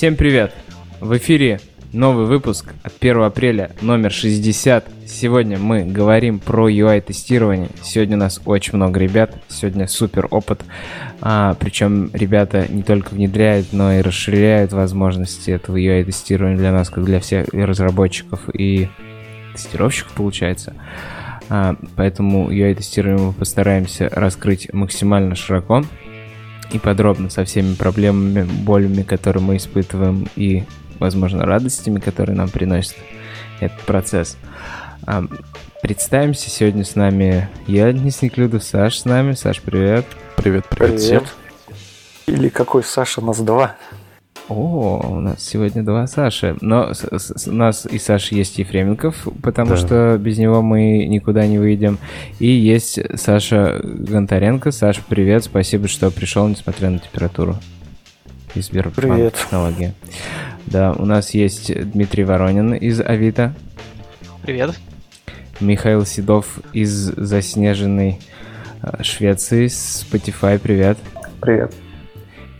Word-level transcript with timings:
Всем 0.00 0.16
привет! 0.16 0.54
В 0.98 1.14
эфире 1.18 1.60
новый 1.92 2.24
выпуск 2.24 2.72
от 2.82 2.94
1 2.98 3.20
апреля, 3.20 3.72
номер 3.82 4.10
60. 4.10 4.88
Сегодня 5.06 5.58
мы 5.58 5.84
говорим 5.84 6.38
про 6.38 6.70
UI-тестирование. 6.70 7.68
Сегодня 7.82 8.16
у 8.16 8.20
нас 8.20 8.40
очень 8.46 8.76
много 8.76 8.98
ребят, 8.98 9.34
сегодня 9.48 9.86
супер 9.86 10.26
опыт. 10.30 10.62
А, 11.20 11.54
причем 11.60 12.08
ребята 12.14 12.64
не 12.70 12.82
только 12.82 13.12
внедряют, 13.12 13.74
но 13.74 13.92
и 13.92 14.00
расширяют 14.00 14.72
возможности 14.72 15.50
этого 15.50 15.76
UI-тестирования 15.76 16.56
для 16.56 16.72
нас, 16.72 16.88
как 16.88 17.04
для 17.04 17.20
всех 17.20 17.48
разработчиков 17.52 18.48
и 18.54 18.88
тестировщиков, 19.52 20.14
получается. 20.14 20.72
А, 21.50 21.76
поэтому 21.94 22.50
UI-тестирование 22.50 23.26
мы 23.26 23.32
постараемся 23.34 24.08
раскрыть 24.10 24.72
максимально 24.72 25.34
широко 25.34 25.84
и 26.72 26.78
подробно 26.78 27.30
со 27.30 27.44
всеми 27.44 27.74
проблемами, 27.74 28.42
болями, 28.42 29.02
которые 29.02 29.42
мы 29.42 29.56
испытываем, 29.56 30.28
и, 30.36 30.64
возможно, 30.98 31.44
радостями, 31.44 32.00
которые 32.00 32.36
нам 32.36 32.48
приносит 32.48 32.96
этот 33.60 33.80
процесс. 33.82 34.36
А, 35.06 35.24
представимся, 35.82 36.50
сегодня 36.50 36.84
с 36.84 36.94
нами 36.94 37.48
я, 37.66 37.92
Денис 37.92 38.22
Неклюдов, 38.22 38.62
Саш 38.62 38.98
с 38.98 39.04
нами. 39.04 39.32
Саш, 39.32 39.60
привет. 39.60 40.06
Привет, 40.36 40.66
привет, 40.68 40.94
привет. 40.94 41.00
всем. 41.00 41.22
Или 42.26 42.48
какой 42.48 42.84
Саша, 42.84 43.20
нас 43.20 43.40
два. 43.40 43.76
О, 44.50 45.00
у 45.08 45.20
нас 45.20 45.44
сегодня 45.44 45.84
два 45.84 46.08
Саши. 46.08 46.56
Но 46.60 46.92
с, 46.92 47.04
с, 47.04 47.46
у 47.46 47.52
нас 47.52 47.86
и 47.86 48.00
Саша 48.00 48.34
есть 48.34 48.58
Ефременков, 48.58 49.28
потому 49.42 49.70
да. 49.70 49.76
что 49.76 50.18
без 50.18 50.38
него 50.38 50.60
мы 50.60 51.06
никуда 51.06 51.46
не 51.46 51.60
выйдем. 51.60 51.98
И 52.40 52.48
есть 52.48 52.98
Саша 53.14 53.80
Гонтаренко. 53.84 54.72
Саша, 54.72 55.02
привет, 55.08 55.44
спасибо, 55.44 55.86
что 55.86 56.10
пришел, 56.10 56.48
несмотря 56.48 56.90
на 56.90 56.98
температуру. 56.98 57.56
Из 58.56 58.68
Привет. 58.68 59.34
технологии. 59.34 59.94
Да, 60.66 60.94
у 60.98 61.04
нас 61.04 61.30
есть 61.30 61.72
Дмитрий 61.92 62.24
Воронин 62.24 62.74
из 62.74 63.00
Авито. 63.00 63.54
Привет. 64.42 64.74
Михаил 65.60 66.04
Седов 66.04 66.58
из 66.72 66.90
заснеженной 66.90 68.18
э, 68.82 69.02
Швеции. 69.04 69.66
Spotify, 69.66 70.58
привет. 70.58 70.98
Привет 71.40 71.72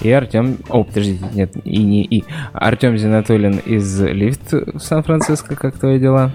и 0.01 0.11
Артем... 0.11 0.59
О, 0.69 0.85
подождите, 0.85 1.25
нет, 1.33 1.53
и 1.65 1.83
не 1.83 2.05
и. 2.05 2.25
Артем 2.53 2.97
Зинатулин 2.97 3.59
из 3.59 4.01
Лифт 4.01 4.53
в 4.53 4.79
Сан-Франциско. 4.79 5.57
Как 5.57 5.79
твои 5.79 5.99
дела? 5.99 6.33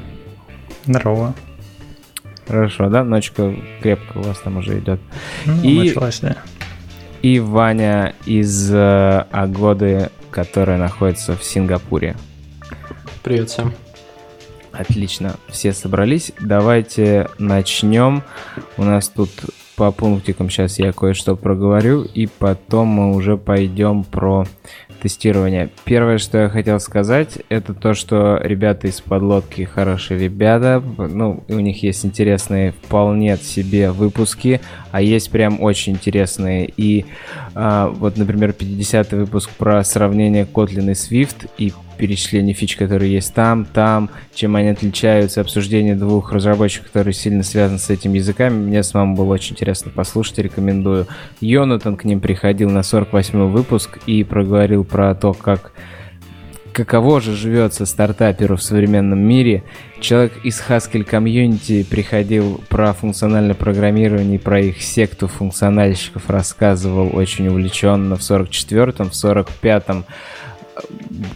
Здорово. 0.85 1.33
Хорошо, 2.47 2.89
да? 2.89 3.03
Ночка 3.03 3.55
крепко 3.81 4.19
у 4.19 4.21
вас 4.21 4.39
там 4.39 4.57
уже 4.57 4.79
идет. 4.79 4.99
Ну, 5.45 5.61
и... 5.63 5.79
Началась, 5.89 6.19
да. 6.19 6.37
И 7.21 7.39
Ваня 7.39 8.13
из 8.25 8.71
э, 8.71 9.25
Агоды, 9.31 10.11
которая 10.29 10.77
находится 10.77 11.35
в 11.35 11.43
Сингапуре. 11.43 12.15
Привет 13.23 13.49
всем. 13.49 13.73
Отлично, 14.71 15.35
все 15.47 15.73
собрались. 15.73 16.33
Давайте 16.39 17.29
начнем. 17.39 18.21
У 18.77 18.83
нас 18.83 19.09
тут 19.09 19.31
по 19.75 19.91
пунктикам. 19.91 20.49
Сейчас 20.49 20.79
я 20.79 20.91
кое-что 20.91 21.35
проговорю, 21.35 22.03
и 22.03 22.27
потом 22.27 22.87
мы 22.87 23.15
уже 23.15 23.37
пойдем 23.37 24.03
про 24.03 24.45
тестирование. 25.01 25.69
Первое, 25.83 26.17
что 26.17 26.39
я 26.39 26.49
хотел 26.49 26.79
сказать, 26.79 27.37
это 27.49 27.73
то, 27.73 27.93
что 27.93 28.39
ребята 28.41 28.87
из 28.87 29.01
подлодки 29.01 29.63
хорошие 29.63 30.19
ребята, 30.19 30.81
ну, 30.97 31.43
у 31.47 31.59
них 31.59 31.83
есть 31.83 32.05
интересные 32.05 32.71
вполне 32.71 33.37
себе 33.37 33.91
выпуски, 33.91 34.61
а 34.95 35.01
есть 35.01 35.29
прям 35.29 35.61
очень 35.61 35.91
интересные. 35.91 36.71
И 36.77 37.05
а, 37.53 37.89
вот, 37.89 38.15
например, 38.15 38.55
50-й 38.57 39.17
выпуск 39.17 39.49
про 39.57 39.83
сравнение 39.83 40.45
Kotlin 40.45 40.89
и 40.89 40.93
Swift, 40.93 41.49
и 41.57 41.73
перечисление 41.97 42.55
фич, 42.55 42.77
которые 42.77 43.11
есть 43.11 43.33
там, 43.33 43.65
там, 43.65 44.09
чем 44.33 44.55
они 44.55 44.69
отличаются, 44.69 45.41
обсуждение 45.41 45.95
двух 45.95 46.31
разработчиков, 46.31 46.91
которые 46.91 47.13
сильно 47.13 47.43
связаны 47.43 47.77
с 47.77 47.89
этими 47.89 48.19
языками. 48.19 48.55
Мне 48.55 48.83
самому 48.83 49.17
было 49.17 49.33
очень 49.33 49.51
интересно 49.51 49.91
послушать, 49.93 50.37
рекомендую. 50.37 51.07
Йонатан 51.41 51.97
к 51.97 52.05
ним 52.05 52.21
приходил 52.21 52.69
на 52.69 52.81
48 52.81 53.47
выпуск 53.47 53.99
и 54.05 54.23
проговорил 54.23 54.85
про 54.85 55.13
то, 55.13 55.33
как 55.33 55.73
каково 56.75 57.21
же 57.21 57.33
живется 57.35 57.85
стартаперу 57.85 58.57
в 58.57 58.61
современном 58.61 59.19
мире. 59.19 59.63
Человек 60.01 60.33
из 60.43 60.61
Haskell 60.61 61.05
комьюнити 61.05 61.83
приходил 61.83 62.61
про 62.67 62.91
функциональное 62.91 63.55
программирование, 63.55 64.37
про 64.37 64.59
их 64.59 64.81
секту 64.81 65.27
функциональщиков 65.29 66.29
рассказывал 66.29 67.15
очень 67.15 67.47
увлеченно 67.47 68.17
в 68.17 68.19
44-м, 68.19 69.09
в 69.09 69.13
45-м 69.13 70.05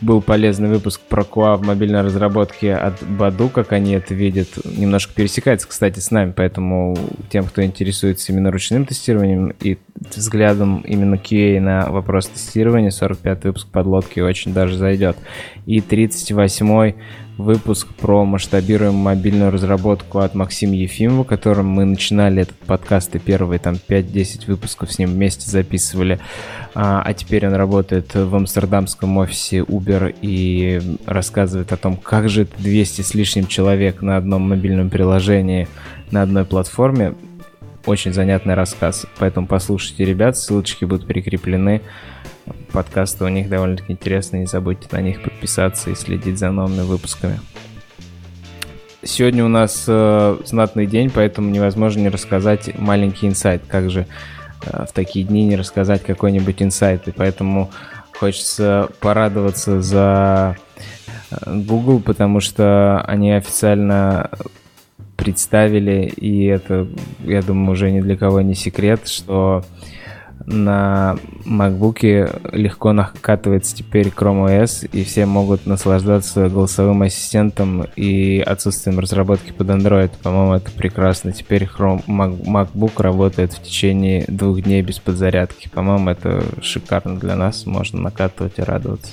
был 0.01 0.21
полезный 0.21 0.69
выпуск 0.69 1.01
про 1.01 1.23
QA 1.23 1.55
в 1.57 1.65
мобильной 1.65 2.01
разработке 2.01 2.73
от 2.73 3.01
Баду, 3.03 3.49
как 3.49 3.71
они 3.71 3.93
это 3.93 4.13
видят. 4.13 4.47
Немножко 4.65 5.13
пересекается, 5.13 5.67
кстати, 5.67 5.99
с 5.99 6.11
нами, 6.11 6.33
поэтому 6.35 6.97
тем, 7.29 7.45
кто 7.45 7.63
интересуется 7.63 8.31
именно 8.31 8.51
ручным 8.51 8.85
тестированием 8.85 9.53
и 9.61 9.77
взглядом 10.15 10.81
именно 10.81 11.15
QA 11.15 11.59
на 11.59 11.89
вопрос 11.89 12.27
тестирования, 12.27 12.89
45 12.89 13.43
выпуск 13.45 13.67
подлодки 13.69 14.19
очень 14.19 14.53
даже 14.53 14.77
зайдет. 14.77 15.17
И 15.65 15.81
38 15.81 16.93
выпуск 17.39 17.87
про 17.95 18.25
масштабируемую 18.25 19.01
мобильную 19.01 19.49
разработку 19.49 20.19
от 20.19 20.35
Максима 20.35 20.75
Ефимова, 20.75 21.23
которым 21.23 21.67
мы 21.67 21.85
начинали 21.85 22.41
этот 22.41 22.57
подкаст 22.57 23.15
и 23.15 23.19
первые 23.19 23.59
там 23.59 23.75
5-10 23.75 24.45
выпусков 24.47 24.91
с 24.91 24.99
ним 24.99 25.11
вместе 25.11 25.49
записывали. 25.49 26.19
А, 26.75 27.01
а 27.01 27.13
теперь 27.13 27.47
он 27.47 27.53
работает 27.53 28.13
в 28.13 28.35
амстердамском 28.35 29.17
офисе 29.17 29.59
Uber 29.59 30.13
и 30.21 30.81
рассказывает 31.05 31.71
о 31.71 31.77
том, 31.77 31.95
как 31.95 32.27
же 32.27 32.41
это 32.41 32.61
200 32.61 33.01
с 33.03 33.13
лишним 33.13 33.47
человек 33.47 34.01
на 34.01 34.17
одном 34.17 34.49
мобильном 34.49 34.89
приложении 34.89 35.69
на 36.11 36.23
одной 36.23 36.43
платформе. 36.43 37.15
Очень 37.85 38.11
занятный 38.11 38.53
рассказ, 38.53 39.05
поэтому 39.17 39.47
послушайте 39.47 40.03
ребят, 40.03 40.37
ссылочки 40.37 40.83
будут 40.83 41.07
прикреплены 41.07 41.81
подкасты 42.71 43.25
у 43.25 43.29
них 43.29 43.49
довольно-таки 43.49 43.93
интересные. 43.93 44.41
Не 44.41 44.47
забудьте 44.47 44.87
на 44.91 45.01
них 45.01 45.21
подписаться 45.21 45.89
и 45.89 45.95
следить 45.95 46.39
за 46.39 46.51
новыми 46.51 46.81
выпусками. 46.81 47.39
Сегодня 49.01 49.45
у 49.45 49.47
нас 49.47 49.85
э, 49.87 50.37
знатный 50.43 50.85
день, 50.85 51.09
поэтому 51.09 51.49
невозможно 51.49 52.01
не 52.01 52.09
рассказать 52.09 52.77
маленький 52.77 53.27
инсайт. 53.27 53.63
Как 53.67 53.89
же 53.89 54.07
э, 54.65 54.85
в 54.85 54.91
такие 54.91 55.25
дни 55.25 55.45
не 55.45 55.55
рассказать 55.55 56.03
какой-нибудь 56.03 56.61
инсайт? 56.61 57.07
И 57.07 57.11
поэтому 57.11 57.71
хочется 58.19 58.89
порадоваться 58.99 59.81
за 59.81 60.57
э, 61.31 61.35
Google, 61.47 62.01
потому 62.01 62.41
что 62.41 63.01
они 63.07 63.31
официально 63.31 64.29
представили, 65.15 66.11
и 66.15 66.45
это, 66.45 66.87
я 67.23 67.41
думаю, 67.41 67.71
уже 67.71 67.91
ни 67.91 68.01
для 68.01 68.17
кого 68.17 68.41
не 68.41 68.55
секрет, 68.55 69.07
что 69.07 69.63
на 70.45 71.17
MacBook 71.45 72.55
легко 72.55 72.93
накатывается 72.93 73.75
теперь 73.75 74.07
Chrome 74.07 74.47
OS, 74.47 74.89
и 74.91 75.03
все 75.03 75.25
могут 75.25 75.65
наслаждаться 75.65 76.49
голосовым 76.49 77.01
ассистентом 77.01 77.85
и 77.95 78.39
отсутствием 78.39 78.99
разработки 78.99 79.51
под 79.51 79.67
Android. 79.69 80.11
По-моему, 80.21 80.53
это 80.53 80.71
прекрасно. 80.71 81.31
Теперь 81.31 81.63
Chrome, 81.63 82.03
MacBook 82.05 83.01
работает 83.01 83.53
в 83.53 83.61
течение 83.61 84.25
двух 84.27 84.61
дней 84.61 84.81
без 84.81 84.99
подзарядки. 84.99 85.69
По-моему, 85.69 86.09
это 86.09 86.43
шикарно 86.61 87.19
для 87.19 87.35
нас. 87.35 87.65
Можно 87.65 88.01
накатывать 88.01 88.57
и 88.57 88.61
радоваться. 88.61 89.11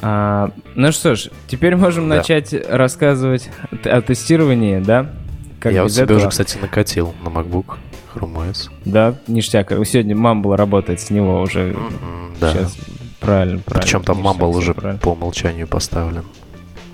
А, 0.00 0.50
ну 0.76 0.92
что 0.92 1.16
ж, 1.16 1.28
теперь 1.48 1.74
можем 1.74 2.08
да. 2.08 2.16
начать 2.16 2.54
рассказывать 2.68 3.50
о 3.84 4.00
тестировании, 4.00 4.78
да? 4.78 5.10
Как 5.58 5.72
Я 5.72 5.84
у 5.84 5.88
себя 5.88 6.04
этого? 6.04 6.18
уже, 6.18 6.28
кстати, 6.28 6.56
накатил 6.58 7.14
на 7.24 7.28
MacBook. 7.28 7.76
Chrome 8.18 8.50
OS. 8.50 8.70
Да, 8.84 9.14
ништяк. 9.26 9.70
Сегодня 9.70 10.14
Mumble 10.14 10.56
работает 10.56 11.00
с 11.00 11.10
него 11.10 11.40
уже. 11.40 11.70
Mm-hmm, 11.70 12.36
да. 12.40 12.52
Сейчас 12.52 12.76
правильно, 13.20 13.60
правильно. 13.60 13.82
Причем 13.82 14.02
там 14.02 14.26
Mumble 14.26 14.56
уже 14.56 14.74
правильно. 14.74 15.00
по 15.00 15.10
умолчанию 15.10 15.66
поставлен. 15.66 16.24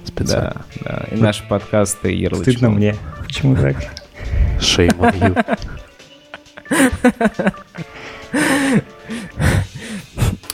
Специально. 0.04 0.64
Да, 0.80 1.06
да. 1.10 1.16
И 1.16 1.20
наши 1.20 1.42
подкасты 1.48 2.12
ярлычком. 2.12 2.52
Стыдно 2.52 2.70
мне. 2.70 2.96
Почему 3.26 3.56
так? 3.56 3.76
Shame 4.58 4.98
on 4.98 5.20
you. 5.20 5.58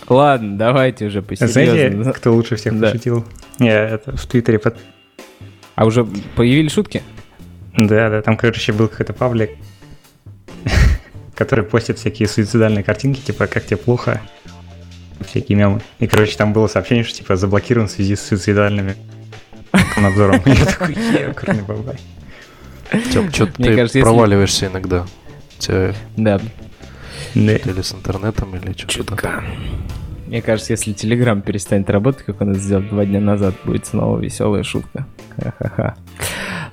Ладно, 0.08 0.58
давайте 0.58 1.06
уже 1.06 1.22
посерьезнее. 1.22 1.90
Знаете, 1.90 2.12
кто 2.12 2.34
лучше 2.34 2.56
всех 2.56 2.78
да. 2.78 2.88
пошутил? 2.88 3.24
Я 3.58 3.88
это 3.88 4.16
в 4.16 4.26
Твиттере 4.26 4.58
под... 4.58 4.76
А 5.76 5.84
уже 5.84 6.04
появились 6.34 6.72
шутки? 6.72 7.02
Да, 7.76 8.10
да, 8.10 8.22
там, 8.22 8.36
короче, 8.36 8.72
был 8.72 8.88
какой-то 8.88 9.12
паблик, 9.12 9.50
который 11.40 11.64
постит 11.64 11.98
всякие 11.98 12.28
суицидальные 12.28 12.84
картинки, 12.84 13.18
типа 13.18 13.46
«как 13.46 13.64
тебе 13.64 13.78
плохо?» 13.78 14.20
Всякие 15.26 15.56
мемы. 15.56 15.80
И, 15.98 16.06
короче, 16.06 16.36
там 16.36 16.52
было 16.52 16.66
сообщение, 16.66 17.02
что, 17.02 17.16
типа, 17.16 17.36
заблокирован 17.36 17.88
в 17.88 17.90
связи 17.90 18.14
с 18.14 18.20
суицидальными 18.20 18.94
надзором. 19.96 20.42
Я 20.44 20.66
такой, 20.66 20.94
е, 20.94 21.32
курный 21.32 21.62
бабай. 21.62 21.96
Тём, 23.10 23.32
что 23.32 23.46
ты 23.46 24.02
проваливаешься 24.02 24.66
иногда. 24.66 25.06
Да. 26.18 26.40
Или 27.34 27.80
с 27.80 27.94
интернетом, 27.94 28.54
или 28.56 28.74
что-то. 28.76 29.42
Мне 30.26 30.42
кажется, 30.42 30.74
если 30.74 30.94
Telegram 30.94 31.40
перестанет 31.40 31.88
работать, 31.88 32.26
как 32.26 32.42
он 32.42 32.50
это 32.50 32.60
сделал 32.60 32.82
два 32.82 33.06
дня 33.06 33.20
назад, 33.20 33.54
будет 33.64 33.86
снова 33.86 34.18
веселая 34.18 34.62
шутка. 34.62 35.06
Ха-ха-ха. 35.38 35.96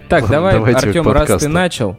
Так, 0.10 0.28
давай, 0.28 0.58
Артем, 0.58 1.08
раз 1.08 1.42
ты 1.42 1.48
начал. 1.48 1.98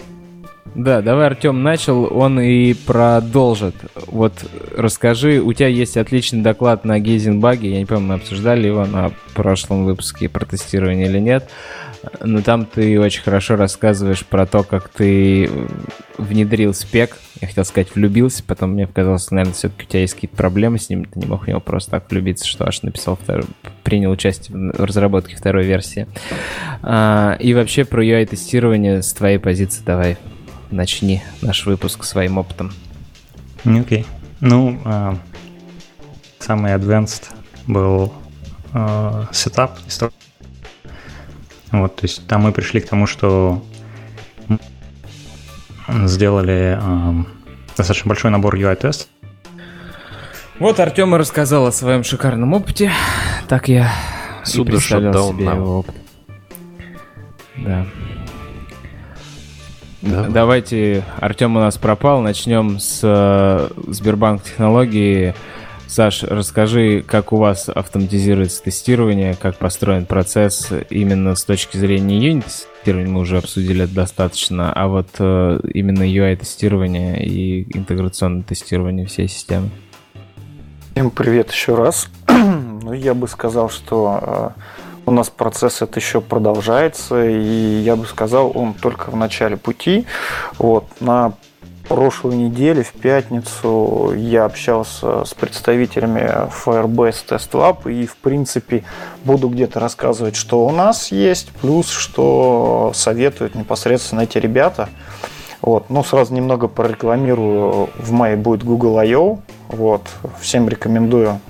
Да, 0.75 1.03
давай, 1.03 1.27
Артем 1.27 1.63
начал, 1.63 2.05
он 2.17 2.41
и 2.41 2.75
продолжит. 2.75 3.75
Вот 4.07 4.33
расскажи, 4.77 5.41
у 5.41 5.53
тебя 5.53 5.69
есть 5.69 5.97
отличный 5.97 6.43
доклад 6.43 6.85
на 6.85 6.99
Гейзенбаге, 7.01 7.73
я 7.73 7.79
не 7.79 7.87
помню, 7.87 8.09
мы 8.09 8.15
обсуждали 8.15 8.67
его 8.67 8.87
на 8.87 9.11
прошлом 9.35 9.85
выпуске 9.85 10.29
про 10.29 10.45
тестирование 10.45 11.07
или 11.07 11.19
нет, 11.19 11.51
но 12.23 12.43
там 12.43 12.65
ты 12.65 13.01
очень 13.01 13.23
хорошо 13.23 13.57
рассказываешь 13.57 14.25
про 14.25 14.47
то, 14.47 14.63
как 14.63 14.89
ты 14.89 15.51
внедрил 16.17 16.75
спек, 16.75 17.17
я 17.41 17.49
хотел 17.49 17.65
сказать 17.65 17.95
влюбился, 17.95 18.43
потом 18.45 18.71
мне 18.71 18.87
показалось, 18.87 19.31
наверное, 19.31 19.55
все-таки 19.55 19.85
у 19.85 19.89
тебя 19.89 20.01
есть 20.01 20.15
какие-то 20.15 20.37
проблемы 20.37 20.79
с 20.79 20.89
ним, 20.89 21.05
ты 21.05 21.19
не 21.19 21.27
мог 21.27 21.45
в 21.45 21.49
него 21.49 21.61
просто 21.61 21.93
так 21.93 22.11
влюбиться, 22.11 22.47
что 22.47 22.67
аж 22.67 22.83
написал 22.83 23.17
второй, 23.17 23.45
принял 23.85 24.11
участие 24.11 24.57
в 24.57 24.85
разработке 24.85 25.37
второй 25.37 25.65
версии. 25.65 26.07
А, 26.83 27.37
и 27.41 27.55
вообще 27.55 27.85
про 27.85 28.05
UI-тестирование 28.05 29.03
с 29.03 29.13
твоей 29.13 29.39
позиции 29.39 29.83
давай 29.85 30.19
начни 30.71 31.23
наш 31.43 31.67
выпуск 31.67 32.05
своим 32.05 32.39
опытом. 32.39 32.73
Окей. 33.65 34.03
Okay. 34.03 34.07
Ну, 34.41 34.81
э, 34.85 35.15
самый 36.39 36.75
advanced 36.75 37.25
был 37.67 38.13
э, 38.73 39.25
сетап. 39.33 39.79
Вот, 41.71 41.97
то 41.97 42.05
есть 42.05 42.27
там 42.27 42.43
мы 42.43 42.53
пришли 42.53 42.81
к 42.81 42.89
тому, 42.89 43.07
что 43.07 43.63
сделали 45.89 46.79
э, 46.81 47.25
достаточно 47.77 48.09
большой 48.09 48.31
набор 48.31 48.55
UI-тест. 48.55 49.09
Вот 50.59 50.81
Артем 50.81 51.15
и 51.15 51.19
рассказал 51.19 51.67
о 51.67 51.73
своем 51.73 52.03
шикарном 52.05 52.53
опыте. 52.53 52.91
Так 53.49 53.69
я 53.69 53.93
Суда 54.45 54.71
и 54.71 54.73
представлял 54.73 55.33
себе 55.33 55.45
его 55.45 55.79
опыт. 55.81 55.95
Да. 57.57 57.87
Да. 60.03 60.29
Давайте, 60.29 61.05
Артем 61.21 61.57
у 61.57 61.61
нас 61.61 61.77
пропал, 61.77 62.21
начнем 62.21 62.79
с 62.79 63.01
э, 63.03 63.69
Сбербанк 63.89 64.45
технологии. 64.45 65.35
Саш, 65.89 66.23
расскажи, 66.23 67.03
как 67.05 67.33
у 67.33 67.39
вас 67.39 67.69
автоматизируется 67.69 68.63
тестирование, 68.63 69.35
как 69.35 69.57
построен 69.57 70.07
процесс 70.07 70.71
именно 70.91 71.35
с 71.35 71.45
точки 71.45 71.79
зрения 71.79 72.19
юнит-тестирования, 72.19 73.11
мы 73.11 73.21
уже 73.21 73.39
обсудили 73.39 73.85
это 73.85 73.95
достаточно, 73.95 74.73
а 74.73 74.87
вот 74.87 75.09
э, 75.19 75.61
именно 75.75 76.03
UI-тестирование 76.03 77.25
и 77.25 77.63
интеграционное 77.77 78.43
тестирование 78.43 79.07
всей 79.07 79.29
системы. 79.29 79.71
Всем 80.93 81.11
привет 81.11 81.51
еще 81.51 81.75
раз. 81.75 82.09
ну, 82.29 82.93
я 82.93 83.15
бы 83.15 83.27
сказал, 83.27 83.71
что 83.71 84.55
э, 84.57 84.61
у 85.09 85.11
нас 85.11 85.31
процесс 85.31 85.83
это 85.83 85.99
еще 85.99 86.21
продолжается, 86.21 87.25
и 87.27 87.81
я 87.81 87.97
бы 87.97 88.05
сказал, 88.07 88.53
он 88.55 88.75
только 88.75 89.11
в 89.11 89.17
начале 89.17 89.57
пути. 89.57 90.07
Вот, 90.59 90.85
на 91.01 91.33
прошлой 91.89 92.37
неделе, 92.37 92.83
в 92.83 92.93
пятницу, 92.93 94.13
я 94.15 94.45
общался 94.45 95.25
с 95.25 95.33
представителями 95.33 96.31
Firebase 96.65 97.25
Test 97.27 97.53
Lab 97.53 97.91
и, 97.91 98.07
в 98.07 98.19
принципе, 98.19 98.85
буду 99.25 99.49
где-то 99.49 99.81
рассказывать, 99.81 100.37
что 100.37 100.67
у 100.67 100.71
нас 100.71 101.11
есть, 101.11 101.49
плюс, 101.63 101.89
что 101.89 102.93
советуют 102.95 103.55
непосредственно 103.55 104.21
эти 104.21 104.37
ребята. 104.37 104.91
Вот. 105.63 105.89
Ну, 105.89 106.05
сразу 106.05 106.35
немного 106.35 106.69
прорекламирую. 106.69 107.89
В 107.97 108.13
мае 108.13 108.37
будет 108.37 108.63
Google 108.63 108.99
I.O. 108.99 109.41
Вот. 109.69 110.03
Всем 110.41 110.69
рекомендую 110.69 111.41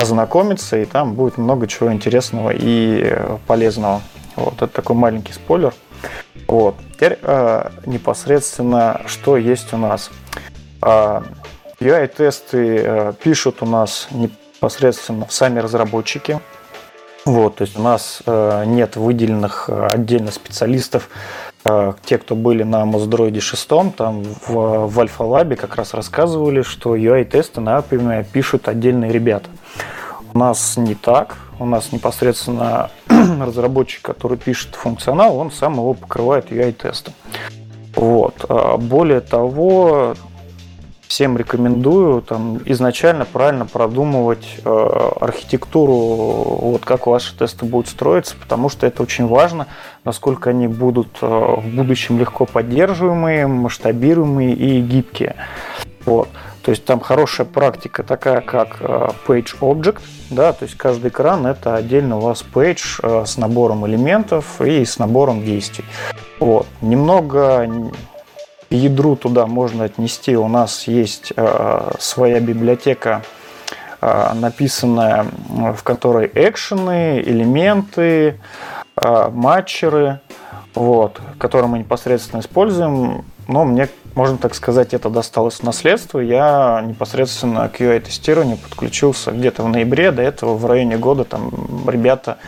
ознакомиться, 0.00 0.78
и 0.78 0.84
там 0.84 1.14
будет 1.14 1.38
много 1.38 1.66
чего 1.66 1.92
интересного 1.92 2.50
и 2.50 3.02
э, 3.04 3.38
полезного. 3.46 4.02
Вот, 4.36 4.54
это 4.54 4.68
такой 4.68 4.96
маленький 4.96 5.32
спойлер. 5.32 5.74
Вот. 6.48 6.76
Теперь 6.94 7.18
э, 7.22 7.70
непосредственно, 7.86 9.02
что 9.06 9.36
есть 9.36 9.72
у 9.72 9.76
нас. 9.76 10.10
Э, 10.82 11.22
UI-тесты 11.80 12.82
э, 12.84 13.12
пишут 13.22 13.62
у 13.62 13.66
нас 13.66 14.08
непосредственно 14.10 15.26
сами 15.30 15.60
разработчики. 15.60 16.40
Вот, 17.24 17.56
то 17.56 17.62
есть 17.62 17.78
у 17.78 17.82
нас 17.82 18.22
э, 18.24 18.64
нет 18.66 18.96
выделенных 18.96 19.68
э, 19.68 19.88
отдельно 19.92 20.30
специалистов, 20.30 21.10
э, 21.64 21.92
те, 22.04 22.16
кто 22.16 22.34
были 22.34 22.62
на 22.62 22.86
Моздроиде 22.86 23.40
6, 23.40 23.68
там 23.96 24.22
в, 24.22 24.86
в 24.88 25.00
Альфа-лабе 25.00 25.56
как 25.56 25.76
раз 25.76 25.92
рассказывали, 25.92 26.62
что 26.62 26.96
UI-тесты 26.96 27.60
например, 27.60 28.24
пишут 28.24 28.68
отдельные 28.68 29.12
ребята. 29.12 29.50
У 30.32 30.38
нас 30.38 30.76
не 30.76 30.94
так. 30.94 31.36
У 31.58 31.66
нас 31.66 31.92
непосредственно 31.92 32.90
разработчик, 33.08 34.02
который 34.02 34.38
пишет 34.38 34.74
функционал, 34.74 35.36
он 35.36 35.50
сам 35.50 35.74
его 35.74 35.94
покрывает 35.94 36.50
UI-тестом. 36.50 37.12
Вот. 37.94 38.46
А 38.48 38.76
более 38.78 39.20
того, 39.20 40.14
всем 41.06 41.36
рекомендую 41.36 42.22
там, 42.22 42.60
изначально 42.64 43.24
правильно 43.24 43.66
продумывать 43.66 44.46
э, 44.64 45.10
архитектуру, 45.20 45.92
вот 45.92 46.84
как 46.84 47.08
ваши 47.08 47.36
тесты 47.36 47.66
будут 47.66 47.88
строиться, 47.88 48.36
потому 48.40 48.68
что 48.68 48.86
это 48.86 49.02
очень 49.02 49.26
важно, 49.26 49.66
насколько 50.04 50.50
они 50.50 50.68
будут 50.68 51.18
э, 51.20 51.26
в 51.26 51.74
будущем 51.74 52.18
легко 52.18 52.46
поддерживаемые, 52.46 53.48
масштабируемые 53.48 54.54
и 54.54 54.80
гибкие. 54.80 55.34
Вот. 56.06 56.28
То 56.62 56.72
есть 56.72 56.84
там 56.84 57.00
хорошая 57.00 57.46
практика 57.46 58.02
такая, 58.02 58.42
как 58.42 58.76
э, 58.80 59.08
Page 59.26 59.58
Object, 59.60 60.00
да, 60.30 60.52
то 60.52 60.64
есть 60.64 60.76
каждый 60.76 61.08
экран 61.08 61.46
это 61.46 61.74
отдельно 61.74 62.18
у 62.18 62.20
вас 62.20 62.44
page 62.54 63.00
э, 63.02 63.24
с 63.24 63.38
набором 63.38 63.86
элементов 63.86 64.60
и 64.60 64.84
с 64.84 64.98
набором 64.98 65.42
действий. 65.42 65.84
Вот. 66.38 66.66
Немного 66.82 67.68
ядру 68.68 69.16
туда 69.16 69.46
можно 69.46 69.84
отнести. 69.84 70.36
У 70.36 70.48
нас 70.48 70.86
есть 70.86 71.32
э, 71.34 71.90
своя 71.98 72.40
библиотека, 72.40 73.22
написанная, 74.00 75.26
в 75.76 75.82
которой 75.82 76.30
экшены, 76.32 77.20
элементы, 77.20 78.40
матчеры, 78.96 80.20
вот, 80.74 81.20
которые 81.38 81.68
мы 81.68 81.80
непосредственно 81.80 82.40
используем. 82.40 83.26
Но 83.46 83.66
мне 83.66 83.90
можно 84.14 84.38
так 84.38 84.54
сказать, 84.54 84.94
это 84.94 85.08
досталось 85.10 85.56
в 85.56 85.62
наследство. 85.62 86.18
Я 86.18 86.82
непосредственно 86.86 87.68
к 87.68 87.80
UI-тестированию 87.80 88.56
подключился 88.56 89.30
где-то 89.30 89.62
в 89.62 89.68
ноябре. 89.68 90.10
До 90.10 90.22
этого 90.22 90.56
в 90.56 90.66
районе 90.66 90.96
года 90.96 91.24
там 91.24 91.50
ребята 91.88 92.38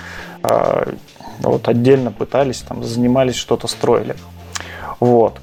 э, 0.42 0.92
вот 1.40 1.68
отдельно 1.68 2.12
пытались, 2.12 2.60
там 2.60 2.84
занимались, 2.84 3.36
что-то 3.36 3.68
строили. 3.68 4.16
Вот. 5.00 5.40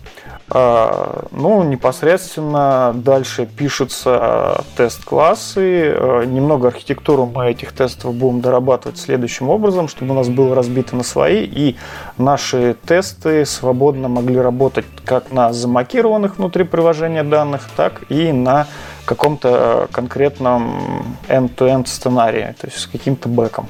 А, 0.52 1.26
ну, 1.32 1.62
непосредственно 1.64 2.92
дальше 2.96 3.46
пишутся 3.46 4.64
тест-классы. 4.76 5.94
А, 5.96 6.24
немного 6.24 6.70
архитектуру 6.70 7.28
мы 7.28 7.52
этих 7.52 7.72
тестов 7.72 8.16
будем 8.16 8.42
дорабатывать 8.42 8.98
следующим 8.98 9.50
образом, 9.50 9.88
чтобы 9.88 10.12
у 10.14 10.16
нас 10.16 10.28
было 10.28 10.56
разбито 10.56 10.96
на 10.96 11.04
свои, 11.04 11.44
и 11.46 11.78
наши 12.18 12.76
тесты 12.86 13.46
свободно 13.46 14.08
могли 14.08 14.40
работать 14.40 14.86
как 15.06 15.32
на 15.32 15.54
замакированных 15.54 16.38
внутри 16.38 16.64
приложения 16.64 17.24
данных, 17.24 17.70
так 17.76 18.10
и 18.10 18.32
на 18.32 18.66
каком-то 19.06 19.88
конкретном 19.92 21.16
end-to-end 21.28 21.88
сценарии, 21.88 22.56
то 22.60 22.68
есть 22.68 22.80
с 22.80 22.88
каким-то 22.88 23.30
бэком. 23.30 23.68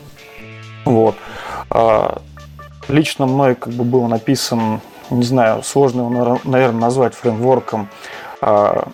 Вот. 0.86 1.16
А, 1.70 2.22
лично 2.88 3.26
мной 3.26 3.56
как 3.56 3.74
бы 3.74 3.84
был 3.84 4.08
написан 4.08 4.80
не 5.10 5.24
знаю, 5.24 5.64
сложно 5.64 6.02
его, 6.02 6.40
наверное, 6.44 6.82
назвать 6.82 7.14
фреймворком, 7.14 7.90
а, 8.42 8.90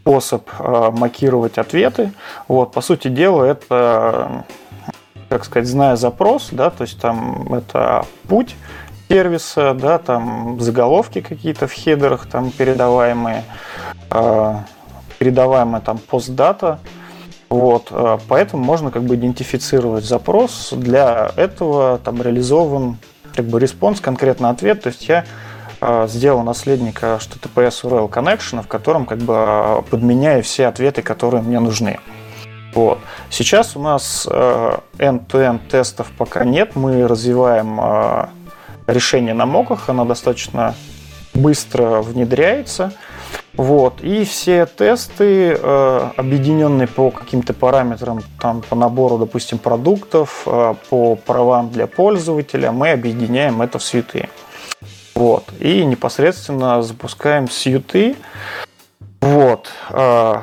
способ 0.00 0.48
а, 0.58 0.90
макировать 0.90 1.58
ответы. 1.58 2.12
Вот, 2.48 2.72
по 2.72 2.80
сути 2.80 3.08
дела, 3.08 3.44
это, 3.44 4.44
как 5.28 5.44
сказать, 5.44 5.68
зная 5.68 5.96
запрос, 5.96 6.48
да, 6.50 6.70
то 6.70 6.82
есть 6.82 7.00
там 7.00 7.54
это 7.54 8.04
путь 8.28 8.56
сервиса, 9.08 9.74
да, 9.74 9.98
там 9.98 10.58
заголовки 10.60 11.20
какие-то 11.20 11.66
в 11.66 11.72
хедерах 11.72 12.26
там 12.26 12.50
передаваемые, 12.50 13.44
а, 14.10 14.64
передаваемая 15.18 15.80
там 15.80 15.98
post 15.98 16.34
data, 16.34 16.80
вот, 17.48 17.92
поэтому 18.28 18.64
можно 18.64 18.90
как 18.90 19.02
бы 19.02 19.14
идентифицировать 19.14 20.06
запрос. 20.06 20.72
Для 20.72 21.30
этого 21.36 21.98
там 21.98 22.22
реализован 22.22 22.96
как 23.34 23.46
бы 23.46 23.60
response, 23.60 24.00
конкретно 24.00 24.50
ответ. 24.50 24.82
То 24.82 24.88
есть 24.88 25.08
я 25.08 25.24
э, 25.80 26.06
сделал 26.08 26.42
наследника 26.42 27.18
HTTPS 27.20 27.82
URL 27.84 28.10
Connection, 28.10 28.62
в 28.62 28.68
котором 28.68 29.06
как 29.06 29.18
бы 29.18 29.34
э, 29.36 29.82
подменяю 29.90 30.42
все 30.42 30.66
ответы, 30.66 31.02
которые 31.02 31.42
мне 31.42 31.60
нужны. 31.60 31.98
Вот. 32.74 32.98
Сейчас 33.30 33.76
у 33.76 33.80
нас 33.80 34.26
э, 34.30 34.78
end-to-end 34.98 35.68
тестов 35.68 36.10
пока 36.16 36.44
нет. 36.44 36.76
Мы 36.76 37.06
развиваем 37.06 37.80
решение 38.86 39.34
на 39.34 39.46
моках, 39.46 39.88
оно 39.88 40.04
достаточно 40.04 40.74
быстро 41.34 42.02
внедряется. 42.02 42.92
Вот. 43.56 44.00
И 44.00 44.24
все 44.24 44.66
тесты, 44.66 45.58
э, 45.60 46.10
объединенные 46.16 46.88
по 46.88 47.10
каким-то 47.10 47.52
параметрам, 47.52 48.20
там, 48.40 48.62
по 48.62 48.74
набору, 48.74 49.18
допустим, 49.18 49.58
продуктов, 49.58 50.44
э, 50.46 50.74
по 50.88 51.16
правам 51.16 51.70
для 51.70 51.86
пользователя, 51.86 52.72
мы 52.72 52.90
объединяем 52.90 53.60
это 53.60 53.78
в 53.78 53.84
сьюты. 53.84 54.28
Вот. 55.14 55.44
И 55.60 55.84
непосредственно 55.84 56.82
запускаем 56.82 57.48
сьюты. 57.48 58.16
Вот. 59.20 59.70
Э, 59.90 60.40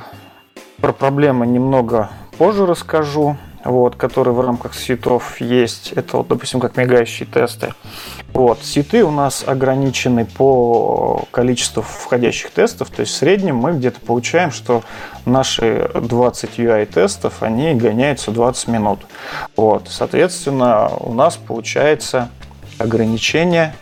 про 0.80 0.94
проблемы 0.94 1.48
немного 1.48 2.10
позже 2.38 2.66
расскажу 2.66 3.38
вот, 3.64 3.96
которые 3.96 4.34
в 4.34 4.42
рамках 4.42 4.74
ситов 4.74 5.42
есть. 5.42 5.92
Это, 5.94 6.18
вот, 6.18 6.28
допустим, 6.28 6.60
как 6.60 6.78
мигающие 6.78 7.28
тесты. 7.28 7.74
Вот, 8.34 8.64
ситы 8.64 9.04
у 9.04 9.12
нас 9.12 9.44
ограничены 9.46 10.26
по 10.26 11.26
количеству 11.32 11.82
входящих 11.82 12.52
тестов, 12.52 12.90
то 12.90 13.02
есть 13.02 13.14
в 13.14 13.16
среднем 13.16 13.58
мы 13.58 13.74
где-то 13.74 14.00
получаем, 14.00 14.52
что 14.52 14.84
наши 15.26 15.90
20 15.94 16.60
UI-тестов, 16.60 17.42
они 17.42 17.74
гоняются 17.74 18.32
20 18.32 18.68
минут. 18.68 19.00
Вот, 19.56 19.88
соответственно, 19.90 20.90
у 21.00 21.14
нас 21.14 21.38
получается 21.38 22.30
ограничение 22.78 23.74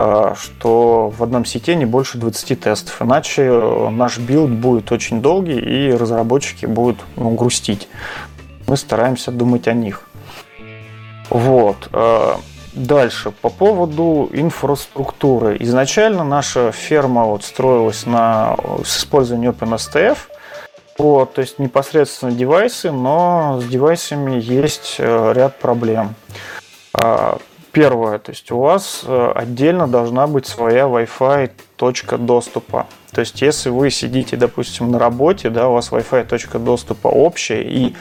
а, 0.00 0.34
что 0.36 1.12
в 1.16 1.24
одном 1.24 1.44
сете 1.44 1.74
не 1.74 1.84
больше 1.84 2.18
20 2.18 2.60
тестов. 2.60 3.02
Иначе 3.02 3.50
наш 3.90 4.18
build 4.18 4.50
будет 4.50 4.92
очень 4.92 5.20
долгий, 5.20 5.58
и 5.58 5.90
разработчики 5.92 6.66
будут 6.66 6.98
ну, 7.16 7.30
грустить 7.30 7.88
мы 8.68 8.76
стараемся 8.76 9.32
думать 9.32 9.66
о 9.66 9.72
них. 9.72 10.02
Вот. 11.30 11.88
Э, 11.92 12.34
дальше, 12.74 13.30
по 13.30 13.48
поводу 13.48 14.28
инфраструктуры. 14.32 15.56
Изначально 15.60 16.22
наша 16.22 16.70
ферма 16.70 17.24
вот 17.24 17.44
строилась 17.44 18.06
на, 18.06 18.56
с 18.84 18.98
использованием 18.98 19.52
OpenSTF. 19.52 20.18
Вот, 20.98 21.34
то 21.34 21.40
есть 21.40 21.58
непосредственно 21.58 22.32
девайсы, 22.32 22.90
но 22.90 23.60
с 23.60 23.64
девайсами 23.64 24.40
есть 24.40 24.96
э, 24.98 25.32
ряд 25.34 25.58
проблем. 25.58 26.14
Э, 27.78 27.80
первое, 27.80 28.18
то 28.18 28.30
есть 28.32 28.50
у 28.50 28.58
вас 28.58 29.04
отдельно 29.06 29.86
должна 29.86 30.26
быть 30.26 30.46
своя 30.46 30.84
Wi-Fi 30.84 31.50
точка 31.76 32.18
доступа. 32.18 32.86
То 33.12 33.20
есть 33.20 33.40
если 33.40 33.70
вы 33.70 33.90
сидите, 33.90 34.36
допустим, 34.36 34.90
на 34.90 34.98
работе, 34.98 35.50
да, 35.50 35.68
у 35.68 35.74
вас 35.74 35.90
Wi-Fi 35.90 36.26
точка 36.26 36.58
доступа 36.58 37.08
общая, 37.08 37.62
и 37.62 37.94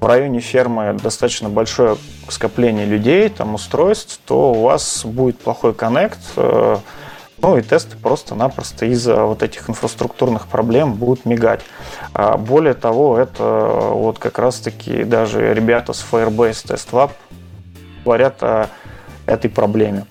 в 0.00 0.06
районе 0.06 0.40
фермы 0.40 0.96
достаточно 1.02 1.48
большое 1.48 1.96
скопление 2.28 2.86
людей, 2.86 3.28
там 3.28 3.54
устройств, 3.54 4.20
то 4.26 4.52
у 4.52 4.62
вас 4.62 5.04
будет 5.04 5.38
плохой 5.38 5.74
коннект, 5.74 6.20
э, 6.36 6.76
ну 7.38 7.58
и 7.58 7.62
тесты 7.62 7.96
просто-напросто 7.96 8.86
из-за 8.86 9.24
вот 9.24 9.42
этих 9.42 9.68
инфраструктурных 9.68 10.46
проблем 10.46 10.94
будут 10.94 11.24
мигать. 11.24 11.60
А 12.12 12.36
более 12.36 12.74
того, 12.74 13.18
это 13.18 13.68
вот 13.92 14.18
как 14.18 14.38
раз-таки 14.38 15.04
даже 15.04 15.52
ребята 15.52 15.92
с 15.92 16.04
Firebase 16.10 16.66
Test 16.66 16.90
Lab 16.92 17.10
говорят 18.04 18.42
о 18.42 18.68
этой 19.26 19.50
проблеме. 19.50 20.06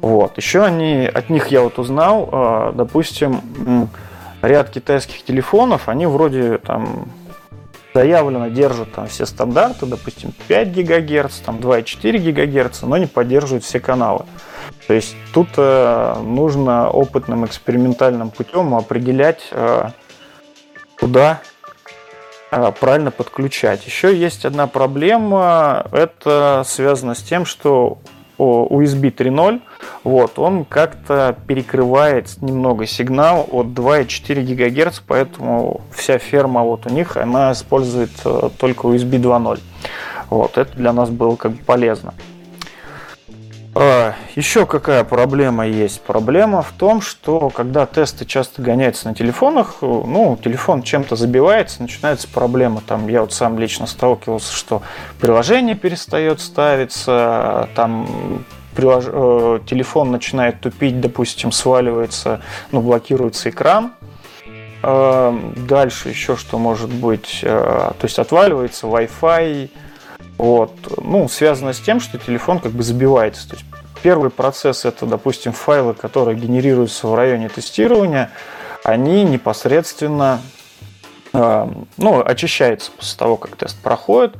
Вот. 0.00 0.36
Еще 0.36 0.62
они, 0.62 1.10
от 1.12 1.30
них 1.30 1.48
я 1.48 1.62
вот 1.62 1.78
узнал, 1.78 2.28
э, 2.30 2.72
допустим, 2.74 3.88
ряд 4.42 4.70
китайских 4.70 5.24
телефонов, 5.24 5.88
они 5.88 6.06
вроде 6.06 6.58
там 6.58 7.08
заявлено 7.94 8.48
держат 8.48 8.92
там 8.92 9.06
все 9.06 9.24
стандарты, 9.24 9.86
допустим, 9.86 10.32
5 10.48 10.72
ГГц, 10.72 11.38
там 11.44 11.58
2,4 11.58 12.18
ГГц, 12.32 12.82
но 12.82 12.96
не 12.96 13.06
поддерживают 13.06 13.64
все 13.64 13.78
каналы. 13.78 14.24
То 14.86 14.94
есть 14.94 15.16
тут 15.32 15.48
э, 15.56 16.16
нужно 16.22 16.90
опытным 16.90 17.46
экспериментальным 17.46 18.30
путем 18.30 18.74
определять, 18.74 19.48
э, 19.52 19.90
куда 20.98 21.40
э, 22.50 22.72
правильно 22.78 23.10
подключать. 23.10 23.86
Еще 23.86 24.14
есть 24.14 24.44
одна 24.44 24.66
проблема, 24.66 25.86
это 25.92 26.64
связано 26.66 27.14
с 27.14 27.22
тем, 27.22 27.46
что 27.46 27.98
USB 28.38 29.14
3.0, 29.14 29.60
вот, 30.02 30.38
он 30.38 30.64
как-то 30.64 31.36
перекрывает 31.46 32.40
немного 32.42 32.86
сигнал 32.86 33.48
от 33.50 33.66
2,4 33.66 34.42
ГГц, 34.54 35.00
поэтому 35.06 35.82
вся 35.92 36.18
ферма 36.18 36.62
вот 36.62 36.86
у 36.86 36.90
них, 36.90 37.16
она 37.16 37.52
использует 37.52 38.10
э, 38.24 38.50
только 38.58 38.88
USB 38.88 39.20
2.0. 39.20 39.60
Вот, 40.30 40.58
это 40.58 40.76
для 40.76 40.92
нас 40.92 41.10
было 41.10 41.36
как 41.36 41.52
бы 41.52 41.58
полезно. 41.64 42.14
А, 43.76 44.14
еще 44.36 44.66
какая 44.66 45.02
проблема 45.02 45.66
есть? 45.66 46.00
Проблема 46.02 46.62
в 46.62 46.70
том, 46.72 47.00
что 47.00 47.50
когда 47.50 47.86
тесты 47.86 48.24
часто 48.24 48.62
гоняются 48.62 49.08
на 49.08 49.14
телефонах, 49.14 49.78
ну, 49.80 50.38
телефон 50.42 50.82
чем-то 50.82 51.16
забивается, 51.16 51.82
начинается 51.82 52.28
проблема. 52.28 52.82
Там 52.86 53.08
я 53.08 53.22
вот 53.22 53.32
сам 53.32 53.58
лично 53.58 53.86
сталкивался, 53.86 54.52
что 54.52 54.82
приложение 55.20 55.74
перестает 55.74 56.40
ставиться, 56.40 57.68
там 57.74 58.44
прилож... 58.76 59.04
Э, 59.08 59.58
телефон 59.66 60.12
начинает 60.12 60.60
тупить, 60.60 61.00
допустим, 61.00 61.50
сваливается, 61.50 62.42
ну, 62.70 62.80
блокируется 62.80 63.50
экран. 63.50 63.92
А, 64.82 65.36
дальше 65.56 66.10
еще 66.10 66.36
что 66.36 66.58
может 66.58 66.90
быть? 66.90 67.40
Э, 67.42 67.92
то 67.98 68.04
есть 68.04 68.20
отваливается 68.20 68.86
Wi-Fi, 68.86 69.70
вот. 70.38 70.72
Ну, 71.02 71.28
связано 71.28 71.72
с 71.72 71.80
тем, 71.80 72.00
что 72.00 72.18
телефон 72.18 72.58
как 72.58 72.72
бы 72.72 72.82
забивается. 72.82 73.48
То 73.48 73.56
есть 73.56 73.66
первый 74.02 74.30
процесс 74.30 74.84
это, 74.84 75.06
допустим, 75.06 75.52
файлы, 75.52 75.94
которые 75.94 76.38
генерируются 76.38 77.06
в 77.06 77.14
районе 77.14 77.48
тестирования, 77.48 78.30
они 78.84 79.24
непосредственно 79.24 80.40
э, 81.32 81.68
ну, 81.96 82.22
очищаются 82.24 82.90
после 82.92 83.18
того, 83.18 83.36
как 83.36 83.56
тест 83.56 83.80
проходит. 83.80 84.34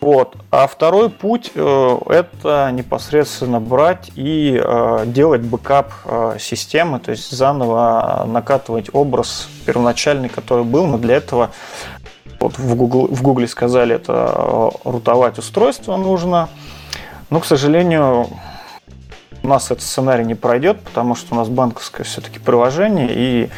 Вот. 0.00 0.36
А 0.50 0.66
второй 0.66 1.08
путь 1.08 1.52
э, 1.54 1.98
это 2.08 2.70
непосредственно 2.72 3.60
брать 3.60 4.10
и 4.14 4.60
э, 4.62 5.04
делать 5.06 5.40
бэкап 5.40 5.92
э, 6.04 6.36
системы, 6.38 7.00
то 7.00 7.12
есть 7.12 7.30
заново 7.30 8.26
накатывать 8.28 8.90
образ 8.92 9.48
первоначальный, 9.64 10.28
который 10.28 10.64
был, 10.64 10.86
но 10.86 10.98
для 10.98 11.16
этого 11.16 11.50
вот 12.40 12.58
в 12.58 12.74
Google, 12.74 13.08
в 13.08 13.22
Google 13.22 13.46
сказали, 13.48 13.94
это 13.94 14.32
э, 14.34 14.70
рутовать 14.84 15.38
устройство 15.38 15.96
нужно. 15.96 16.48
Но, 17.30 17.40
к 17.40 17.44
сожалению, 17.44 18.28
у 19.42 19.48
нас 19.48 19.70
этот 19.70 19.82
сценарий 19.82 20.24
не 20.24 20.34
пройдет, 20.34 20.80
потому 20.80 21.14
что 21.14 21.34
у 21.34 21.38
нас 21.38 21.48
банковское 21.48 22.04
все-таки 22.04 22.38
приложение, 22.38 23.08
и 23.10 23.48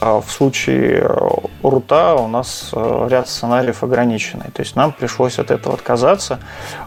э, 0.00 0.20
в 0.24 0.30
случае 0.30 1.00
э, 1.02 1.28
рута 1.62 2.14
у 2.14 2.28
нас 2.28 2.70
ряд 2.72 3.28
сценариев 3.28 3.82
ограниченный. 3.82 4.50
То 4.52 4.62
есть 4.62 4.76
нам 4.76 4.92
пришлось 4.92 5.38
от 5.38 5.50
этого 5.50 5.74
отказаться. 5.74 6.38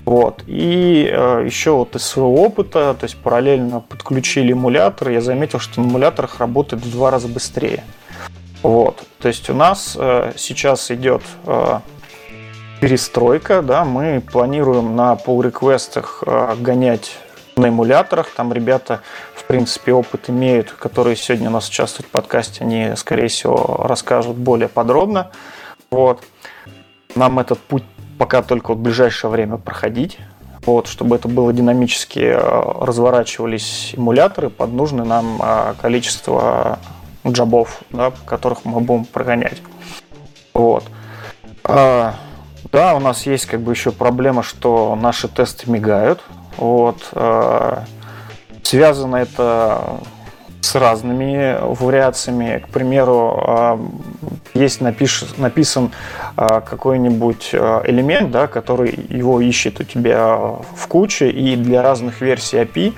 Вот. 0.05 0.43
И 0.47 1.11
еще 1.45 1.71
вот 1.71 1.95
из 1.95 2.03
своего 2.03 2.43
опыта, 2.43 2.95
то 2.99 3.03
есть 3.03 3.17
параллельно 3.17 3.81
подключили 3.81 4.53
эмулятор, 4.53 5.09
я 5.09 5.21
заметил, 5.21 5.59
что 5.59 5.81
на 5.81 5.85
эмуляторах 5.85 6.39
работает 6.39 6.83
в 6.83 6.91
два 6.91 7.11
раза 7.11 7.27
быстрее. 7.27 7.83
Вот. 8.63 9.03
То 9.19 9.27
есть 9.27 9.49
у 9.49 9.53
нас 9.53 9.95
э, 9.99 10.33
сейчас 10.37 10.91
идет 10.91 11.23
э, 11.45 11.79
перестройка, 12.79 13.61
да, 13.61 13.85
мы 13.85 14.21
планируем 14.21 14.95
на 14.95 15.13
pull 15.13 15.43
реквестах 15.43 16.23
э, 16.25 16.55
гонять 16.59 17.17
на 17.55 17.69
эмуляторах. 17.69 18.29
Там 18.29 18.53
ребята, 18.53 19.01
в 19.35 19.45
принципе, 19.45 19.93
опыт 19.93 20.29
имеют, 20.29 20.71
которые 20.71 21.15
сегодня 21.15 21.49
у 21.49 21.53
нас 21.53 21.69
участвуют 21.69 22.07
в 22.07 22.11
подкасте, 22.11 22.63
они, 22.63 22.91
скорее 22.95 23.27
всего, 23.27 23.85
расскажут 23.87 24.37
более 24.37 24.67
подробно. 24.67 25.31
Вот. 25.89 26.23
Нам 27.15 27.39
этот 27.39 27.59
путь 27.59 27.83
пока 28.17 28.41
только 28.43 28.69
вот 28.69 28.77
в 28.77 28.81
ближайшее 28.81 29.31
время 29.31 29.57
проходить. 29.57 30.17
Вот, 30.63 30.85
чтобы 30.85 31.15
это 31.15 31.27
было 31.27 31.51
динамически 31.51 32.19
э, 32.19 32.37
разворачивались 32.37 33.95
эмуляторы 33.97 34.51
под 34.51 34.71
нужное 34.71 35.05
нам 35.05 35.41
э, 35.41 35.73
количество 35.81 36.77
джабов, 37.27 37.81
да, 37.89 38.11
которых 38.25 38.65
мы 38.65 38.79
будем 38.79 39.05
прогонять. 39.05 39.61
Вот. 40.53 40.83
А, 41.63 42.15
да, 42.71 42.95
у 42.95 42.99
нас 42.99 43.25
есть 43.25 43.45
как 43.45 43.61
бы 43.61 43.71
еще 43.71 43.91
проблема, 43.91 44.43
что 44.43 44.95
наши 44.95 45.27
тесты 45.27 45.69
мигают. 45.69 46.21
Вот. 46.57 47.09
А, 47.13 47.83
связано 48.63 49.17
это 49.17 49.99
с 50.61 50.75
разными 50.75 51.57
вариациями. 51.61 52.59
К 52.59 52.69
примеру, 52.69 53.43
а, 53.45 53.79
есть 54.53 54.79
напиш, 54.79 55.25
написан 55.37 55.91
а, 56.35 56.61
какой-нибудь 56.61 57.51
а, 57.53 57.83
элемент, 57.85 58.31
да, 58.31 58.47
который 58.47 58.97
его 59.09 59.41
ищет 59.41 59.79
у 59.79 59.83
тебя 59.83 60.37
в 60.75 60.87
куче, 60.87 61.29
и 61.29 61.55
для 61.55 61.81
разных 61.81 62.21
версий 62.21 62.57
API 62.57 62.93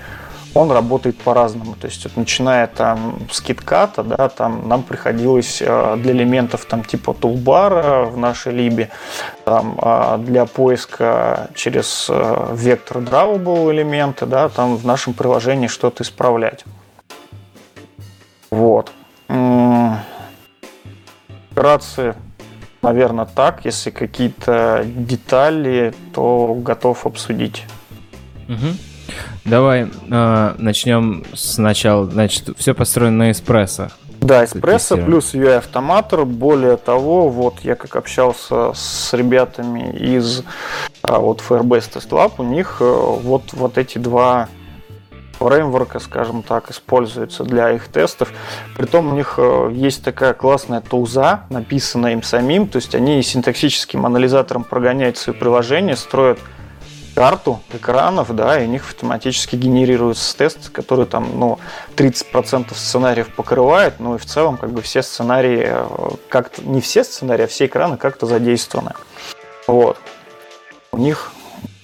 он 0.54 0.72
работает 0.72 1.18
по-разному. 1.18 1.76
То 1.80 1.88
есть, 1.88 2.04
вот, 2.04 2.16
начиная 2.16 2.68
там 2.68 3.20
с 3.32 3.42
китката, 3.42 4.04
да, 4.04 4.30
там 4.30 4.68
нам 4.68 4.84
приходилось 4.84 5.62
э, 5.62 5.98
для 5.98 6.14
элементов 6.14 6.66
там 6.66 6.84
типа 6.84 7.14
тулбара 7.14 8.06
в 8.06 8.18
нашей 8.18 8.54
либе, 8.54 8.90
там, 9.46 9.78
а, 9.82 10.18
для 10.18 10.46
поиска 10.46 11.50
через 11.56 12.08
э, 12.10 12.56
вектор 12.56 12.98
drawable 12.98 13.72
элементы, 13.72 14.26
да, 14.26 14.50
там 14.50 14.76
в 14.76 14.86
нашем 14.86 15.14
приложении 15.14 15.68
что-то 15.68 16.04
исправлять. 16.04 16.66
Вот. 18.52 18.92
Вкратце, 21.52 22.16
наверное, 22.82 23.26
так. 23.26 23.66
Если 23.66 23.90
какие-то 23.90 24.84
детали, 24.86 25.94
то 26.14 26.56
готов 26.56 27.06
обсудить. 27.06 27.66
Угу. 28.48 28.93
Давай 29.46 29.88
э, 30.10 30.54
начнем 30.58 31.24
сначала. 31.34 32.06
Значит, 32.06 32.50
все 32.58 32.74
построено 32.74 33.18
на 33.18 33.32
эспрессо. 33.32 33.90
Да, 34.22 34.46
эспрессо 34.46 34.96
плюс 34.96 35.34
UI 35.34 35.58
автоматор. 35.58 36.24
Более 36.24 36.78
того, 36.78 37.28
вот 37.28 37.60
я 37.64 37.76
как 37.76 37.98
общался 37.98 38.72
с 38.74 39.12
ребятами 39.14 39.92
из 39.98 40.44
а, 41.02 41.20
вот 41.20 41.42
Firebase 41.48 41.92
Test 41.94 42.10
Lab, 42.10 42.34
у 42.38 42.44
них 42.44 42.78
э, 42.80 42.84
вот, 42.86 43.52
вот 43.52 43.78
эти 43.78 43.98
два 43.98 44.48
фреймворка, 45.44 46.00
скажем 46.00 46.42
так, 46.42 46.72
используются 46.72 47.44
для 47.44 47.72
их 47.72 47.90
тестов. 47.90 48.32
Притом 48.78 49.12
у 49.12 49.16
них 49.16 49.36
э, 49.38 49.72
есть 49.74 50.04
такая 50.04 50.34
классная 50.34 50.80
тулза, 50.80 51.44
написанная 51.50 52.14
им 52.14 52.24
самим, 52.24 52.68
то 52.68 52.78
есть 52.78 52.96
они 52.96 53.22
синтаксическим 53.22 54.06
анализатором 54.06 54.64
прогоняют 54.64 55.18
свои 55.18 55.36
приложения, 55.36 55.98
строят 55.98 56.40
карту 57.14 57.62
экранов, 57.72 58.36
да, 58.36 58.60
и 58.60 58.66
у 58.66 58.70
них 58.70 58.84
автоматически 58.90 59.56
генерируется 59.56 60.36
тест, 60.38 60.70
который 60.70 61.06
там, 61.06 61.40
ну, 61.40 61.60
30% 61.96 62.74
сценариев 62.74 63.34
покрывает, 63.36 64.00
ну 64.00 64.16
и 64.16 64.18
в 64.18 64.26
целом 64.26 64.58
как 64.58 64.72
бы 64.72 64.82
все 64.82 65.04
сценарии, 65.04 65.64
э, 65.66 65.88
как-то, 66.30 66.62
не 66.64 66.82
все 66.82 67.04
сценарии, 67.04 67.44
а 67.44 67.48
все 67.48 67.68
экраны 67.68 67.98
как-то 67.98 68.26
задействованы. 68.26 68.94
Вот. 69.68 69.98
У 70.92 70.98
них 70.98 71.32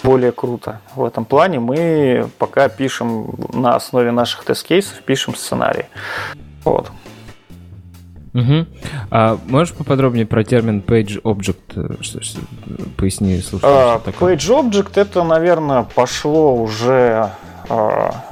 более 0.03 0.31
круто. 0.31 0.81
В 0.95 1.03
этом 1.05 1.25
плане 1.25 1.59
мы 1.59 2.29
пока 2.37 2.69
пишем 2.69 3.35
на 3.53 3.75
основе 3.75 4.11
наших 4.11 4.43
тест-кейсов, 4.43 5.01
пишем 5.03 5.35
сценарии. 5.35 5.87
Вот. 6.63 6.91
Угу. 8.33 8.65
А 9.11 9.37
можешь 9.47 9.73
поподробнее 9.73 10.25
про 10.25 10.43
термин 10.43 10.83
page 10.85 11.21
object? 11.23 12.01
Что, 12.01 12.21
что, 12.23 12.41
поясни, 12.97 13.39
слушай. 13.41 13.65
А, 13.65 13.99
page 13.99 14.49
object 14.49 14.91
это, 14.95 15.23
наверное, 15.23 15.83
пошло 15.83 16.55
уже 16.55 17.31
а, 17.69 18.23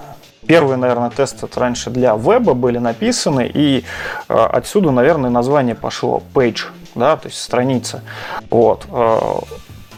Первые, 0.47 0.77
наверное, 0.77 1.09
тесты 1.09 1.47
раньше 1.55 1.89
для 1.89 2.15
веба 2.15 2.53
были 2.53 2.77
написаны, 2.77 3.51
и 3.53 3.83
э, 4.29 4.33
отсюда, 4.33 4.91
наверное, 4.91 5.29
название 5.29 5.75
пошло 5.75 6.23
page, 6.33 6.67
да, 6.95 7.17
то 7.17 7.27
есть 7.27 7.41
страница. 7.41 8.01
Вот. 8.49 8.85
Э, 8.89 9.19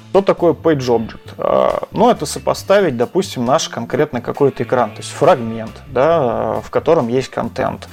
что 0.10 0.22
такое 0.24 0.53
page 0.53 0.88
object? 0.88 1.36
Э, 1.38 1.86
ну, 1.91 2.10
это 2.10 2.25
сопоставить, 2.25 2.98
допустим, 2.98 3.46
наш 3.46 3.70
конкретный 3.70 4.22
какой-то 4.22 4.63
экран, 4.63 4.89
то 4.89 4.98
есть 4.98 5.12
фрагмент, 5.12 5.84
да, 5.94 6.62
в 6.62 6.72
котором 6.72 7.10
есть 7.10 7.29
контент. 7.29 7.88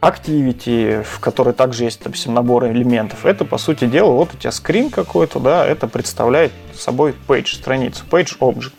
Activity, 0.00 1.02
в 1.02 1.18
которой 1.18 1.54
также 1.54 1.84
есть, 1.84 2.02
допустим, 2.02 2.34
набор 2.34 2.66
элементов. 2.66 3.26
Это, 3.26 3.44
по 3.44 3.58
сути 3.58 3.86
дела, 3.86 4.12
вот 4.12 4.34
у 4.34 4.36
тебя 4.36 4.52
скрин 4.52 4.90
какой-то, 4.90 5.40
да, 5.40 5.66
это 5.66 5.88
представляет 5.88 6.52
собой 6.74 7.14
page, 7.26 7.54
страницу, 7.54 8.04
page 8.08 8.38
object. 8.38 8.74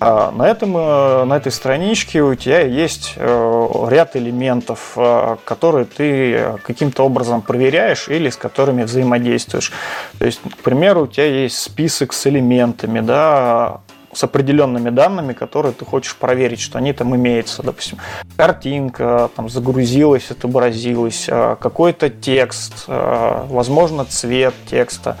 А 0.00 0.32
на, 0.32 0.48
этом, 0.48 0.76
э, 0.76 1.24
на 1.24 1.36
этой 1.36 1.52
страничке 1.52 2.22
у 2.22 2.34
тебя 2.34 2.60
есть 2.60 3.14
э, 3.16 3.86
ряд 3.88 4.16
элементов, 4.16 4.92
э, 4.96 5.36
которые 5.44 5.84
ты 5.84 6.58
каким-то 6.62 7.04
образом 7.04 7.42
проверяешь 7.42 8.08
или 8.08 8.28
с 8.28 8.36
которыми 8.36 8.82
взаимодействуешь. 8.82 9.72
То 10.18 10.26
есть, 10.26 10.40
к 10.40 10.62
примеру, 10.62 11.04
у 11.04 11.06
тебя 11.06 11.26
есть 11.26 11.58
список 11.58 12.12
с 12.12 12.26
элементами, 12.26 13.00
да, 13.00 13.80
с 14.14 14.24
определенными 14.24 14.90
данными, 14.90 15.32
которые 15.32 15.72
ты 15.72 15.84
хочешь 15.84 16.16
проверить, 16.16 16.60
что 16.60 16.78
они 16.78 16.92
там 16.92 17.14
имеются. 17.16 17.62
Допустим, 17.62 17.98
картинка 18.36 19.30
там 19.34 19.48
загрузилась, 19.48 20.30
отобразилась, 20.30 21.26
э, 21.28 21.56
какой-то 21.60 22.10
текст, 22.10 22.84
э, 22.88 23.46
возможно, 23.48 24.04
цвет 24.04 24.54
текста. 24.70 25.16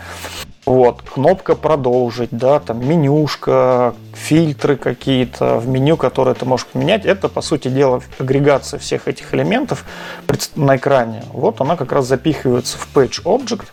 Вот, 0.66 1.02
кнопка 1.02 1.56
продолжить, 1.56 2.30
да, 2.30 2.58
там 2.58 2.88
менюшка, 2.88 3.94
фильтры 4.14 4.76
какие-то 4.76 5.58
в 5.58 5.68
меню, 5.68 5.98
которые 5.98 6.34
ты 6.34 6.46
можешь 6.46 6.66
поменять. 6.66 7.04
Это, 7.04 7.28
по 7.28 7.42
сути 7.42 7.68
дела, 7.68 8.00
агрегация 8.18 8.80
всех 8.80 9.06
этих 9.06 9.34
элементов 9.34 9.84
на 10.56 10.76
экране. 10.76 11.22
Вот 11.32 11.60
она 11.60 11.76
как 11.76 11.92
раз 11.92 12.06
запихивается 12.06 12.78
в 12.78 12.88
Page 12.94 13.22
Object. 13.24 13.66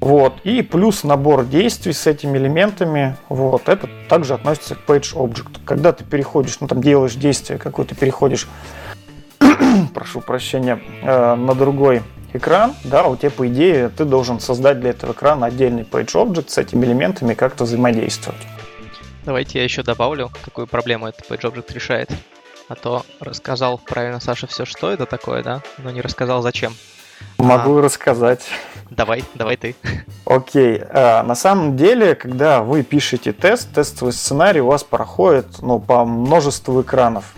Вот. 0.00 0.34
И 0.44 0.62
плюс 0.62 1.04
набор 1.04 1.44
действий 1.44 1.92
с 1.92 2.06
этими 2.06 2.38
элементами. 2.38 3.16
Вот. 3.28 3.68
Это 3.68 3.88
также 4.08 4.34
относится 4.34 4.74
к 4.74 4.78
Page 4.86 5.14
Object. 5.14 5.60
Когда 5.64 5.92
ты 5.92 6.04
переходишь, 6.04 6.58
ну 6.60 6.68
там 6.68 6.82
делаешь 6.82 7.14
действие 7.14 7.58
какое-то, 7.58 7.94
переходишь, 7.94 8.48
прошу 9.94 10.20
прощения, 10.20 10.80
э, 11.02 11.34
на 11.34 11.54
другой 11.54 12.02
экран, 12.32 12.74
да, 12.84 13.06
у 13.06 13.16
тебя, 13.16 13.30
по 13.30 13.46
идее, 13.48 13.88
ты 13.88 14.04
должен 14.04 14.40
создать 14.40 14.80
для 14.80 14.90
этого 14.90 15.12
экрана 15.12 15.46
отдельный 15.46 15.82
page 15.82 16.12
object 16.14 16.50
с 16.50 16.58
этими 16.58 16.86
элементами 16.86 17.34
как-то 17.34 17.64
взаимодействовать. 17.64 18.40
Давайте 19.24 19.58
я 19.58 19.64
еще 19.64 19.82
добавлю, 19.82 20.30
какую 20.44 20.66
проблему 20.66 21.06
этот 21.06 21.28
page 21.28 21.42
object 21.42 21.72
решает. 21.72 22.10
А 22.68 22.76
то 22.76 23.04
рассказал 23.18 23.78
правильно 23.78 24.20
Саша 24.20 24.46
все, 24.46 24.64
что 24.64 24.90
это 24.90 25.04
такое, 25.04 25.42
да, 25.42 25.60
но 25.78 25.90
не 25.90 26.00
рассказал 26.00 26.40
зачем. 26.40 26.72
Могу 27.38 27.78
а, 27.78 27.82
рассказать. 27.82 28.46
Давай, 28.90 29.24
давай 29.34 29.56
ты. 29.56 29.76
Окей. 30.26 30.82
А, 30.90 31.22
на 31.22 31.34
самом 31.34 31.76
деле, 31.76 32.14
когда 32.14 32.62
вы 32.62 32.82
пишете 32.82 33.32
тест, 33.32 33.72
тестовый 33.72 34.12
сценарий 34.12 34.60
у 34.60 34.66
вас 34.66 34.82
проходит 34.82 35.46
ну, 35.62 35.78
по 35.78 36.04
множеству 36.04 36.82
экранов. 36.82 37.34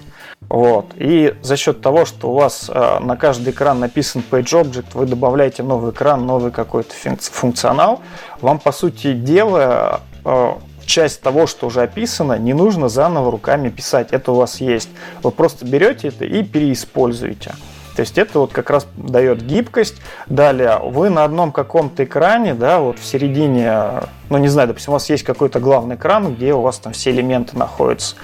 Вот. 0.48 0.86
И 0.96 1.34
за 1.42 1.56
счет 1.56 1.80
того, 1.80 2.04
что 2.04 2.30
у 2.30 2.34
вас 2.34 2.70
э, 2.72 2.98
на 3.00 3.16
каждый 3.16 3.52
экран 3.52 3.80
написан 3.80 4.22
Page 4.28 4.62
Object, 4.62 4.86
вы 4.94 5.06
добавляете 5.06 5.62
новый 5.62 5.92
экран, 5.92 6.26
новый 6.26 6.50
какой-то 6.50 6.94
функционал, 7.18 8.02
вам, 8.40 8.58
по 8.58 8.72
сути 8.72 9.14
дела, 9.14 10.02
э, 10.24 10.52
часть 10.84 11.22
того, 11.22 11.46
что 11.46 11.68
уже 11.68 11.82
описано, 11.82 12.38
не 12.38 12.52
нужно 12.52 12.88
заново 12.88 13.30
руками 13.30 13.70
писать. 13.70 14.08
Это 14.10 14.32
у 14.32 14.34
вас 14.34 14.60
есть. 14.60 14.90
Вы 15.22 15.30
просто 15.30 15.64
берете 15.64 16.08
это 16.08 16.24
и 16.24 16.42
переиспользуете. 16.42 17.54
То 17.94 18.00
есть 18.00 18.18
это 18.18 18.38
вот 18.38 18.52
как 18.52 18.70
раз 18.70 18.87
дает 18.96 19.42
гибкость. 19.42 19.96
Далее, 20.26 20.78
вы 20.83 21.11
на 21.11 21.24
одном 21.24 21.52
каком-то 21.52 22.05
экране, 22.05 22.55
да, 22.55 22.78
вот 22.78 22.98
в 22.98 23.05
середине, 23.05 24.02
ну 24.31 24.38
не 24.38 24.48
знаю, 24.48 24.68
допустим, 24.68 24.92
у 24.92 24.94
вас 24.94 25.09
есть 25.11 25.24
какой-то 25.24 25.61
главный 25.61 25.96
экран, 25.96 26.35
где 26.35 26.55
у 26.55 26.61
вас 26.61 26.78
там 26.78 26.92
все 26.92 27.11
элементы 27.11 27.57
находятся. 27.57 28.16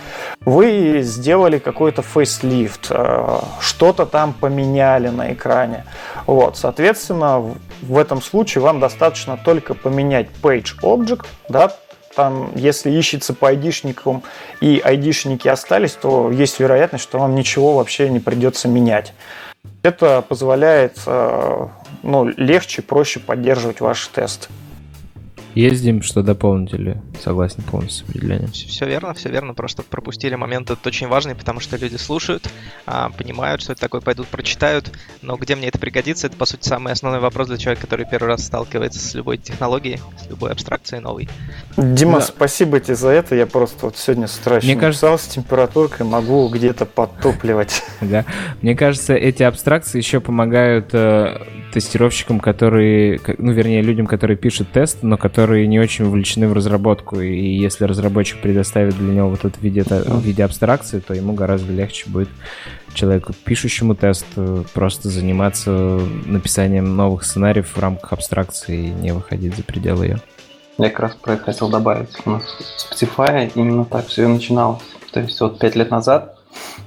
Вы 0.44 1.00
сделали 1.02 1.58
какой-то 1.58 2.02
фейслифт, 2.02 2.86
э, 2.90 3.40
что-то 3.60 4.06
там 4.06 4.32
поменяли 4.32 5.08
на 5.08 5.32
экране. 5.32 5.84
Вот, 6.26 6.56
соответственно, 6.56 7.44
в 7.82 7.98
этом 7.98 8.22
случае 8.22 8.62
вам 8.62 8.80
достаточно 8.80 9.36
только 9.36 9.74
поменять 9.74 10.28
page 10.42 10.80
object, 10.82 11.26
да, 11.48 11.72
там, 12.18 12.50
если 12.56 12.90
ищется 12.90 13.32
по 13.32 13.50
айдишникам 13.50 14.24
и 14.60 14.82
айдишники 14.84 15.46
остались, 15.46 15.92
то 15.92 16.32
есть 16.32 16.58
вероятность, 16.58 17.04
что 17.04 17.18
вам 17.18 17.36
ничего 17.36 17.76
вообще 17.76 18.08
не 18.08 18.18
придется 18.18 18.66
менять. 18.66 19.12
Это 19.88 20.20
позволяет 20.20 20.98
э, 21.06 21.66
ну, 22.02 22.26
легче, 22.36 22.82
проще 22.82 23.20
поддерживать 23.20 23.80
ваши 23.80 24.10
тесты. 24.10 24.48
Ездим, 25.54 26.02
что 26.02 26.22
дополнители. 26.22 27.00
Согласен 27.22 27.62
полностью 27.62 28.06
с 28.06 28.08
определением. 28.08 28.52
Все, 28.52 28.68
все 28.68 28.86
верно, 28.86 29.14
все 29.14 29.28
верно. 29.28 29.54
Просто 29.54 29.82
пропустили 29.82 30.34
момент 30.34 30.70
этот 30.70 30.86
очень 30.86 31.08
важный, 31.08 31.34
потому 31.34 31.60
что 31.60 31.76
люди 31.76 31.96
слушают, 31.96 32.48
а, 32.86 33.10
понимают, 33.10 33.62
что 33.62 33.72
это 33.72 33.80
такое, 33.80 34.00
пойдут 34.00 34.28
прочитают. 34.28 34.92
Но 35.22 35.36
где 35.36 35.56
мне 35.56 35.68
это 35.68 35.78
пригодится, 35.78 36.26
это, 36.26 36.36
по 36.36 36.44
сути, 36.44 36.68
самый 36.68 36.92
основной 36.92 37.20
вопрос 37.20 37.48
для 37.48 37.56
человека, 37.56 37.82
который 37.82 38.06
первый 38.08 38.28
раз 38.28 38.44
сталкивается 38.44 39.00
с 39.00 39.14
любой 39.14 39.38
технологией, 39.38 40.00
с 40.22 40.28
любой 40.28 40.52
абстракцией 40.52 41.00
новой. 41.00 41.28
Дима, 41.76 42.20
да. 42.20 42.22
спасибо 42.22 42.80
тебе 42.80 42.94
за 42.94 43.08
это. 43.08 43.34
Я 43.34 43.46
просто 43.46 43.86
вот 43.86 43.96
сегодня 43.96 44.26
с 44.26 44.38
утра 44.38 44.60
Мне 44.62 44.76
кажется... 44.76 45.16
с 45.16 45.26
температуркой, 45.26 46.06
могу 46.06 46.48
где-то 46.48 46.86
подтопливать. 46.86 47.82
Да. 48.00 48.24
Мне 48.62 48.76
кажется, 48.76 49.14
эти 49.14 49.42
абстракции 49.42 49.98
еще 49.98 50.20
помогают 50.20 50.90
э, 50.92 51.42
тестировщикам, 51.72 52.40
которые, 52.40 53.20
ну, 53.38 53.52
вернее, 53.52 53.82
людям, 53.82 54.06
которые 54.06 54.36
пишут 54.36 54.68
тест, 54.72 55.02
но 55.02 55.16
которые 55.16 55.66
не 55.66 55.78
очень 55.78 56.04
вовлечены 56.04 56.48
в 56.48 56.52
разработку. 56.52 57.20
И 57.20 57.56
если 57.56 57.84
разработчик 57.84 58.40
предоставит 58.40 58.96
для 58.96 59.14
него 59.14 59.30
вот 59.30 59.44
это 59.44 59.58
в 59.58 59.62
виде, 59.62 59.82
в 59.82 60.22
виде 60.22 60.44
абстракции, 60.44 61.00
то 61.00 61.14
ему 61.14 61.32
гораздо 61.32 61.72
легче 61.72 62.08
будет 62.08 62.28
человеку, 62.94 63.32
пишущему 63.44 63.94
тест, 63.94 64.26
э, 64.36 64.64
просто 64.74 65.08
заниматься 65.08 65.70
написанием 66.26 66.96
новых 66.96 67.24
сценариев 67.24 67.76
в 67.76 67.78
рамках 67.78 68.12
абстракции 68.12 68.86
и 68.86 68.90
не 68.90 69.12
выходить 69.12 69.56
за 69.56 69.62
пределы 69.62 70.06
ее. 70.06 70.18
Я 70.78 70.90
как 70.90 71.00
раз 71.00 71.14
про 71.14 71.34
это 71.34 71.44
хотел 71.44 71.68
добавить. 71.68 72.08
У 72.24 72.30
нас 72.30 72.42
Spotify 72.90 73.50
именно 73.54 73.84
так 73.84 74.06
все 74.06 74.24
и 74.24 74.26
начиналось. 74.26 74.82
То 75.12 75.20
есть 75.20 75.40
вот 75.40 75.58
пять 75.58 75.74
лет 75.74 75.90
назад 75.90 76.37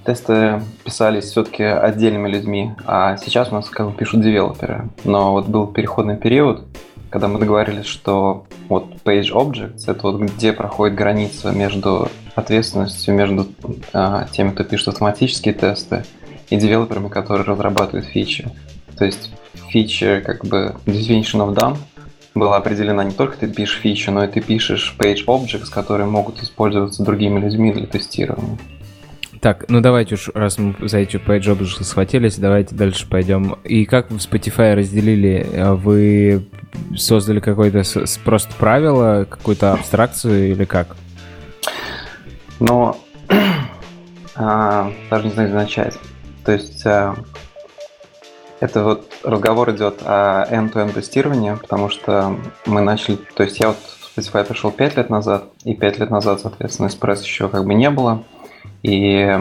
тесты 0.06 0.62
писались 0.84 1.26
все-таки 1.26 1.64
отдельными 1.64 2.30
людьми, 2.30 2.74
а 2.86 3.18
сейчас 3.18 3.52
у 3.52 3.56
нас 3.56 3.70
как 3.70 3.90
бы 3.90 3.94
пишут 3.94 4.22
девелоперы. 4.22 4.90
Но 5.04 5.34
вот 5.34 5.48
был 5.48 5.68
переходный 5.68 6.18
период, 6.18 6.66
когда 7.10 7.28
мы 7.28 7.40
договорились, 7.40 7.86
что 7.86 8.46
вот 8.70 8.86
Page 9.04 9.32
Objects— 9.32 9.84
это 9.88 10.00
вот 10.04 10.22
где 10.22 10.54
проходит 10.54 10.96
граница 10.96 11.52
между 11.52 12.08
ответственностью, 12.36 13.14
между 13.14 13.48
э, 13.94 14.26
теми, 14.32 14.52
кто 14.52 14.64
пишет 14.64 14.90
автоматические 14.90 15.54
тесты, 15.54 16.04
и 16.50 16.58
девелоперами, 16.58 17.08
которые 17.08 17.46
разрабатывают 17.46 18.06
фичи. 18.06 18.50
То 18.98 19.06
есть 19.06 19.32
фича 19.70 20.22
как 20.24 20.46
бы 20.46 20.76
definition 20.86 21.46
of 21.46 21.56
done 21.56 21.78
была 22.36 22.58
определена 22.58 23.04
не 23.04 23.12
только 23.12 23.38
ты 23.38 23.48
пишешь 23.48 23.80
фичу, 23.80 24.12
но 24.12 24.24
и 24.24 24.28
ты 24.28 24.42
пишешь 24.42 24.96
page 24.98 25.26
objects, 25.26 25.70
которые 25.72 26.08
могут 26.08 26.42
использоваться 26.42 27.04
другими 27.04 27.40
людьми 27.40 27.74
для 27.74 27.88
тестирования. 27.88 28.58
Так, 29.42 29.66
ну 29.70 29.82
давайте 29.82 30.14
уж, 30.14 30.30
раз 30.36 30.60
мы 30.60 30.76
за 30.88 31.00
эти 31.00 31.16
page 31.16 31.46
objects 31.46 31.84
схватились, 31.84 32.38
давайте 32.38 32.76
дальше 32.76 33.10
пойдем. 33.10 33.56
И 33.64 33.86
как 33.86 34.12
вы 34.12 34.20
в 34.20 34.22
Spotify 34.22 34.76
разделили? 34.76 35.50
А 35.58 35.74
вы 35.74 36.48
создали 36.96 37.40
какое-то 37.40 37.82
просто 38.24 38.54
правило, 38.60 39.26
какую-то 39.28 39.74
абстракцию 39.74 40.52
или 40.52 40.64
как? 40.66 40.96
Но 42.60 43.00
а, 44.36 44.92
даже 45.10 45.26
не 45.26 45.32
знаю, 45.32 45.50
где 45.50 45.58
начать. 45.58 45.98
То 46.46 46.52
есть 46.52 46.86
а, 46.86 47.16
это 48.60 48.84
вот 48.84 49.12
разговор 49.24 49.72
идет 49.72 50.02
о 50.06 50.46
end-to-end 50.52 50.94
тестировании, 50.94 51.56
потому 51.60 51.90
что 51.90 52.38
мы 52.68 52.82
начали, 52.82 53.18
то 53.34 53.42
есть 53.42 53.60
я 53.60 53.70
вот 53.70 53.78
в 53.78 54.20
Spotify 54.20 54.46
пришел 54.46 54.70
5 54.70 54.98
лет 54.98 55.10
назад, 55.10 55.46
и 55.64 55.74
5 55.74 55.98
лет 55.98 56.12
назад, 56.12 56.42
соответственно, 56.42 56.90
Express 56.90 57.24
еще 57.24 57.50
как 57.50 57.66
бы 57.66 57.74
не 57.74 57.90
было. 57.90 58.24
И 58.84 59.38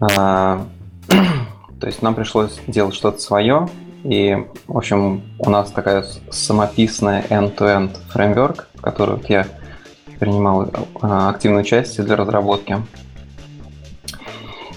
а, 0.00 0.66
то 1.80 1.86
есть 1.86 2.02
нам 2.02 2.14
пришлось 2.14 2.60
делать 2.66 2.94
что-то 2.94 3.18
свое, 3.18 3.68
и, 4.04 4.46
в 4.66 4.76
общем, 4.76 5.22
у 5.38 5.48
нас 5.48 5.70
такая 5.70 6.04
самописная 6.30 7.22
end-to-end 7.30 7.96
фреймворк, 8.10 8.68
в 8.74 8.82
которой 8.82 9.16
вот 9.16 9.30
я 9.30 9.46
принимал 10.18 10.70
а, 11.00 11.30
активное 11.30 11.62
участие 11.62 12.04
для 12.04 12.16
разработки. 12.16 12.78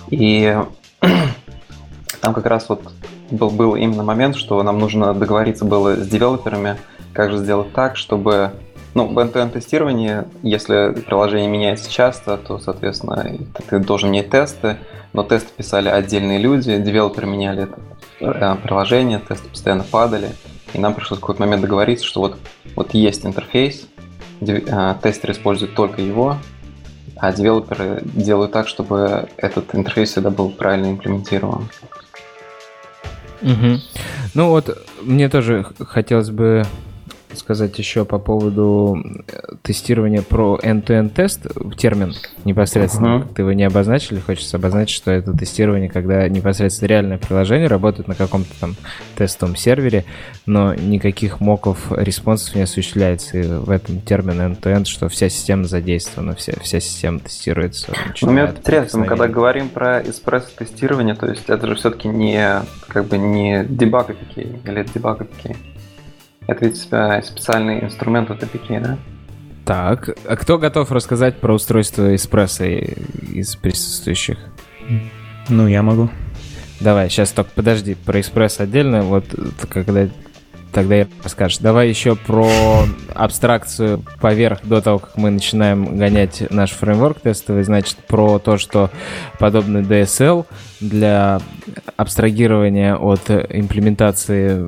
И 0.09 0.57
там 2.21 2.33
как 2.33 2.45
раз 2.45 2.69
вот 2.69 2.81
был, 3.29 3.49
был 3.49 3.75
именно 3.75 4.03
момент, 4.03 4.37
что 4.37 4.63
нам 4.63 4.79
нужно 4.79 5.13
договориться 5.13 5.65
было 5.65 5.95
с 5.95 6.07
девелоперами, 6.07 6.77
как 7.13 7.31
же 7.31 7.37
сделать 7.37 7.73
так, 7.73 7.97
чтобы 7.97 8.53
ну, 8.97 9.05
в 9.05 9.19
end-to-end 9.19 9.51
тестировании, 9.51 10.23
если 10.41 10.91
приложение 11.05 11.47
меняется 11.47 11.87
часто, 11.91 12.35
то, 12.35 12.57
соответственно, 12.57 13.37
ты 13.69 13.77
должен 13.77 14.09
менять 14.09 14.31
тесты, 14.31 14.77
но 15.13 15.21
тесты 15.21 15.49
писали 15.55 15.87
отдельные 15.87 16.39
люди, 16.39 16.79
девелоперы 16.79 17.27
меняли 17.27 17.65
это 17.65 17.79
э, 18.19 18.55
приложение, 18.63 19.19
тесты 19.19 19.49
постоянно 19.49 19.83
падали, 19.83 20.31
и 20.73 20.79
нам 20.79 20.95
пришлось 20.95 21.19
в 21.19 21.21
какой-то 21.21 21.41
момент 21.41 21.61
договориться, 21.61 22.07
что 22.07 22.21
вот, 22.21 22.39
вот 22.75 22.95
есть 22.95 23.23
интерфейс, 23.23 23.87
э, 24.41 24.95
тестеры 25.03 25.33
используют 25.33 25.75
только 25.75 26.01
его, 26.01 26.37
а 27.17 27.31
девелоперы 27.31 28.01
делают 28.01 28.51
так, 28.51 28.67
чтобы 28.67 29.29
этот 29.37 29.75
интерфейс 29.75 30.09
всегда 30.09 30.31
был 30.31 30.49
правильно 30.49 30.89
имплементирован. 30.89 31.69
Угу. 33.43 33.79
Ну 34.33 34.49
вот, 34.49 34.75
мне 35.03 35.29
тоже 35.29 35.67
хотелось 35.85 36.31
бы 36.31 36.63
сказать 37.35 37.77
еще 37.77 38.05
по 38.05 38.19
поводу 38.19 38.97
э, 39.27 39.55
тестирования 39.61 40.21
про 40.21 40.59
end-to-end 40.61 41.09
тест, 41.09 41.47
термин 41.77 42.13
непосредственно, 42.45 43.17
uh-huh. 43.17 43.33
ты 43.33 43.41
его 43.41 43.51
не 43.51 43.63
обозначили, 43.63 44.19
хочется 44.19 44.57
обозначить, 44.57 44.95
что 44.95 45.11
это 45.11 45.33
тестирование, 45.33 45.89
когда 45.89 46.27
непосредственно 46.29 46.87
реальное 46.87 47.17
приложение 47.17 47.67
работает 47.67 48.07
на 48.07 48.15
каком-то 48.15 48.49
там 48.59 48.75
тестовом 49.15 49.55
сервере, 49.55 50.05
но 50.45 50.73
никаких 50.73 51.39
моков 51.39 51.91
респонсов 51.91 52.55
не 52.55 52.61
осуществляется, 52.61 53.37
и 53.37 53.43
в 53.43 53.69
этом 53.69 54.01
термин 54.01 54.39
end-to-end, 54.41 54.85
что 54.85 55.09
вся 55.09 55.29
система 55.29 55.65
задействована, 55.65 56.35
вся, 56.35 56.53
вся 56.61 56.79
система 56.79 57.19
тестируется. 57.19 57.93
Ну, 58.21 58.31
мне 58.31 58.43
интересно, 58.43 58.99
мы 58.99 59.05
когда 59.05 59.27
говорим 59.27 59.69
про 59.69 60.01
эспрессо-тестирование, 60.01 61.15
то 61.15 61.27
есть 61.27 61.49
это 61.49 61.67
же 61.67 61.75
все-таки 61.75 62.07
не 62.07 62.61
как 62.87 63.05
бы 63.05 63.17
не 63.17 63.65
дебаг 63.65 64.09
APK, 64.09 64.63
или 64.63 64.87
дебаг 64.93 65.21
APK? 65.21 65.55
Это 66.47 66.65
ведь 66.65 66.77
специальный 66.77 67.83
инструмент 67.83 68.31
от 68.31 68.41
APK, 68.41 68.81
да? 68.81 68.97
Так, 69.65 70.17
а 70.25 70.35
кто 70.37 70.57
готов 70.57 70.91
рассказать 70.91 71.39
про 71.41 71.53
устройство 71.53 72.15
эспрессо 72.15 72.63
из 72.63 73.55
присутствующих? 73.57 74.37
Ну, 75.49 75.67
я 75.67 75.83
могу. 75.83 76.09
Давай, 76.79 77.09
сейчас 77.09 77.31
только 77.31 77.51
подожди, 77.53 77.95
про 77.95 78.21
эспрессо 78.21 78.63
отдельно, 78.63 79.01
вот 79.01 79.25
когда 79.69 80.07
тогда 80.71 80.95
я 80.95 81.07
расскажешь. 81.23 81.57
Давай 81.57 81.89
еще 81.89 82.15
про 82.15 82.85
абстракцию 83.15 84.03
поверх 84.21 84.59
до 84.63 84.79
того, 84.81 84.99
как 84.99 85.17
мы 85.17 85.31
начинаем 85.31 85.97
гонять 85.97 86.43
наш 86.51 86.71
фреймворк 86.71 87.19
тестовый. 87.19 87.63
Значит, 87.63 87.97
про 88.07 88.37
то, 88.37 88.57
что 88.57 88.91
подобный 89.39 89.81
DSL 89.81 90.45
для 90.79 91.41
абстрагирования 91.95 92.95
от 92.95 93.29
имплементации 93.29 94.63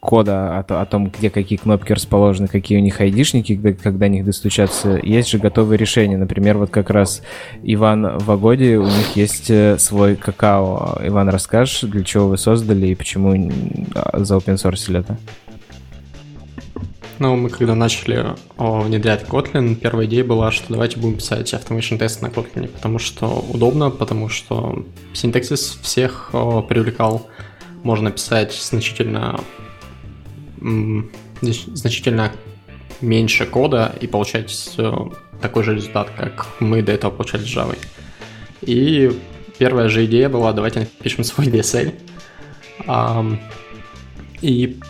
кода 0.00 0.58
о, 0.58 0.80
о 0.80 0.86
том, 0.86 1.10
где 1.10 1.30
какие 1.30 1.58
кнопки 1.58 1.92
расположены, 1.92 2.48
какие 2.48 2.78
у 2.78 2.80
них 2.80 3.00
айдишники, 3.00 3.54
когда, 3.54 3.72
когда 3.82 4.08
них 4.08 4.24
достучаться, 4.24 4.98
есть 5.02 5.30
же 5.30 5.38
готовые 5.38 5.78
решения. 5.78 6.16
Например, 6.16 6.58
вот 6.58 6.70
как 6.70 6.90
раз 6.90 7.22
Иван 7.62 8.18
в 8.18 8.30
Агоде, 8.30 8.78
у 8.78 8.84
них 8.84 9.16
есть 9.16 9.50
э, 9.50 9.78
свой 9.78 10.16
какао. 10.16 10.98
Иван, 11.02 11.28
расскажешь, 11.28 11.82
для 11.82 12.02
чего 12.04 12.28
вы 12.28 12.38
создали 12.38 12.88
и 12.88 12.94
почему 12.94 13.50
за 14.14 14.36
open 14.36 14.56
source 14.56 14.98
это? 14.98 15.16
Ну, 17.18 17.36
мы 17.36 17.50
когда 17.50 17.74
начали 17.74 18.34
внедрять 18.56 19.24
Kotlin, 19.24 19.76
первая 19.76 20.06
идея 20.06 20.24
была, 20.24 20.50
что 20.50 20.72
давайте 20.72 20.98
будем 20.98 21.18
писать 21.18 21.52
automation 21.52 21.98
тесты 21.98 22.24
на 22.24 22.30
Kotlin, 22.30 22.68
потому 22.68 22.98
что 22.98 23.44
удобно, 23.48 23.90
потому 23.90 24.28
что 24.28 24.84
синтаксис 25.12 25.78
всех 25.82 26.30
привлекал. 26.32 27.28
Можно 27.82 28.10
писать 28.10 28.52
значительно, 28.52 29.40
значительно 31.40 32.32
меньше 33.00 33.46
кода 33.46 33.94
и 34.00 34.06
получать 34.06 34.78
такой 35.40 35.64
же 35.64 35.74
результат, 35.74 36.10
как 36.16 36.46
мы 36.60 36.82
до 36.82 36.92
этого 36.92 37.10
получали 37.10 37.42
с 37.42 37.56
Java. 37.56 37.76
И 38.62 39.10
первая 39.58 39.88
же 39.88 40.04
идея 40.06 40.28
была, 40.28 40.52
давайте 40.52 40.80
напишем 40.80 41.24
свой 41.24 41.46
DSL. 41.48 41.92
И 44.40 44.80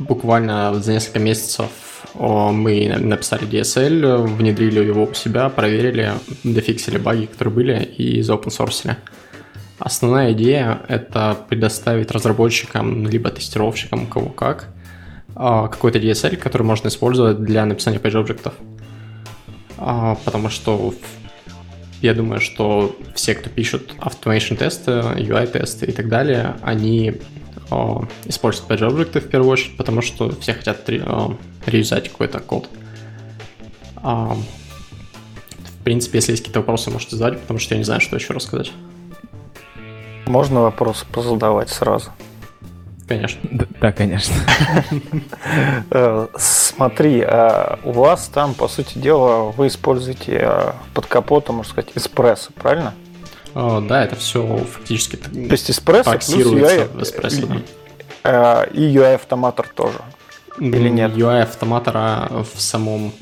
буквально 0.00 0.74
за 0.74 0.92
несколько 0.92 1.20
месяцев 1.20 1.68
мы 2.14 2.92
написали 2.98 3.46
DSL, 3.46 4.16
внедрили 4.26 4.84
его 4.84 5.04
у 5.04 5.14
себя, 5.14 5.48
проверили, 5.48 6.12
дофиксили 6.42 6.98
баги, 6.98 7.26
которые 7.26 7.54
были, 7.54 7.84
и 7.84 8.20
за 8.22 8.32
open 8.32 8.48
source. 8.48 8.96
Основная 9.78 10.32
идея— 10.32 10.82
это 10.88 11.36
предоставить 11.48 12.10
разработчикам, 12.10 13.06
либо 13.06 13.30
тестировщикам, 13.30 14.06
кого 14.06 14.28
как, 14.28 14.68
а, 15.34 15.68
какой-то 15.68 15.98
DSL, 15.98 16.36
который 16.36 16.64
можно 16.64 16.88
использовать 16.88 17.42
для 17.42 17.64
написания 17.64 17.98
page-объектов. 17.98 18.54
А, 19.78 20.16
потому 20.24 20.50
что 20.50 20.94
я 22.02 22.12
думаю, 22.14 22.40
что 22.40 22.96
все, 23.14 23.34
кто 23.34 23.48
пишут 23.48 23.94
automation 23.98 24.56
тесты, 24.56 24.90
UI 24.90 25.46
тесты 25.46 25.86
и 25.86 25.92
так 25.92 26.08
далее, 26.08 26.56
они 26.62 27.14
о, 27.70 28.04
используют 28.24 28.70
page 28.70 28.86
объекты 28.86 29.20
в 29.20 29.28
первую 29.28 29.50
очередь, 29.50 29.76
потому 29.76 30.02
что 30.02 30.30
все 30.40 30.54
хотят 30.54 30.88
о, 30.88 31.36
реюзать 31.66 32.08
какой-то 32.08 32.40
код. 32.40 32.68
А, 33.96 34.36
в 35.80 35.84
принципе, 35.84 36.18
если 36.18 36.32
есть 36.32 36.42
какие-то 36.42 36.60
вопросы, 36.60 36.90
можете 36.90 37.16
задать, 37.16 37.40
потому 37.40 37.58
что 37.58 37.74
я 37.74 37.78
не 37.78 37.84
знаю, 37.84 38.00
что 38.00 38.16
еще 38.16 38.32
рассказать. 38.32 38.72
Можно 40.26 40.62
вопросы 40.62 41.06
позадавать 41.10 41.70
сразу? 41.70 42.10
Конечно. 43.08 43.40
Да, 43.50 43.66
да 43.80 43.92
конечно. 43.92 44.34
Э, 45.90 46.28
смотри, 46.36 47.22
а 47.22 47.80
у 47.82 47.90
вас 47.90 48.28
там, 48.28 48.54
по 48.54 48.68
сути 48.68 48.98
дела, 48.98 49.50
вы 49.50 49.66
используете 49.66 50.38
э, 50.40 50.72
под 50.94 51.06
капотом, 51.06 51.56
можно 51.56 51.72
сказать, 51.72 51.90
эспрессо, 51.96 52.52
правильно? 52.54 52.94
О, 53.54 53.80
да, 53.80 54.04
это 54.04 54.16
все 54.16 54.58
фактически 54.58 55.16
То 55.16 55.28
есть 55.30 55.70
эспрессо 55.70 56.12
плюс 56.12 56.28
UI, 56.28 57.02
эспрессо, 57.02 57.46
да. 57.46 57.62
Э, 58.22 58.70
и 58.72 58.82
UI 58.82 59.14
автоматор 59.14 59.68
тоже. 59.74 59.98
Или 60.58 60.88
нет? 60.88 61.12
UI 61.12 61.42
автоматора 61.42 62.28
в 62.54 62.60
самом 62.60 63.12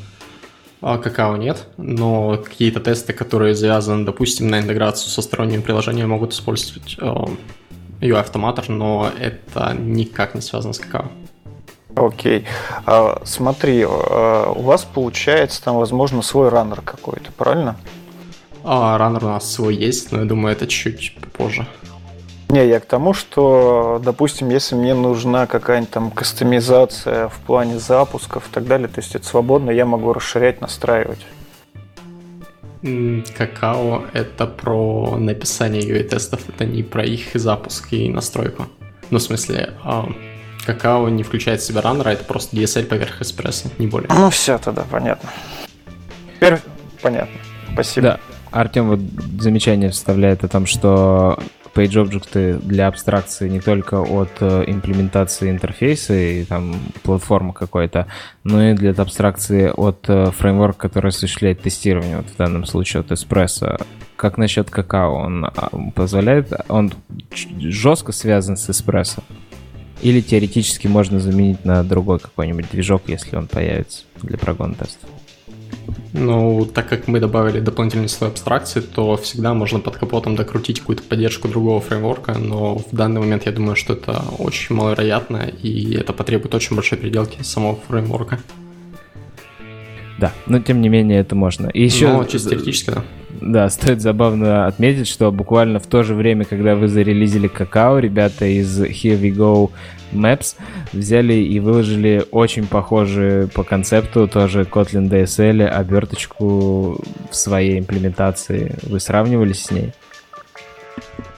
а, 0.81 0.99
какао 0.99 1.37
нет, 1.37 1.67
но 1.77 2.37
какие-то 2.37 2.81
тесты, 2.81 3.12
которые 3.12 3.55
завязаны, 3.55 4.05
допустим, 4.05 4.49
на 4.49 4.61
интеграцию 4.61 5.11
со 5.11 5.23
сторонними 5.23 5.61
приложениями, 5.61 6.09
могут 6.09 6.33
использовать 6.33 6.97
UI 6.99 8.19
автоматор, 8.19 8.69
но 8.69 9.11
это 9.19 9.75
никак 9.77 10.35
не 10.35 10.41
связано 10.41 10.73
с 10.73 10.79
какао. 10.79 11.11
Окей. 11.97 12.45
А, 12.87 13.21
смотри, 13.25 13.85
а, 13.85 14.53
у 14.53 14.62
вас 14.62 14.85
получается 14.85 15.62
там, 15.62 15.77
возможно, 15.77 16.23
свой 16.23 16.49
раннер 16.49 16.81
какой-то, 16.83 17.33
правильно? 17.33 17.77
А, 18.71 18.99
раннер 18.99 19.25
у 19.25 19.29
нас 19.29 19.51
свой 19.51 19.75
есть, 19.75 20.13
но 20.13 20.19
я 20.19 20.25
думаю, 20.27 20.55
это 20.55 20.67
чуть 20.67 21.17
позже. 21.33 21.67
Не, 22.51 22.69
я 22.69 22.81
к 22.81 22.85
тому, 22.85 23.15
что, 23.15 23.99
допустим, 24.05 24.51
если 24.51 24.75
мне 24.75 24.93
нужна 24.93 25.47
какая-нибудь 25.47 25.91
там 25.91 26.11
кастомизация 26.11 27.29
в 27.29 27.39
плане 27.39 27.79
запусков 27.79 28.47
и 28.47 28.53
так 28.53 28.67
далее, 28.67 28.89
то 28.89 29.01
есть 29.01 29.15
это 29.15 29.25
свободно, 29.25 29.71
я 29.71 29.87
могу 29.87 30.13
расширять, 30.13 30.61
настраивать. 30.61 31.25
Какао— 33.39 34.05
это 34.13 34.47
про 34.47 35.17
написание 35.17 35.83
UA-тестов, 35.83 36.43
это 36.47 36.67
не 36.67 36.83
про 36.83 37.07
их 37.07 37.29
запуск 37.33 37.95
и 37.95 38.11
настройку. 38.11 38.67
Ну, 39.09 39.19
в 39.19 39.23
смысле, 39.23 39.73
а, 39.83 40.11
какао 40.67 41.09
не 41.09 41.23
включает 41.23 41.63
в 41.63 41.65
себя 41.65 41.81
раннера, 41.81 42.11
это 42.11 42.25
просто 42.25 42.55
DSL 42.55 42.85
поверх 42.85 43.23
эспрессо, 43.23 43.71
не 43.79 43.87
более. 43.87 44.11
Ну 44.11 44.29
все 44.29 44.59
тогда, 44.59 44.85
понятно. 44.91 45.31
Теперь 46.37 46.59
понятно. 47.01 47.41
Спасибо. 47.73 48.09
Да, 48.09 48.21
Артем 48.51 48.89
вот 48.89 49.01
замечание 49.41 49.91
вставляет 49.91 50.45
о 50.45 50.49
том, 50.49 50.67
что 50.67 51.39
page 51.79 52.01
объекты 52.01 52.55
для 52.55 52.89
абстракции 52.89 53.49
не 53.49 53.61
только 53.61 54.01
от 54.01 54.31
э, 54.41 54.65
имплементации 54.67 55.51
интерфейса 55.51 56.15
и 56.15 56.45
там 56.45 56.75
платформы 57.03 57.53
какой-то, 57.53 58.09
но 58.43 58.71
и 58.71 58.75
для 58.75 58.91
абстракции 58.91 59.73
от 59.75 60.05
э, 60.09 60.31
фреймворка, 60.33 60.89
который 60.89 61.09
осуществляет 61.09 61.63
тестирование, 61.63 62.17
вот 62.17 62.27
в 62.27 62.37
данном 62.37 62.65
случае 62.65 63.01
от 63.03 63.13
Espresso. 63.13 63.81
Как 64.17 64.39
насчет 64.39 64.71
какао? 64.71 65.15
Он 65.15 65.45
а, 65.45 65.71
позволяет, 65.95 66.53
он 66.69 66.93
жестко 67.31 68.11
связан 68.11 68.57
с 68.57 68.69
Espresso? 68.69 69.23
Или 70.03 70.21
теоретически 70.21 70.89
можно 70.89 71.21
заменить 71.21 71.65
на 71.65 71.85
другой 71.85 72.19
какой-нибудь 72.19 72.71
движок, 72.71 73.03
если 73.07 73.37
он 73.37 73.47
появится 73.47 74.03
для 74.23 74.39
прогон 74.39 74.75
тестов? 74.75 75.09
Ну, 76.13 76.65
так 76.65 76.89
как 76.89 77.07
мы 77.07 77.21
добавили 77.21 77.61
дополнительный 77.61 78.09
слой 78.09 78.31
абстракции, 78.31 78.81
то 78.81 79.17
всегда 79.17 79.55
можно 79.55 79.79
под 79.79 79.97
капотом 79.97 80.37
докрутить 80.37 80.81
какую-то 80.81 81.03
поддержку 81.03 81.49
другого 81.49 81.81
фреймворка, 81.81 82.37
но 82.39 82.79
в 82.79 82.93
данный 82.93 83.21
момент 83.21 83.47
я 83.47 83.53
думаю, 83.53 83.77
что 83.77 83.93
это 83.93 84.23
очень 84.39 84.75
маловероятно, 84.75 85.51
и 85.63 85.95
это 85.95 86.13
потребует 86.13 86.55
очень 86.55 86.75
большой 86.75 86.99
переделки 86.99 87.43
самого 87.43 87.79
фреймворка. 87.89 88.41
Да, 90.19 90.33
но 90.47 90.61
тем 90.61 90.81
не 90.81 90.89
менее 90.89 91.21
это 91.21 91.37
можно. 91.37 91.69
И 91.69 91.85
еще... 91.85 92.09
Ну, 92.09 92.25
чисто 92.25 92.51
теоретически, 92.51 92.91
да. 92.91 93.05
Да, 93.31 93.69
стоит 93.69 94.01
забавно 94.01 94.67
отметить, 94.67 95.07
что 95.07 95.31
буквально 95.31 95.79
в 95.79 95.87
то 95.87 96.03
же 96.03 96.14
время, 96.14 96.45
когда 96.45 96.75
вы 96.75 96.88
зарелизили 96.88 97.47
какао, 97.47 97.99
ребята 97.99 98.47
из 98.47 98.81
Here 98.83 99.21
We 99.21 99.35
Go 99.35 99.71
Maps 100.12 100.57
взяли 100.93 101.35
и 101.35 101.61
выложили 101.61 102.25
очень 102.31 102.67
похожую 102.67 103.49
по 103.49 103.64
концепту 103.64 104.27
тоже 104.27 104.62
Kotlin 104.62 105.09
DSL 105.11 105.67
оберточку 105.67 107.01
в 107.31 107.35
своей 107.35 107.79
имплементации. 107.79 108.75
Вы 108.83 108.99
сравнивались 108.99 109.64
с 109.64 109.71
ней? 109.71 109.93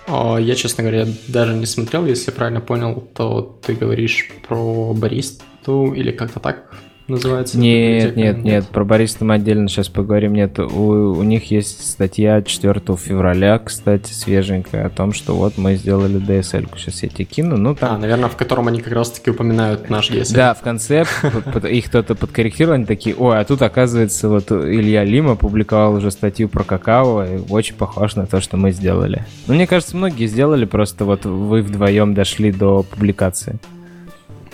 Я, 0.08 0.54
честно 0.54 0.82
говоря, 0.82 1.06
даже 1.28 1.54
не 1.54 1.66
смотрел, 1.66 2.06
если 2.06 2.30
правильно 2.30 2.60
понял, 2.60 3.08
то 3.14 3.58
ты 3.64 3.74
говоришь 3.74 4.28
про 4.48 4.92
баристу 4.94 5.92
или 5.92 6.10
как-то 6.10 6.40
так 6.40 6.72
называется? 7.10 7.58
Нет, 7.58 8.16
нет, 8.16 8.36
нет, 8.36 8.44
нет, 8.44 8.68
про 8.68 8.84
бариста 8.84 9.24
мы 9.24 9.34
отдельно 9.34 9.68
сейчас 9.68 9.88
поговорим. 9.88 10.34
Нет, 10.34 10.58
у, 10.58 11.12
у 11.12 11.22
них 11.22 11.50
есть 11.50 11.88
статья 11.88 12.42
4 12.42 12.80
февраля, 12.96 13.58
кстати, 13.58 14.12
свеженькая, 14.12 14.86
о 14.86 14.90
том, 14.90 15.12
что 15.12 15.34
вот 15.34 15.58
мы 15.58 15.74
сделали 15.76 16.20
DSL. 16.20 16.68
Сейчас 16.76 17.02
я 17.02 17.08
тебе 17.08 17.24
кину. 17.24 17.56
Ну, 17.56 17.74
там... 17.74 17.96
А, 17.96 17.98
наверное, 17.98 18.28
в 18.28 18.36
котором 18.36 18.68
они 18.68 18.80
как 18.80 18.92
раз-таки 18.92 19.30
упоминают 19.30 19.90
наш 19.90 20.10
DSL. 20.10 20.34
Да, 20.34 20.54
в 20.54 20.60
конце 20.60 21.04
их 21.64 21.86
кто-то 21.86 22.14
подкорректировал, 22.14 22.76
они 22.76 22.84
такие, 22.84 23.14
ой, 23.16 23.38
а 23.38 23.44
тут, 23.44 23.62
оказывается, 23.62 24.28
вот 24.28 24.50
Илья 24.50 25.04
Лима 25.04 25.36
публиковал 25.36 25.94
уже 25.94 26.10
статью 26.10 26.48
про 26.48 26.64
какао, 26.64 27.24
и 27.24 27.38
очень 27.48 27.74
похож 27.74 28.16
на 28.16 28.26
то, 28.26 28.40
что 28.40 28.56
мы 28.56 28.72
сделали. 28.72 29.24
Ну, 29.46 29.54
мне 29.54 29.66
кажется, 29.66 29.96
многие 29.96 30.26
сделали, 30.26 30.64
просто 30.64 31.04
вот 31.04 31.24
вы 31.24 31.62
вдвоем 31.62 32.14
дошли 32.14 32.52
до 32.52 32.82
публикации. 32.82 33.58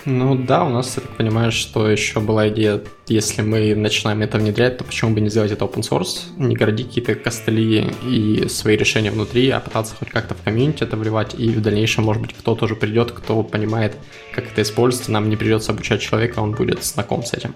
Ну 0.09 0.35
да, 0.35 0.63
у 0.63 0.69
нас, 0.69 0.95
я 0.95 1.01
так 1.01 1.17
понимаю, 1.17 1.51
что 1.51 1.89
еще 1.89 2.21
была 2.21 2.47
идея, 2.47 2.81
если 3.07 3.41
мы 3.41 3.75
начинаем 3.75 4.21
это 4.21 4.37
внедрять, 4.37 4.77
то 4.77 4.85
почему 4.85 5.13
бы 5.13 5.19
не 5.19 5.27
сделать 5.29 5.51
это 5.51 5.65
open 5.65 5.81
source, 5.81 6.29
не 6.37 6.55
городить 6.55 6.87
какие-то 6.87 7.15
костыли 7.15 7.91
и 8.05 8.47
свои 8.47 8.77
решения 8.77 9.11
внутри, 9.11 9.49
а 9.49 9.59
пытаться 9.59 9.95
хоть 9.95 10.09
как-то 10.09 10.33
в 10.33 10.41
комьюнити 10.43 10.81
это 10.81 10.95
вливать, 10.95 11.35
и 11.37 11.49
в 11.49 11.61
дальнейшем, 11.61 12.05
может 12.05 12.21
быть, 12.21 12.33
кто 12.33 12.55
тоже 12.55 12.77
придет, 12.77 13.11
кто 13.11 13.43
понимает, 13.43 13.97
как 14.31 14.45
это 14.45 14.61
используется, 14.61 15.11
нам 15.11 15.27
не 15.27 15.35
придется 15.35 15.73
обучать 15.73 15.99
человека, 15.99 16.39
он 16.39 16.53
будет 16.53 16.85
знаком 16.85 17.25
с 17.25 17.33
этим. 17.33 17.53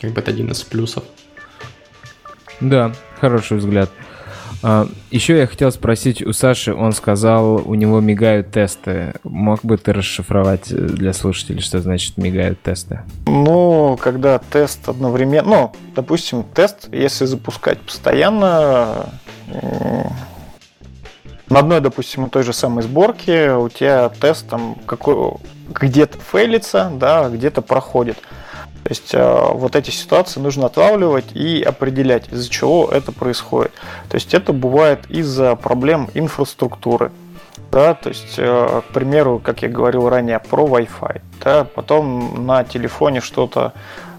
Как 0.00 0.10
бы 0.10 0.20
это 0.20 0.32
один 0.32 0.50
из 0.50 0.64
плюсов. 0.64 1.04
Да, 2.60 2.92
хороший 3.20 3.58
взгляд. 3.58 3.92
А, 4.62 4.86
еще 5.10 5.38
я 5.38 5.46
хотел 5.46 5.70
спросить 5.70 6.22
у 6.22 6.32
Саши, 6.32 6.74
он 6.74 6.92
сказал, 6.92 7.62
у 7.64 7.74
него 7.74 8.00
мигают 8.00 8.50
тесты. 8.50 9.14
Мог 9.22 9.60
бы 9.62 9.76
ты 9.76 9.92
расшифровать 9.92 10.68
для 10.68 11.12
слушателей, 11.12 11.60
что 11.60 11.80
значит 11.80 12.16
мигают 12.16 12.60
тесты? 12.62 13.00
Ну, 13.26 13.98
когда 14.00 14.38
тест 14.38 14.88
одновременно, 14.88 15.48
ну, 15.48 15.72
допустим, 15.94 16.42
тест, 16.42 16.88
если 16.92 17.24
запускать 17.24 17.80
постоянно, 17.80 19.10
на 21.48 21.60
одной, 21.60 21.80
допустим, 21.80 22.28
той 22.28 22.42
же 22.42 22.52
самой 22.52 22.82
сборке 22.82 23.52
у 23.52 23.68
тебя 23.68 24.08
тест 24.08 24.48
там 24.48 24.76
какой, 24.86 25.34
где-то 25.68 26.18
фейлится, 26.18 26.90
да, 26.94 27.28
где-то 27.28 27.62
проходит. 27.62 28.18
То 28.84 28.90
есть 28.90 29.14
э, 29.14 29.46
вот 29.52 29.76
эти 29.76 29.90
ситуации 29.90 30.40
нужно 30.40 30.66
отлавливать 30.66 31.32
и 31.34 31.62
определять, 31.62 32.32
из-за 32.32 32.48
чего 32.48 32.88
это 32.90 33.12
происходит. 33.12 33.72
То 34.08 34.14
есть 34.14 34.34
это 34.34 34.52
бывает 34.52 35.00
из-за 35.08 35.56
проблем 35.56 36.08
инфраструктуры. 36.14 37.12
Да, 37.70 37.92
то 37.92 38.08
есть, 38.08 38.34
э, 38.38 38.80
к 38.88 38.94
примеру, 38.94 39.40
как 39.44 39.62
я 39.62 39.68
говорил 39.68 40.08
ранее, 40.08 40.38
про 40.38 40.66
Wi-Fi. 40.66 41.20
Да, 41.44 41.64
потом 41.64 42.46
на 42.46 42.64
телефоне 42.64 43.20
что-то 43.20 43.74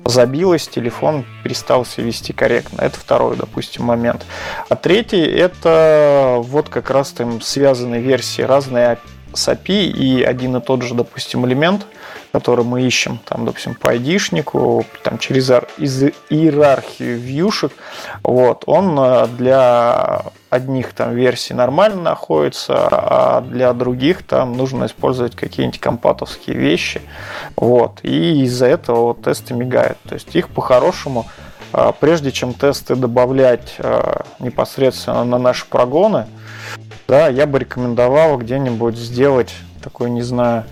забилось, 0.06 0.68
телефон 0.68 1.26
перестал 1.44 1.86
себя 1.86 2.08
вести 2.08 2.34
корректно. 2.34 2.82
Это 2.82 3.00
второй, 3.00 3.38
допустим, 3.38 3.86
момент. 3.86 4.26
А 4.70 4.76
третий– 4.76 5.24
это 5.26 6.38
вот 6.40 6.70
как 6.70 6.90
раз 6.90 7.12
там 7.12 7.42
связанные 7.42 8.02
версии, 8.02 8.42
разные 8.42 9.00
с 9.34 9.48
API 9.48 9.92
и 9.92 10.24
один 10.24 10.58
и 10.58 10.62
тот 10.62 10.82
же, 10.84 10.96
допустим, 10.96 11.46
элемент– 11.46 11.86
который 12.32 12.64
мы 12.64 12.84
ищем, 12.84 13.20
там, 13.26 13.46
допустим, 13.46 13.76
по 13.76 13.92
айдишнику, 13.92 14.86
там, 15.04 15.18
через 15.18 15.50
иерархию 15.50 17.20
вьюшек, 17.20 17.72
вот, 18.24 18.64
он 18.68 18.98
э, 19.00 19.28
для 19.38 20.24
одних 20.50 20.94
там 20.94 21.16
версий 21.16 21.54
нормально 21.54 22.02
находится, 22.02 22.88
а 22.92 23.42
для 23.42 23.74
других 23.74 24.24
там 24.24 24.54
нужно 24.54 24.86
использовать 24.86 25.36
какие-нибудь 25.36 25.80
компатовские 25.80 26.56
вещи, 26.56 27.02
вот, 27.56 28.00
и 28.04 28.44
из-за 28.44 28.68
этого 28.68 29.08
вот 29.08 29.24
тесты 29.24 29.54
мигают, 29.54 29.98
то 30.08 30.14
есть 30.14 30.36
их 30.36 30.50
по-хорошему 30.50 31.26
э, 31.74 31.92
прежде 32.00 32.32
чем 32.32 32.54
тесты 32.54 32.96
добавлять 32.96 33.76
э, 33.80 34.22
непосредственно 34.40 35.24
на 35.24 35.40
наши 35.40 35.66
прогоны, 35.66 36.28
да, 37.10 37.28
я 37.28 37.48
бы 37.48 37.58
рекомендовал 37.58 38.38
где-нибудь 38.38 38.96
сделать 38.96 39.56
такой, 39.82 40.12
не 40.12 40.22
знаю, 40.22 40.64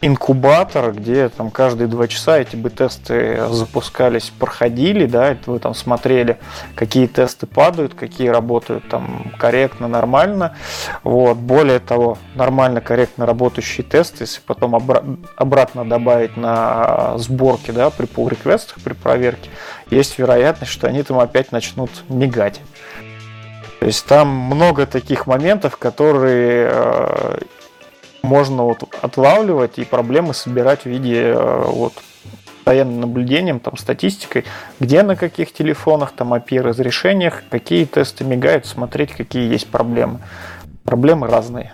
инкубатор, 0.00 0.92
где 0.92 1.28
там 1.28 1.50
каждые 1.50 1.88
два 1.88 2.06
часа 2.06 2.38
эти 2.38 2.54
бы 2.54 2.70
тесты 2.70 3.44
запускались, 3.50 4.30
проходили, 4.38 5.06
да, 5.06 5.36
вы 5.46 5.58
там 5.58 5.74
смотрели, 5.74 6.38
какие 6.76 7.08
тесты 7.08 7.48
падают, 7.48 7.94
какие 7.94 8.28
работают 8.28 8.88
там 8.88 9.32
корректно, 9.36 9.88
нормально. 9.88 10.54
Вот. 11.02 11.36
Более 11.36 11.80
того, 11.80 12.18
нормально, 12.36 12.80
корректно 12.80 13.26
работающие 13.26 13.84
тесты, 13.84 14.22
если 14.22 14.40
потом 14.40 14.76
обра- 14.76 15.18
обратно 15.34 15.84
добавить 15.84 16.36
на 16.36 17.18
сборке, 17.18 17.72
да, 17.72 17.90
при 17.90 18.06
pull 18.06 18.30
реквестах 18.30 18.78
при 18.84 18.92
проверке, 18.92 19.50
есть 19.90 20.20
вероятность, 20.20 20.70
что 20.70 20.86
они 20.86 21.02
там 21.02 21.18
опять 21.18 21.50
начнут 21.50 21.90
мигать. 22.08 22.60
То 23.80 23.86
есть 23.86 24.06
там 24.06 24.28
много 24.28 24.86
таких 24.86 25.26
моментов, 25.26 25.76
которые 25.76 26.68
э, 26.70 27.38
можно 28.22 28.64
вот 28.64 28.82
отлавливать 29.02 29.78
и 29.78 29.84
проблемы 29.84 30.34
собирать 30.34 30.82
в 30.82 30.86
виде 30.86 31.32
э, 31.34 31.62
вот 31.66 31.94
постоянным 32.68 33.00
наблюдением, 33.00 33.60
там, 33.60 33.78
статистикой, 33.78 34.44
где 34.78 35.02
на 35.02 35.16
каких 35.16 35.54
телефонах, 35.54 36.12
там, 36.12 36.34
API 36.34 36.60
разрешениях, 36.60 37.42
какие 37.48 37.86
тесты 37.86 38.24
мигают, 38.24 38.66
смотреть, 38.66 39.12
какие 39.12 39.50
есть 39.50 39.68
проблемы. 39.68 40.20
Проблемы 40.84 41.28
разные. 41.28 41.72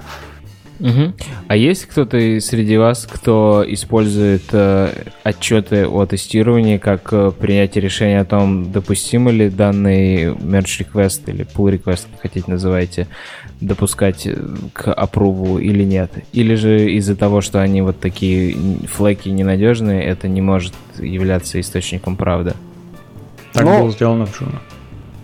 Угу. 0.80 1.12
А 1.46 1.56
есть 1.56 1.87
кто-то 1.87 2.18
среди 2.40 2.76
вас, 2.76 3.06
кто 3.10 3.64
использует 3.66 4.42
э, 4.52 4.90
отчеты 5.22 5.87
о 5.87 6.04
тестировании 6.04 6.78
как 6.78 7.12
э, 7.12 7.32
принятие 7.38 7.82
решения 7.82 8.20
о 8.20 8.24
том, 8.24 8.72
допустимы 8.72 9.30
ли 9.32 9.50
данный 9.50 10.32
merge 10.32 10.84
request 10.84 11.22
или 11.26 11.46
pull 11.46 11.78
request, 11.78 12.06
как 12.12 12.22
хотите 12.22 12.50
называйте, 12.50 13.06
допускать 13.60 14.26
э, 14.26 14.37
к 14.72 14.92
опруву 14.92 15.58
или 15.58 15.84
нет? 15.84 16.10
Или 16.32 16.56
же 16.56 16.90
из-за 16.92 17.14
того, 17.14 17.40
что 17.40 17.60
они 17.60 17.80
вот 17.80 18.00
такие 18.00 18.56
флеки 18.88 19.28
ненадежные, 19.28 20.02
это 20.02 20.26
не 20.26 20.40
может 20.40 20.74
являться 20.98 21.60
источником 21.60 22.16
правды? 22.16 22.54
Так 23.52 23.64
ну, 23.64 23.80
было 23.80 23.90
сделано 23.92 24.26
в 24.26 24.40
Juno. 24.40 24.58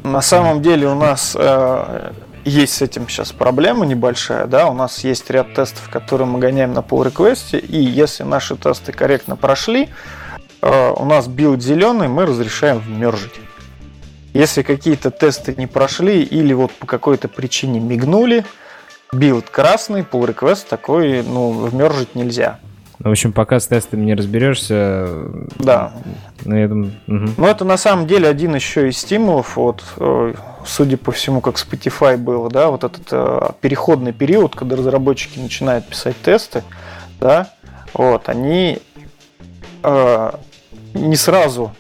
На 0.05 0.23
самом 0.23 0.63
деле 0.63 0.87
у 0.87 0.95
нас 0.95 1.37
э, 1.39 2.13
есть 2.45 2.75
с 2.75 2.83
этим 2.83 3.09
сейчас 3.09 3.33
проблема 3.33 3.87
небольшая, 3.87 4.47
да, 4.47 4.69
у 4.69 4.75
нас 4.75 5.05
есть 5.05 5.31
ряд 5.31 5.55
тестов, 5.55 5.89
которые 5.91 6.27
мы 6.27 6.39
гоняем 6.39 6.73
на 6.73 6.81
pull 6.81 7.13
request, 7.13 7.59
и 7.59 7.81
если 7.83 8.23
наши 8.23 8.57
тесты 8.57 8.93
корректно 8.93 9.37
прошли, 9.37 9.89
э, 10.63 10.93
у 10.97 11.05
нас 11.05 11.29
build 11.29 11.63
зеленый, 11.63 12.09
мы 12.09 12.27
разрешаем 12.27 12.79
вмержить. 12.79 13.41
Если 14.33 14.63
какие-то 14.63 15.11
тесты 15.11 15.55
не 15.57 15.67
прошли 15.67 16.23
или 16.23 16.53
вот 16.53 16.71
по 16.73 16.87
какой-то 16.87 17.29
причине 17.29 17.81
мигнули, 17.81 18.45
build 19.13 19.51
красный, 19.51 20.03
pull 20.03 20.27
request 20.35 20.67
такой, 20.69 21.23
ну, 21.23 21.51
вмержить 21.51 22.15
нельзя. 22.15 22.59
Ну, 23.01 23.09
в 23.09 23.13
общем, 23.13 23.33
пока 23.33 23.59
с 23.59 23.67
тестами 23.67 24.05
не 24.05 24.15
разберешься. 24.15 25.09
Да. 25.59 25.93
Ну, 26.45 26.55
я 26.55 26.69
думаю, 26.69 26.93
угу. 27.07 27.31
Но 27.39 27.49
это 27.49 27.65
на 27.65 27.79
самом 27.79 28.07
деле 28.07 28.29
один 28.29 28.55
еще 28.55 28.89
из 28.89 28.99
стимулов, 28.99 29.57
вот, 29.57 29.83
э, 29.97 30.35
судя 30.67 30.97
по 30.97 31.13
всему, 31.13 31.41
как 31.41 31.57
Spotify 31.57 32.17
было, 32.17 32.51
да, 32.51 32.71
вот 32.71 32.85
этот 32.85 33.07
э, 33.11 33.51
переходный 33.61 34.13
период, 34.13 34.55
когда 34.55 34.77
разработчики 34.77 35.39
начинают 35.39 35.87
писать 35.87 36.21
тесты, 36.23 36.63
да, 37.21 37.51
вот, 37.93 38.29
они 38.29 38.81
э, 39.83 40.33
не 40.95 41.17
сразу 41.17 41.73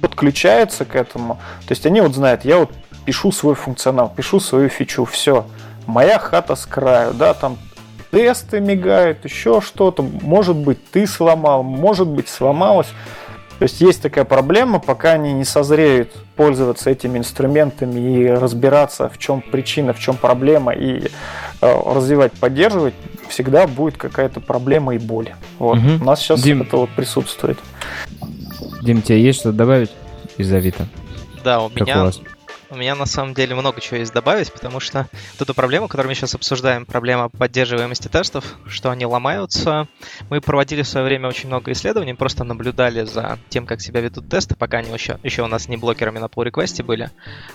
подключаются 0.00 0.84
к 0.84 0.94
этому. 0.94 1.34
То 1.66 1.72
есть 1.72 1.86
они 1.86 2.00
вот 2.00 2.14
знают, 2.14 2.44
я 2.44 2.58
вот 2.58 2.70
пишу 3.04 3.32
свой 3.32 3.54
функционал, 3.54 4.12
пишу 4.14 4.40
свою 4.40 4.68
фичу, 4.68 5.04
все, 5.04 5.46
моя 5.86 6.18
хата 6.18 6.54
с 6.56 6.66
краю, 6.66 7.14
да, 7.14 7.34
там 7.34 7.58
тесты 8.10 8.60
мигают, 8.60 9.24
еще 9.24 9.60
что-то. 9.60 10.02
Может 10.02 10.56
быть, 10.56 10.90
ты 10.90 11.06
сломал, 11.06 11.62
может 11.62 12.08
быть, 12.08 12.28
сломалось. 12.28 12.88
То 13.58 13.62
есть 13.62 13.80
есть 13.80 14.02
такая 14.02 14.24
проблема, 14.24 14.78
пока 14.78 15.12
они 15.12 15.32
не 15.32 15.44
созреют 15.44 16.12
пользоваться 16.36 16.90
этими 16.90 17.18
инструментами 17.18 17.98
и 18.00 18.26
разбираться, 18.28 19.08
в 19.08 19.18
чем 19.18 19.40
причина, 19.40 19.94
в 19.94 19.98
чем 19.98 20.16
проблема, 20.16 20.72
и 20.72 21.08
э, 21.62 21.82
развивать, 21.86 22.32
поддерживать, 22.32 22.94
всегда 23.28 23.66
будет 23.66 23.96
какая-то 23.96 24.40
проблема 24.40 24.94
и 24.94 24.98
боль. 24.98 25.30
Вот. 25.58 25.78
Угу. 25.78 26.02
У 26.02 26.04
нас 26.04 26.20
сейчас 26.20 26.42
Дим, 26.42 26.62
это 26.62 26.76
вот 26.76 26.90
присутствует. 26.90 27.58
Дим, 28.82 29.00
тебе 29.00 29.22
есть 29.22 29.40
что 29.40 29.52
добавить 29.52 29.90
из 30.36 30.52
Авито? 30.52 30.86
Да, 31.42 31.62
у 31.62 31.70
как 31.70 31.86
меня 31.86 32.04
у 32.04 32.35
у 32.70 32.76
меня 32.76 32.94
на 32.94 33.06
самом 33.06 33.34
деле 33.34 33.54
много 33.54 33.80
чего 33.80 33.98
есть 33.98 34.12
добавить, 34.12 34.52
потому 34.52 34.80
что 34.80 35.08
эту 35.38 35.54
проблему, 35.54 35.88
которую 35.88 36.10
мы 36.10 36.14
сейчас 36.14 36.34
обсуждаем, 36.34 36.84
проблема 36.86 37.28
поддерживаемости 37.28 38.08
тестов, 38.08 38.56
что 38.66 38.90
они 38.90 39.06
ломаются. 39.06 39.88
Мы 40.30 40.40
проводили 40.40 40.82
в 40.82 40.88
свое 40.88 41.06
время 41.06 41.28
очень 41.28 41.48
много 41.48 41.72
исследований, 41.72 42.14
просто 42.14 42.44
наблюдали 42.44 43.04
за 43.04 43.38
тем, 43.48 43.66
как 43.66 43.80
себя 43.80 44.00
ведут 44.00 44.28
тесты, 44.28 44.56
пока 44.56 44.78
они 44.78 44.92
еще, 44.92 45.18
еще 45.22 45.42
у 45.42 45.46
нас 45.46 45.68
не 45.68 45.76
блокерами 45.76 46.18
на 46.18 46.26
pull 46.26 46.50
request 46.50 46.82
были. 46.82 47.10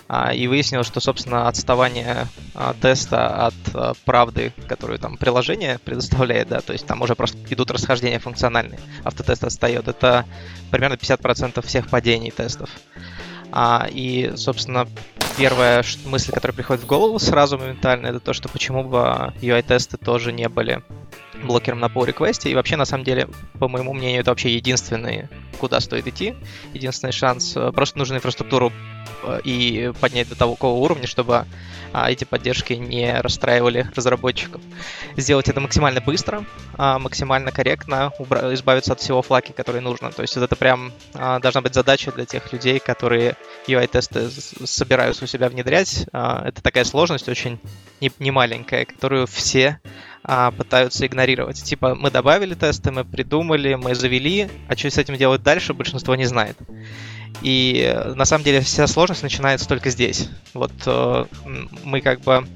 А, 0.08 0.32
и 0.32 0.46
выяснилось, 0.46 0.86
что, 0.86 1.00
собственно, 1.00 1.48
отставание 1.48 2.26
а, 2.54 2.74
теста 2.80 3.46
от 3.46 3.54
а, 3.74 3.92
правды, 4.04 4.52
которую 4.68 4.98
там 4.98 5.16
приложение 5.16 5.78
предоставляет, 5.78 6.48
да, 6.48 6.60
то 6.60 6.72
есть 6.72 6.86
там 6.86 7.02
уже 7.02 7.14
просто 7.14 7.38
идут 7.50 7.70
расхождения 7.70 8.18
функциональные, 8.18 8.80
автотест 9.04 9.44
отстает, 9.44 9.88
это 9.88 10.24
примерно 10.70 10.94
50% 10.94 11.64
всех 11.66 11.88
падений 11.88 12.30
тестов. 12.30 12.70
А, 13.52 13.86
и, 13.90 14.32
собственно, 14.36 14.88
первая 15.36 15.84
мысль, 16.06 16.32
которая 16.32 16.54
приходит 16.54 16.82
в 16.82 16.86
голову 16.86 17.18
сразу 17.18 17.58
моментально, 17.58 18.08
это 18.08 18.20
то, 18.20 18.32
что 18.32 18.48
почему 18.48 18.82
бы 18.84 19.32
UI-тесты 19.40 19.98
тоже 19.98 20.32
не 20.32 20.48
были 20.48 20.82
блокером 21.46 21.80
на 21.80 21.86
pull 21.86 22.06
request. 22.06 22.48
И 22.48 22.54
вообще, 22.54 22.76
на 22.76 22.84
самом 22.84 23.04
деле, 23.04 23.28
по 23.58 23.68
моему 23.68 23.92
мнению, 23.92 24.20
это 24.20 24.30
вообще 24.30 24.54
единственный, 24.54 25.28
куда 25.58 25.80
стоит 25.80 26.06
идти. 26.06 26.34
Единственный 26.72 27.12
шанс. 27.12 27.56
Просто 27.74 27.98
нужно 27.98 28.16
инфраструктуру 28.16 28.72
э, 29.24 29.40
и 29.44 29.92
поднять 30.00 30.28
до 30.28 30.36
такого 30.36 30.78
уровня, 30.78 31.06
чтобы 31.06 31.46
а, 31.92 32.10
эти 32.10 32.24
поддержки 32.24 32.72
не 32.72 33.20
расстраивали 33.20 33.86
разработчиков. 33.94 34.60
Сделать 35.16 35.48
это 35.48 35.60
максимально 35.60 36.00
быстро, 36.00 36.44
а, 36.74 36.98
максимально 36.98 37.52
корректно, 37.52 38.12
избавиться 38.52 38.94
от 38.94 39.00
всего 39.00 39.20
флаки, 39.20 39.52
который 39.52 39.80
нужно. 39.80 40.10
То 40.10 40.22
есть 40.22 40.36
это 40.36 40.56
прям 40.56 40.92
а, 41.14 41.38
должна 41.38 41.60
быть 41.60 41.74
задача 41.74 42.10
для 42.12 42.24
тех 42.24 42.52
людей, 42.52 42.78
которые 42.78 43.36
UI-тесты 43.66 44.30
собираются 44.64 45.24
у 45.24 45.26
себя 45.26 45.48
внедрять. 45.48 46.06
Это 46.12 46.62
такая 46.62 46.84
сложность 46.84 47.28
очень 47.28 47.60
не, 48.00 48.10
не 48.18 48.30
маленькая, 48.30 48.86
которую 48.86 49.26
все 49.26 49.80
а, 50.24 50.50
пытаются 50.52 51.06
игнорировать. 51.06 51.62
Типа, 51.62 51.94
мы 51.94 52.10
добавили 52.10 52.54
тесты, 52.54 52.90
мы 52.90 53.04
придумали, 53.04 53.74
мы 53.74 53.94
завели, 53.94 54.48
а 54.68 54.76
что 54.76 54.90
с 54.90 54.98
этим 54.98 55.16
делать 55.16 55.42
дальше, 55.42 55.74
большинство 55.74 56.14
не 56.14 56.26
знает. 56.26 56.56
И 57.42 57.82
э, 57.84 58.14
на 58.14 58.24
самом 58.24 58.44
деле 58.44 58.60
вся 58.60 58.86
сложность 58.86 59.22
начинается 59.22 59.66
только 59.66 59.90
здесь. 59.90 60.28
Вот 60.54 60.72
э, 60.86 61.24
мы 61.82 62.00
как 62.00 62.20
бы 62.20 62.46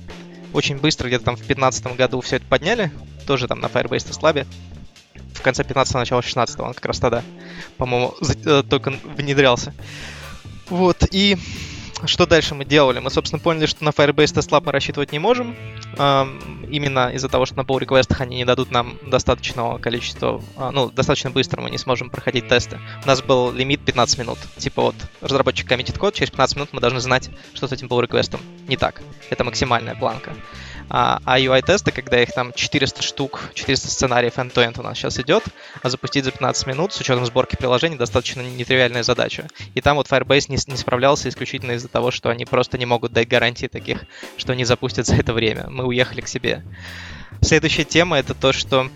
очень 0.53 0.77
быстро, 0.77 1.09
где-то 1.09 1.25
там 1.25 1.35
в 1.35 1.39
2015 1.39 1.97
году 1.97 2.21
все 2.21 2.37
это 2.37 2.47
подняли, 2.47 2.93
тоже 3.27 3.49
там 3.49 3.61
на 3.61 3.67
Firebase 3.67 4.13
слабе. 4.13 4.47
В 5.35 5.43
конце 5.43 5.65
15 5.65 5.95
начало 5.95 6.23
16 6.23 6.61
он 6.61 6.73
как 6.73 6.85
раз 6.87 7.01
тогда, 7.01 7.23
по-моему, 7.79 8.15
э, 8.45 8.63
только 8.69 8.91
внедрялся. 8.91 9.75
Вот, 10.69 11.05
и 11.11 11.37
что 12.07 12.27
дальше 12.27 12.55
мы 12.55 12.65
делали? 12.65 12.99
Мы, 12.99 13.11
собственно, 13.11 13.41
поняли, 13.41 13.67
что 13.67 13.85
на 13.85 13.91
Firebase 13.91 14.35
TestLab 14.35 14.63
мы 14.67 14.73
рассчитывать 14.73 15.13
не 15.13 15.19
можем. 15.19 15.57
Именно 16.69 17.11
из-за 17.15 17.29
того, 17.29 17.47
что 17.47 17.57
на 17.57 17.63
pull 17.63 17.79
реквестах 17.79 18.21
они 18.21 18.37
не 18.37 18.45
дадут 18.45 18.71
нам 18.71 18.99
достаточного 19.07 19.79
количества, 19.79 20.43
а, 20.57 20.73
ну, 20.73 20.91
достаточно 20.91 21.31
быстро 21.31 21.61
мы 21.61 21.71
не 21.71 21.79
сможем 21.79 22.11
проходить 22.11 22.49
тесты. 22.49 22.79
У 23.05 23.07
нас 23.07 23.23
был 23.23 23.53
лимит 23.53 23.85
15 23.85 24.19
минут. 24.19 24.39
Типа 24.57 24.83
вот, 24.83 24.97
разработчик 25.21 25.69
коммитит 25.69 25.99
код, 25.99 26.15
через 26.15 26.31
15 26.31 26.57
минут 26.57 26.69
мы 26.73 26.81
должны 26.81 27.01
знать, 27.01 27.31
что 27.55 27.69
с 27.69 27.73
этим 27.73 27.87
pull 27.87 28.03
реквестом 28.03 28.41
не 28.69 28.77
так. 28.77 29.01
Это 29.31 29.45
максимальная 29.45 29.95
планка. 29.95 30.33
А, 30.89 31.21
а 31.25 31.39
UI-тесты, 31.39 31.91
когда 31.91 32.23
их 32.23 32.33
там 32.33 32.53
400 32.53 33.03
штук, 33.03 33.41
400 33.55 33.89
сценариев 33.89 34.39
end-to-end 34.39 34.79
у 34.79 34.83
нас 34.83 34.97
сейчас 34.97 35.19
идет, 35.19 35.45
а 35.83 35.91
запустить 35.91 36.25
за 36.25 36.31
15 36.31 36.67
минут 36.67 36.93
с 36.93 37.01
учетом 37.01 37.27
сборки 37.27 37.57
приложений 37.57 37.97
достаточно 37.97 38.41
нетривиальная 38.43 39.03
задача. 39.03 39.49
И 39.75 39.81
там 39.81 39.97
вот 39.97 40.07
Firebase 40.07 40.47
не, 40.49 40.59
не 40.67 40.77
справлялся 40.77 41.29
исключительно 41.29 41.73
из-за 41.73 41.89
того, 41.89 42.11
что 42.11 42.31
они 42.31 42.45
просто 42.45 42.79
не 42.79 42.87
могут 42.87 43.13
дать 43.13 43.29
гарантии 43.29 43.67
таких, 43.67 44.05
что 44.37 44.53
они 44.53 44.65
запустят 44.65 45.07
за 45.07 45.17
это 45.17 45.33
время. 45.33 45.67
Мы 45.69 45.85
уехали 45.85 46.21
к 46.21 46.29
себе. 46.29 46.63
Следующая 47.41 47.85
тема 47.85 48.19
это 48.19 48.35
то, 48.35 48.53
что 48.53 48.89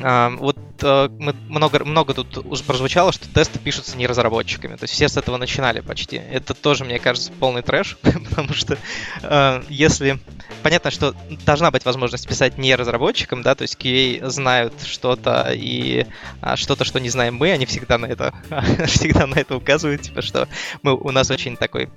вот 0.00 0.58
э, 0.82 1.08
много, 1.48 1.84
много 1.84 2.14
тут 2.14 2.64
прозвучало, 2.66 3.12
что 3.12 3.28
тесты 3.32 3.58
пишутся 3.58 3.96
не 3.96 4.06
разработчиками. 4.06 4.76
То 4.76 4.84
есть 4.84 4.94
все 4.94 5.08
с 5.08 5.16
этого 5.16 5.36
начинали 5.36 5.80
почти. 5.80 6.16
Это 6.16 6.54
тоже, 6.54 6.84
мне 6.84 6.98
кажется, 6.98 7.32
полный 7.38 7.62
трэш, 7.62 7.96
потому 8.02 8.52
что 8.52 8.76
э, 9.22 9.62
если... 9.68 10.18
Понятно, 10.62 10.90
что 10.90 11.14
должна 11.44 11.70
быть 11.70 11.84
возможность 11.84 12.26
писать 12.26 12.58
не 12.58 12.74
разработчикам, 12.74 13.42
да, 13.42 13.54
то 13.54 13.62
есть 13.62 13.76
QA 13.78 14.28
знают 14.30 14.72
что-то 14.84 15.50
и 15.54 16.06
а, 16.40 16.56
что-то, 16.56 16.84
что 16.84 17.00
не 17.00 17.10
знаем 17.10 17.34
мы, 17.34 17.50
они 17.50 17.66
всегда 17.66 17.98
на 17.98 18.06
это, 18.06 18.32
всегда 18.86 19.26
на 19.26 19.34
это 19.34 19.56
указывают, 19.56 20.02
типа, 20.02 20.22
что 20.22 20.48
мы, 20.82 20.94
у 20.94 21.10
нас 21.10 21.30
очень 21.30 21.56
такой 21.56 21.90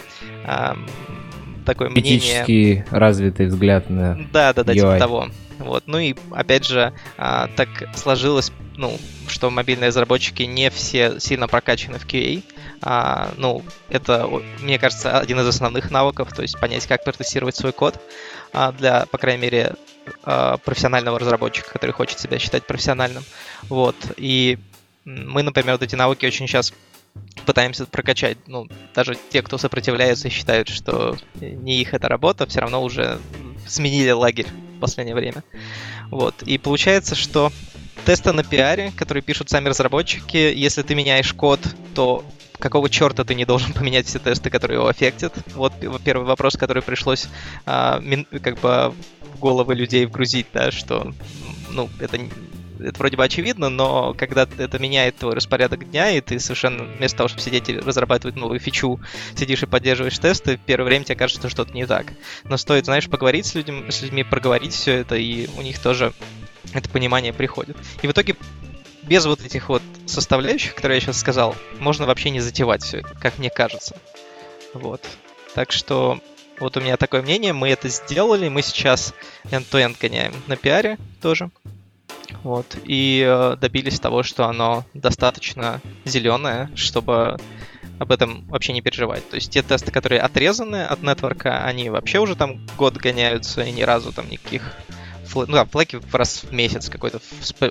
такое 1.66 1.90
мнение... 1.90 2.86
развитый 2.90 3.48
взгляд 3.48 3.90
на 3.90 4.16
Да, 4.32 4.54
да, 4.54 4.64
да, 4.64 4.74
типа 4.74 4.98
того. 4.98 5.28
Вот. 5.60 5.84
Ну 5.88 5.98
и 6.00 6.16
опять 6.32 6.66
же, 6.66 6.94
а, 7.18 7.48
так 7.56 7.70
сложилось, 7.96 8.52
ну, 8.76 8.98
что 9.28 9.50
мобильные 9.50 9.90
разработчики 9.90 10.44
не 10.44 10.70
все 10.70 11.20
сильно 11.20 11.48
прокачаны 11.48 12.00
в 12.00 12.06
QA. 12.06 12.44
А, 12.82 13.32
ну, 13.38 13.64
это, 13.90 14.30
мне 14.62 14.78
кажется, 14.80 15.18
один 15.20 15.40
из 15.40 15.48
основных 15.48 15.92
навыков, 15.92 16.32
то 16.34 16.42
есть 16.42 16.60
понять, 16.60 16.86
как 16.86 17.04
протестировать 17.04 17.56
свой 17.56 17.74
код 17.74 18.00
а, 18.54 18.72
для, 18.72 19.06
по 19.08 19.18
крайней 19.18 19.42
мере, 19.42 19.76
а, 20.24 20.58
профессионального 20.58 21.20
разработчика, 21.20 21.72
который 21.72 21.92
хочет 21.92 22.20
себя 22.20 22.40
считать 22.40 22.66
профессиональным. 22.66 23.24
Вот. 23.64 23.96
И 24.18 24.60
мы, 25.06 25.44
например, 25.44 25.74
вот 25.74 25.84
эти 25.84 25.96
навыки 25.96 26.26
очень 26.26 26.48
сейчас 26.48 26.74
пытаемся 27.46 27.86
прокачать. 27.86 28.38
Ну, 28.48 28.68
даже 28.94 29.18
те, 29.30 29.42
кто 29.42 29.58
сопротивляется 29.58 30.28
и 30.28 30.32
считают, 30.32 30.70
что 30.70 31.18
не 31.40 31.82
их 31.82 31.94
эта 31.94 32.08
работа, 32.08 32.46
все 32.46 32.60
равно 32.60 32.84
уже 32.84 33.20
сменили 33.68 34.12
лагерь 34.12 34.48
в 34.78 34.80
последнее 34.80 35.16
время. 35.16 35.44
Вот. 36.10 36.44
И 36.44 36.58
получается, 36.58 37.16
что 37.16 37.52
тесты 38.06 38.32
на 38.32 38.44
пиаре, 38.44 38.92
которые 38.96 39.22
пишут 39.22 39.50
сами 39.50 39.70
разработчики, 39.70 40.38
если 40.38 40.82
ты 40.82 40.96
меняешь 40.96 41.34
код, 41.34 41.60
то 41.94 42.24
какого 42.60 42.90
черта 42.90 43.24
ты 43.24 43.36
не 43.36 43.46
должен 43.46 43.74
поменять 43.74 44.08
все 44.08 44.20
тесты, 44.20 44.50
которые 44.50 44.80
его 44.80 44.88
аффектят? 44.88 45.34
Вот 45.56 45.74
первый 46.04 46.26
вопрос, 46.26 46.56
который 46.56 46.84
пришлось 46.84 47.28
а, 47.66 48.02
как 48.42 48.60
бы 48.60 48.94
в 49.34 49.40
головы 49.40 49.76
людей 49.76 50.06
вгрузить, 50.06 50.48
да, 50.54 50.72
что 50.72 51.14
ну, 51.72 51.90
это 52.00 52.20
это 52.80 52.98
вроде 53.00 53.18
бы 53.18 53.24
очевидно, 53.24 53.70
но 53.70 54.14
когда 54.14 54.48
это 54.58 54.80
меняет 54.80 55.18
твой 55.18 55.34
распорядок 55.34 55.90
дня, 55.90 56.12
и 56.12 56.22
ты 56.22 56.40
совершенно 56.40 56.84
вместо 56.84 57.18
того, 57.18 57.28
чтобы 57.28 57.42
сидеть 57.42 57.70
и 57.70 57.78
разрабатывать 57.78 58.36
новую 58.36 58.60
фичу, 58.60 59.00
сидишь 59.36 59.64
и 59.64 59.66
поддерживаешь 59.66 60.18
тесты, 60.20 60.60
первое 60.66 60.88
время 60.88 61.06
тебе 61.06 61.16
кажется, 61.16 61.42
что 61.42 61.50
что-то 61.50 61.74
не 61.74 61.86
так. 61.86 62.08
Но 62.44 62.58
стоит, 62.58 62.86
знаешь, 62.86 63.10
поговорить 63.10 63.46
с 63.46 63.56
людьми, 63.56 63.90
с 63.90 64.02
людьми, 64.02 64.24
проговорить 64.24 64.74
все 64.74 64.94
это, 64.94 65.16
и 65.16 65.48
у 65.58 65.62
них 65.62 65.80
тоже 65.80 66.14
это 66.74 66.90
понимание 66.90 67.34
приходит. 67.34 67.78
И 68.02 68.08
в 68.08 68.12
итоге 68.12 68.36
без 69.04 69.26
вот 69.26 69.42
этих 69.42 69.70
вот 69.70 69.82
составляющих, 70.06 70.76
которые 70.76 70.98
я 70.98 71.02
сейчас 71.02 71.20
сказал, 71.20 71.56
можно 71.80 72.06
вообще 72.06 72.30
не 72.30 72.40
затевать 72.40 72.84
все 72.84 73.04
как 73.22 73.38
мне 73.38 73.50
кажется. 73.50 73.98
Вот. 74.74 75.02
Так 75.54 75.72
что 75.72 76.20
вот 76.60 76.76
у 76.76 76.82
меня 76.82 76.98
такое 76.98 77.22
мнение, 77.22 77.54
мы 77.54 77.70
это 77.70 77.88
сделали, 77.90 78.50
мы 78.50 78.62
сейчас 78.62 79.14
end-to-end 79.46 79.96
гоняем 80.00 80.34
на 80.48 80.56
пиаре 80.56 80.98
тоже. 81.22 81.50
Вот, 82.44 82.78
и 82.86 83.26
э, 83.28 83.58
добились 83.60 84.00
того, 84.00 84.24
что 84.24 84.46
оно 84.48 84.86
достаточно 84.94 85.82
зеленое, 86.06 86.70
чтобы 86.76 87.38
об 88.00 88.12
этом 88.12 88.46
вообще 88.48 88.74
не 88.74 88.82
переживать. 88.82 89.28
То 89.30 89.36
есть 89.36 89.52
те 89.52 89.62
тесты, 89.62 89.92
которые 89.92 90.22
отрезаны 90.22 90.84
от 90.84 91.02
нетворка, 91.02 91.64
они 91.64 91.90
вообще 91.90 92.20
уже 92.20 92.36
там 92.36 92.60
год 92.78 92.98
гоняются 92.98 93.62
и 93.64 93.72
ни 93.72 93.82
разу 93.82 94.12
там 94.14 94.30
никаких 94.30 94.74
ну 95.36 95.54
да, 95.54 95.66
флеки 95.66 96.00
раз 96.12 96.44
в 96.44 96.52
месяц 96.52 96.90
какой-то 96.90 97.20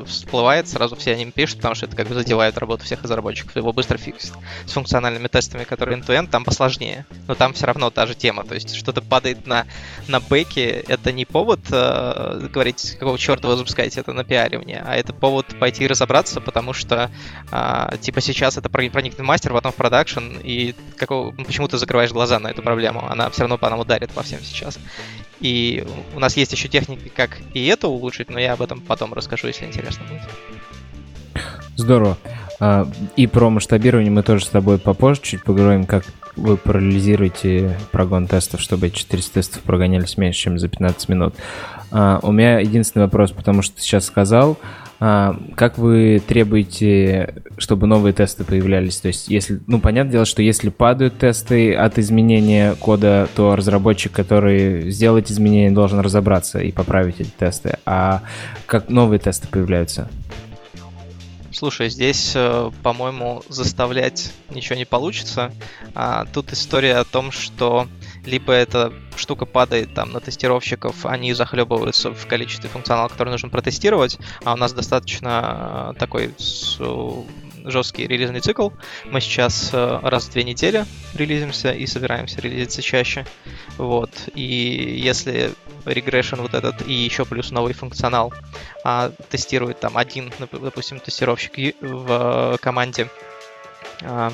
всплывает, 0.07 0.69
сразу 0.69 0.97
все 0.97 1.13
они 1.13 1.31
пишут, 1.31 1.59
потому 1.59 1.75
что 1.75 1.87
это 1.87 1.97
как 1.97 2.09
бы 2.09 2.15
задевает 2.15 2.59
работу 2.59 2.85
всех 2.85 3.03
разработчиков, 3.03 3.57
его 3.57 3.73
быстро 3.73 3.99
фиксит. 3.99 4.33
С 4.67 4.73
функциональными 4.73 5.29
тестами, 5.29 5.65
которые 5.65 5.99
end-to-end, 5.99 6.29
там 6.29 6.45
посложнее, 6.45 7.07
но 7.27 7.35
там 7.35 7.53
все 7.53 7.67
равно 7.67 7.91
та 7.91 8.07
же 8.07 8.15
тема, 8.15 8.45
то 8.45 8.55
есть 8.55 8.75
что-то 8.75 9.03
падает 9.03 9.47
на, 9.47 9.67
на 10.09 10.21
бэке, 10.21 10.85
это 10.89 11.13
не 11.13 11.25
повод 11.25 11.61
э, 11.71 12.49
говорить, 12.53 12.97
какого 12.99 13.19
черта 13.19 13.49
вы 13.49 13.57
запускаете 13.57 14.01
это 14.01 14.13
на 14.13 14.25
пиаре 14.25 14.59
мне, 14.59 14.83
а 14.85 14.97
это 14.97 15.13
повод 15.13 15.47
пойти 15.59 15.87
разобраться, 15.87 16.41
потому 16.41 16.73
что 16.73 17.11
э, 17.51 17.97
типа 18.01 18.21
сейчас 18.21 18.57
это 18.57 18.69
проникнет 18.69 19.19
в 19.19 19.23
мастер, 19.23 19.53
потом 19.53 19.73
в 19.73 19.77
продакшн, 19.77 20.39
и 20.43 20.75
какого, 20.97 21.33
почему 21.33 21.69
ты 21.69 21.79
закрываешь 21.79 22.13
глаза 22.13 22.39
на 22.39 22.49
эту 22.49 22.63
проблему, 22.63 23.07
она 23.09 23.31
все 23.31 23.43
равно 23.43 23.59
по 23.59 23.71
нам 23.71 23.81
ударит 23.81 24.11
по 24.11 24.23
всем 24.23 24.41
сейчас. 24.43 24.79
И 25.41 25.87
у 26.15 26.21
нас 26.21 26.37
есть 26.37 26.53
еще 26.53 26.69
техники, 26.69 27.11
как 27.15 27.39
и 27.53 27.67
это 27.67 27.89
улучшить, 27.89 28.31
но 28.31 28.39
я 28.39 28.55
об 28.55 28.63
этом 28.63 28.81
потом 28.81 29.13
расскажу, 29.13 29.49
если 29.49 29.67
интересно 29.67 30.05
будет. 30.09 30.23
Здорово. 31.77 32.17
А, 32.59 32.89
и 33.17 33.27
про 33.27 33.51
масштабирование 33.51 34.11
мы 34.11 34.23
тоже 34.23 34.47
с 34.47 34.49
тобой 34.49 34.79
попозже 34.79 35.21
чуть 35.23 35.45
поговорим, 35.45 35.85
как 35.85 36.05
вы 36.37 36.57
парализируете 36.57 37.79
прогон 37.93 38.27
тестов, 38.27 38.61
чтобы 38.61 38.91
400 38.91 39.35
тестов 39.35 39.63
прогонялись 39.63 40.17
меньше, 40.17 40.41
чем 40.41 40.59
за 40.59 40.69
15 40.69 41.09
минут. 41.11 41.35
А, 41.91 42.19
у 42.23 42.33
меня 42.33 42.59
единственный 42.61 43.03
вопрос, 43.03 43.33
потому 43.33 43.63
что 43.63 43.77
ты 43.77 43.83
сейчас 43.83 44.07
сказал, 44.07 44.59
а, 44.99 45.37
как 45.57 45.77
вы 45.79 46.23
требуете, 46.27 47.43
чтобы 47.59 47.87
новые 47.87 48.13
тесты 48.13 48.45
появлялись? 48.45 48.97
То 48.99 49.09
есть, 49.09 49.29
если, 49.29 49.61
ну, 49.67 49.79
понятное 49.79 50.13
дело, 50.13 50.25
что 50.25 50.43
если 50.43 50.71
падают 50.71 51.19
тесты 51.19 51.75
от 51.75 51.99
изменения 51.99 52.75
кода, 52.77 53.29
то 53.35 53.57
разработчик, 53.57 54.13
который 54.13 54.91
сделает 54.91 55.31
изменения, 55.31 55.71
должен 55.71 56.01
разобраться 56.01 56.61
и 56.61 56.73
поправить 56.73 57.21
эти 57.21 57.31
тесты. 57.31 57.79
А 57.85 58.23
как 58.67 58.89
новые 58.89 59.19
тесты 59.19 59.49
появляются? 59.49 60.09
Слушай, 61.53 61.89
здесь, 61.89 62.33
э, 62.35 62.71
по-моему, 62.83 63.43
заставлять 63.49 64.33
ничего 64.51 64.77
не 64.77 64.85
получится. 64.85 65.53
А, 65.95 66.27
тут 66.27 66.53
история 66.53 66.97
о 66.97 67.05
том, 67.05 67.31
что 67.33 67.89
либо 68.27 68.53
эта 68.53 68.93
штука 69.17 69.47
падает 69.47 69.95
там 69.95 70.13
на 70.13 70.21
тестировщиков, 70.21 71.07
они 71.07 71.33
захлебываются 71.33 72.13
в 72.13 72.27
количестве 72.27 72.69
функционала, 72.69 73.09
который 73.09 73.31
нужно 73.31 73.49
протестировать, 73.49 74.19
а 74.45 74.55
у 74.55 74.57
нас 74.57 74.73
достаточно 74.73 75.93
э, 75.95 75.99
такой 75.99 76.35
жесткий 77.65 78.07
релизный 78.07 78.41
цикл. 78.41 78.71
Мы 79.07 79.21
сейчас 79.21 79.71
э, 79.73 79.99
раз 80.03 80.27
в 80.27 80.33
две 80.33 80.45
недели 80.45 80.85
релизимся 81.15 81.73
и 81.73 81.87
собираемся 81.87 82.41
релизиться 82.41 82.83
чаще. 82.83 83.27
Вот. 83.77 84.11
И 84.35 85.01
если 85.03 85.53
регрессион 85.85 86.43
вот 86.43 86.55
этот 86.55 86.87
и 86.87 86.93
еще 86.93 87.25
плюс 87.25 87.51
новый 87.51 87.73
функционал 87.73 88.33
а, 88.85 89.13
тестирует 89.31 89.81
там 89.81 89.97
один, 89.97 90.33
допустим, 90.53 91.01
тестировщик 91.01 91.77
в 91.81 92.59
команде, 92.61 93.09
а, 94.03 94.33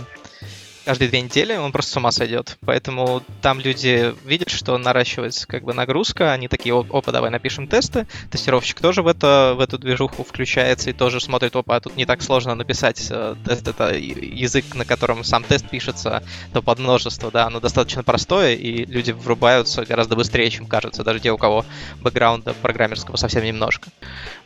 каждые 0.85 1.09
две 1.09 1.20
недели, 1.20 1.57
он 1.57 1.72
просто 1.72 1.93
с 1.93 1.97
ума 1.97 2.11
сойдет. 2.11 2.59
Поэтому 2.64 3.22
там 3.41 3.61
люди 3.61 4.14
видят, 4.24 4.51
что 4.51 4.76
наращивается 4.78 5.47
как 5.47 5.64
бы 5.64 5.72
нагрузка, 5.72 6.33
они 6.33 6.49
такие, 6.49 6.78
опа, 6.78 7.12
давай 7.12 7.30
напишем 7.30 7.68
тесты. 7.68 8.07
Тестировщик 8.30 8.80
тоже 8.80 9.03
в, 9.03 9.07
это, 9.07 9.55
в 9.57 9.61
эту 9.61 9.78
движуху 9.78 10.24
включается 10.24 10.91
и 10.91 10.93
тоже 10.93 11.20
смотрит, 11.20 11.57
опа, 11.57 11.80
тут 11.80 11.97
не 11.97 12.07
так 12.07 12.22
сложно 12.22 12.55
написать 12.55 13.07
э, 13.11 13.35
тест, 13.45 13.66
это 13.66 13.95
язык, 13.95 14.74
на 14.74 14.85
котором 14.85 15.24
сам 15.24 15.45
тест 15.45 15.68
пишется, 15.68 16.22
то 16.53 16.62
под 16.62 16.78
множество, 16.78 17.30
да, 17.30 17.47
оно 17.47 17.61
достаточно 17.61 18.03
простое, 18.03 18.55
и 18.55 18.85
люди 18.85 19.12
врубаются 19.12 19.85
гораздо 19.85 20.16
быстрее, 20.16 20.51
чем 20.51 20.66
кажется, 20.66 21.05
даже 21.05 21.20
те, 21.20 21.33
у 21.33 21.39
кого 21.39 21.64
бэкграунда 22.01 22.55
программерского 22.55 23.16
совсем 23.16 23.45
немножко. 23.45 23.91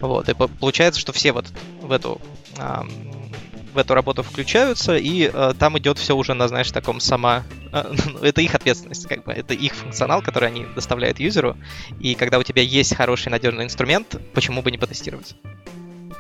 Вот, 0.01 0.29
и 0.29 0.35
получается, 0.35 1.01
что 1.01 1.13
все 1.13 1.33
вот 1.33 1.47
в 1.81 1.93
эту 1.93 2.21
в 3.77 3.79
эту 3.79 3.95
работу 3.95 4.23
включаются, 4.23 4.97
и 4.97 5.31
э, 5.33 5.53
там 5.59 5.79
идет 5.79 5.99
все 5.99 6.17
уже 6.17 6.35
на, 6.35 6.49
знаешь, 6.49 6.71
таком 6.71 6.99
сама... 6.99 7.45
Э, 7.73 7.85
ну, 8.13 8.19
это 8.21 8.41
их 8.41 8.55
ответственность, 8.55 9.07
как 9.07 9.25
бы, 9.25 9.33
это 9.33 9.55
их 9.55 9.75
функционал, 9.75 10.23
который 10.23 10.49
они 10.49 10.67
доставляют 10.75 11.21
юзеру, 11.21 11.57
и 12.01 12.15
когда 12.15 12.39
у 12.39 12.43
тебя 12.43 12.63
есть 12.63 12.97
хороший 12.97 13.29
надежный 13.29 13.65
инструмент, 13.65 14.17
почему 14.35 14.63
бы 14.63 14.71
не 14.71 14.79
потестировать? 14.79 15.37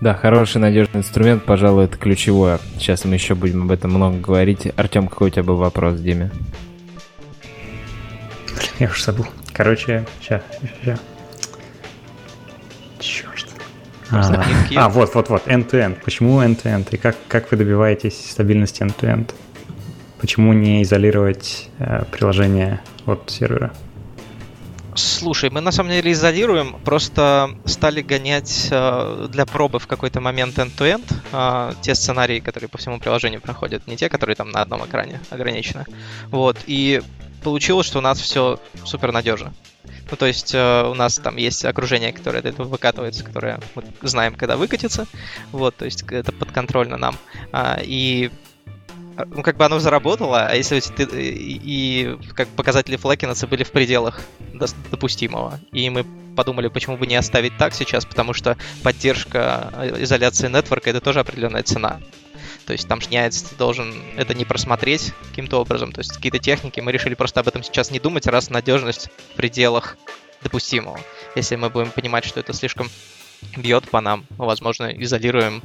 Да, 0.01 0.13
хороший 0.13 0.59
надежный 0.59 1.01
инструмент, 1.01 1.45
пожалуй, 1.45 1.87
это 1.87 1.97
ключевое. 1.97 2.61
Сейчас 2.79 3.07
мы 3.07 3.15
еще 3.15 3.35
будем 3.35 3.63
об 3.63 3.71
этом 3.71 3.93
много 3.93 4.19
говорить. 4.19 4.69
Артем, 4.77 5.09
какой 5.09 5.29
у 5.29 5.31
тебя 5.31 5.43
был 5.43 5.57
вопрос, 5.57 5.99
Диме? 6.01 6.31
Блин, 8.49 8.71
я 8.79 8.89
уже 8.89 9.03
забыл. 9.03 9.27
Короче, 9.55 10.05
сейчас, 10.21 10.43
сейчас. 10.83 11.01
А, 14.11 14.45
а, 14.77 14.89
вот, 14.89 15.15
вот, 15.15 15.29
вот, 15.29 15.47
end-to-end. 15.47 15.99
Почему 16.05 16.41
end-to-end? 16.41 16.89
И 16.93 16.97
как, 16.97 17.17
как 17.29 17.51
вы 17.51 17.57
добиваетесь 17.57 18.31
стабильности 18.31 18.83
end-to-end? 18.83 19.35
Почему 20.21 20.53
не 20.53 20.83
изолировать 20.83 21.69
э, 21.79 22.05
приложение 22.11 22.81
от 23.05 23.31
сервера? 23.31 23.73
Слушай, 24.95 25.51
мы 25.51 25.61
на 25.61 25.73
самом 25.73 25.91
деле 25.91 26.13
изолируем, 26.13 26.77
просто 26.85 27.51
стали 27.67 28.01
гонять 28.01 28.69
э, 28.71 29.29
для 29.31 29.45
пробы 29.45 29.79
в 29.79 29.87
какой-то 29.87 30.23
момент 30.23 30.59
end-to-end 30.59 31.05
э, 31.33 31.73
те 31.83 31.95
сценарии, 31.95 32.41
которые 32.41 32.71
по 32.71 32.79
всему 32.79 32.99
приложению 32.99 33.43
проходят, 33.43 33.87
не 33.87 33.97
те, 33.97 34.09
которые 34.09 34.37
там 34.37 34.51
на 34.51 34.63
одном 34.63 34.87
экране 34.87 35.21
ограничены. 35.29 35.85
Вот, 36.31 36.57
и 36.67 37.03
получилось, 37.43 37.87
что 37.87 37.99
у 37.99 38.03
нас 38.03 38.19
все 38.19 38.59
супер 38.85 39.13
надежно. 39.13 39.53
Ну, 40.11 40.17
то 40.17 40.27
есть 40.27 40.55
э, 40.55 40.83
у 40.85 40.95
нас 40.95 41.17
там 41.17 41.37
есть 41.37 41.65
окружение, 41.65 42.13
которое 42.13 42.39
от 42.39 42.47
этого 42.47 42.69
выкатывается, 42.69 43.25
которое 43.25 43.61
мы 43.75 43.83
знаем, 44.03 44.35
когда 44.35 44.57
выкатится. 44.57 45.07
Вот, 45.53 45.77
то 45.77 45.85
есть 45.85 46.05
это 46.11 46.33
подконтрольно 46.33 46.97
нам. 46.97 47.17
А, 47.53 47.81
и 47.83 48.31
ну, 49.25 49.43
как 49.43 49.57
бы 49.57 49.65
оно 49.65 49.79
заработало, 49.79 50.47
а 50.47 50.55
если 50.55 50.81
ты, 50.81 51.05
и, 51.05 51.61
и 51.63 52.19
как 52.35 52.49
показатели 52.49 52.97
Флекинаса 52.97 53.47
были 53.47 53.65
в 53.65 53.73
пределах 53.73 54.21
допустимого. 54.91 55.59
И 55.73 55.89
мы 55.91 56.05
подумали, 56.37 56.69
почему 56.69 56.97
бы 56.97 57.07
не 57.07 57.17
оставить 57.17 57.57
так 57.57 57.75
сейчас, 57.75 58.05
потому 58.05 58.33
что 58.33 58.57
поддержка 58.83 59.73
э, 59.75 60.03
изоляции 60.03 60.49
нетворка 60.49 60.91
это 60.91 61.01
тоже 61.01 61.21
определенная 61.21 61.63
цена. 61.63 62.01
То 62.67 62.73
есть 62.73 62.89
там 62.89 63.01
шняец 63.01 63.45
должен 63.57 63.95
это 64.17 64.35
не 64.35 64.45
просмотреть 64.45 65.13
каким-то 65.31 65.61
образом. 65.61 65.93
То 65.93 66.01
есть 66.01 66.13
какие-то 66.13 66.39
техники, 66.39 66.81
мы 66.81 66.91
решили 66.93 67.15
просто 67.15 67.41
об 67.41 67.49
этом 67.49 67.63
сейчас 67.63 67.91
не 67.91 68.01
думать, 68.01 68.27
раз 68.27 68.51
надежность 68.51 69.09
в 69.33 69.37
пределах 69.37 69.97
допустимого. 70.43 70.99
Если 71.37 71.57
мы 71.57 71.71
будем 71.71 71.91
понимать, 71.91 72.25
что 72.25 72.41
это 72.41 72.53
слишком 72.53 72.89
бьет 73.57 73.89
по 73.89 74.01
нам, 74.01 74.25
возможно, 74.31 74.87
изолируем, 74.87 75.63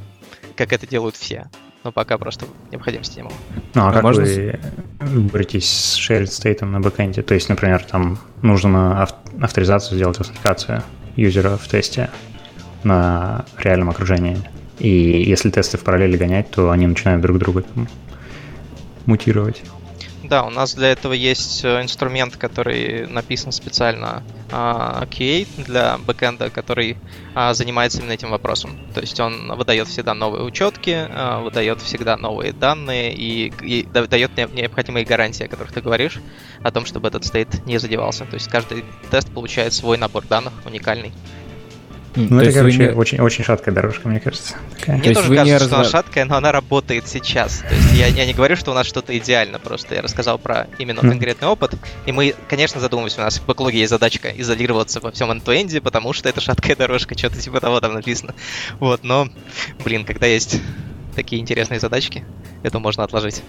как 0.56 0.72
это 0.72 0.86
делают 0.86 1.16
все. 1.16 1.50
Но 1.84 1.90
пока 1.90 2.16
просто 2.16 2.46
необходимости 2.70 3.18
не 3.18 3.24
Ну, 3.24 3.32
а, 3.74 3.90
а 3.90 3.92
как 3.92 4.04
можно... 4.04 4.24
вы 4.24 5.20
боретесь 5.22 5.68
с 5.68 5.98
shared 5.98 6.26
state 6.26 6.64
на 6.64 6.80
бэкэнде? 6.80 7.22
То 7.22 7.34
есть, 7.34 7.48
например, 7.48 7.82
там 7.82 8.20
нужно 8.42 9.02
авторизацию 9.40 9.96
сделать, 9.96 10.18
аутентификацию 10.18 10.84
юзера 11.16 11.56
в 11.56 11.66
тесте 11.66 12.10
на 12.84 13.44
реальном 13.58 13.90
окружении. 13.90 14.38
И 14.78 14.88
если 14.88 15.50
тесты 15.50 15.78
в 15.78 15.84
параллели 15.84 16.16
гонять, 16.16 16.50
то 16.50 16.70
они 16.70 16.86
начинают 16.86 17.22
друг 17.22 17.38
друга 17.38 17.62
там, 17.62 17.88
мутировать. 19.06 19.62
Да, 20.32 20.44
у 20.44 20.50
нас 20.50 20.74
для 20.74 20.92
этого 20.92 21.12
есть 21.12 21.64
э, 21.64 21.82
инструмент, 21.82 22.36
который 22.36 23.06
написан 23.08 23.50
специально 23.50 24.22
uh, 24.50 25.06
QA 25.08 25.46
для 25.64 25.98
бэкэнда, 25.98 26.48
который 26.48 26.96
uh, 27.34 27.52
занимается 27.52 27.98
именно 27.98 28.12
этим 28.12 28.30
вопросом. 28.30 28.78
То 28.94 29.00
есть 29.00 29.18
он 29.18 29.52
выдает 29.56 29.88
всегда 29.88 30.14
новые 30.14 30.44
учетки, 30.44 30.90
uh, 30.90 31.42
выдает 31.42 31.82
всегда 31.82 32.16
новые 32.16 32.52
данные 32.52 33.12
и, 33.12 33.52
и 33.62 33.82
дает 33.82 34.36
необходимые 34.54 35.04
гарантии, 35.04 35.44
о 35.44 35.48
которых 35.48 35.72
ты 35.72 35.80
говоришь, 35.80 36.20
о 36.62 36.70
том, 36.70 36.86
чтобы 36.86 37.08
этот 37.08 37.24
стейт 37.24 37.66
не 37.66 37.78
задевался. 37.78 38.24
То 38.24 38.34
есть 38.34 38.48
каждый 38.48 38.84
тест 39.10 39.30
получает 39.32 39.72
свой 39.72 39.98
набор 39.98 40.24
данных 40.26 40.52
уникальный. 40.64 41.12
Ну, 42.14 42.40
это, 42.40 42.52
короче, 42.52 42.78
не... 42.78 42.88
очень, 42.90 43.20
очень 43.20 43.44
шаткая 43.44 43.74
дорожка, 43.74 44.08
мне 44.08 44.20
кажется. 44.20 44.54
Такая. 44.78 44.98
Мне 44.98 45.14
тоже 45.14 45.34
кажется, 45.34 45.52
разно... 45.52 45.66
что 45.66 45.76
она 45.76 45.84
шаткая, 45.84 46.24
но 46.26 46.36
она 46.36 46.52
работает 46.52 47.08
сейчас. 47.08 47.58
То 47.58 47.74
есть 47.74 47.92
я, 47.94 48.06
я 48.06 48.26
не 48.26 48.34
говорю, 48.34 48.56
что 48.56 48.70
у 48.70 48.74
нас 48.74 48.86
что-то 48.86 49.16
идеально, 49.16 49.58
просто 49.58 49.94
я 49.94 50.02
рассказал 50.02 50.38
про 50.38 50.66
именно 50.78 51.00
mm. 51.00 51.08
конкретный 51.08 51.48
опыт. 51.48 51.74
И 52.04 52.12
мы, 52.12 52.34
конечно, 52.48 52.80
задумываемся, 52.80 53.20
у 53.20 53.24
нас 53.24 53.38
в 53.38 53.46
бэклоге 53.46 53.78
есть 53.78 53.90
задачка 53.90 54.28
изолироваться 54.28 55.00
во 55.00 55.10
всем 55.10 55.30
end 55.30 55.80
потому 55.80 56.12
что 56.12 56.28
это 56.28 56.40
шаткая 56.40 56.76
дорожка, 56.76 57.16
что-то 57.16 57.38
типа 57.38 57.60
того 57.60 57.80
там 57.80 57.94
написано. 57.94 58.34
Вот, 58.78 59.04
но, 59.04 59.28
блин, 59.84 60.04
когда 60.04 60.26
есть 60.26 60.60
такие 61.14 61.40
интересные 61.40 61.80
задачки, 61.80 62.24
это 62.62 62.78
можно 62.78 63.04
отложить. 63.04 63.42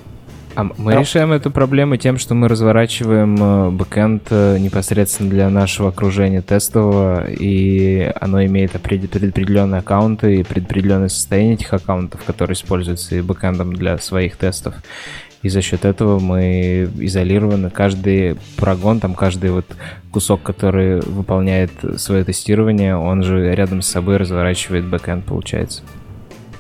А 0.56 0.64
мы 0.64 0.94
да. 0.94 1.00
решаем 1.00 1.32
эту 1.32 1.50
проблему 1.50 1.98
тем, 1.98 2.20
что 2.20 2.36
мы 2.36 2.48
разворачиваем 2.48 3.36
э, 3.42 3.70
бэкэнд 3.72 4.28
э, 4.30 4.58
непосредственно 4.60 5.30
для 5.30 5.50
нашего 5.50 5.90
окружения 5.90 6.42
тестового, 6.42 7.26
и 7.28 8.12
оно 8.22 8.44
имеет 8.46 8.72
предопределенные 8.72 9.80
аккаунты 9.80 10.38
и 10.38 10.44
предопределенное 10.44 11.10
состояние 11.10 11.56
этих 11.56 11.74
аккаунтов, 11.74 12.24
которые 12.24 12.54
используются 12.54 13.16
и 13.16 13.22
бэкэндом 13.22 13.74
для 13.74 13.98
своих 13.98 14.36
тестов. 14.38 14.76
и 15.42 15.50
за 15.50 15.62
счет 15.62 15.86
этого 15.86 16.20
мы 16.20 16.90
изолированы. 17.00 17.72
Каждый 17.72 18.38
прогон, 18.56 19.00
там 19.00 19.16
каждый 19.16 19.50
вот 19.50 19.66
кусок, 20.12 20.44
который 20.44 21.02
выполняет 21.02 21.72
свое 21.98 22.24
тестирование, 22.24 22.96
он 22.96 23.24
же 23.24 23.56
рядом 23.56 23.82
с 23.82 23.88
собой 23.88 24.18
разворачивает 24.18 24.86
бэкэнд, 24.86 25.26
получается. 25.26 25.82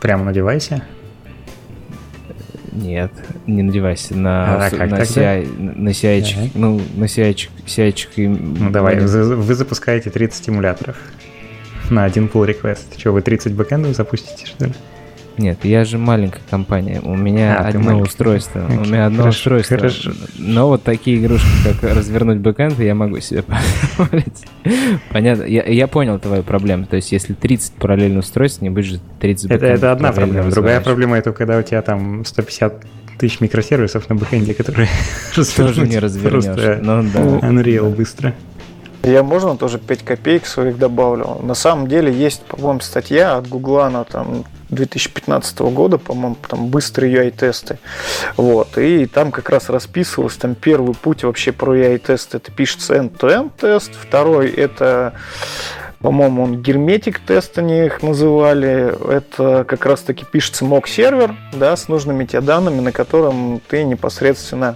Прямо 0.02 0.26
на 0.26 0.34
девайсе? 0.34 0.82
Нет, 2.76 3.12
не 3.46 3.62
на 3.62 3.72
девайсе, 3.72 4.16
на, 4.16 4.66
а, 4.66 4.70
как 4.70 4.90
на, 4.90 5.02
CI, 5.02 5.78
на 5.78 5.90
CI, 5.90 6.34
ага. 6.36 6.50
ну, 6.56 6.82
на 6.96 7.06
CI, 7.06 7.50
CI 7.66 8.08
и... 8.16 8.28
Ну, 8.28 8.72
давай, 8.72 9.00
вы, 9.00 9.36
вы 9.36 9.54
запускаете 9.54 10.10
30 10.10 10.38
стимуляторов 10.38 10.98
на 11.90 12.04
один 12.06 12.26
pull 12.26 12.48
request. 12.48 12.98
Что, 12.98 13.12
вы 13.12 13.22
30 13.22 13.54
бэкэндов 13.54 13.96
запустите, 13.96 14.46
что 14.46 14.66
ли? 14.66 14.74
Нет, 15.38 15.66
я 15.66 15.84
же 15.84 15.98
маленькая 15.98 16.42
компания. 16.50 17.02
У 17.04 17.16
меня 17.16 17.58
а, 17.58 17.70
одно 17.70 18.00
устройство. 18.00 18.60
Okay. 18.60 18.78
У 18.78 18.86
меня 18.86 19.06
одно 19.08 19.24
хорошо, 19.24 19.38
устройство. 19.38 19.78
Хорошо. 19.78 20.12
Но 20.38 20.68
вот 20.68 20.84
такие 20.84 21.18
игрушки, 21.18 21.48
как 21.64 21.96
развернуть 21.96 22.38
бэкэнд, 22.38 22.80
я 22.80 22.94
могу 22.94 23.20
себе 23.20 23.44
позволить. 23.98 24.46
Понятно. 25.12 25.44
Я, 25.44 25.64
я 25.64 25.88
понял 25.88 26.20
твою 26.20 26.44
проблему. 26.44 26.86
То 26.86 26.98
есть, 26.98 27.12
если 27.12 27.34
30 27.34 27.74
параллельных 27.74 28.24
устройств, 28.24 28.62
не 28.62 28.70
будет 28.70 28.86
же 28.86 29.00
30 29.20 29.50
бэкэндов. 29.50 29.70
Это, 29.70 29.76
это 29.76 29.92
одна 29.92 30.12
проблема. 30.12 30.52
Другая 30.52 30.82
проблема 30.82 31.18
это 31.18 31.32
когда 31.32 31.58
у 31.58 31.64
тебя 31.64 31.82
там 31.82 32.26
150 32.26 32.86
тысяч 33.18 33.40
микросервисов 33.40 34.10
на 34.10 34.16
бэкэнде, 34.16 34.54
которые 34.54 34.90
тоже 35.36 35.88
не 35.88 35.98
развернешь. 35.98 36.80
Ну 36.82 37.04
да. 37.12 37.48
Нереально 37.48 37.89
быстро. 37.96 38.34
Я 39.04 39.22
можно 39.22 39.58
тоже 39.58 39.80
5 39.80 40.04
копеек 40.04 40.46
своих 40.46 40.78
добавлю. 40.78 41.40
На 41.44 41.56
самом 41.56 41.88
деле 41.88 42.12
есть, 42.12 42.42
по-моему, 42.44 42.80
статья 42.80 43.36
от 43.36 43.50
Гугла 43.50 43.90
на 43.90 44.06
там 44.06 44.46
2015 44.74 45.60
года, 45.60 45.98
по-моему, 45.98 46.38
там 46.48 46.68
быстрые 46.68 47.14
UI-тесты. 47.16 47.80
Вот. 48.38 48.78
И 48.78 49.06
там 49.06 49.32
как 49.32 49.50
раз 49.50 49.70
расписывалось, 49.70 50.36
там 50.36 50.56
первый 50.56 50.96
путь 50.96 51.24
вообще 51.24 51.52
про 51.52 51.76
UI-тест, 51.76 52.36
это 52.36 52.52
пишется 52.52 52.96
end-to-end 52.96 53.52
тест, 53.60 53.92
второй 53.96 54.50
это 54.50 55.14
по-моему, 56.04 56.44
он 56.44 56.62
герметик 56.62 57.20
тест 57.20 57.58
они 57.58 57.86
их 57.86 58.04
называли. 58.04 58.94
Это 59.10 59.64
как 59.64 59.86
раз-таки 59.86 60.26
пишется 60.30 60.66
mock 60.66 60.86
сервер, 60.86 61.34
да, 61.54 61.78
с 61.78 61.88
нужными 61.88 62.26
тебе 62.26 62.42
данными, 62.42 62.82
на 62.82 62.92
котором 62.92 63.62
ты 63.70 63.86
непосредственно 63.86 64.76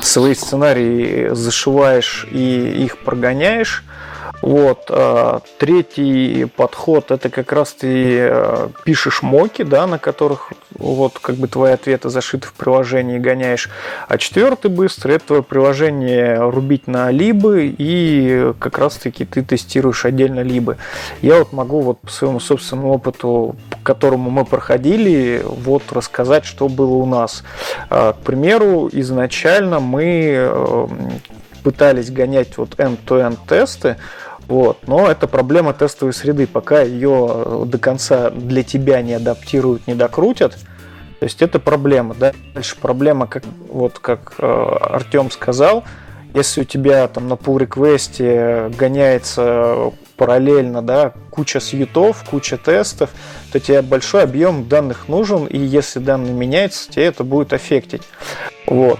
свои 0.00 0.34
сценарии 0.34 1.28
зашиваешь 1.32 2.26
и 2.30 2.84
их 2.84 2.98
прогоняешь. 2.98 3.84
Вот. 4.44 4.90
А, 4.90 5.40
третий 5.56 6.44
подход 6.44 7.10
это 7.10 7.30
как 7.30 7.50
раз 7.50 7.72
ты 7.72 8.18
э, 8.18 8.68
пишешь 8.84 9.22
моки, 9.22 9.62
да, 9.62 9.86
на 9.86 9.98
которых 9.98 10.52
вот 10.72 11.18
как 11.18 11.36
бы 11.36 11.48
твои 11.48 11.72
ответы 11.72 12.10
зашиты 12.10 12.48
в 12.48 12.52
приложении 12.52 13.16
гоняешь. 13.16 13.70
А 14.06 14.18
четвертый 14.18 14.70
быстрый 14.70 15.16
это 15.16 15.28
твое 15.28 15.42
приложение 15.42 16.36
рубить 16.50 16.86
на 16.86 17.10
либы 17.10 17.74
и 17.78 18.52
как 18.58 18.76
раз 18.76 18.96
таки 18.96 19.24
ты 19.24 19.42
тестируешь 19.42 20.04
отдельно 20.04 20.40
либы. 20.40 20.76
Я 21.22 21.38
вот 21.38 21.54
могу 21.54 21.80
вот 21.80 22.00
по 22.00 22.10
своему 22.10 22.38
собственному 22.38 22.92
опыту, 22.92 23.56
по 23.70 23.78
которому 23.78 24.28
мы 24.28 24.44
проходили, 24.44 25.42
вот 25.42 25.84
рассказать, 25.90 26.44
что 26.44 26.68
было 26.68 26.92
у 26.92 27.06
нас. 27.06 27.44
А, 27.88 28.12
к 28.12 28.18
примеру, 28.18 28.90
изначально 28.92 29.80
мы 29.80 30.34
э, 30.36 30.86
пытались 31.62 32.10
гонять 32.10 32.58
вот 32.58 32.74
end-to-end 32.78 33.38
тесты, 33.48 33.96
вот. 34.48 34.78
Но 34.86 35.10
это 35.10 35.26
проблема 35.26 35.72
тестовой 35.72 36.12
среды. 36.12 36.46
Пока 36.46 36.82
ее 36.82 37.64
до 37.66 37.78
конца 37.78 38.30
для 38.30 38.62
тебя 38.62 39.02
не 39.02 39.14
адаптируют, 39.14 39.86
не 39.86 39.94
докрутят, 39.94 40.56
то 41.20 41.24
есть 41.26 41.40
это 41.42 41.58
проблема. 41.58 42.14
Да? 42.14 42.32
Дальше 42.54 42.76
проблема, 42.80 43.26
как, 43.26 43.44
вот 43.68 43.98
как 43.98 44.34
э, 44.38 44.46
Артем 44.46 45.30
сказал, 45.30 45.84
если 46.34 46.62
у 46.62 46.64
тебя 46.64 47.06
там 47.08 47.28
на 47.28 47.34
pull 47.34 47.58
реквесте 47.58 48.70
гоняется 48.76 49.92
параллельно 50.16 50.82
да, 50.82 51.12
куча 51.30 51.60
сьютов, 51.60 52.24
куча 52.28 52.56
тестов, 52.56 53.10
то 53.52 53.60
тебе 53.60 53.82
большой 53.82 54.24
объем 54.24 54.68
данных 54.68 55.08
нужен, 55.08 55.46
и 55.46 55.58
если 55.58 55.98
данные 56.00 56.32
меняются, 56.32 56.90
тебе 56.90 57.06
это 57.06 57.24
будет 57.24 57.52
аффектить. 57.52 58.02
Вот. 58.66 58.98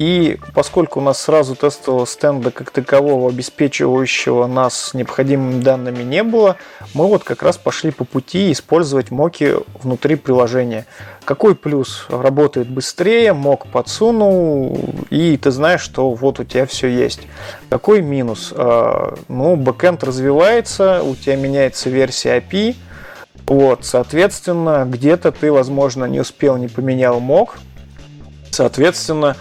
И 0.00 0.38
поскольку 0.54 0.98
у 0.98 1.02
нас 1.02 1.20
сразу 1.20 1.54
тестового 1.54 2.06
стенда 2.06 2.50
как 2.50 2.70
такового, 2.70 3.28
обеспечивающего 3.28 4.46
нас 4.46 4.94
необходимыми 4.94 5.60
данными 5.60 6.02
не 6.02 6.22
было, 6.22 6.56
мы 6.94 7.06
вот 7.06 7.22
как 7.22 7.42
раз 7.42 7.58
пошли 7.58 7.90
по 7.90 8.06
пути 8.06 8.50
использовать 8.50 9.10
моки 9.10 9.56
внутри 9.82 10.16
приложения. 10.16 10.86
Какой 11.26 11.54
плюс? 11.54 12.06
Работает 12.08 12.70
быстрее, 12.70 13.34
мок 13.34 13.66
подсунул, 13.66 14.80
и 15.10 15.36
ты 15.36 15.50
знаешь, 15.50 15.82
что 15.82 16.14
вот 16.14 16.40
у 16.40 16.44
тебя 16.44 16.64
все 16.64 16.88
есть. 16.88 17.20
Какой 17.68 18.00
минус? 18.00 18.54
А, 18.56 19.14
ну, 19.28 19.54
бэкэнд 19.56 20.02
развивается, 20.02 21.02
у 21.02 21.14
тебя 21.14 21.36
меняется 21.36 21.90
версия 21.90 22.38
API, 22.38 22.74
вот, 23.46 23.84
соответственно, 23.84 24.86
где-то 24.88 25.30
ты, 25.30 25.52
возможно, 25.52 26.06
не 26.06 26.20
успел, 26.20 26.56
не 26.56 26.68
поменял 26.68 27.20
мок, 27.20 27.58
соответственно, 28.50 29.36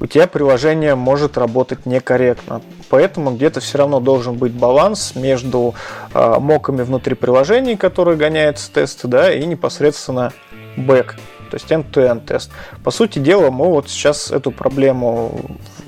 у 0.00 0.06
тебя 0.06 0.26
приложение 0.26 0.94
может 0.94 1.38
работать 1.38 1.86
некорректно. 1.86 2.62
Поэтому 2.90 3.32
где-то 3.32 3.60
все 3.60 3.78
равно 3.78 4.00
должен 4.00 4.36
быть 4.36 4.52
баланс 4.52 5.14
между 5.14 5.74
э, 6.12 6.36
моками 6.38 6.82
внутри 6.82 7.14
приложений, 7.14 7.76
которые 7.76 8.16
гоняются 8.16 8.72
тесты, 8.72 9.08
да, 9.08 9.32
и 9.32 9.44
непосредственно 9.46 10.32
бэк, 10.76 11.16
то 11.50 11.54
есть 11.54 11.70
end-to-end 11.70 12.26
тест. 12.26 12.50
По 12.84 12.90
сути 12.90 13.18
дела, 13.18 13.50
мы 13.50 13.66
вот 13.66 13.88
сейчас 13.88 14.30
эту 14.30 14.50
проблему 14.50 15.40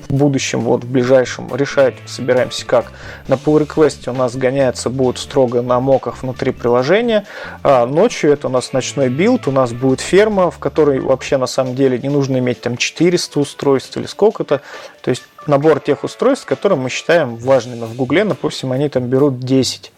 в 0.09 0.13
будущем, 0.15 0.61
вот 0.61 0.83
в 0.83 0.91
ближайшем 0.91 1.55
решать 1.55 1.93
собираемся 2.07 2.65
как. 2.65 2.91
На 3.27 3.35
pull 3.35 3.63
request 3.63 4.09
у 4.09 4.13
нас 4.13 4.35
гоняться 4.35 4.89
будут 4.89 5.19
строго 5.19 5.61
на 5.61 5.79
моках 5.79 6.23
внутри 6.23 6.51
приложения. 6.51 7.25
А 7.61 7.85
ночью 7.85 8.31
это 8.31 8.47
у 8.47 8.49
нас 8.49 8.73
ночной 8.73 9.09
build, 9.09 9.47
у 9.47 9.51
нас 9.51 9.71
будет 9.71 10.01
ферма, 10.01 10.49
в 10.49 10.57
которой 10.57 10.99
вообще 10.99 11.37
на 11.37 11.45
самом 11.45 11.75
деле 11.75 11.99
не 11.99 12.09
нужно 12.09 12.39
иметь 12.39 12.59
там 12.61 12.75
400 12.75 13.39
устройств 13.39 13.97
или 13.97 14.07
сколько-то. 14.07 14.61
То 15.03 15.11
есть 15.11 15.21
набор 15.45 15.79
тех 15.79 16.03
устройств, 16.03 16.47
которые 16.47 16.79
мы 16.79 16.89
считаем 16.89 17.35
важными. 17.35 17.85
В 17.85 17.95
Гугле, 17.95 18.25
допустим, 18.25 18.71
они 18.71 18.89
там 18.89 19.03
берут 19.03 19.39
10. 19.39 19.91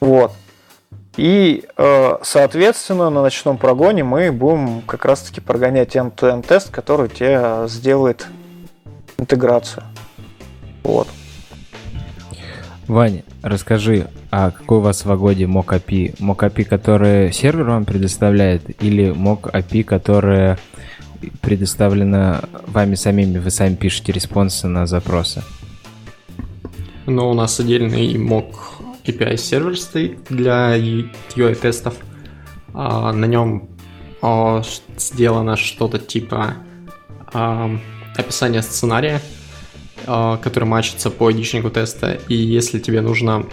Вот. 0.00 0.32
И, 1.16 1.64
э, 1.78 2.18
соответственно, 2.22 3.08
на 3.08 3.22
ночном 3.22 3.56
прогоне 3.56 4.04
мы 4.04 4.30
будем 4.32 4.82
как 4.82 5.06
раз-таки 5.06 5.40
прогонять 5.40 5.96
end-to-end 5.96 6.46
тест, 6.46 6.70
который 6.70 7.08
тебе 7.08 7.64
сделает 7.68 8.26
интеграцию. 9.20 9.84
Вот. 10.82 11.08
Ваня, 12.88 13.22
расскажи, 13.42 14.08
а 14.32 14.50
какой 14.50 14.78
у 14.78 14.80
вас 14.80 15.04
в 15.04 15.12
Агоде 15.12 15.44
Mock 15.44 15.66
API? 15.66 16.18
Mock 16.18 16.38
API, 16.38 16.64
который 16.64 17.32
сервер 17.32 17.64
вам 17.64 17.84
предоставляет, 17.84 18.82
или 18.82 19.14
Mock 19.14 19.52
API, 19.52 19.84
которая 19.84 20.58
предоставлена 21.40 22.42
вами 22.66 22.94
самими, 22.96 23.38
вы 23.38 23.50
сами 23.50 23.76
пишете 23.76 24.12
респонсы 24.12 24.66
на 24.66 24.86
запросы? 24.86 25.42
Ну, 27.06 27.30
у 27.30 27.34
нас 27.34 27.60
отдельный 27.60 28.14
Mock 28.14 28.54
API 29.04 29.36
сервер 29.36 29.78
стоит 29.78 30.24
для 30.28 30.76
UI-тестов. 30.76 31.94
А, 32.74 33.12
на 33.12 33.26
нем 33.26 33.68
а, 34.22 34.62
сделано 34.96 35.56
что-то 35.56 35.98
типа 35.98 36.54
описание 38.16 38.62
сценария, 38.62 39.20
а, 40.06 40.36
который 40.38 40.64
мачится 40.64 41.10
по 41.10 41.28
айдишнику 41.28 41.70
теста, 41.70 42.18
и 42.28 42.34
если 42.34 42.78
тебе 42.78 43.00
нужно 43.00 43.46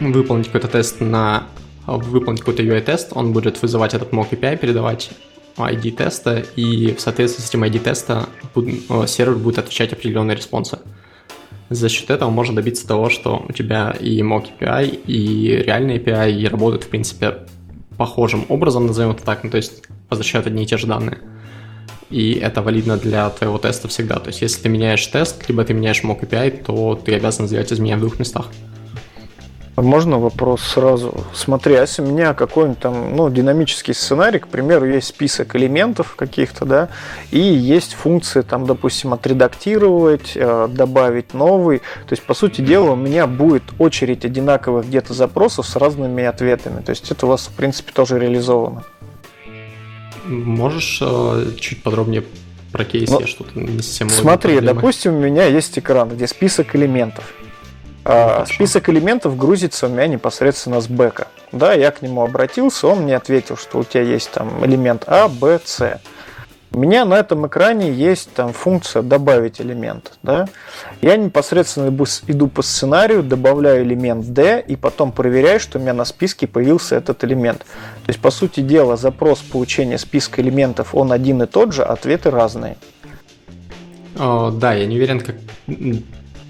выполнить 0.00 0.46
какой-то 0.46 0.68
тест 0.68 1.00
на 1.00 1.46
выполнить 1.86 2.40
какой-то 2.40 2.62
UI-тест, 2.62 3.08
он 3.12 3.32
будет 3.32 3.60
вызывать 3.60 3.94
этот 3.94 4.12
mock 4.12 4.30
API, 4.30 4.56
передавать 4.56 5.10
ID 5.56 5.90
теста, 5.92 6.44
и 6.54 6.94
в 6.94 7.00
соответствии 7.00 7.42
с 7.42 7.48
этим 7.48 7.64
ID 7.64 7.80
теста 7.80 8.28
сервер 9.06 9.36
будет 9.36 9.58
отвечать 9.58 9.92
определенные 9.92 10.36
респонсы. 10.36 10.78
За 11.70 11.88
счет 11.88 12.10
этого 12.10 12.30
можно 12.30 12.54
добиться 12.54 12.86
того, 12.86 13.10
что 13.10 13.44
у 13.48 13.52
тебя 13.52 13.96
и 13.98 14.20
mock 14.20 14.46
API, 14.60 15.02
и 15.06 15.62
реальный 15.66 15.98
API 15.98 16.48
работают, 16.48 16.84
в 16.84 16.88
принципе, 16.88 17.38
похожим 17.96 18.46
образом, 18.48 18.86
назовем 18.86 19.10
это 19.10 19.24
так, 19.24 19.42
ну, 19.42 19.50
то 19.50 19.56
есть 19.56 19.82
возвращают 20.08 20.46
одни 20.46 20.62
и 20.62 20.66
те 20.66 20.76
же 20.76 20.86
данные 20.86 21.18
и 22.12 22.34
это 22.34 22.62
валидно 22.62 22.96
для 22.98 23.30
твоего 23.30 23.58
теста 23.58 23.88
всегда. 23.88 24.18
То 24.18 24.28
есть, 24.28 24.42
если 24.42 24.62
ты 24.62 24.68
меняешь 24.68 25.06
тест, 25.06 25.48
либо 25.48 25.64
ты 25.64 25.72
меняешь 25.72 26.04
mock 26.04 26.20
API, 26.20 26.62
то 26.64 26.94
ты 26.94 27.14
обязан 27.14 27.48
сделать 27.48 27.72
изменения 27.72 27.96
в 27.96 28.00
двух 28.00 28.18
местах. 28.18 28.50
Можно 29.74 30.18
вопрос 30.18 30.60
сразу? 30.62 31.24
Смотри, 31.32 31.76
а 31.76 31.80
если 31.80 32.02
у 32.02 32.06
меня 32.06 32.34
какой-нибудь 32.34 32.78
там, 32.78 33.16
ну, 33.16 33.30
динамический 33.30 33.94
сценарий, 33.94 34.38
к 34.38 34.48
примеру, 34.48 34.86
есть 34.86 35.06
список 35.06 35.56
элементов 35.56 36.14
каких-то, 36.14 36.66
да, 36.66 36.88
и 37.30 37.40
есть 37.40 37.94
функции, 37.94 38.42
там, 38.42 38.66
допустим, 38.66 39.14
отредактировать, 39.14 40.32
э, 40.34 40.68
добавить 40.70 41.32
новый. 41.32 41.78
То 41.78 42.12
есть, 42.12 42.22
по 42.22 42.34
сути 42.34 42.60
дела, 42.60 42.90
у 42.90 42.96
меня 42.96 43.26
будет 43.26 43.62
очередь 43.78 44.26
одинаковых 44.26 44.86
где-то 44.86 45.14
запросов 45.14 45.66
с 45.66 45.74
разными 45.76 46.22
ответами. 46.22 46.82
То 46.82 46.90
есть, 46.90 47.10
это 47.10 47.24
у 47.24 47.30
вас, 47.30 47.46
в 47.46 47.52
принципе, 47.52 47.92
тоже 47.94 48.18
реализовано. 48.18 48.84
Можешь 50.24 50.98
э, 51.00 51.52
чуть 51.58 51.82
подробнее 51.82 52.24
про 52.72 52.84
кейс? 52.84 53.10
Ну, 53.10 53.20
я 53.20 53.26
что-то 53.26 53.58
не 53.58 53.82
совсем 53.82 54.08
Смотри, 54.08 54.60
допустим, 54.60 55.14
у 55.16 55.20
меня 55.20 55.46
есть 55.46 55.78
экран, 55.78 56.08
где 56.08 56.26
список 56.26 56.74
элементов. 56.74 57.32
А, 58.04 58.44
список 58.46 58.88
элементов 58.88 59.36
грузится 59.36 59.86
у 59.86 59.90
меня 59.90 60.06
непосредственно 60.06 60.80
с 60.80 60.88
бэка. 60.88 61.28
Да, 61.52 61.72
я 61.72 61.90
к 61.92 62.02
нему 62.02 62.22
обратился, 62.22 62.88
он 62.88 63.02
мне 63.02 63.14
ответил, 63.14 63.56
что 63.56 63.78
у 63.78 63.84
тебя 63.84 64.02
есть 64.02 64.30
там 64.32 64.64
элемент 64.64 65.04
А, 65.06 65.28
Б, 65.28 65.60
С. 65.64 66.00
У 66.74 66.78
меня 66.78 67.04
на 67.04 67.14
этом 67.14 67.46
экране 67.46 67.92
есть 67.92 68.32
там 68.32 68.54
функция 68.54 69.02
добавить 69.02 69.60
элемент. 69.60 70.12
Да? 70.22 70.48
Я 71.02 71.16
непосредственно 71.16 71.94
иду 72.26 72.48
по 72.48 72.62
сценарию, 72.62 73.22
добавляю 73.22 73.84
элемент 73.84 74.32
D 74.32 74.64
и 74.66 74.76
потом 74.76 75.12
проверяю, 75.12 75.60
что 75.60 75.78
у 75.78 75.82
меня 75.82 75.92
на 75.92 76.06
списке 76.06 76.46
появился 76.46 76.96
этот 76.96 77.22
элемент. 77.24 77.58
То 77.58 78.08
есть, 78.08 78.20
по 78.20 78.30
сути 78.30 78.60
дела, 78.60 78.96
запрос 78.96 79.40
получения 79.40 79.98
списка 79.98 80.40
элементов, 80.40 80.94
он 80.94 81.12
один 81.12 81.42
и 81.42 81.46
тот 81.46 81.74
же, 81.74 81.82
ответы 81.82 82.30
разные. 82.30 82.76
О, 84.18 84.50
да, 84.50 84.72
я 84.72 84.86
не 84.86 84.96
уверен, 84.96 85.20
как 85.20 85.36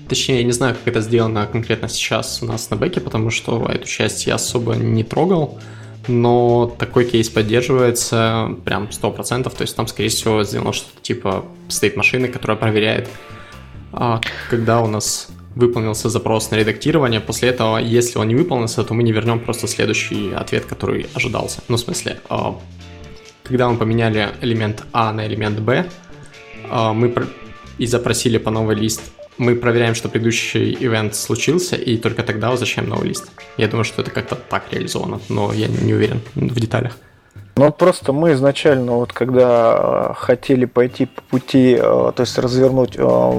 Точнее, 0.09 0.39
я 0.39 0.45
не 0.45 0.53
знаю, 0.53 0.75
как 0.75 0.87
это 0.87 1.01
сделано 1.01 1.47
конкретно 1.47 1.89
сейчас 1.89 2.43
у 2.43 2.47
нас 2.47 2.69
на 2.69 2.77
бэке, 2.77 3.01
потому 3.01 3.31
что 3.31 3.67
эту 3.67 3.87
часть 3.87 4.27
я 4.27 4.35
особо 4.35 4.75
не 4.75 5.05
трогал. 5.05 5.59
Но 6.09 6.75
такой 6.79 7.05
кейс 7.05 7.29
поддерживается 7.29 8.57
прям 8.65 8.89
100%, 8.91 9.45
то 9.45 9.63
есть 9.63 9.77
там, 9.77 9.87
скорее 9.87 10.09
всего, 10.09 10.43
сделано 10.43 10.73
что-то 10.73 11.01
типа 11.01 11.45
стоит 11.69 11.97
машины, 11.97 12.29
которая 12.29 12.57
проверяет, 12.57 13.09
а, 13.93 14.21
когда 14.51 14.81
у 14.81 14.89
нас 14.89 15.29
выполнился 15.55 16.09
запрос 16.09 16.51
на 16.51 16.57
редактирование. 16.57 17.21
После 17.21 17.51
этого, 17.51 17.79
если 17.79 18.19
он 18.19 18.29
не 18.29 18.35
выполнился, 18.35 18.83
то 18.85 18.95
мы 18.95 19.03
не 19.03 19.13
вернем 19.13 19.39
просто 19.39 19.69
следующий 19.69 20.33
ответ, 20.33 20.65
который 20.65 21.07
ожидался. 21.15 21.61
Ну, 21.69 21.77
в 21.77 21.81
смысле, 21.81 22.21
а, 22.29 22.59
когда 23.45 23.69
мы 23.69 23.77
поменяли 23.77 24.31
элемент 24.41 24.85
А 24.93 25.13
на 25.13 25.27
элемент 25.27 25.61
Б, 25.61 25.87
а, 26.71 26.93
мы 26.93 27.15
и 27.79 27.87
запросили 27.87 28.39
по 28.39 28.51
новый 28.51 28.77
лист 28.77 29.03
мы 29.39 29.55
проверяем, 29.57 29.95
что 29.95 30.09
предыдущий 30.09 30.77
ивент 30.79 31.15
случился, 31.15 31.77
и 31.77 31.97
только 31.97 32.23
тогда 32.23 32.51
возвращаем 32.51 32.89
новый 32.89 33.09
лист. 33.09 33.31
Я 33.57 33.69
думаю, 33.69 33.85
что 33.85 34.03
это 34.03 34.11
как-то 34.11 34.37
так 34.37 34.65
реализовано, 34.71 35.21
но 35.29 35.53
я 35.53 35.69
не 35.69 35.95
уверен 35.95 36.21
в 36.35 36.61
деталях. 36.61 36.97
Ну, 37.57 37.71
просто 37.71 38.13
мы 38.13 38.33
изначально, 38.33 38.93
вот 38.93 39.13
когда 39.13 40.11
э, 40.11 40.15
хотели 40.17 40.65
пойти 40.65 41.07
по 41.07 41.23
пути, 41.23 41.77
э, 41.79 41.81
то 41.81 42.15
есть 42.19 42.39
развернуть 42.39 42.95
э, 42.97 43.33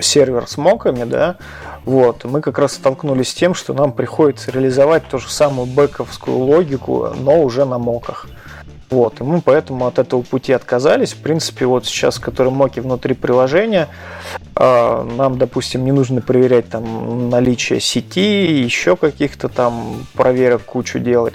сервер 0.00 0.48
с 0.48 0.56
моками, 0.56 1.04
да, 1.04 1.36
вот, 1.84 2.24
мы 2.24 2.40
как 2.40 2.58
раз 2.58 2.74
столкнулись 2.74 3.30
с 3.30 3.34
тем, 3.34 3.54
что 3.54 3.72
нам 3.72 3.92
приходится 3.92 4.50
реализовать 4.50 5.08
ту 5.08 5.18
же 5.18 5.28
самую 5.28 5.66
бэковскую 5.66 6.36
логику, 6.36 7.12
но 7.16 7.40
уже 7.40 7.64
на 7.64 7.78
моках. 7.78 8.26
Вот, 8.92 9.22
и 9.22 9.24
мы 9.24 9.40
поэтому 9.40 9.86
от 9.86 9.98
этого 9.98 10.20
пути 10.20 10.52
отказались. 10.52 11.14
В 11.14 11.22
принципе, 11.22 11.64
вот 11.64 11.86
сейчас, 11.86 12.18
которые 12.18 12.52
моки 12.52 12.78
внутри 12.78 13.14
приложения, 13.14 13.88
а, 14.54 15.02
нам, 15.02 15.38
допустим, 15.38 15.82
не 15.86 15.92
нужно 15.92 16.20
проверять 16.20 16.68
там 16.68 17.30
наличие 17.30 17.80
сети, 17.80 18.62
еще 18.62 18.96
каких-то 18.96 19.48
там 19.48 20.06
проверок 20.12 20.64
кучу 20.64 20.98
делать. 20.98 21.32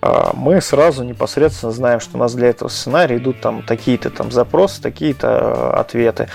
А, 0.00 0.32
мы 0.34 0.62
сразу 0.62 1.04
непосредственно 1.04 1.72
знаем, 1.72 2.00
что 2.00 2.16
у 2.16 2.20
нас 2.20 2.32
для 2.34 2.48
этого 2.48 2.70
сценария 2.70 3.18
идут 3.18 3.42
там 3.42 3.62
такие-то 3.64 4.08
там 4.08 4.32
запросы, 4.32 4.80
такие-то 4.80 5.28
а, 5.28 5.80
ответы. 5.80 6.30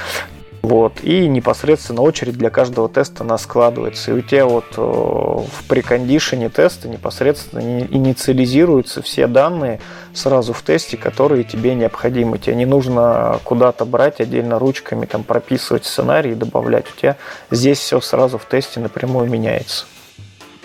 Вот, 0.61 1.01
и 1.03 1.27
непосредственно 1.27 2.01
очередь 2.01 2.37
для 2.37 2.49
каждого 2.49 2.89
теста 2.89 3.23
она 3.23 3.37
складывается. 3.37 4.11
И 4.11 4.13
у 4.15 4.21
тебя 4.21 4.45
вот 4.45 4.65
э, 4.75 4.81
в 4.81 5.67
прекондишене 5.67 6.49
теста 6.49 6.89
непосредственно 6.89 7.81
инициализируются 7.81 9.01
все 9.01 9.27
данные 9.27 9.79
сразу 10.13 10.51
в 10.51 10.61
тесте, 10.61 10.97
которые 10.97 11.45
тебе 11.45 11.75
необходимы. 11.75 12.39
Тебе 12.39 12.55
не 12.55 12.65
нужно 12.65 13.39
куда-то 13.45 13.85
брать 13.85 14.19
отдельно 14.19 14.59
ручками, 14.59 15.05
там 15.05 15.23
прописывать 15.23 15.85
сценарий 15.85 16.31
и 16.31 16.35
добавлять. 16.35 16.85
У 16.93 16.99
тебя 16.99 17.15
здесь 17.51 17.79
все 17.79 18.01
сразу 18.01 18.37
в 18.37 18.45
тесте 18.45 18.81
напрямую 18.81 19.29
меняется. 19.29 19.85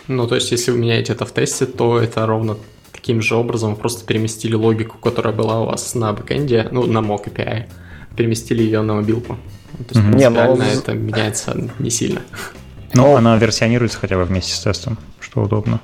Ну, 0.08 0.26
то 0.26 0.34
есть, 0.34 0.50
если 0.50 0.72
вы 0.72 0.78
меняете 0.78 1.12
это 1.12 1.24
в 1.24 1.32
тесте, 1.32 1.66
то 1.66 1.98
это 1.98 2.26
ровно 2.26 2.56
таким 2.92 3.22
же 3.22 3.36
образом 3.36 3.74
вы 3.74 3.76
просто 3.76 4.04
переместили 4.04 4.54
логику, 4.54 4.98
которая 4.98 5.32
была 5.32 5.60
у 5.60 5.66
вас 5.66 5.94
на 5.94 6.12
бэкэнде, 6.12 6.68
ну, 6.72 6.84
на 6.86 6.98
mock 6.98 7.26
API, 7.26 7.64
переместили 8.16 8.62
ее 8.62 8.82
на 8.82 8.94
мобилку. 8.94 9.38
То 9.78 9.98
есть 9.98 10.06
mm-hmm. 10.06 10.16
не, 10.16 10.28
но... 10.30 10.64
это 10.64 10.92
меняется 10.94 11.56
не 11.78 11.90
сильно. 11.90 12.20
Ну, 12.94 13.02
но... 13.02 13.16
она 13.16 13.36
версионируется 13.36 13.98
хотя 13.98 14.16
бы 14.16 14.24
вместе 14.24 14.52
с 14.54 14.60
тестом, 14.60 14.98
что 15.20 15.42
удобно. 15.42 15.80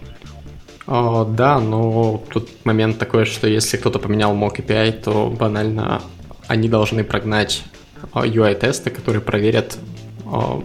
О, 0.87 1.25
да, 1.25 1.59
но 1.61 2.23
тут 2.33 2.49
момент 2.65 2.99
такой, 2.99 3.25
что 3.25 3.47
если 3.47 3.77
кто-то 3.77 3.99
поменял 3.99 4.35
mock 4.35 4.57
API, 4.57 4.93
то 4.93 5.27
банально 5.29 6.03
они 6.47 6.69
должны 6.69 7.05
прогнать 7.05 7.65
UI-тесты, 8.13 8.91
которые 8.91 9.21
проверят, 9.21 9.79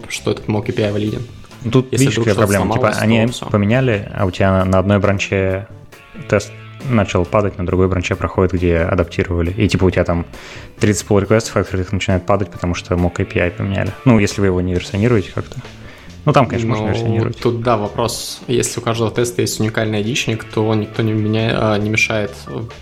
что 0.08 0.30
этот 0.30 0.46
mock 0.46 0.66
API 0.66 0.92
валиден. 0.92 1.22
Тут 1.70 1.92
если 1.92 2.06
видишь, 2.06 2.18
какая 2.18 2.34
проблема. 2.34 2.74
Типа 2.74 2.90
они 2.90 3.26
все. 3.26 3.46
поменяли, 3.46 4.08
а 4.14 4.26
у 4.26 4.30
тебя 4.30 4.64
на 4.64 4.78
одной 4.78 4.98
бранче 4.98 5.68
тест 6.28 6.52
начал 6.88 7.24
падать, 7.24 7.58
на 7.58 7.66
другой 7.66 7.88
бранче 7.88 8.16
проходит, 8.16 8.52
где 8.52 8.78
адаптировали. 8.78 9.50
И 9.50 9.68
типа 9.68 9.84
у 9.84 9.90
тебя 9.90 10.04
там 10.04 10.26
30 10.80 11.06
pull 11.06 11.20
реквестов 11.20 11.56
открытых 11.56 11.92
начинает 11.92 12.26
падать, 12.26 12.50
потому 12.50 12.74
что 12.74 12.94
mock 12.94 13.16
API 13.16 13.50
поменяли. 13.50 13.92
Ну, 14.04 14.18
если 14.18 14.40
вы 14.40 14.48
его 14.48 14.60
не 14.60 14.74
версионируете 14.74 15.32
как-то. 15.34 15.60
Ну, 16.26 16.32
там, 16.32 16.46
конечно, 16.46 16.68
можно 16.68 16.86
ну, 16.86 16.92
версионировать. 16.92 17.38
Тут, 17.38 17.62
да, 17.62 17.76
вопрос. 17.76 18.40
Если 18.48 18.80
у 18.80 18.82
каждого 18.82 19.12
теста 19.12 19.42
есть 19.42 19.60
уникальный 19.60 19.98
айдишник, 19.98 20.42
то 20.42 20.74
никто 20.74 21.02
не, 21.02 21.12
меня, 21.12 21.52
а, 21.54 21.78
не 21.78 21.88
мешает. 21.88 22.32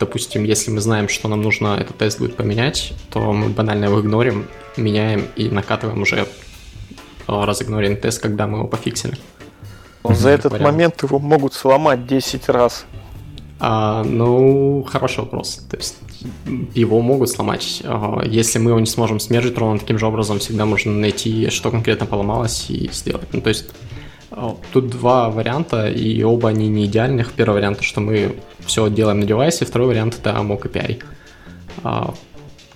Допустим, 0.01 0.45
если 0.45 0.71
мы 0.71 0.81
знаем, 0.81 1.11
что 1.11 1.29
нам 1.29 1.43
нужно 1.43 1.77
этот 1.79 1.99
тест 1.99 2.19
будет 2.19 2.37
поменять, 2.37 2.95
то 3.11 3.21
мы 3.35 3.51
банально 3.51 3.85
его 3.85 4.01
игнорим, 4.01 4.47
меняем 4.79 5.27
и 5.37 5.51
накатываем 5.51 6.01
уже 6.01 6.27
а, 7.27 7.45
разигноренный 7.45 7.97
тест, 7.97 8.23
когда 8.23 8.47
мы 8.47 8.59
его 8.59 8.67
пофиксили. 8.67 9.19
За 10.05 10.31
этот 10.31 10.53
вариант. 10.53 10.73
момент 10.73 11.03
его 11.03 11.19
могут 11.19 11.53
сломать 11.53 12.07
10 12.07 12.49
раз. 12.49 12.87
А, 13.67 14.05
ну, 14.05 14.85
хороший 14.87 15.21
вопрос. 15.21 15.65
То 15.71 15.79
есть 15.79 15.97
его 16.75 17.01
могут 17.01 17.31
сломать. 17.31 17.81
А, 17.87 18.21
если 18.23 18.59
мы 18.59 18.73
его 18.73 18.81
не 18.81 18.87
сможем 18.87 19.19
смержить 19.19 19.57
ровно 19.57 19.79
таким 19.79 19.99
же 19.99 20.07
образом, 20.07 20.39
всегда 20.39 20.67
можно 20.67 20.93
найти, 20.93 21.49
что 21.49 21.71
конкретно 21.71 22.05
поломалось 22.05 22.69
и 22.69 22.91
сделать. 22.93 23.27
Ну, 23.33 23.41
то 23.41 23.49
есть 23.49 23.71
а, 24.31 24.55
тут 24.71 24.91
два 24.91 25.31
варианта, 25.31 25.89
и 25.89 26.23
оба 26.23 26.51
они 26.51 26.69
не 26.69 26.85
идеальных. 26.85 27.33
Первый 27.33 27.55
вариант, 27.55 27.81
что 27.81 28.03
мы 28.03 28.37
все 28.67 28.91
делаем 28.91 29.21
на 29.21 29.27
девайсе, 29.27 29.65
второй 29.65 29.89
вариант 29.89 30.19
это 30.21 30.33
Mock 30.41 30.71
API. 30.71 31.03
А, 31.83 32.13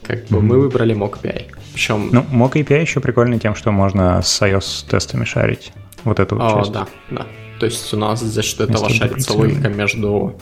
как 0.03 0.25
бы 0.29 0.39
mm-hmm. 0.39 0.41
мы 0.41 0.59
выбрали 0.59 0.97
Mock 0.97 1.21
API. 1.21 1.55
Причем... 1.75 2.09
Ну, 2.13 2.23
Mock 2.33 2.53
API 2.53 2.81
еще 2.81 3.01
прикольный 3.01 3.39
тем, 3.39 3.55
что 3.55 3.73
можно 3.73 4.23
с 4.23 4.41
iOS 4.41 4.89
тестами 4.89 5.27
шарить. 5.27 5.71
Вот 6.05 6.19
эту 6.19 6.37
вот 6.37 6.51
часть. 6.55 6.73
Да, 6.73 6.87
да. 7.11 7.27
То 7.61 7.67
есть 7.67 7.93
у 7.93 7.99
нас 7.99 8.21
за 8.21 8.43
счет 8.43 8.61
этого 8.61 8.89
шарится 8.89 9.35
логика 9.35 9.69
между 9.69 10.35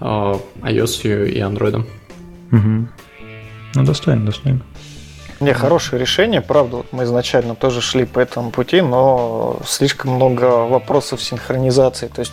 iOS 0.00 1.28
и 1.28 1.40
Android. 1.40 1.84
Угу. 2.52 2.88
Ну, 3.74 3.84
достойно, 3.84 4.26
достойно. 4.26 4.60
Не, 5.40 5.52
хорошее 5.52 6.00
решение, 6.00 6.40
правда, 6.40 6.76
вот 6.78 6.92
мы 6.92 7.04
изначально 7.04 7.54
тоже 7.54 7.80
шли 7.80 8.04
по 8.04 8.20
этому 8.20 8.50
пути, 8.50 8.80
но 8.80 9.58
слишком 9.66 10.12
много 10.12 10.44
вопросов 10.44 11.22
синхронизации, 11.22 12.06
то 12.08 12.20
есть 12.20 12.32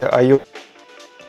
iOS 0.00 0.42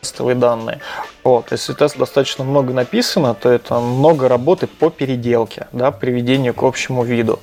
тестовые 0.00 0.36
данные. 0.36 0.80
Вот, 1.24 1.50
если 1.50 1.72
тест 1.72 1.96
достаточно 1.96 2.44
много 2.44 2.72
написано, 2.72 3.34
то 3.34 3.50
это 3.50 3.80
много 3.80 4.28
работы 4.28 4.66
по 4.66 4.90
переделке, 4.90 5.66
да, 5.72 5.90
приведению 5.90 6.52
к 6.54 6.62
общему 6.62 7.04
виду. 7.04 7.40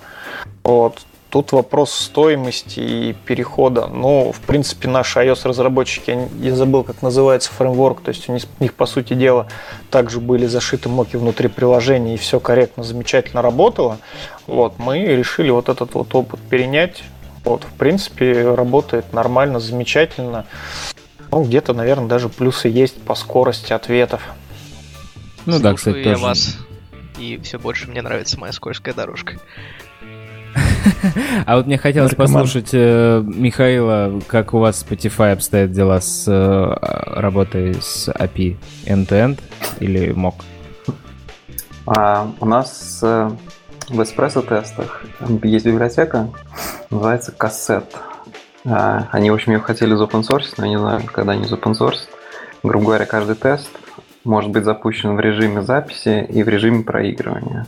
Вот. 0.64 1.02
Тут 1.32 1.54
вопрос 1.54 1.94
стоимости 1.94 2.82
и 2.82 3.14
перехода. 3.14 3.88
Ну, 3.88 4.34
в 4.34 4.42
принципе, 4.42 4.90
наши 4.90 5.18
iOS-разработчики, 5.20 6.28
я 6.42 6.54
забыл, 6.54 6.84
как 6.84 7.02
называется 7.02 7.52
фреймворк, 7.54 8.02
то 8.02 8.10
есть 8.10 8.28
у 8.28 8.34
них, 8.34 8.44
у 8.60 8.64
них, 8.64 8.74
по 8.74 8.86
сути 8.86 9.14
дела, 9.14 9.48
также 9.90 10.20
были 10.20 10.46
зашиты 10.46 10.90
моки 10.90 11.16
внутри 11.16 11.48
приложения, 11.48 12.16
и 12.16 12.18
все 12.18 12.42
корректно, 12.42 12.84
замечательно 12.84 13.42
работало. 13.42 14.00
Вот, 14.46 14.78
мы 14.78 15.00
решили 15.00 15.52
вот 15.52 15.70
этот 15.70 15.94
вот 15.94 16.14
опыт 16.14 16.42
перенять. 16.50 17.02
Вот, 17.46 17.64
в 17.64 17.78
принципе, 17.78 18.54
работает 18.54 19.14
нормально, 19.14 19.62
замечательно. 19.62 20.46
Ну, 21.32 21.46
где-то, 21.46 21.74
наверное, 21.74 22.10
даже 22.10 22.28
плюсы 22.28 22.68
есть 22.68 23.02
по 23.02 23.16
скорости 23.16 23.72
ответов. 23.72 24.22
Ну 25.46 25.54
Слушаю 25.54 25.64
да, 25.64 25.74
кстати, 25.76 25.98
я 25.98 26.04
тоже. 26.04 26.18
вас, 26.24 26.58
и 27.18 27.40
все 27.42 27.58
больше 27.58 27.88
мне 27.90 28.02
нравится 28.02 28.38
моя 28.38 28.52
скользкая 28.52 28.94
дорожка. 28.94 29.38
А 31.46 31.58
вот 31.58 31.68
мне 31.68 31.78
хотелось 31.78 32.16
послушать 32.16 32.70
э, 32.74 33.24
Михаила, 33.26 34.22
как 34.28 34.54
у 34.54 34.60
вас 34.60 34.86
Spotify 34.88 35.34
обстоят 35.34 35.72
дела 35.72 36.00
с 36.00 36.26
э, 36.28 37.20
работой 37.20 37.76
с 37.76 38.10
API 38.10 38.58
end-to-end 38.86 39.40
или 39.80 40.14
MOC? 40.14 40.36
А, 41.88 42.32
у 42.40 42.46
нас 42.46 43.00
э, 43.04 43.32
в 43.90 44.02
эспрессо-тестах 44.02 45.04
есть 45.44 45.66
библиотека, 45.66 46.30
называется 46.90 47.32
кассет. 47.32 47.86
А, 48.66 49.08
они, 49.12 49.32
в 49.32 49.34
общем, 49.34 49.54
ее 49.54 49.60
хотели 49.60 49.96
open 49.96 50.22
source, 50.22 50.54
но 50.58 50.66
я 50.66 50.70
не 50.72 50.80
знаю, 50.80 51.02
когда 51.12 51.34
они 51.34 51.46
open 51.46 51.74
source. 51.74 52.08
Грубо 52.64 52.86
говоря, 52.86 53.06
каждый 53.06 53.36
тест 53.36 53.70
может 54.24 54.52
быть 54.52 54.66
запущен 54.66 55.16
в 55.16 55.20
режиме 55.20 55.64
записи 55.64 56.26
и 56.30 56.44
в 56.44 56.48
режиме 56.48 56.84
проигрывания. 56.84 57.66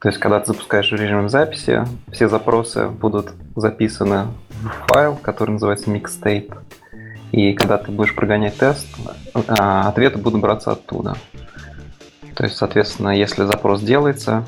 То 0.00 0.08
есть, 0.08 0.18
когда 0.18 0.40
ты 0.40 0.46
запускаешь 0.46 0.90
в 0.90 0.94
режиме 0.94 1.28
записи, 1.28 1.84
все 2.10 2.28
запросы 2.28 2.88
будут 2.88 3.32
записаны 3.54 4.28
в 4.62 4.92
файл, 4.92 5.16
который 5.16 5.50
называется 5.50 5.90
mixtape. 5.90 6.56
И 7.32 7.52
когда 7.52 7.76
ты 7.76 7.92
будешь 7.92 8.14
прогонять 8.14 8.56
тест, 8.56 8.88
а, 9.46 9.88
ответы 9.88 10.18
будут 10.18 10.40
браться 10.40 10.72
оттуда. 10.72 11.16
То 12.34 12.44
есть, 12.44 12.56
соответственно, 12.56 13.10
если 13.10 13.44
запрос 13.44 13.82
делается 13.82 14.44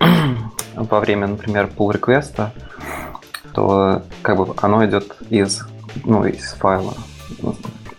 во 0.74 1.00
время, 1.00 1.26
например, 1.26 1.68
pull 1.76 1.92
реквеста 1.92 2.52
то 3.56 4.02
как 4.20 4.36
бы 4.36 4.54
оно 4.60 4.84
идет 4.84 5.16
из, 5.30 5.66
ну, 6.04 6.26
из 6.26 6.52
файла. 6.52 6.92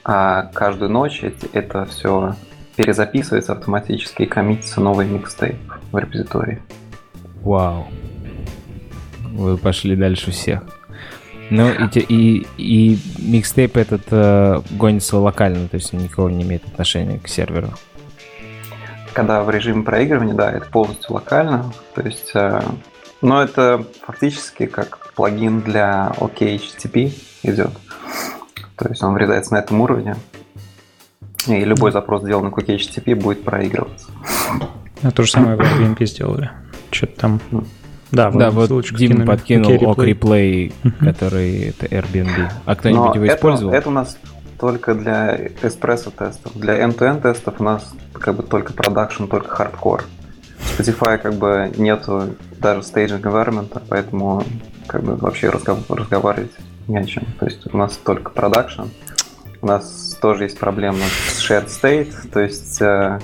А 0.04 0.44
каждую 0.54 0.92
ночь 0.92 1.24
это 1.52 1.86
все 1.86 2.36
перезаписывается 2.76 3.54
автоматически 3.54 4.22
и 4.22 4.26
коммитится 4.28 4.82
новый 4.82 5.08
микстейп 5.08 5.58
в 5.98 6.00
репозитории. 6.00 6.62
Вау. 7.42 7.88
Вы 9.32 9.58
пошли 9.58 9.96
дальше 9.96 10.32
всех. 10.32 10.64
Ну 11.50 11.70
и, 11.70 12.00
и, 12.00 12.48
и 12.58 13.00
микстейп 13.20 13.78
этот 13.78 14.02
э, 14.12 14.62
гонится 14.72 15.18
локально, 15.18 15.68
то 15.70 15.76
есть 15.76 15.94
никого 15.94 16.30
не 16.30 16.44
имеет 16.44 16.66
отношения 16.66 17.20
к 17.20 17.28
серверу. 17.28 17.70
Когда 19.14 19.44
в 19.44 19.50
режиме 19.50 19.84
проигрывания, 19.84 20.34
да, 20.34 20.52
это 20.52 20.66
полностью 20.66 21.14
локально. 21.14 21.72
То 21.96 22.02
есть, 22.02 22.32
э, 22.34 22.62
но 23.22 23.42
это 23.42 23.86
фактически 24.06 24.66
как 24.66 25.14
плагин 25.16 25.62
для 25.62 26.12
OKHTTP 26.18 27.14
идет. 27.44 27.72
То 28.76 28.90
есть 28.90 29.02
он 29.02 29.14
врезается 29.14 29.54
на 29.54 29.60
этом 29.60 29.80
уровне, 29.80 30.18
и 31.48 31.64
любой 31.64 31.92
запрос, 31.94 32.24
сделанный 32.24 32.52
к 32.52 32.58
OKHTTP, 32.58 33.16
будет 33.16 33.44
проигрываться. 33.44 34.10
А 35.04 35.12
то 35.12 35.24
же 35.24 35.32
самое 35.32 35.56
в 35.56 35.60
Airbnb 35.60 36.06
сделали. 36.06 36.52
Что-то 36.92 37.20
там... 37.20 37.42
Да, 38.12 38.32
да 38.32 38.52
вот 38.52 38.70
Дима 38.94 39.26
подкинул 39.26 39.72
OK 39.72 39.98
Replay, 39.98 40.74
который 41.00 41.70
это 41.70 41.86
Airbnb. 41.88 42.52
А 42.66 42.76
кто-нибудь 42.76 43.16
его 43.16 43.28
использовал? 43.28 43.74
Это 43.74 43.90
у 43.90 43.92
нас 43.92 44.18
только 44.60 44.96
для 44.96 45.50
эспрессо 45.62 46.12
тестов. 46.12 46.54
Для 46.56 46.80
end-to-end 46.84 47.22
тестов 47.22 47.56
у 47.60 47.64
нас 47.64 47.94
как 48.14 48.36
бы 48.36 48.44
только 48.44 48.74
production, 48.74 49.26
только 49.26 49.50
хардкор. 49.50 50.04
Spotify 50.60 51.18
как 51.18 51.36
бы 51.36 51.72
нету 51.78 52.36
даже 52.60 52.82
staging 52.82 53.22
environment, 53.22 53.82
поэтому 53.88 54.44
как 54.88 55.04
бы 55.04 55.16
вообще 55.16 55.50
разговаривать 55.50 56.52
не 56.88 56.98
о 56.98 57.06
чем. 57.06 57.26
То 57.40 57.46
есть 57.46 57.62
у 57.72 57.78
нас 57.78 57.98
только 57.98 58.32
production. 58.32 58.84
У 59.62 59.68
нас 59.68 60.18
тоже 60.22 60.46
есть 60.46 60.58
проблема 60.58 61.00
с 61.28 61.40
shared 61.40 61.68
state, 61.68 62.14
то 62.32 62.40
есть... 62.40 62.82
Э, 62.82 63.20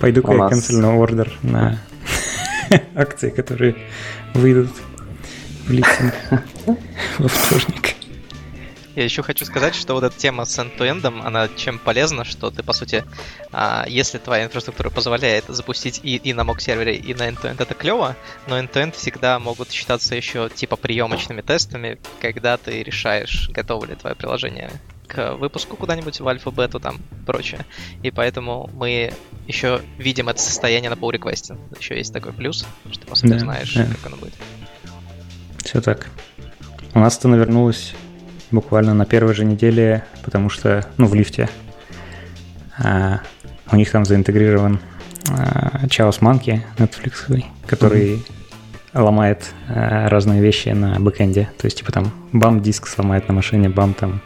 Пойду-ка 0.00 0.32
я 0.32 0.78
на 0.78 0.96
ордер 0.96 1.32
на 1.42 1.78
акции, 2.94 3.30
которые 3.30 3.76
выйдут 4.34 4.70
в 5.66 5.70
листинг 5.70 6.14
во 7.18 7.28
вторник. 7.28 7.94
Я 8.94 9.04
еще 9.04 9.22
хочу 9.22 9.46
сказать, 9.46 9.74
что 9.74 9.94
вот 9.94 10.04
эта 10.04 10.18
тема 10.18 10.44
с 10.44 10.58
end-to-end, 10.58 11.06
она 11.24 11.48
чем 11.48 11.78
полезна, 11.78 12.24
что 12.24 12.50
ты, 12.50 12.62
по 12.62 12.74
сути, 12.74 13.04
а, 13.50 13.86
если 13.88 14.18
твоя 14.18 14.44
инфраструктура 14.44 14.90
позволяет 14.90 15.46
запустить 15.48 16.00
и, 16.02 16.16
и 16.16 16.34
на 16.34 16.44
мок-сервере, 16.44 16.96
и 16.96 17.14
на 17.14 17.28
end-to-end, 17.30 17.62
это 17.62 17.72
клево, 17.72 18.16
но 18.46 18.58
end-to-end 18.58 18.94
всегда 18.94 19.38
могут 19.38 19.70
считаться 19.70 20.14
еще 20.14 20.50
типа 20.50 20.76
приемочными 20.76 21.40
тестами, 21.40 21.98
когда 22.20 22.58
ты 22.58 22.82
решаешь, 22.82 23.48
готово 23.48 23.86
ли 23.86 23.94
твое 23.94 24.14
приложение 24.14 24.70
к 25.06 25.34
выпуску 25.34 25.76
куда-нибудь 25.76 26.20
в 26.20 26.28
альфа-бету 26.28 26.80
там 26.80 26.96
прочее. 27.26 27.64
И 28.02 28.10
поэтому 28.10 28.70
мы 28.74 29.12
еще 29.46 29.80
видим 29.98 30.28
это 30.28 30.40
состояние 30.40 30.90
на 30.90 30.94
pull 30.94 31.12
request. 31.12 31.56
Еще 31.78 31.96
есть 31.96 32.12
такой 32.12 32.32
плюс, 32.32 32.66
что 32.90 33.06
по 33.06 33.14
сути 33.14 33.32
да, 33.32 33.38
знаешь, 33.38 33.74
да. 33.74 33.86
как 33.86 34.06
оно 34.06 34.16
будет. 34.16 34.34
Все 35.58 35.80
так. 35.80 36.08
У 36.94 36.98
нас 36.98 37.18
это 37.18 37.28
навернулось 37.28 37.94
буквально 38.50 38.94
на 38.94 39.06
первой 39.06 39.34
же 39.34 39.44
неделе, 39.44 40.04
потому 40.22 40.50
что, 40.50 40.86
ну, 40.98 41.06
в 41.06 41.14
Lyft 41.14 41.41
е 41.41 41.48
а, 42.78 43.20
у 43.70 43.76
них 43.76 43.90
там 43.90 44.04
заинтегрирован 44.04 44.80
а, 45.30 45.86
Chaos 45.86 46.20
Monkey 46.20 46.60
Netflix, 46.76 47.44
который 47.66 48.16
mm-hmm. 48.16 49.02
ломает 49.02 49.52
а, 49.68 50.08
разные 50.08 50.42
вещи 50.42 50.68
на 50.68 50.98
бэкэнде. 51.00 51.50
То 51.58 51.66
есть, 51.66 51.78
типа 51.78 51.92
там 51.92 52.12
бам 52.32 52.60
диск 52.60 52.86
сломает 52.86 53.28
на 53.28 53.34
машине, 53.34 53.68
бам 53.68 53.94
там 53.94 54.20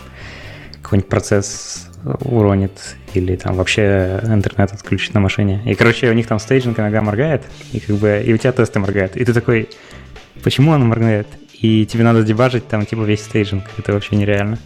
какой-нибудь 0.87 1.09
процесс 1.09 1.89
уронит 2.21 2.97
или 3.15 3.37
там 3.37 3.57
вообще 3.57 4.21
интернет 4.25 4.73
отключит 4.73 5.15
на 5.15 5.21
машине. 5.21 5.63
И, 5.67 5.75
короче, 5.75 6.09
у 6.11 6.13
них 6.13 6.27
там 6.27 6.39
staging 6.39 6.79
иногда 6.79 7.03
моргает, 7.03 7.43
и 7.73 7.81
как 7.81 7.97
бы 7.97 8.23
и 8.25 8.33
у 8.33 8.37
тебя 8.37 8.53
тесты 8.53 8.79
моргают. 8.79 9.17
И 9.17 9.25
ты 9.25 9.33
такой, 9.33 9.69
почему 10.43 10.71
он 10.71 10.87
моргает? 10.87 11.27
и 11.61 11.87
тебе 11.87 12.05
надо 12.05 12.23
дебажить 12.23 12.69
там 12.69 12.85
типа 12.85 13.03
весь 13.03 13.25
staging. 13.25 13.65
Это 13.79 13.93
вообще 13.93 14.17
нереально. 14.17 14.59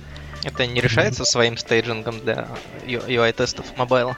Это 0.45 0.67
не 0.67 0.81
решается 0.81 1.25
своим 1.25 1.57
staging 1.57 2.06
ом 2.06 2.21
для 2.21 2.49
UI-тестов 2.87 3.67
mobile 3.77 4.07
а? 4.07 4.17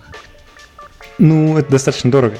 Ну, 1.18 1.58
это 1.58 1.70
достаточно 1.70 2.10
дорого. 2.10 2.38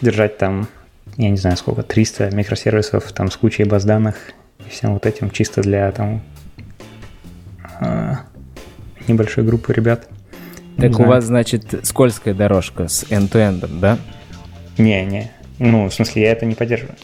Держать 0.00 0.38
там, 0.38 0.68
я 1.16 1.28
не 1.28 1.36
знаю 1.36 1.56
сколько, 1.56 1.82
300 1.82 2.30
микросервисов 2.34 3.12
там 3.12 3.30
с 3.30 3.36
кучей 3.36 3.64
баз 3.64 3.84
данных 3.84 4.16
и 4.64 4.70
всем 4.70 4.94
вот 4.94 5.06
этим 5.06 5.30
чисто 5.30 5.60
для 5.60 5.90
там 5.92 6.22
небольшой 9.08 9.44
группы 9.44 9.72
ребят. 9.72 10.08
Так 10.76 10.98
у 10.98 11.04
вас, 11.04 11.24
значит, 11.24 11.74
скользкая 11.82 12.34
дорожка 12.34 12.88
с 12.88 13.04
end-to-end, 13.04 13.80
да? 13.80 13.98
Не, 14.78 15.04
не. 15.04 15.30
Ну, 15.58 15.88
в 15.88 15.94
смысле, 15.94 16.22
я 16.22 16.32
это 16.32 16.46
не 16.46 16.54
поддерживаю. 16.54 16.96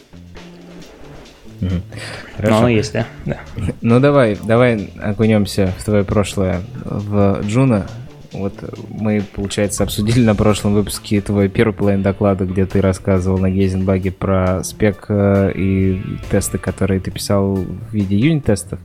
Хорошо. 2.37 2.53
Но 2.53 2.59
оно 2.59 2.68
есть, 2.68 2.93
да? 2.93 3.07
да. 3.24 3.39
Ну 3.81 3.99
давай, 4.01 4.37
давай 4.43 4.91
окунемся 5.01 5.72
в 5.79 5.85
твое 5.85 6.05
прошлое 6.05 6.61
в 6.85 7.41
Джуна. 7.43 7.87
Вот 8.37 8.53
мы, 8.89 9.22
получается, 9.34 9.82
обсудили 9.82 10.24
на 10.24 10.34
прошлом 10.34 10.74
выпуске 10.74 11.20
твой 11.20 11.49
первый 11.49 11.72
половин 11.72 12.03
доклада, 12.03 12.45
где 12.45 12.66
ты 12.66 12.80
рассказывал 12.80 13.39
на 13.39 13.51
Гейзенбаге 13.51 14.12
про 14.12 14.62
спек 14.62 15.07
э, 15.09 15.53
и 15.55 16.01
тесты, 16.30 16.59
которые 16.59 17.01
ты 17.01 17.11
писал 17.11 17.55
в 17.55 17.93
виде 17.93 18.16
юнит-тестов. 18.16 18.78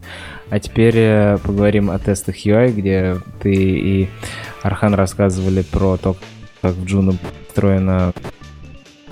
А 0.50 0.60
теперь 0.60 0.96
э, 0.98 1.38
поговорим 1.44 1.92
о 1.92 2.00
тестах 2.00 2.46
UI, 2.46 2.72
где 2.72 3.18
ты 3.42 3.54
и 3.54 4.10
Архан 4.62 4.94
рассказывали 4.94 5.62
про 5.62 5.98
то, 5.98 6.16
как 6.62 6.74
в 6.74 6.86
Juno 6.86 7.14
устроена 7.50 8.14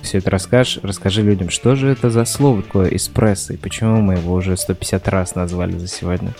все 0.02 0.20
это 0.20 0.32
расскажешь, 0.32 0.80
расскажи 0.82 1.22
людям, 1.22 1.50
что 1.50 1.76
же 1.76 1.90
это 1.90 2.10
за 2.10 2.26
слово 2.26 2.64
такое 2.64 2.90
эспрессо, 2.96 3.54
и 3.54 3.58
почему 3.58 4.02
мы 4.02 4.16
его 4.16 4.34
уже 4.34 4.56
150 4.56 5.08
раз 5.10 5.36
назвали 5.36 5.78
за 5.78 5.88
сегодня. 5.88 6.34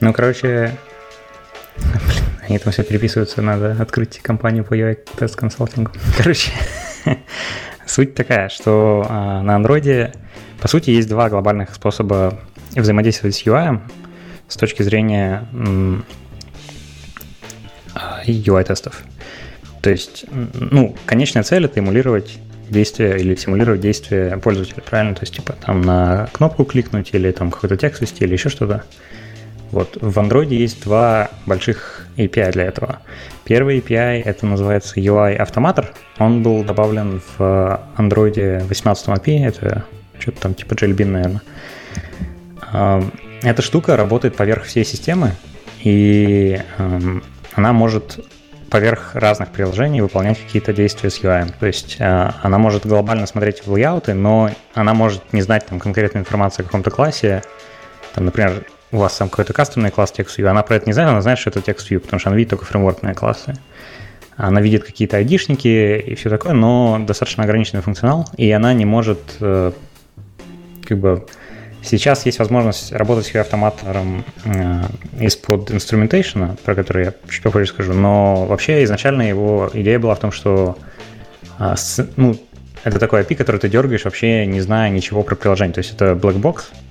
Ну, 0.00 0.12
короче, 0.12 0.78
блин, 1.78 2.24
они 2.48 2.58
там 2.58 2.72
все 2.72 2.82
переписываются, 2.82 3.42
надо 3.42 3.76
открыть 3.78 4.18
компанию 4.20 4.64
по 4.64 4.74
UI 4.74 4.98
тест 5.16 5.36
консалтингу. 5.36 5.92
Короче, 6.16 6.52
суть 7.86 8.14
такая, 8.14 8.48
что 8.48 9.06
а, 9.08 9.42
на 9.42 9.56
андроиде, 9.56 10.12
по 10.60 10.68
сути, 10.68 10.90
есть 10.90 11.08
два 11.08 11.28
глобальных 11.28 11.74
способа 11.74 12.40
взаимодействовать 12.74 13.36
с 13.36 13.42
UI 13.44 13.80
с 14.48 14.56
точки 14.56 14.82
зрения 14.82 15.46
UI-тестов. 18.26 19.02
То 19.82 19.90
есть, 19.90 20.24
ну, 20.30 20.96
конечная 21.06 21.42
цель 21.42 21.64
это 21.64 21.80
эмулировать 21.80 22.38
действие 22.68 23.18
или 23.18 23.34
симулировать 23.34 23.80
действие 23.80 24.36
пользователя, 24.38 24.82
правильно? 24.82 25.14
То 25.14 25.22
есть, 25.22 25.34
типа, 25.34 25.54
там 25.64 25.82
на 25.82 26.28
кнопку 26.32 26.64
кликнуть 26.64 27.10
или 27.12 27.30
там 27.30 27.50
какой-то 27.50 27.76
текст 27.76 28.00
ввести 28.00 28.24
или 28.24 28.32
еще 28.32 28.48
что-то. 28.48 28.84
Вот, 29.70 29.98
в 30.00 30.18
Android 30.18 30.48
есть 30.48 30.82
два 30.82 31.30
больших 31.46 32.06
API 32.16 32.52
для 32.52 32.64
этого. 32.64 33.00
Первый 33.44 33.78
API, 33.78 34.22
это 34.22 34.46
называется 34.46 35.00
UI 35.00 35.38
Automator. 35.38 35.86
Он 36.18 36.42
был 36.42 36.64
добавлен 36.64 37.20
в 37.36 37.80
Android 37.96 38.66
18 38.66 39.08
API, 39.08 39.46
это 39.46 39.84
что-то 40.18 40.40
там 40.40 40.54
типа 40.54 40.74
Jellybean, 40.74 41.40
наверное. 42.70 43.12
Эта 43.42 43.62
штука 43.62 43.96
работает 43.96 44.36
поверх 44.36 44.64
всей 44.64 44.84
системы, 44.84 45.32
и 45.82 46.60
она 47.54 47.72
может 47.72 48.20
поверх 48.70 49.14
разных 49.14 49.50
приложений 49.50 50.02
выполнять 50.02 50.38
какие-то 50.38 50.72
действия 50.72 51.10
с 51.10 51.20
UI. 51.20 51.52
То 51.58 51.66
есть 51.66 51.96
э, 51.98 52.30
она 52.42 52.58
может 52.58 52.86
глобально 52.86 53.26
смотреть 53.26 53.66
в 53.66 53.72
лейауты, 53.72 54.14
но 54.14 54.50
она 54.74 54.94
может 54.94 55.32
не 55.32 55.42
знать 55.42 55.66
там 55.66 55.80
конкретную 55.80 56.22
информацию 56.22 56.64
о 56.64 56.66
каком-то 56.66 56.90
классе. 56.90 57.42
Там, 58.14 58.26
например, 58.26 58.64
у 58.92 58.98
вас 58.98 59.16
там 59.16 59.28
какой-то 59.28 59.52
кастомный 59.52 59.90
класс 59.90 60.12
TextView, 60.16 60.46
она 60.46 60.62
про 60.62 60.76
это 60.76 60.86
не 60.86 60.92
знает, 60.92 61.10
она 61.10 61.20
знает, 61.20 61.38
что 61.38 61.50
это 61.50 61.60
TextView, 61.60 62.00
потому 62.00 62.20
что 62.20 62.30
она 62.30 62.36
видит 62.36 62.50
только 62.50 62.64
фреймворкные 62.64 63.14
классы. 63.14 63.54
Она 64.36 64.60
видит 64.60 64.84
какие-то 64.84 65.16
айдишники 65.16 65.98
и 65.98 66.14
все 66.14 66.30
такое, 66.30 66.52
но 66.52 66.98
достаточно 67.00 67.42
ограниченный 67.42 67.82
функционал, 67.82 68.28
и 68.36 68.50
она 68.52 68.72
не 68.72 68.84
может 68.84 69.18
э, 69.40 69.72
как 70.84 70.98
бы 70.98 71.26
Сейчас 71.82 72.26
есть 72.26 72.38
возможность 72.38 72.92
работать 72.92 73.26
с 73.26 73.32
UI-автоматором 73.32 74.24
э, 74.44 74.82
из-под 75.20 75.70
инструментейшена, 75.70 76.56
про 76.64 76.74
который 76.74 77.06
я 77.06 77.14
чуть 77.30 77.42
попозже 77.42 77.68
скажу, 77.68 77.94
но 77.94 78.46
вообще 78.46 78.82
изначально 78.84 79.22
его 79.22 79.70
идея 79.72 79.98
была 79.98 80.14
в 80.14 80.18
том, 80.18 80.32
что 80.32 80.76
э, 81.58 81.74
ну, 82.16 82.36
это 82.82 82.98
такой 82.98 83.22
API, 83.22 83.36
который 83.36 83.60
ты 83.60 83.68
дергаешь, 83.68 84.04
вообще 84.04 84.44
не 84.44 84.60
зная 84.60 84.90
ничего 84.90 85.22
про 85.22 85.36
приложение. 85.36 85.72
То 85.74 85.78
есть 85.78 85.94
это 85.94 86.12
blackbox, 86.12 86.56
э, 86.56 86.87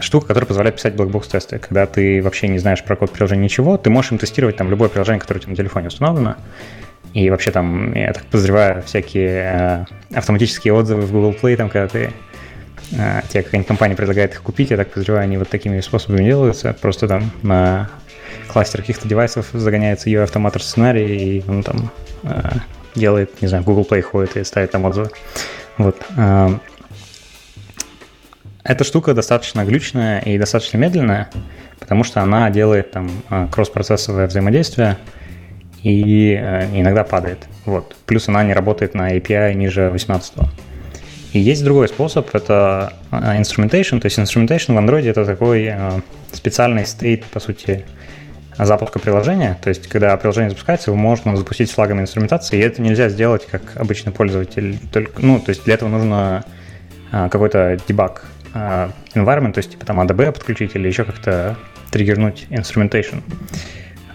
штука, 0.00 0.28
которая 0.28 0.46
позволяет 0.46 0.76
писать 0.76 0.94
blackbox-тесты. 0.94 1.58
Когда 1.58 1.86
ты 1.86 2.22
вообще 2.22 2.48
не 2.48 2.58
знаешь 2.58 2.84
про 2.84 2.96
код 2.96 3.10
приложения 3.10 3.44
ничего, 3.44 3.76
ты 3.76 3.90
можешь 3.90 4.12
им 4.12 4.18
тестировать 4.18 4.56
там 4.56 4.70
любое 4.70 4.88
приложение, 4.88 5.20
которое 5.20 5.40
у 5.40 5.42
тебя 5.42 5.50
на 5.50 5.56
телефоне 5.56 5.88
установлено. 5.88 6.36
И 7.14 7.30
вообще 7.30 7.50
там, 7.50 7.94
я 7.94 8.12
так 8.12 8.24
подозреваю, 8.26 8.82
всякие 8.82 9.86
э, 10.10 10.16
автоматические 10.16 10.74
отзывы 10.74 11.02
в 11.02 11.12
Google 11.12 11.34
Play, 11.40 11.56
там, 11.56 11.70
когда 11.70 11.88
ты 11.88 12.12
э, 12.92 13.22
тебе 13.28 13.42
какая-нибудь 13.42 13.66
компания 13.66 13.96
предлагает 13.96 14.34
их 14.34 14.42
купить, 14.42 14.70
я 14.70 14.76
так 14.76 14.88
подозреваю, 14.88 15.24
они 15.24 15.38
вот 15.38 15.48
такими 15.48 15.80
способами 15.80 16.22
делаются. 16.22 16.76
Просто 16.80 17.08
там 17.08 17.30
на 17.42 17.88
кластер 18.52 18.82
каких-то 18.82 19.08
девайсов 19.08 19.48
загоняется 19.52 20.10
ее 20.10 20.22
автоматор 20.22 20.62
сценарий, 20.62 21.38
и 21.38 21.44
он 21.48 21.62
там 21.62 21.90
э, 22.24 22.50
делает, 22.94 23.40
не 23.40 23.48
знаю, 23.48 23.64
Google 23.64 23.86
Play 23.88 24.02
ходит 24.02 24.36
и 24.36 24.44
ставит 24.44 24.70
там 24.70 24.84
отзывы. 24.84 25.10
Вот. 25.78 25.96
Эта 28.68 28.84
штука 28.84 29.14
достаточно 29.14 29.64
глючная 29.64 30.20
и 30.20 30.36
достаточно 30.36 30.76
медленная, 30.76 31.30
потому 31.80 32.04
что 32.04 32.20
она 32.20 32.50
делает 32.50 32.90
там 32.90 33.10
э, 33.30 33.48
кросс-процессовое 33.50 34.26
взаимодействие, 34.26 34.98
и 35.82 36.38
э, 36.38 36.66
иногда 36.78 37.02
падает. 37.02 37.38
Вот. 37.64 37.96
Плюс 38.04 38.28
она 38.28 38.44
не 38.44 38.52
работает 38.52 38.92
на 38.92 39.16
API 39.16 39.54
ниже 39.54 39.88
18. 39.88 40.34
И 41.32 41.38
есть 41.38 41.64
другой 41.64 41.88
способ, 41.88 42.28
это 42.34 42.92
э, 43.10 43.40
instrumentation. 43.40 44.00
То 44.00 44.04
есть 44.04 44.18
instrumentation 44.18 44.74
в 44.74 44.86
Android 44.86 45.08
это 45.08 45.24
такой 45.24 45.72
специальный 46.34 46.84
стейт, 46.84 47.24
по 47.24 47.40
сути, 47.40 47.86
запуска 48.58 48.98
приложения. 48.98 49.56
То 49.62 49.70
есть, 49.70 49.86
когда 49.86 50.14
приложение 50.18 50.50
запускается, 50.50 50.90
его 50.90 51.00
можно 51.00 51.34
запустить 51.38 51.70
с 51.70 51.72
флагами 51.72 52.02
инструментации, 52.02 52.58
и 52.58 52.60
это 52.60 52.82
нельзя 52.82 53.08
сделать 53.08 53.46
как 53.46 53.62
обычный 53.76 54.12
пользователь. 54.12 54.78
Только, 54.92 55.24
ну, 55.24 55.40
то 55.40 55.48
есть 55.48 55.64
для 55.64 55.72
этого 55.72 55.88
нужно 55.88 56.44
какой-то 57.10 57.78
дебаг 57.88 58.26
environment, 58.54 59.52
то 59.52 59.58
есть 59.58 59.72
типа 59.72 59.86
там 59.86 60.00
ADB 60.00 60.32
подключить 60.32 60.74
или 60.74 60.88
еще 60.88 61.04
как-то 61.04 61.56
триггернуть 61.90 62.46
instrumentation 62.50 63.22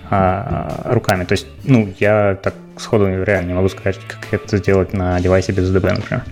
а, 0.09 0.81
руками. 0.85 1.23
То 1.23 1.33
есть, 1.33 1.47
ну, 1.63 1.91
я 1.99 2.37
так 2.41 2.53
сходу 2.77 3.23
реально 3.23 3.49
не 3.49 3.53
могу 3.53 3.69
сказать, 3.69 3.99
как 4.07 4.19
это 4.31 4.57
сделать 4.57 4.93
на 4.93 5.19
девайсе 5.19 5.51
без 5.51 5.73
DB, 5.73 5.93
например. 5.93 6.23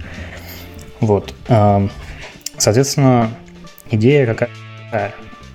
Вот. 0.99 1.33
А, 1.47 1.87
соответственно, 2.57 3.29
идея 3.89 4.27
какая, 4.27 5.13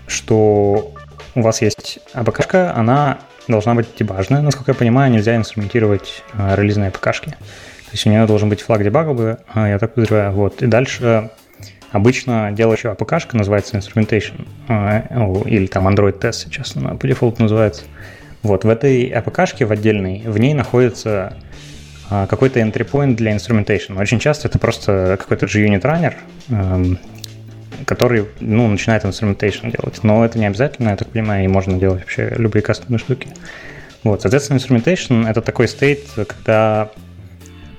что 0.08 0.92
у 1.34 1.40
вас 1.40 1.62
есть 1.62 2.00
АПКшка, 2.14 2.74
она 2.74 3.18
должна 3.48 3.74
быть 3.74 3.86
дебажная. 3.96 4.42
Насколько 4.42 4.72
я 4.72 4.74
понимаю, 4.74 5.12
нельзя 5.12 5.36
инструментировать 5.36 6.24
а, 6.32 6.56
релизные 6.56 6.88
АПКшки. 6.88 7.30
То 7.30 7.92
есть 7.92 8.06
у 8.06 8.10
нее 8.10 8.26
должен 8.26 8.48
быть 8.48 8.60
флаг 8.60 8.82
дебаговый, 8.82 9.36
а, 9.54 9.68
я 9.68 9.78
так 9.78 9.94
подозреваю. 9.94 10.32
Вот. 10.32 10.62
И 10.62 10.66
дальше 10.66 11.30
обычно 11.96 12.52
делающая 12.52 12.92
АПКшка 12.92 13.36
называется 13.36 13.76
instrumentation, 13.76 14.46
а, 14.68 15.04
или 15.46 15.66
там 15.66 15.88
Android 15.88 16.18
Test 16.20 16.44
сейчас 16.44 16.76
она 16.76 16.94
по 16.94 17.06
дефолту 17.06 17.42
называется. 17.42 17.84
Вот, 18.42 18.64
в 18.64 18.68
этой 18.68 19.10
APK 19.10 19.64
в 19.64 19.72
отдельной, 19.72 20.22
в 20.24 20.38
ней 20.38 20.54
находится 20.54 21.36
а, 22.08 22.26
какой-то 22.26 22.60
entry 22.60 22.88
point 22.88 23.14
для 23.14 23.34
instrumentation. 23.34 24.00
Очень 24.00 24.20
часто 24.20 24.48
это 24.48 24.58
просто 24.58 25.16
какой-то 25.18 25.46
JUnit 25.46 25.82
runner, 25.82 26.14
эм, 26.50 26.98
который 27.84 28.26
ну, 28.40 28.68
начинает 28.68 29.04
instrumentation 29.04 29.72
делать. 29.72 30.00
Но 30.02 30.24
это 30.24 30.38
не 30.38 30.46
обязательно, 30.46 30.90
я 30.90 30.96
так 30.96 31.08
понимаю, 31.08 31.44
и 31.44 31.48
можно 31.48 31.78
делать 31.78 32.00
вообще 32.00 32.32
любые 32.36 32.62
кастомные 32.62 32.98
штуки. 32.98 33.28
Вот, 34.04 34.22
соответственно, 34.22 34.58
instrumentation— 34.58 35.28
это 35.28 35.40
такой 35.40 35.66
стейт, 35.66 36.04
когда 36.14 36.90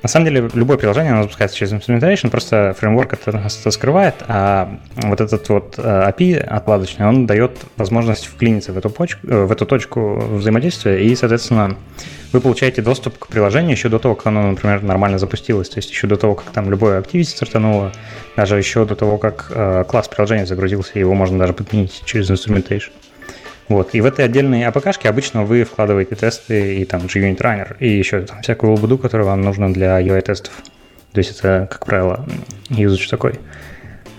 на 0.04 0.10
самом 0.10 0.26
деле, 0.28 0.50
любое 0.54 0.78
приложение, 0.78 1.14
оно 1.14 1.24
запускается 1.24 1.58
через 1.58 1.74
implementation, 1.74 2.30
просто 2.30 2.76
фреймворк 2.78 3.14
это, 3.14 3.50
скрывает, 3.72 4.16
а 4.28 4.78
вот 4.96 5.22
этот 5.22 5.50
вот 5.50 5.76
э, 5.78 5.82
API 5.82 6.40
отладочный, 6.40 7.08
он 7.08 7.26
дает 7.26 7.58
возможность 7.78 8.26
вклиниться 8.26 8.74
в 8.74 8.78
эту, 8.78 8.90
почку, 8.90 9.28
э, 9.28 9.46
в 9.46 9.52
эту 9.52 9.66
точку 9.66 10.18
взаимодействия, 10.18 11.04
и, 11.04 11.16
соответственно, 11.16 11.78
вы 12.32 12.42
получаете 12.42 12.82
доступ 12.82 13.18
к 13.18 13.28
приложению 13.28 13.72
еще 13.72 13.90
до 13.90 14.00
того, 14.00 14.16
как 14.16 14.28
оно, 14.28 14.52
например, 14.52 14.84
нормально 14.84 15.18
запустилось, 15.18 15.70
то 15.70 15.78
есть 15.78 15.90
еще 15.90 16.08
до 16.08 16.18
того, 16.18 16.36
как 16.36 16.52
там 16.52 16.70
любое 16.70 17.02
activity 17.02 17.24
стартануло, 17.24 17.92
даже 18.36 18.58
еще 18.58 18.86
до 18.86 18.96
того, 18.96 19.18
как 19.18 19.48
э, 19.50 19.84
класс 19.88 20.08
приложения 20.08 20.46
загрузился, 20.46 21.00
его 21.00 21.16
можно 21.16 21.40
даже 21.40 21.54
подменить 21.54 22.04
через 22.06 22.30
instrumentation. 22.30 22.92
Вот. 23.68 23.94
И 23.94 24.02
в 24.02 24.06
этой 24.06 24.26
отдельной 24.26 24.64
APK 24.64 25.08
обычно 25.08 25.44
вы 25.44 25.64
вкладываете 25.64 26.16
тесты 26.16 26.78
и 26.78 26.86
там 26.86 27.02
JUnit 27.02 27.38
Runner, 27.38 27.76
и 27.80 27.90
еще 27.90 28.22
там 28.22 28.42
всякую 28.42 28.74
лабуду, 28.74 28.98
которая 28.98 29.28
вам 29.28 29.42
нужна 29.42 29.70
для 29.70 30.00
UI-тестов. 30.00 30.54
То 31.12 31.20
есть 31.20 31.38
это, 31.40 31.68
как 31.70 31.86
правило, 31.86 32.26
юзач 32.70 33.08
такой. 33.10 33.40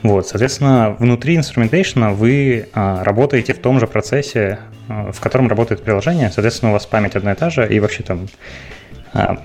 Вот, 0.03 0.29
соответственно, 0.29 0.97
внутри 0.99 1.37
инструментейшена 1.37 2.13
вы 2.13 2.69
а, 2.73 3.03
работаете 3.03 3.53
в 3.53 3.59
том 3.59 3.81
же 3.81 3.87
процессе, 3.87 4.61
а, 4.89 5.11
в 5.13 5.21
котором 5.21 5.49
работает 5.49 5.83
приложение. 5.83 6.31
Соответственно, 6.31 6.71
у 6.71 6.75
вас 6.75 6.87
память 6.87 7.17
одна 7.17 7.33
и 7.33 7.35
та 7.35 7.51
же, 7.51 7.69
и 7.69 7.81
вообще 7.81 8.03
там 8.05 8.29
а, 9.13 9.39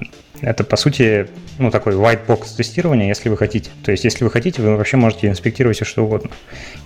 это, 0.44 0.64
по 0.64 0.76
сути, 0.76 1.28
ну, 1.58 1.72
такой 1.72 1.94
white 1.94 2.26
box 2.28 2.56
тестирование, 2.58 3.08
если 3.08 3.30
вы 3.30 3.38
хотите. 3.38 3.72
То 3.84 3.92
есть, 3.92 4.04
если 4.04 4.24
вы 4.24 4.30
хотите, 4.30 4.62
вы 4.62 4.76
вообще 4.76 4.98
можете 4.98 5.28
инспектировать 5.28 5.78
все, 5.78 5.86
что 5.86 6.04
угодно. 6.04 6.30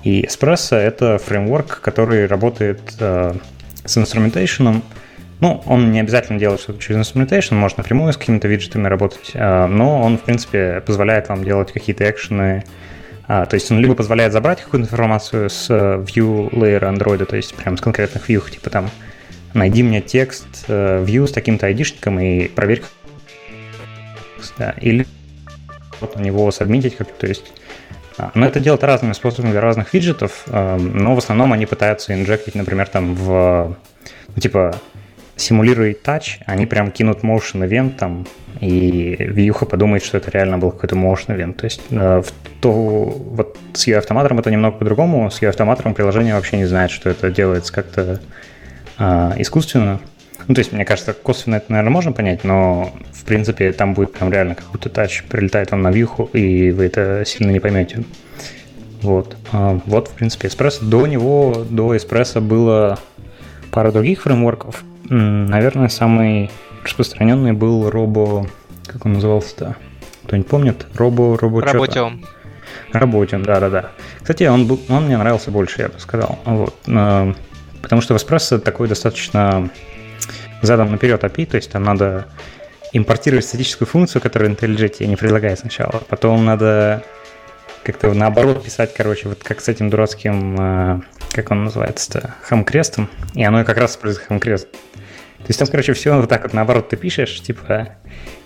И 0.04 0.22
Espresso— 0.22 0.76
это 0.78 1.18
фреймворк, 1.18 1.82
который 1.82 2.28
работает 2.28 2.80
э, 3.00 3.34
с 3.84 3.98
инструментейшеном. 3.98 4.84
Ну, 5.40 5.62
он 5.66 5.92
не 5.92 6.00
обязательно 6.00 6.40
делает 6.40 6.62
что-то 6.62 6.82
через 6.82 6.98
инструментейшн, 6.98 7.56
может 7.56 7.78
напрямую 7.78 8.14
с 8.14 8.18
какими-то 8.18 8.48
виджетами 8.48 8.88
работать, 8.88 9.32
э, 9.34 9.66
но 9.68 10.02
он, 10.02 10.18
в 10.18 10.22
принципе, 10.22 10.82
позволяет 10.86 11.30
вам 11.30 11.44
делать 11.44 11.72
какие-то 11.72 12.10
экшены, 12.10 12.64
а, 13.28 13.46
то 13.46 13.56
есть 13.56 13.70
он 13.72 13.80
либо 13.80 13.94
позволяет 13.94 14.32
забрать 14.32 14.62
какую-то 14.62 14.88
информацию 14.88 15.50
с 15.50 15.68
э, 15.70 16.04
view 16.06 16.50
layer 16.52 16.82
Android, 16.82 17.26
то 17.26 17.36
есть 17.36 17.54
прям 17.56 17.78
с 17.78 17.82
конкретных 17.82 18.30
view, 18.30 18.50
типа 18.50 18.70
там 18.70 18.90
найди 19.54 19.84
мне 19.84 20.00
текст 20.00 20.66
э, 20.68 21.04
view 21.06 21.28
с 21.28 21.32
таким-то 21.34 21.66
айдишником 21.66 22.20
и 22.20 22.48
проверь, 22.48 22.84
да, 24.58 24.76
или 24.82 25.06
на 26.16 26.22
него 26.22 26.52
сабмитить 26.52 26.96
как 26.96 27.12
то 27.12 27.28
есть 27.28 27.52
а, 28.18 28.32
но 28.34 28.48
это 28.48 28.60
делают 28.60 28.84
разными 28.84 29.14
способами 29.14 29.52
для 29.52 29.62
разных 29.62 29.94
виджетов, 29.94 30.46
эм, 30.48 30.98
но 30.98 31.14
в 31.14 31.20
основном 31.20 31.54
они 31.54 31.66
пытаются 31.66 32.14
инжектить, 32.14 32.56
например, 32.56 32.88
там 32.88 33.14
в, 33.14 33.78
ну, 34.36 34.42
типа, 34.42 34.76
симулируй 35.36 35.96
touch, 36.04 36.42
они 36.48 36.66
прям 36.66 36.90
кинут 36.90 37.20
motion 37.20 37.68
event 37.68 37.96
там, 37.96 38.26
и 38.60 39.16
вьюха 39.20 39.66
подумает, 39.66 40.04
что 40.04 40.18
это 40.18 40.32
реально 40.32 40.58
был 40.58 40.72
какой-то 40.72 40.96
motion 40.96 41.38
event. 41.38 41.54
То 41.54 41.66
есть 41.66 41.82
э, 41.92 42.22
в 42.26 42.32
то, 42.60 42.72
вот 42.72 43.58
с 43.74 43.86
ее 43.86 44.00
автоматором 44.00 44.40
это 44.40 44.50
немного 44.50 44.78
по-другому. 44.78 45.30
С 45.30 45.42
ее 45.42 45.50
автоматором 45.50 45.94
приложение 45.94 46.34
вообще 46.34 46.58
не 46.58 46.66
знает, 46.66 46.90
что 46.90 47.10
это 47.12 47.30
делается 47.30 47.72
как-то 47.72 48.20
э, 48.98 49.34
искусственно. 49.38 50.00
Ну, 50.48 50.56
то 50.56 50.60
есть, 50.60 50.72
мне 50.72 50.86
кажется, 50.86 51.14
косвенно 51.14 51.56
это, 51.56 51.72
наверное, 51.72 51.92
можно 51.92 52.12
понять, 52.12 52.44
но, 52.44 52.92
в 53.12 53.26
принципе, 53.26 53.74
там 53.74 53.94
будет 53.94 54.14
прям 54.14 54.32
реально 54.32 54.56
как 54.56 54.66
будто 54.72 54.90
тач 54.90 55.24
прилетает 55.24 55.72
вам 55.72 55.82
на 55.82 55.92
вьюху, 55.92 56.30
и 56.34 56.72
вы 56.72 56.86
это 56.86 57.24
сильно 57.26 57.52
не 57.52 57.60
поймете. 57.60 58.04
Вот. 59.02 59.36
А, 59.52 59.80
вот, 59.86 60.08
в 60.08 60.12
принципе, 60.14 60.48
эспрессо. 60.48 60.86
До 60.86 61.06
него, 61.06 61.66
до 61.70 61.96
эспрессо 61.98 62.42
было 62.42 62.98
пара 63.72 63.92
других 63.92 64.22
фреймворков. 64.22 64.84
Наверное, 65.10 65.90
самый 65.90 66.50
распространенный 66.84 67.54
был 67.54 67.90
Робо... 67.90 68.48
Как 68.86 69.06
он 69.06 69.14
назывался-то? 69.14 69.76
Кто-нибудь 70.24 70.50
помнит? 70.50 70.88
Робо... 70.96 71.38
Робо 71.38 71.62
Работиум. 71.62 72.26
Работиум, 72.92 73.44
да-да-да. 73.44 73.92
Кстати, 74.22 74.44
он, 74.44 74.66
был, 74.68 74.80
он 74.90 75.06
мне 75.06 75.18
нравился 75.18 75.52
больше, 75.52 75.82
я 75.82 75.90
бы 75.90 76.00
сказал. 76.00 76.40
Вот. 76.46 76.76
Потому 76.84 78.02
что 78.02 78.14
в 78.14 78.18
эспрессо 78.18 78.60
такой 78.60 78.88
достаточно 78.88 79.70
задом 80.62 80.92
наперед 80.92 81.24
API, 81.24 81.46
то 81.46 81.56
есть 81.56 81.72
там 81.72 81.84
надо 81.84 82.28
импортировать 82.94 83.46
статическую 83.46 83.88
функцию, 83.88 84.22
которую 84.22 84.52
IntelliJ 84.52 85.06
не 85.06 85.16
предлагает 85.16 85.60
сначала. 85.60 86.04
Потом 86.10 86.46
надо 86.46 87.04
как-то 87.84 88.14
наоборот 88.14 88.64
писать, 88.64 88.94
короче, 88.96 89.30
вот 89.30 89.44
как 89.44 89.62
с 89.62 89.70
этим 89.70 89.90
дурацким, 89.90 90.56
э, 90.60 91.02
как 91.32 91.52
он 91.52 91.66
называется-то, 91.66 92.36
хамкрестом, 92.42 93.10
и 93.34 93.44
оно 93.44 93.64
как 93.64 93.78
раз 93.78 93.92
использует 93.92 94.28
хамкрест. 94.28 94.72
То 94.72 95.50
есть 95.50 95.60
там, 95.60 95.68
короче, 95.70 95.94
все 95.94 96.20
вот 96.20 96.28
так 96.28 96.44
вот 96.44 96.54
наоборот 96.54 96.90
ты 96.90 96.98
пишешь, 96.98 97.42
типа, 97.42 97.90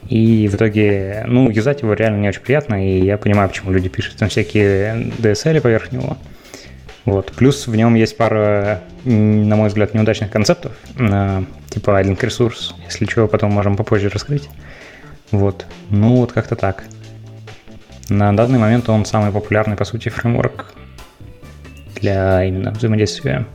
и 0.07 0.47
в 0.47 0.55
итоге, 0.55 1.23
ну, 1.25 1.49
юзать 1.49 1.81
его 1.81 1.93
реально 1.93 2.21
не 2.21 2.29
очень 2.29 2.41
приятно, 2.41 2.85
и 2.85 3.03
я 3.03 3.17
понимаю, 3.17 3.49
почему 3.49 3.71
люди 3.71 3.89
пишут 3.89 4.17
там 4.17 4.29
всякие 4.29 5.11
DSL 5.17 5.61
поверх 5.61 5.91
него. 5.91 6.17
Вот. 7.05 7.31
Плюс 7.31 7.67
в 7.67 7.75
нем 7.75 7.95
есть 7.95 8.15
пара, 8.17 8.81
на 9.05 9.55
мой 9.55 9.69
взгляд, 9.69 9.93
неудачных 9.93 10.29
концептов, 10.31 10.73
типа 11.69 11.97
один 11.97 12.17
ресурс, 12.21 12.75
если 12.85 13.05
чего, 13.05 13.27
потом 13.27 13.51
можем 13.51 13.75
попозже 13.75 14.09
раскрыть. 14.09 14.49
Вот. 15.31 15.65
Ну, 15.89 16.17
вот 16.17 16.31
как-то 16.31 16.55
так. 16.55 16.83
На 18.09 18.35
данный 18.35 18.59
момент 18.59 18.89
он 18.89 19.05
самый 19.05 19.31
популярный, 19.31 19.77
по 19.77 19.85
сути, 19.85 20.09
фреймворк 20.09 20.73
для 21.95 22.43
именно 22.43 22.71
взаимодействия 22.71 23.45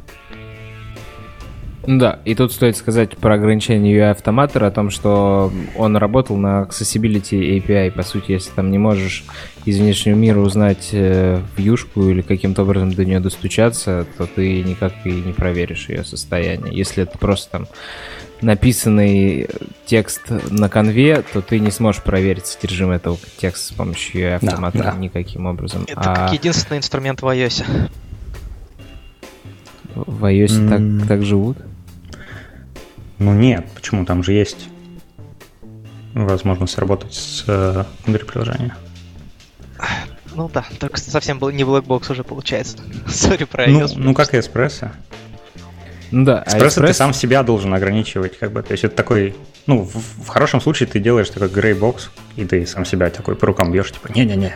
да, 1.87 2.19
и 2.25 2.35
тут 2.35 2.53
стоит 2.53 2.77
сказать 2.77 3.17
про 3.17 3.35
ограничение 3.35 3.97
UI 3.97 4.11
автоматора, 4.11 4.67
о 4.67 4.71
том, 4.71 4.91
что 4.91 5.53
он 5.77 5.97
работал 5.97 6.37
на 6.37 6.63
Accessibility 6.63 7.59
API. 7.59 7.93
По 7.93 8.03
сути, 8.03 8.33
если 8.33 8.51
там 8.51 8.71
не 8.71 8.79
можешь 8.79 9.25
из 9.65 9.79
внешнего 9.79 10.17
мира 10.17 10.41
узнать 10.41 10.89
э, 10.93 11.41
вьюшку 11.57 12.09
или 12.09 12.23
каким-то 12.23 12.63
образом 12.63 12.93
до 12.93 13.05
нее 13.05 13.21
достучаться, 13.21 14.07
то 14.19 14.27
ты 14.27 14.63
никак 14.63 14.93
и 15.05 15.11
не 15.13 15.33
проверишь 15.33 15.89
ее 15.89 16.05
состояние. 16.05 16.77
Если 16.77 17.05
это 17.05 17.17
просто 17.19 17.51
там 17.53 17.67
написанный 18.41 19.49
текст 19.87 20.23
на 20.51 20.69
конве, 20.69 21.23
то 21.33 21.41
ты 21.41 21.59
не 21.61 21.71
сможешь 21.71 22.03
проверить 22.03 22.47
содержимое 22.47 22.97
этого 22.97 23.19
текста 23.39 23.73
с 23.73 23.77
помощью 23.77 24.23
UI 24.23 24.35
автоматора 24.35 24.85
да, 24.85 24.93
да. 24.93 24.99
никаким 24.99 25.47
образом. 25.47 25.85
Это 25.87 26.01
а... 26.01 26.15
как 26.15 26.33
единственный 26.33 26.79
инструмент 26.79 27.23
в 27.23 27.27
iOS. 27.27 27.65
В 29.95 30.25
iOS 30.25 30.69
mm. 30.69 30.99
так, 30.99 31.09
так 31.09 31.23
живут? 31.23 31.59
Ну 33.19 33.33
нет, 33.33 33.67
почему? 33.75 34.05
Там 34.05 34.23
же 34.23 34.33
есть 34.33 34.69
возможность 36.13 36.79
работать 36.79 37.15
с 37.15 37.45
э, 37.47 37.85
внутри 38.05 38.25
приложения. 38.25 38.77
Ну 40.35 40.51
да, 40.53 40.67
только 40.79 40.99
совсем 40.99 41.39
был 41.39 41.51
не 41.51 41.63
Blackbox 41.63 42.13
уже 42.13 42.25
получается. 42.25 42.79
Сори 43.09 43.45
про 43.45 43.67
ну, 43.67 43.87
ну 43.97 44.15
как 44.15 44.35
и 44.35 44.39
эспрессо. 44.39 44.91
Ну 46.11 46.25
да, 46.25 46.43
а 46.43 46.49
эспрессо, 46.49 46.69
эспрессо 46.69 46.87
ты 46.87 46.95
сам 46.95 47.13
себя 47.13 47.43
должен 47.43 47.73
ограничивать, 47.75 48.39
как 48.39 48.53
бы. 48.53 48.63
То 48.63 48.73
есть 48.73 48.85
это 48.85 48.95
такой, 48.95 49.35
ну, 49.67 49.83
в, 49.83 50.25
в 50.25 50.29
хорошем 50.29 50.61
случае 50.61 50.89
ты 50.89 51.01
делаешь 51.01 51.29
такой 51.31 51.49
грей 51.49 51.75
бокс, 51.75 52.11
и 52.37 52.45
ты 52.45 52.67
сам 52.67 52.85
себя 52.85 53.11
такой 53.11 53.35
по 53.35 53.47
рукам 53.47 53.73
бьешь, 53.73 53.93
типа, 53.93 54.13
не-не-не, 54.15 54.55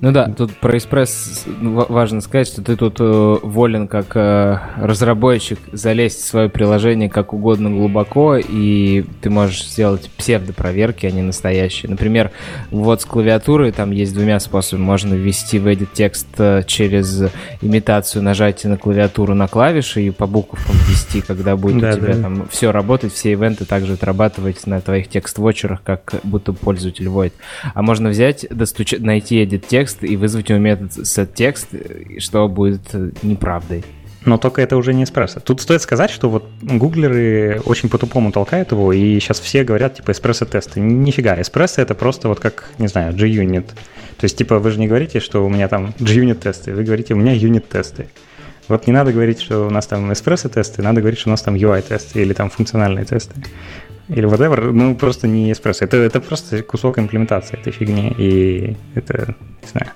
ну 0.00 0.12
да, 0.12 0.28
тут 0.28 0.54
про 0.56 0.76
экспресс 0.76 1.44
важно 1.46 2.20
сказать, 2.20 2.48
что 2.48 2.62
ты 2.62 2.76
тут 2.76 2.96
э, 3.00 3.36
волен 3.42 3.88
как 3.88 4.14
э, 4.14 4.58
разработчик 4.76 5.58
залезть 5.72 6.20
в 6.20 6.26
свое 6.26 6.48
приложение 6.50 7.08
как 7.08 7.32
угодно 7.32 7.70
глубоко, 7.70 8.36
и 8.36 9.04
ты 9.22 9.30
можешь 9.30 9.64
сделать 9.64 10.10
псевдопроверки, 10.16 11.06
а 11.06 11.10
не 11.10 11.22
настоящие. 11.22 11.90
Например, 11.90 12.30
вот 12.70 13.00
с 13.00 13.04
клавиатуры 13.06 13.72
там 13.72 13.90
есть 13.90 14.12
двумя 14.12 14.38
способами. 14.38 14.84
Можно 14.84 15.14
ввести 15.14 15.58
в 15.58 15.66
edit 15.66 15.88
текст 15.94 16.28
э, 16.38 16.62
через 16.66 17.24
имитацию 17.62 18.22
нажатия 18.22 18.70
на 18.70 18.76
клавиатуру 18.76 19.34
на 19.34 19.48
клавиши 19.48 20.02
и 20.02 20.10
по 20.10 20.26
буквам 20.26 20.62
ввести, 20.88 21.22
когда 21.22 21.56
будет 21.56 21.80
да, 21.80 21.90
у 21.90 21.96
тебя 21.96 22.14
да. 22.14 22.22
там 22.22 22.48
все 22.50 22.70
работать, 22.70 23.14
все 23.14 23.32
ивенты 23.32 23.64
также 23.64 23.94
отрабатывать 23.94 24.66
на 24.66 24.80
твоих 24.82 25.08
текст-вотчерах, 25.08 25.82
как 25.82 26.16
будто 26.22 26.52
пользователь 26.52 27.08
вводит. 27.08 27.34
А 27.72 27.80
можно 27.80 28.10
взять, 28.10 28.46
достуч... 28.50 28.94
найти 28.98 29.42
edit 29.42 29.64
текст 29.66 29.85
текст 29.86 30.02
и 30.02 30.16
вызвать 30.16 30.50
у 30.50 30.54
него 30.54 30.64
метод 30.64 30.90
setText, 30.98 32.18
что 32.18 32.48
будет 32.48 32.82
э, 32.92 33.10
неправдой. 33.22 33.84
Но 34.24 34.38
только 34.38 34.60
это 34.60 34.76
уже 34.76 34.92
не 34.92 35.04
эспрессо. 35.04 35.38
Тут 35.38 35.60
стоит 35.60 35.80
сказать, 35.80 36.10
что 36.10 36.28
вот 36.28 36.44
гуглеры 36.60 37.60
очень 37.64 37.88
по-тупому 37.88 38.32
толкают 38.32 38.72
его, 38.72 38.92
и 38.92 39.20
сейчас 39.20 39.38
все 39.38 39.62
говорят, 39.62 39.94
типа, 39.94 40.10
эспрессо-тесты. 40.10 40.80
Нифига, 40.80 41.40
эспрессо 41.40 41.80
это 41.82 41.94
просто 41.94 42.26
вот 42.28 42.40
как, 42.40 42.70
не 42.78 42.88
знаю, 42.88 43.14
G-Unit. 43.14 43.66
То 44.18 44.24
есть, 44.24 44.36
типа, 44.36 44.58
вы 44.58 44.72
же 44.72 44.80
не 44.80 44.88
говорите, 44.88 45.20
что 45.20 45.46
у 45.46 45.48
меня 45.48 45.68
там 45.68 45.94
G-Unit 46.00 46.40
тесты, 46.40 46.74
вы 46.74 46.82
говорите, 46.82 47.14
у 47.14 47.16
меня 47.16 47.32
юнит 47.32 47.68
тесты. 47.68 48.08
Вот 48.66 48.88
не 48.88 48.92
надо 48.92 49.12
говорить, 49.12 49.40
что 49.40 49.68
у 49.68 49.70
нас 49.70 49.86
там 49.86 50.12
эспрессо 50.12 50.48
тесты, 50.48 50.82
надо 50.82 51.00
говорить, 51.00 51.20
что 51.20 51.28
у 51.28 51.30
нас 51.30 51.42
там 51.42 51.54
UI 51.54 51.82
тесты 51.82 52.22
или 52.22 52.32
там 52.32 52.50
функциональные 52.50 53.04
тесты 53.04 53.34
или 54.08 54.28
whatever, 54.28 54.72
ну 54.72 54.94
просто 54.94 55.26
не 55.26 55.52
эспрессо. 55.52 55.84
Это, 55.84 55.96
это 55.96 56.20
просто 56.20 56.62
кусок 56.62 56.98
имплементации 56.98 57.58
этой 57.58 57.72
фигни, 57.72 58.14
и 58.16 58.76
это, 58.94 59.34
не 59.62 59.68
знаю, 59.68 59.92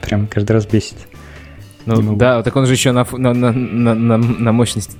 прям 0.00 0.26
каждый 0.26 0.52
раз 0.52 0.66
бесит. 0.66 0.96
Ну 1.86 2.16
да, 2.16 2.42
так 2.42 2.56
он 2.56 2.66
же 2.66 2.72
еще 2.72 2.90
на, 2.90 3.06
на, 3.12 3.32
на, 3.32 3.52
на, 3.94 4.16
на 4.18 4.52
мощности, 4.52 4.96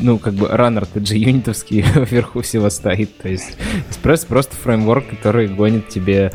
ну 0.00 0.18
как 0.18 0.32
бы 0.32 0.48
раннер-то 0.48 0.98
G-юнитовский 0.98 1.84
вверху 2.10 2.40
всего 2.40 2.70
стоит. 2.70 3.18
То 3.18 3.28
есть 3.28 3.58
Express 3.90 4.26
просто 4.26 4.56
фреймворк, 4.56 5.06
который 5.10 5.48
гонит 5.48 5.90
тебе, 5.90 6.32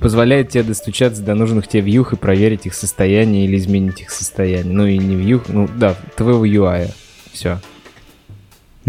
позволяет 0.00 0.48
тебе 0.48 0.64
достучаться 0.64 1.22
до 1.22 1.36
нужных 1.36 1.68
тебе 1.68 1.82
вьюх 1.82 2.14
и 2.14 2.16
проверить 2.16 2.66
их 2.66 2.74
состояние 2.74 3.44
или 3.44 3.56
изменить 3.58 4.00
их 4.00 4.10
состояние. 4.10 4.74
Ну 4.74 4.86
и 4.86 4.98
не 4.98 5.14
вьюх, 5.14 5.44
ну 5.48 5.68
да, 5.72 5.94
твоего 6.16 6.44
UI. 6.44 6.90
Все. 7.32 7.60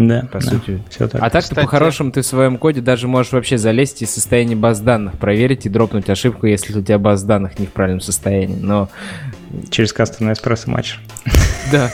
Да, 0.07 0.27
по 0.31 0.39
да, 0.39 0.51
сути. 0.51 0.81
Все 0.89 1.07
так. 1.07 1.21
А 1.21 1.29
так 1.29 1.43
ты 1.45 1.55
по-хорошему 1.55 2.11
ты 2.11 2.21
в 2.21 2.25
своем 2.25 2.57
коде 2.57 2.81
даже 2.81 3.07
можешь 3.07 3.31
вообще 3.31 3.57
залезть 3.57 4.01
и 4.01 4.05
состояние 4.05 4.57
баз 4.57 4.79
данных 4.79 5.17
проверить 5.17 5.65
и 5.65 5.69
дропнуть 5.69 6.09
ошибку, 6.09 6.45
если 6.45 6.77
у 6.77 6.81
тебя 6.81 6.99
баз 6.99 7.23
данных 7.23 7.59
не 7.59 7.65
в 7.65 7.71
правильном 7.71 8.01
состоянии. 8.01 8.57
Но 8.59 8.89
Через 9.69 9.93
кастомный 9.93 10.33
эспрессо 10.33 10.69
матч. 10.71 10.99
Да, 11.71 11.91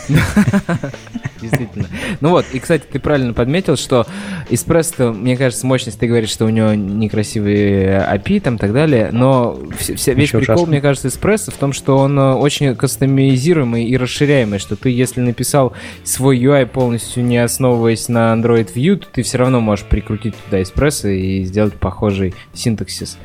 действительно. 1.41 1.87
Ну 2.21 2.29
вот, 2.29 2.45
и, 2.53 2.59
кстати, 2.59 2.83
ты 2.89 2.97
правильно 2.99 3.33
подметил, 3.33 3.75
что 3.75 4.07
эспрессо, 4.49 5.11
мне 5.11 5.35
кажется, 5.35 5.65
мощность, 5.65 5.99
ты 5.99 6.07
говоришь, 6.07 6.29
что 6.29 6.45
у 6.45 6.49
него 6.49 6.73
некрасивые 6.73 7.99
API 8.09 8.39
там 8.39 8.55
и 8.55 8.57
так 8.57 8.71
далее, 8.71 9.09
но 9.11 9.59
вся, 9.77 10.13
весь 10.13 10.29
Еще 10.29 10.37
прикол, 10.37 10.55
ужасно. 10.55 10.67
мне 10.67 10.79
кажется, 10.81 11.09
эспрессо 11.09 11.51
в 11.51 11.55
том, 11.55 11.73
что 11.73 11.97
он 11.97 12.17
э, 12.17 12.33
очень 12.35 12.73
кастомизируемый 12.75 13.85
и 13.85 13.97
расширяемый, 13.97 14.59
что 14.59 14.77
ты, 14.77 14.89
если 14.89 15.19
написал 15.19 15.73
свой 16.05 16.39
UI 16.39 16.65
полностью 16.67 17.25
не 17.25 17.37
основываясь 17.37 18.07
на 18.07 18.33
Android 18.33 18.73
View, 18.73 18.97
то 18.97 19.07
ты 19.11 19.23
все 19.23 19.37
равно 19.39 19.59
можешь 19.59 19.85
прикрутить 19.85 20.35
туда 20.45 20.61
эспрессо 20.61 21.09
и 21.09 21.43
сделать 21.43 21.73
похожий 21.73 22.33
синтаксис 22.53 23.17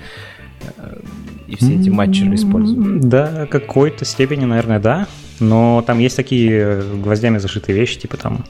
и 1.51 1.57
все 1.57 1.74
эти 1.74 1.88
матчеры 1.88 2.34
используют? 2.34 3.01
Да, 3.01 3.46
какой-то 3.46 4.05
степени, 4.05 4.44
наверное, 4.44 4.78
да. 4.78 5.09
Но 5.40 5.82
там 5.86 5.98
есть 5.98 6.16
такие 6.16 6.82
гвоздями 6.82 7.38
зашитые 7.38 7.76
вещи, 7.76 7.98
типа 7.98 8.16
там, 8.16 8.44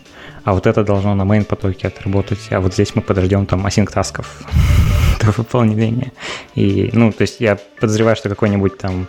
а 0.45 0.53
вот 0.53 0.67
это 0.67 0.85
должно 0.85 1.15
на 1.15 1.23
main 1.23 1.45
потоке 1.45 1.89
отработать, 1.89 2.49
а 2.51 2.61
вот 2.61 2.75
здесь 2.75 2.95
мы 2.95 3.03
подождем 3.03 3.47
там 3.47 3.67
async 3.67 3.91
тасков 3.91 4.43
до 5.21 5.31
выполнения. 5.31 6.13
И, 6.55 6.91
ну, 6.93 7.13
то 7.13 7.23
есть 7.23 7.41
я 7.41 7.59
подозреваю, 7.79 8.17
что 8.17 8.29
какой-нибудь 8.29 8.77
там, 8.77 9.07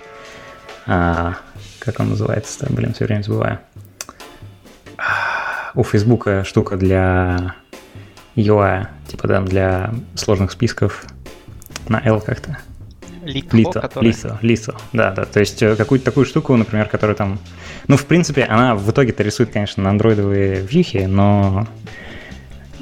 а, 0.85 1.35
как 1.79 1.99
он 1.99 2.09
называется, 2.09 2.67
блин, 2.69 2.93
все 2.93 3.05
время 3.05 3.23
забываю. 3.23 3.59
У 5.73 5.83
Фейсбука 5.83 6.43
штука 6.43 6.77
для 6.77 7.55
UI, 8.35 8.87
типа 9.07 9.27
там 9.27 9.45
для 9.45 9.93
сложных 10.15 10.51
списков 10.51 11.05
на 11.87 11.99
L 12.05 12.21
как-то. 12.21 12.59
Лито, 13.23 13.57
Лито, 13.57 13.79
который... 13.79 14.05
Лисо, 14.07 14.39
Лисо, 14.41 14.75
да, 14.93 15.11
да. 15.11 15.25
То 15.25 15.39
есть 15.39 15.61
э, 15.61 15.75
какую-то 15.75 16.05
такую 16.05 16.25
штуку, 16.25 16.55
например, 16.55 16.87
которая 16.87 17.15
там... 17.15 17.39
Ну, 17.87 17.97
в 17.97 18.05
принципе, 18.05 18.43
она 18.43 18.75
в 18.75 18.89
итоге-то 18.91 19.23
рисует, 19.23 19.51
конечно, 19.51 19.83
на 19.83 19.89
андроидовые 19.89 20.61
вьюхи, 20.61 21.05
но 21.07 21.67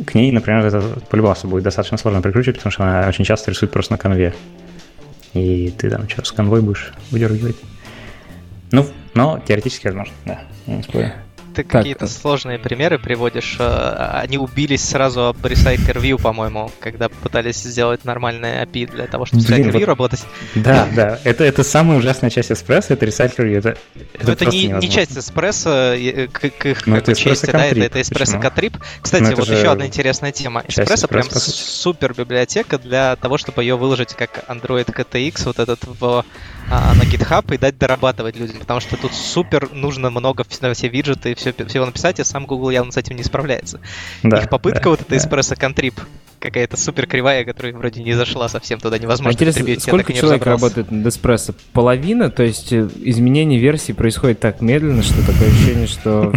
к 0.06 0.16
ней, 0.16 0.32
например, 0.32 0.66
это 0.66 0.82
по-любому 1.10 1.36
будет 1.44 1.64
достаточно 1.64 1.98
сложно 1.98 2.22
прикручивать, 2.22 2.58
потому 2.58 2.72
что 2.72 2.84
она 2.84 3.08
очень 3.08 3.26
часто 3.26 3.52
рисует 3.52 3.72
просто 3.72 3.94
на 3.94 3.98
конве. 3.98 4.34
И 5.34 5.74
ты 5.78 5.90
там 5.90 6.08
что, 6.10 6.24
с 6.24 6.32
конвой 6.32 6.62
будешь 6.62 6.94
выдергивать. 7.12 7.58
Ну, 8.72 8.88
но 9.14 9.40
теоретически 9.46 9.88
возможно, 9.88 10.14
да, 10.26 10.40
не 10.68 10.84
спорю 10.84 11.12
ты 11.64 11.70
какие-то 11.70 12.08
сложные 12.08 12.58
примеры 12.60 12.98
приводишь. 12.98 13.58
Э, 13.60 14.12
они 14.14 14.38
убились 14.38 14.84
сразу 14.84 15.28
об 15.28 15.38
Recycler 15.46 16.02
View, 16.02 16.22
по-моему, 16.22 16.72
когда 16.80 17.10
пытались 17.10 17.58
сделать 17.58 18.06
нормальное 18.06 18.66
API 18.66 18.92
для 18.92 19.08
того, 19.08 19.26
чтобы 19.26 19.44
Блин, 19.44 19.68
Recycler 19.68 19.72
View 19.72 19.80
вот... 19.80 19.88
работать. 19.88 20.26
Да, 20.56 20.88
да. 20.96 21.20
Это, 21.24 21.44
это 21.44 21.64
самая 21.64 21.98
ужасная 21.98 22.30
часть 22.30 22.52
эспрессо, 22.52 22.94
это 22.94 23.06
Recycler 23.06 23.46
View. 23.46 23.58
Это, 23.58 23.78
это, 24.14 24.32
это 24.32 24.46
не, 24.46 24.68
не 24.68 24.90
часть 24.90 25.18
эспрессо 25.18 25.94
э, 25.94 26.28
к, 26.28 26.50
к 26.50 26.66
их 26.66 26.84
как 26.84 27.18
части, 27.18 27.52
да, 27.52 27.66
это, 27.66 27.80
это 27.80 28.02
эспрессо 28.02 28.40
Катрип. 28.40 28.78
Кстати, 29.02 29.34
вот 29.34 29.48
еще 29.48 29.72
одна 29.72 29.86
интересная 29.86 30.32
тема. 30.32 30.64
Эспрессо 30.68 31.08
прям 31.08 31.30
супер 31.30 32.14
библиотека 32.14 32.78
для 32.78 33.16
того, 33.16 33.38
чтобы 33.38 33.64
ее 33.64 33.76
выложить 33.76 34.14
как 34.14 34.46
Android 34.48 34.86
KTX, 34.86 35.46
вот 35.46 35.60
этот 35.60 35.80
в 35.84 36.26
а, 36.72 36.94
на 36.94 37.02
GitHub 37.02 37.54
и 37.54 37.58
дать 37.58 37.80
дорабатывать 37.80 38.36
людям, 38.36 38.60
потому 38.60 38.80
что 38.80 38.96
тут 38.96 39.12
супер 39.14 39.70
нужно 39.74 40.12
много 40.12 40.46
все 40.48 40.88
виджеты 40.88 41.32
и 41.32 41.36
все, 41.36 41.49
всего 41.52 41.86
написать, 41.86 42.20
и 42.20 42.24
сам 42.24 42.46
Google 42.46 42.70
явно 42.70 42.92
с 42.92 42.98
этим 42.98 43.16
не 43.16 43.24
справляется. 43.24 43.80
Да, 44.24 44.40
Их 44.40 44.50
попытка 44.50 44.84
да, 44.84 44.90
вот 44.92 45.02
эта 45.02 45.10
да. 45.10 45.16
Espresso 45.16 45.58
Contrib 45.58 45.94
какая-то 46.40 46.78
супер 46.78 47.06
кривая, 47.06 47.44
которая 47.44 47.74
вроде 47.74 48.02
не 48.02 48.14
зашла 48.14 48.48
совсем 48.48 48.80
туда, 48.80 48.98
невозможно 48.98 49.34
Интересно, 49.34 49.80
сколько 49.80 50.14
человек 50.14 50.46
работает 50.46 50.90
над 50.90 51.06
Espresso? 51.06 51.54
Половина? 51.74 52.30
То 52.30 52.44
есть 52.44 52.72
э, 52.72 52.88
изменение 53.02 53.60
версии 53.60 53.92
происходит 53.92 54.40
так 54.40 54.62
медленно, 54.62 55.04
что 55.04 55.26
такое 55.26 55.50
ощущение, 55.50 55.88
что 55.88 56.34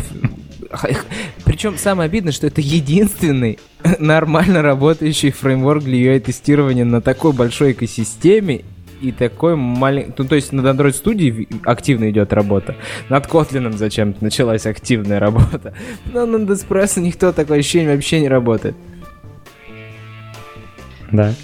причем 1.45 1.79
самое 1.79 2.07
обидное, 2.07 2.33
что 2.33 2.47
это 2.47 2.61
единственный 2.61 3.59
нормально 3.99 4.63
работающий 4.63 5.31
фреймворк 5.31 5.85
для 5.85 6.17
UI-тестирования 6.17 6.85
на 6.85 7.01
такой 7.01 7.33
большой 7.33 7.73
экосистеме, 7.73 8.65
и 9.03 9.13
такой 9.13 9.57
маленький... 9.57 10.13
Ну, 10.17 10.25
то 10.25 10.37
есть 10.37 10.53
над 10.53 10.65
Android 10.65 10.93
Studio 10.93 11.61
активно 11.65 12.09
идет 12.11 12.33
работа. 12.33 12.77
Над 13.09 13.27
Kotlin 13.27 13.77
зачем-то 13.77 14.23
началась 14.23 14.65
активная 14.65 15.19
работа. 15.19 15.75
Но 16.13 16.25
над 16.25 16.49
Espresso 16.49 17.01
никто 17.01 17.33
такое 17.33 17.59
ощущение 17.59 17.95
вообще 17.95 18.21
не 18.21 18.29
работает. 18.29 18.77
Да. 21.11 21.35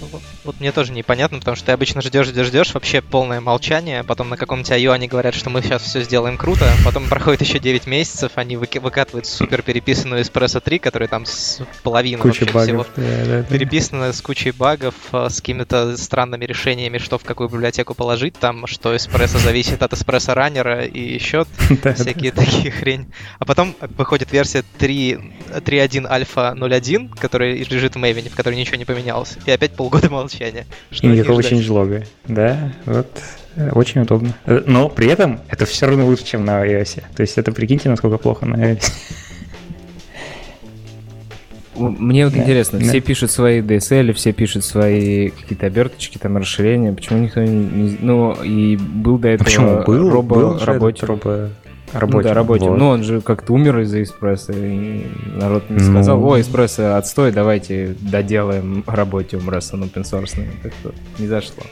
Вот 0.49 0.59
мне 0.59 0.71
тоже 0.71 0.93
непонятно, 0.93 1.37
потому 1.37 1.55
что 1.55 1.67
ты 1.67 1.73
обычно 1.73 2.01
ждешь, 2.01 2.25
ждешь, 2.25 2.47
ждешь, 2.47 2.73
вообще 2.73 3.03
полное 3.03 3.39
молчание, 3.39 4.03
потом 4.03 4.29
на 4.29 4.35
каком-то 4.35 4.73
IO 4.73 4.91
они 4.91 5.07
говорят, 5.07 5.35
что 5.35 5.51
мы 5.51 5.61
сейчас 5.61 5.83
все 5.83 6.01
сделаем 6.01 6.39
круто, 6.39 6.67
потом 6.83 7.07
проходит 7.07 7.43
еще 7.43 7.59
9 7.59 7.85
месяцев, 7.85 8.31
они 8.33 8.55
выки- 8.57 8.79
выкатывают 8.79 9.27
супер 9.27 9.61
переписанную 9.61 10.23
Espresso 10.23 10.59
3, 10.59 10.79
которая 10.79 11.07
там 11.07 11.27
с 11.27 11.61
половины 11.83 12.19
Куча 12.19 12.45
вообще 12.51 12.73
багов. 12.73 12.87
всего 12.87 13.05
да, 13.07 13.25
да, 13.25 13.41
да. 13.41 13.43
переписана 13.43 14.11
с 14.11 14.23
кучей 14.23 14.49
багов, 14.49 14.95
э, 15.11 15.29
с 15.29 15.35
какими-то 15.35 15.95
странными 15.97 16.45
решениями, 16.45 16.97
что 16.97 17.19
в 17.19 17.23
какую 17.23 17.47
библиотеку 17.49 17.93
положить, 17.93 18.33
там, 18.33 18.65
что 18.65 18.97
эспрессо 18.97 19.37
зависит 19.37 19.83
от 19.83 19.93
эспрессо 19.93 20.33
раннера 20.33 20.83
и 20.83 21.19
да. 21.83 21.93
всякие 21.93 22.31
такие 22.31 22.71
хрень. 22.71 23.13
А 23.37 23.45
потом 23.45 23.75
выходит 23.99 24.31
версия 24.31 24.63
3, 24.79 25.19
3.1 25.59 26.07
альфа 26.07 26.55
0.1, 26.57 27.15
которая 27.19 27.53
лежит 27.53 27.95
в 27.95 27.99
Maven, 27.99 28.29
в 28.31 28.35
которой 28.35 28.55
ничего 28.55 28.77
не 28.77 28.85
поменялось. 28.85 29.37
И 29.45 29.51
опять 29.51 29.73
полгода 29.73 30.09
молчания. 30.39 30.65
Что 30.91 31.07
И 31.07 31.11
никакого 31.11 31.43
ченджлога. 31.43 32.03
Да, 32.27 32.73
вот. 32.85 33.07
э, 33.55 33.69
Очень 33.71 34.01
удобно. 34.01 34.33
Э, 34.45 34.61
Но 34.65 34.89
при 34.89 35.07
этом 35.07 35.39
это 35.49 35.65
все 35.65 35.87
равно 35.87 36.05
лучше, 36.05 36.25
чем 36.25 36.45
на 36.45 36.65
iOS. 36.65 37.03
То 37.15 37.21
есть 37.21 37.37
это 37.37 37.51
прикиньте, 37.51 37.89
насколько 37.89 38.17
плохо 38.17 38.45
на 38.45 38.55
iOS. 38.55 38.91
Мне 41.75 42.25
вот 42.25 42.33
Да, 42.33 42.41
интересно, 42.41 42.77
да. 42.79 42.85
все 42.85 42.99
пишут 42.99 43.31
свои 43.31 43.61
DSL, 43.61 44.11
все 44.11 44.33
пишут 44.33 44.65
свои 44.65 45.29
какие-то 45.29 45.67
оберточки, 45.67 46.17
там 46.17 46.35
расширения. 46.35 46.91
Почему 46.91 47.19
никто 47.19 47.41
не... 47.41 47.97
Ну, 48.01 48.33
и 48.43 48.75
был 48.75 49.17
до 49.17 49.29
этого 49.29 49.45
Почему? 49.45 49.83
Был, 49.85 50.09
робо 50.09 50.35
был 50.35 50.59
работе. 50.59 51.05
робо... 51.05 51.51
Ну 51.91 51.99
Работе. 51.99 52.27
да, 52.27 52.33
работе. 52.35 52.65
Вот. 52.69 52.77
Ну, 52.77 52.87
он 52.89 53.03
же 53.03 53.19
как-то 53.21 53.53
умер 53.53 53.79
из-за 53.79 54.03
эспрессо, 54.03 54.53
и 54.53 55.07
народ 55.25 55.69
не 55.69 55.77
Ну. 55.83 55.91
сказал, 55.91 56.23
ой, 56.23 56.41
эспрессо 56.41 56.97
отстой, 56.97 57.31
давайте 57.31 57.95
доделаем 57.99 58.83
работиум, 58.85 59.49
раз 59.49 59.73
он 59.73 59.83
open 59.83 60.03
source. 60.03 60.39
Так 60.61 60.71
что 60.79 60.93
не 61.17 61.27
зашло. 61.27 61.63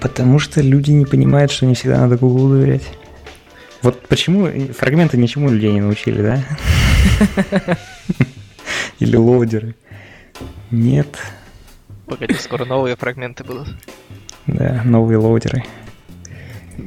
Потому 0.00 0.38
что 0.40 0.60
люди 0.60 0.90
не 0.90 1.06
понимают, 1.06 1.52
что 1.52 1.64
не 1.66 1.74
всегда 1.74 1.98
надо 2.00 2.16
Google 2.18 2.48
доверять. 2.50 2.82
Вот 3.82 4.00
почему 4.08 4.48
фрагменты 4.72 5.16
ничему 5.16 5.48
людей 5.48 5.72
не 5.72 5.80
научили, 5.80 6.20
да? 6.22 6.42
Или 8.98 9.16
лоудеры. 9.16 9.74
Нет. 10.70 11.18
Погоди, 12.06 12.34
скоро 12.34 12.64
новые 12.64 12.96
фрагменты 12.96 13.44
будут. 13.44 13.68
Да, 14.46 14.82
новые 14.84 15.18
лоудеры. 15.18 15.64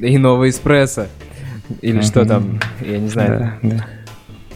И 0.02 0.18
новый 0.18 0.50
эспрессо. 0.50 1.08
Или 1.82 2.02
что 2.02 2.26
там, 2.26 2.60
я 2.86 2.98
не 3.00 3.08
знаю, 3.10 3.40
Да, 3.62 3.70
да. 3.70 3.86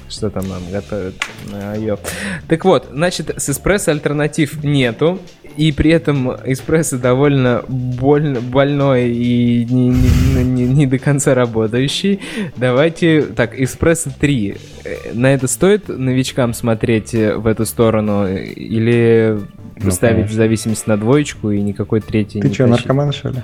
что 0.09 0.29
там 0.29 0.47
нам 0.47 0.61
готовят 0.71 1.15
на 1.51 1.75
IO. 1.77 1.99
Так 2.47 2.65
вот, 2.65 2.87
значит, 2.91 3.33
с 3.37 3.49
эспрессо 3.49 3.91
альтернатив 3.91 4.63
нету, 4.63 5.19
и 5.57 5.73
при 5.73 5.91
этом 5.91 6.31
эспрессо 6.45 6.97
довольно 6.97 7.63
больно, 7.67 8.39
больной 8.39 9.09
и 9.09 9.65
не, 9.69 9.89
не- 9.89 10.43
не- 10.45 10.65
не 10.67 10.87
до 10.87 10.97
конца 10.97 11.35
работающий. 11.35 12.21
Давайте, 12.55 13.23
так, 13.23 13.59
эспрессо 13.59 14.11
3. 14.17 14.55
Э, 14.85 14.95
На 15.13 15.33
это 15.33 15.47
стоит 15.47 15.89
новичкам 15.89 16.53
смотреть 16.53 17.13
э, 17.13 17.35
в 17.35 17.47
эту 17.47 17.65
сторону 17.65 18.27
или 18.29 19.39
Ну, 19.83 19.91
ставить 19.91 20.15
конечно. 20.15 20.33
в 20.33 20.35
зависимость 20.37 20.87
на 20.87 20.95
двоечку 20.95 21.51
и 21.51 21.59
никакой 21.61 21.99
третий 21.99 22.39
Ты 22.39 22.47
не 22.47 22.53
что, 22.53 22.67
тащить? 22.67 22.85
наркоман, 22.85 23.11
что 23.11 23.29
ли? 23.29 23.41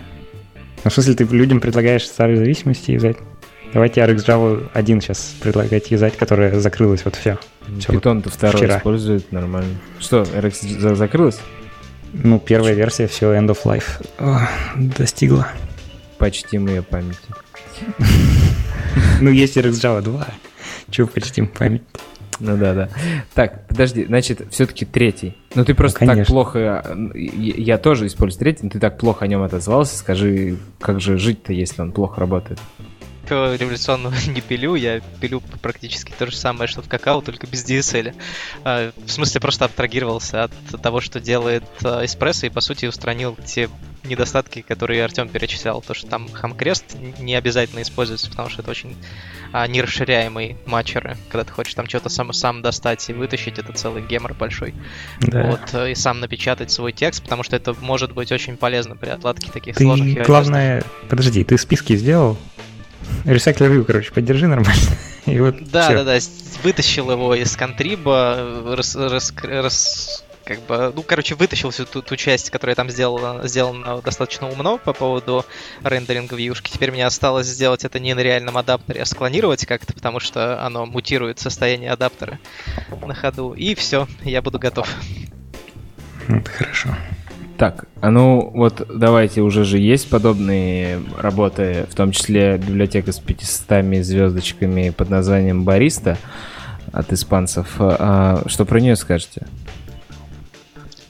Ну, 0.85 0.89
в 0.89 0.93
смысле, 0.93 1.13
ты 1.15 1.23
людям 1.25 1.59
предлагаешь 1.59 2.05
старые 2.07 2.37
зависимости 2.37 2.91
юзать? 2.91 3.17
Давайте 3.73 4.01
RxJava 4.01 4.69
1 4.73 5.01
сейчас 5.01 5.35
предлагать 5.41 5.91
юзать, 5.91 6.15
которая 6.17 6.59
закрылась, 6.59 7.03
вот 7.05 7.15
все. 7.15 7.37
Вот 7.67 7.87
Питон-то 7.87 8.29
второй 8.29 8.55
вчера. 8.61 8.77
использует 8.77 9.31
нормально. 9.31 9.75
Что, 9.99 10.21
RX 10.21 10.79
за- 10.79 10.95
закрылась? 10.95 11.39
Ну, 12.13 12.39
первая 12.39 12.73
версия, 12.73 13.07
все, 13.07 13.33
end 13.35 13.47
of 13.49 13.63
life. 13.65 14.03
О, 14.17 14.47
достигла. 14.75 15.49
Почтим 16.17 16.67
ее 16.67 16.81
памяти. 16.81 17.17
Ну, 19.21 19.29
есть 19.29 19.57
RxJava 19.57 20.01
2. 20.01 20.27
Чего 20.89 21.07
почтим 21.07 21.47
память? 21.47 21.83
Ну 22.39 22.55
да, 22.57 22.73
да. 22.73 22.89
Так, 23.33 23.67
подожди, 23.67 24.05
значит, 24.05 24.41
все-таки 24.51 24.85
третий. 24.85 25.35
Ну 25.55 25.65
ты 25.65 25.73
просто 25.75 25.99
так 25.99 26.09
конечно. 26.09 26.31
плохо. 26.33 26.83
э, 26.85 27.17
Я 27.17 27.53
я 27.57 27.77
тоже 27.79 28.05
использую 28.07 28.39
третий, 28.39 28.59
но 28.63 28.69
ты 28.69 28.79
так 28.79 28.97
плохо 28.99 29.25
о 29.25 29.27
нем 29.27 29.41
отозвался. 29.41 29.97
Скажи, 29.97 30.57
как 30.79 30.99
же 31.01 31.17
жить-то, 31.17 31.51
если 31.53 31.81
он 31.81 31.91
плохо 31.91 32.19
работает? 32.21 32.59
Ничего 33.27 33.55
революционного 33.55 34.15
не 34.27 34.39
пилю, 34.39 34.75
я 34.75 35.01
пилю 35.19 35.41
практически 35.61 36.13
то 36.17 36.27
же 36.27 36.35
самое, 36.35 36.69
что 36.69 36.81
в 36.81 36.87
какао, 36.87 37.19
только 37.21 37.45
без 37.45 37.65
DSL. 37.65 38.15
А, 38.63 38.93
В 39.05 39.11
смысле, 39.11 39.41
просто 39.41 39.65
абстрагировался 39.65 40.45
от 40.45 40.51
того, 40.81 41.01
что 41.01 41.19
делает 41.19 41.65
а, 41.83 42.05
эспрессо, 42.05 42.47
и 42.47 42.49
по 42.49 42.61
сути 42.61 42.85
устранил 42.85 43.37
те 43.45 43.69
недостатки, 44.05 44.61
которые 44.61 45.03
Артем 45.03 45.27
перечислял. 45.27 45.81
То, 45.81 45.93
что 45.93 46.07
там 46.07 46.29
хамкрест 46.31 46.95
не 47.19 47.35
обязательно 47.35 47.81
используется, 47.81 48.29
потому 48.29 48.49
что 48.49 48.61
это 48.61 48.71
очень 48.71 48.95
а, 49.51 49.67
нерасширяемые 49.67 50.55
матчеры. 50.65 51.17
Когда 51.29 51.43
ты 51.43 51.51
хочешь 51.51 51.73
там 51.73 51.89
что-то 51.89 52.07
сам, 52.07 52.31
сам 52.31 52.61
достать 52.61 53.09
и 53.09 53.13
вытащить, 53.13 53.59
это 53.59 53.73
целый 53.73 54.03
гемор 54.03 54.35
большой. 54.35 54.73
Да. 55.19 55.43
Вот, 55.51 55.73
э, 55.73 55.91
и 55.91 55.95
сам 55.95 56.21
напечатать 56.21 56.71
свой 56.71 56.93
текст, 56.93 57.23
потому 57.23 57.43
что 57.43 57.57
это 57.57 57.73
может 57.81 58.13
быть 58.13 58.31
очень 58.31 58.55
полезно 58.55 58.95
при 58.95 59.09
отладке 59.09 59.51
таких 59.51 59.75
Ты, 59.75 59.83
сложных 59.83 60.25
главное, 60.25 60.83
подожди, 61.09 61.43
ты 61.43 61.57
списки 61.57 61.97
сделал? 61.97 62.37
Recycler 63.25 63.71
View, 63.71 63.83
короче, 63.83 64.11
поддержи 64.11 64.47
нормально. 64.47 64.81
И 65.25 65.39
вот 65.39 65.55
Да, 65.71 65.83
всё. 65.89 66.03
да, 66.03 66.03
да, 66.03 66.19
вытащил 66.63 67.11
его 67.11 67.35
из 67.35 67.55
контриба, 67.55 68.75
рас, 68.75 68.95
рас- 68.95 69.33
рас- 69.43 70.23
как 70.45 70.61
бы, 70.61 70.93
ну, 70.95 71.03
короче, 71.03 71.35
вытащил 71.35 71.71
всю 71.71 71.85
ту, 71.85 72.01
ту 72.01 72.15
часть, 72.15 72.49
которая 72.51 72.73
там 72.75 72.89
сделала, 72.89 73.45
сделана 73.45 74.01
достаточно 74.01 74.49
умно 74.49 74.77
по 74.77 74.93
поводу 74.93 75.45
рендеринга 75.83 76.37
вьюшки. 76.37 76.71
Теперь 76.71 76.91
мне 76.91 77.05
осталось 77.05 77.47
сделать 77.47 77.83
это 77.83 77.99
не 77.99 78.13
на 78.13 78.21
реальном 78.21 78.55
адаптере, 78.57 79.01
а 79.01 79.05
склонировать 79.05 79.65
как-то, 79.65 79.91
потому 79.93 80.21
что 80.21 80.63
оно 80.65 80.85
мутирует 80.85 81.39
состояние 81.39 81.91
адаптера 81.91 82.39
на 83.05 83.13
ходу. 83.13 83.51
И 83.51 83.75
все, 83.75 84.07
я 84.23 84.41
буду 84.41 84.57
готов. 84.57 84.87
Это 86.29 86.49
хорошо. 86.49 86.95
Так, 87.57 87.85
а 88.01 88.11
ну 88.11 88.51
вот 88.53 88.85
давайте, 88.87 89.41
уже 89.41 89.65
же 89.65 89.79
есть 89.79 90.09
подобные 90.11 91.01
работы, 91.17 91.87
в 91.89 91.95
том 91.95 92.11
числе 92.11 92.57
библиотека 92.57 93.11
с 93.11 93.17
500 93.17 94.05
звездочками 94.05 94.91
под 94.91 95.09
названием 95.09 95.63
Бариста 95.63 96.19
от 96.91 97.11
испанцев. 97.11 97.67
А, 97.79 98.43
что 98.45 98.65
про 98.65 98.79
нее 98.79 98.95
скажете? 98.95 99.47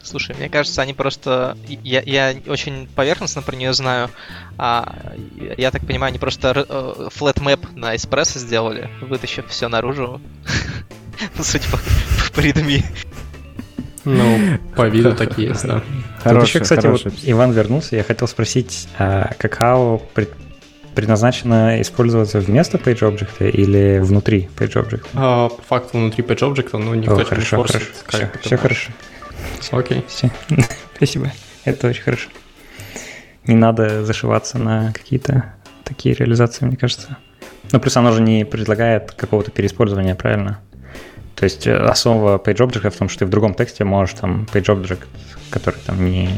Слушай, 0.02 0.38
мне 0.38 0.48
кажется, 0.48 0.82
они 0.82 0.94
просто... 0.94 1.58
Я, 1.68 2.02
я 2.06 2.34
очень 2.48 2.88
поверхностно 2.96 3.42
про 3.42 3.58
нее 3.58 3.74
знаю. 3.74 4.10
А, 4.58 5.14
я 5.58 5.70
так 5.70 5.86
понимаю, 5.86 6.12
они 6.12 6.20
просто 6.20 6.54
map 7.42 7.68
на 7.76 7.94
эспрессо 7.94 8.40
сделали, 8.40 8.90
вытащив 9.02 9.48
все 9.50 9.68
наружу. 9.68 10.22
Ну, 11.36 11.44
Судя 11.44 11.66
по, 11.72 11.78
по. 12.32 12.84
Ну, 14.08 14.58
по 14.76 14.88
виду 14.88 15.14
так 15.14 15.38
и 15.38 15.44
есть, 15.44 15.68
да. 15.68 15.82
Тут 16.24 16.44
еще, 16.44 16.60
кстати, 16.62 16.88
вот 16.88 17.06
Иван 17.24 17.52
вернулся, 17.52 17.96
я 17.98 18.04
хотел 18.04 18.28
спросить, 18.28 18.88
а 18.98 19.32
какао 19.38 19.98
пред- 20.14 20.34
предназначено 20.96 21.82
использоваться 21.82 22.40
вместо 22.40 22.78
PageObject 22.78 23.50
или 23.52 24.00
внутри 24.00 24.50
PageObject? 24.58 25.08
А, 25.14 25.50
по 25.50 25.62
факту 25.62 25.98
внутри 25.98 26.24
PageObject, 26.24 26.70
ну, 26.78 26.94
никто 26.94 27.16
О, 27.16 27.20
не 27.20 27.26
хорошо, 27.26 27.58
форсит, 27.58 27.82
хорошо. 28.06 28.30
Все, 28.40 28.48
все 28.48 28.58
хорошо. 28.58 28.92
Окей. 29.72 30.06
Все. 30.08 30.32
Спасибо. 30.96 31.32
Это 31.66 31.88
очень 31.88 32.04
хорошо. 32.04 32.30
Не 33.46 33.56
надо 33.56 34.06
зашиваться 34.06 34.58
на 34.58 34.94
какие-то 34.94 35.54
такие 35.84 36.16
реализации, 36.16 36.66
мне 36.66 36.78
кажется. 36.78 37.18
Ну, 37.72 37.80
плюс 37.82 37.98
оно 37.98 38.12
же 38.12 38.22
не 38.22 38.46
предлагает 38.46 39.12
какого-то 39.12 39.52
переиспользования, 39.52 40.16
правильно? 40.16 40.60
То 41.38 41.44
есть 41.44 41.68
э, 41.68 41.78
основа 41.78 42.38
PageObject 42.38 42.90
в 42.90 42.98
том, 42.98 43.10
что 43.10 43.20
ты 43.20 43.26
в 43.28 43.30
другом 43.30 43.54
тексте 43.54 43.84
можешь 43.84 44.16
там 44.20 44.48
PageObject, 44.52 45.02
который 45.52 45.80
там 45.86 46.04
не 46.04 46.30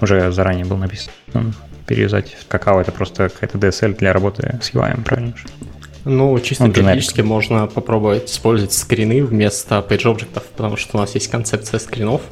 уже 0.00 0.32
заранее 0.32 0.64
был 0.64 0.76
написан, 0.76 1.12
ну, 1.32 1.52
переюзать. 1.86 2.36
Какао 2.48 2.80
это 2.80 2.90
просто 2.90 3.28
какая-то 3.28 3.58
DSL 3.58 3.96
для 3.96 4.12
работы 4.12 4.58
с 4.60 4.70
UI, 4.74 5.00
правильно? 5.02 5.34
Ну, 6.04 6.38
чисто 6.40 6.64
Он 6.64 6.72
теоретически 6.72 7.20
можно 7.20 7.68
попробовать 7.68 8.28
использовать 8.28 8.72
скрины 8.72 9.22
вместо 9.24 9.78
PageObject, 9.88 10.42
потому 10.56 10.76
что 10.76 10.96
у 10.98 11.00
нас 11.00 11.14
есть 11.14 11.30
концепция 11.30 11.78
скринов, 11.78 12.22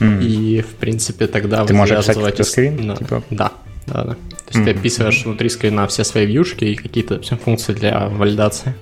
М. 0.00 0.20
и, 0.20 0.62
в 0.62 0.74
принципе, 0.76 1.26
тогда 1.26 1.66
Ты 1.66 1.74
можешь 1.74 1.90
завязываете 2.04 2.38
какой-то 2.38 2.50
скрин, 2.50 2.86
Да, 2.88 2.96
типа? 2.96 3.22
да, 3.30 3.52
да, 3.86 4.04
да. 4.04 4.12
То 4.14 4.52
есть 4.52 4.64
ты 4.64 4.70
Мгм. 4.70 4.80
описываешь 4.80 5.24
внутри 5.24 5.48
скрина 5.50 5.86
все 5.88 6.04
свои 6.04 6.24
вьюшки 6.24 6.64
и 6.64 6.76
какие-то 6.76 7.14
допустим, 7.14 7.38
функции 7.38 7.74
для 7.74 8.08
валидации, 8.08 8.74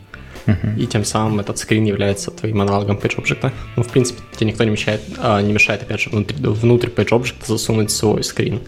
Мгм. 0.46 0.76
и 0.76 0.86
тем 0.86 1.04
самым 1.04 1.40
этот 1.40 1.58
скрин 1.58 1.84
является 1.84 2.30
твоим 2.30 2.60
аналогом 2.60 2.98
PageObject. 2.98 3.50
Ну, 3.76 3.82
в 3.82 3.88
принципе, 3.88 4.20
тебе 4.36 4.50
никто 4.50 4.64
не 4.64 4.70
мешает, 4.70 5.00
а, 5.18 5.40
не 5.40 5.52
мешает 5.52 5.82
опять 5.82 6.00
же, 6.00 6.10
внутри, 6.10 6.36
внутрь 6.36 6.88
PageObject 6.88 7.46
засунуть 7.46 7.90
свой 7.90 8.22
скрин, 8.22 8.60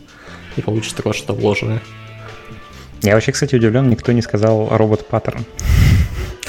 и 0.56 0.62
получится 0.62 0.96
такое 0.96 1.12
что-то 1.12 1.34
вложенное. 1.34 1.80
Я 3.02 3.14
вообще, 3.14 3.32
кстати, 3.32 3.54
удивлен, 3.54 3.90
никто 3.90 4.12
не 4.12 4.22
сказал 4.22 4.68
robot 4.70 5.06
pattern. 5.06 5.44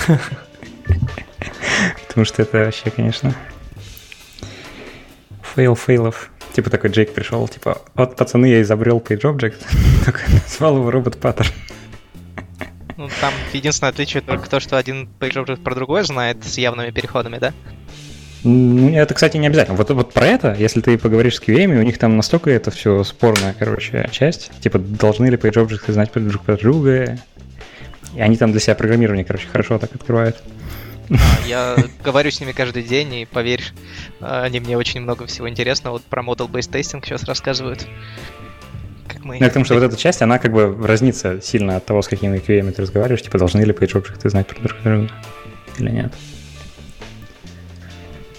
Потому 2.08 2.26
что 2.26 2.42
это 2.42 2.58
вообще, 2.60 2.90
конечно, 2.90 3.36
фейл 5.58 5.76
фейлов. 5.76 6.30
типа 6.54 6.70
такой 6.70 6.90
Джейк 6.92 7.14
пришел, 7.14 7.48
типа, 7.48 7.82
вот, 7.96 8.16
пацаны, 8.16 8.46
я 8.46 8.62
изобрел 8.62 9.00
PageObject, 9.00 9.56
такой 10.06 10.22
назвал 10.32 10.78
его 10.78 10.90
robot 10.90 11.18
pattern. 11.18 11.52
Ну, 12.98 13.10
там 13.22 13.34
единственное 13.54 13.92
отличие 13.92 14.22
только 14.22 14.50
то, 14.50 14.60
что 14.60 14.78
один 14.78 15.08
PageObject 15.20 15.62
про 15.62 15.76
другой 15.76 16.04
знает 16.04 16.44
с 16.44 16.58
явными 16.58 16.90
переходами, 16.90 17.38
да? 17.38 17.54
Ну, 18.44 18.96
это, 18.96 19.14
кстати, 19.14 19.38
не 19.38 19.48
обязательно. 19.48 19.78
Вот, 19.78 19.90
вот 19.92 20.14
про 20.14 20.26
это, 20.26 20.56
если 20.58 20.82
ты 20.82 20.98
поговоришь 20.98 21.36
с 21.36 21.42
QA, 21.42 21.66
у 21.66 21.84
них 21.84 21.98
там 21.98 22.18
настолько 22.18 22.50
это 22.50 22.72
все 22.72 23.04
спорная, 23.04 23.56
короче, 23.58 24.10
часть. 24.12 24.52
Типа, 24.62 24.80
должны 24.80 25.28
ли 25.28 25.38
PageObject 25.38 25.92
знать 25.92 26.12
друг 26.14 26.44
про 26.44 26.58
друга. 26.58 27.20
И 28.16 28.22
они 28.22 28.36
там 28.38 28.52
для 28.52 28.60
себя 28.60 28.74
программирование, 28.76 29.26
короче, 29.26 29.48
хорошо 29.48 29.78
так 29.78 29.94
открывают. 29.94 30.42
А, 31.10 31.48
я 31.48 31.76
говорю 32.04 32.32
с 32.32 32.40
ними 32.40 32.52
каждый 32.52 32.84
день, 32.84 33.14
и 33.14 33.26
поверь, 33.26 33.64
они 34.20 34.60
мне 34.60 34.78
очень 34.78 35.02
много 35.02 35.26
всего 35.28 35.48
интересного. 35.48 35.94
Вот 35.94 36.04
про 36.04 36.24
Model-Based 36.24 36.72
Testing 36.72 37.06
сейчас 37.06 37.24
рассказывают. 37.26 37.86
Как 39.08 39.24
мы... 39.24 39.38
Я 39.38 39.50
к 39.50 39.54
тому, 39.54 39.66
что 39.66 39.76
вот 39.76 39.84
эта 39.84 39.96
часть, 39.96 40.22
она 40.22 40.40
как 40.40 40.52
бы 40.52 40.76
разнится 40.86 41.42
сильно 41.42 41.78
от 41.78 41.86
того, 41.86 42.02
с 42.02 42.08
какими 42.08 42.38
QA 42.38 42.72
ты 42.72 42.82
разговариваешь. 42.82 43.22
Типа, 43.22 43.38
должны 43.38 43.62
ли 43.62 43.74
PageObject 43.74 44.30
знать 44.30 44.48
про 44.48 44.60
друг 44.60 44.82
друга 44.84 45.10
или 45.78 45.90
нет. 45.90 46.14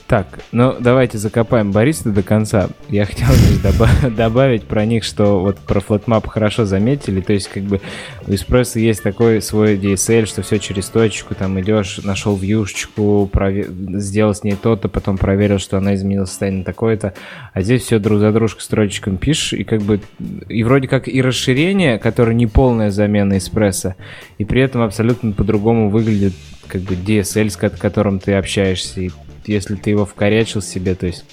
Так, 0.09 0.39
ну 0.53 0.75
давайте 0.81 1.19
закопаем 1.19 1.71
Бориса 1.71 2.09
до 2.09 2.23
конца. 2.23 2.71
Я 2.89 3.05
хотел 3.05 3.29
здесь 3.29 3.59
добав- 3.59 4.15
добавить 4.17 4.65
про 4.65 4.87
них, 4.87 5.05
что 5.05 5.39
вот 5.39 5.59
про 5.59 5.81
flatMap 5.81 6.27
хорошо 6.27 6.65
заметили. 6.65 7.21
То 7.21 7.35
есть, 7.35 7.49
как 7.49 7.65
бы 7.65 7.83
у 8.27 8.31
Espresso 8.31 8.81
есть 8.81 9.03
такой 9.03 9.43
свой 9.43 9.77
DSL, 9.77 10.25
что 10.25 10.41
все 10.41 10.59
через 10.61 10.89
точку, 10.89 11.35
там 11.35 11.61
идешь, 11.61 11.99
нашел 11.99 12.35
вьюшечку, 12.37 13.29
провер... 13.31 13.67
сделал 14.01 14.35
с 14.35 14.45
ней 14.45 14.57
то-то, 14.57 14.89
потом 14.89 15.19
проверил, 15.19 15.59
что 15.59 15.77
она 15.77 15.95
изменила 15.95 16.25
состояние 16.25 16.65
такое-то. 16.65 17.13
А 17.53 17.61
здесь 17.61 17.83
все 17.83 17.99
друг 17.99 18.19
за 18.19 18.33
дружкой 18.33 18.63
строчком 18.63 19.19
пишешь, 19.19 19.53
и 19.53 19.63
как 19.63 19.83
бы 19.83 20.01
и 20.49 20.63
вроде 20.63 20.89
как 20.89 21.07
и 21.07 21.21
расширение, 21.21 21.99
которое 21.99 22.33
не 22.33 22.47
полная 22.47 22.91
замена 22.91 23.35
Espresso, 23.35 23.93
и 24.39 24.47
при 24.47 24.63
этом 24.63 24.81
абсолютно 24.81 25.33
по-другому 25.33 25.91
выглядит 25.91 26.33
как 26.67 26.81
бы 26.81 26.95
DSL, 26.95 27.51
с 27.51 27.57
которым 27.59 28.21
ты 28.21 28.33
общаешься, 28.33 29.03
и 29.03 29.11
если 29.49 29.75
ты 29.75 29.91
его 29.91 30.05
вкорячил 30.05 30.63
себе, 30.63 30.95
то 30.95 31.07
есть, 31.07 31.25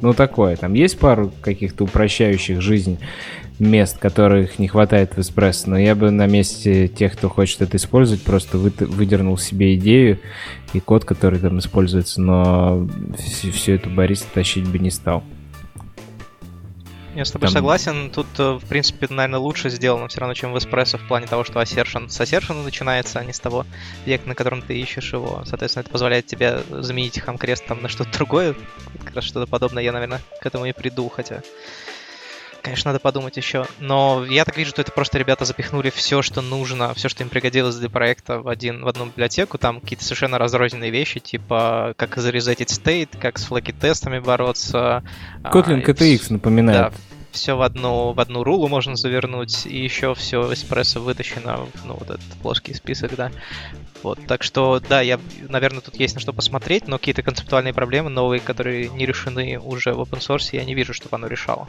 ну, 0.00 0.14
такое. 0.14 0.56
Там 0.56 0.74
есть 0.74 0.98
пару 0.98 1.32
каких-то 1.42 1.84
упрощающих 1.84 2.60
жизнь 2.60 2.98
мест, 3.58 3.98
которых 3.98 4.58
не 4.58 4.68
хватает 4.68 5.16
в 5.16 5.20
эспрессо, 5.20 5.70
но 5.70 5.78
я 5.78 5.94
бы 5.94 6.10
на 6.10 6.26
месте 6.26 6.88
тех, 6.88 7.12
кто 7.12 7.28
хочет 7.28 7.62
это 7.62 7.76
использовать, 7.76 8.22
просто 8.22 8.58
вы, 8.58 8.72
выдернул 8.78 9.38
себе 9.38 9.76
идею 9.76 10.18
и 10.72 10.80
код, 10.80 11.04
который 11.04 11.38
там 11.38 11.58
используется, 11.58 12.20
но 12.20 12.88
всю, 13.18 13.52
всю 13.52 13.72
эту 13.72 13.90
баристу 13.90 14.26
тащить 14.34 14.66
бы 14.66 14.78
не 14.78 14.90
стал. 14.90 15.22
Я 17.14 17.26
с 17.26 17.30
тобой 17.30 17.48
Там... 17.48 17.52
согласен. 17.52 18.10
Тут, 18.10 18.26
э, 18.38 18.52
в 18.52 18.64
принципе, 18.66 19.06
наверное, 19.10 19.38
лучше 19.38 19.68
сделано 19.68 20.08
все 20.08 20.20
равно, 20.20 20.34
чем 20.34 20.52
в 20.52 20.58
эспрессо 20.58 20.96
в 20.96 21.06
плане 21.06 21.26
того, 21.26 21.44
что 21.44 21.60
Assertion 21.60 22.08
с 22.08 22.20
Assertion 22.20 22.64
начинается, 22.64 23.18
а 23.18 23.24
не 23.24 23.32
с 23.32 23.40
того 23.40 23.66
века, 24.06 24.28
на 24.28 24.34
котором 24.34 24.62
ты 24.62 24.80
ищешь 24.80 25.12
его. 25.12 25.42
Соответственно, 25.44 25.82
это 25.82 25.90
позволяет 25.90 26.26
тебе 26.26 26.62
заменить 26.70 27.20
хамкрест 27.20 27.66
там 27.66 27.82
на 27.82 27.88
что-то 27.88 28.10
другое. 28.18 28.54
Как 29.04 29.16
раз 29.16 29.24
что-то 29.24 29.46
подобное 29.46 29.82
я, 29.82 29.92
наверное, 29.92 30.20
к 30.40 30.46
этому 30.46 30.64
и 30.64 30.72
приду, 30.72 31.08
хотя 31.10 31.42
Конечно, 32.62 32.90
надо 32.90 33.00
подумать 33.00 33.36
еще. 33.36 33.66
Но 33.80 34.24
я 34.28 34.44
так 34.44 34.56
вижу, 34.56 34.70
что 34.70 34.82
это 34.82 34.92
просто 34.92 35.18
ребята 35.18 35.44
запихнули 35.44 35.90
все, 35.90 36.22
что 36.22 36.40
нужно, 36.42 36.94
все, 36.94 37.08
что 37.08 37.24
им 37.24 37.28
пригодилось 37.28 37.76
для 37.76 37.90
проекта 37.90 38.38
в, 38.38 38.48
один, 38.48 38.84
в 38.84 38.88
одну 38.88 39.06
библиотеку. 39.06 39.58
Там 39.58 39.80
какие-то 39.80 40.04
совершенно 40.04 40.38
разрозненные 40.38 40.90
вещи, 40.90 41.18
типа 41.18 41.94
как 41.96 42.16
зарезать 42.16 42.70
стейт, 42.70 43.16
как 43.18 43.38
с 43.38 43.44
флаги-тестами 43.44 44.20
бороться. 44.20 45.02
Kotlin 45.42 45.84
KTX 45.84 46.32
напоминает. 46.32 46.92
Да, 46.92 46.98
все 47.32 47.56
в 47.56 47.62
одну, 47.62 48.12
в 48.12 48.20
одну 48.20 48.44
рулу 48.44 48.68
можно 48.68 48.94
завернуть, 48.94 49.66
и 49.66 49.82
еще 49.82 50.14
все 50.14 50.52
эспрессо 50.52 51.00
вытащено 51.00 51.66
в 51.72 51.84
ну, 51.84 51.94
вот 51.94 52.10
этот 52.10 52.32
плоский 52.42 52.74
список, 52.74 53.16
да. 53.16 53.32
Вот, 54.02 54.20
так 54.26 54.42
что, 54.42 54.80
да, 54.88 55.00
я, 55.00 55.18
наверное, 55.48 55.80
тут 55.80 55.96
есть 55.96 56.14
на 56.14 56.20
что 56.20 56.32
посмотреть, 56.32 56.86
но 56.86 56.98
какие-то 56.98 57.22
концептуальные 57.22 57.72
проблемы 57.72 58.10
новые, 58.10 58.40
которые 58.40 58.88
не 58.88 59.06
решены 59.06 59.58
уже 59.58 59.94
в 59.94 60.00
open 60.00 60.20
source, 60.20 60.50
я 60.52 60.64
не 60.64 60.74
вижу, 60.74 60.92
чтобы 60.92 61.16
оно 61.16 61.26
решало. 61.26 61.66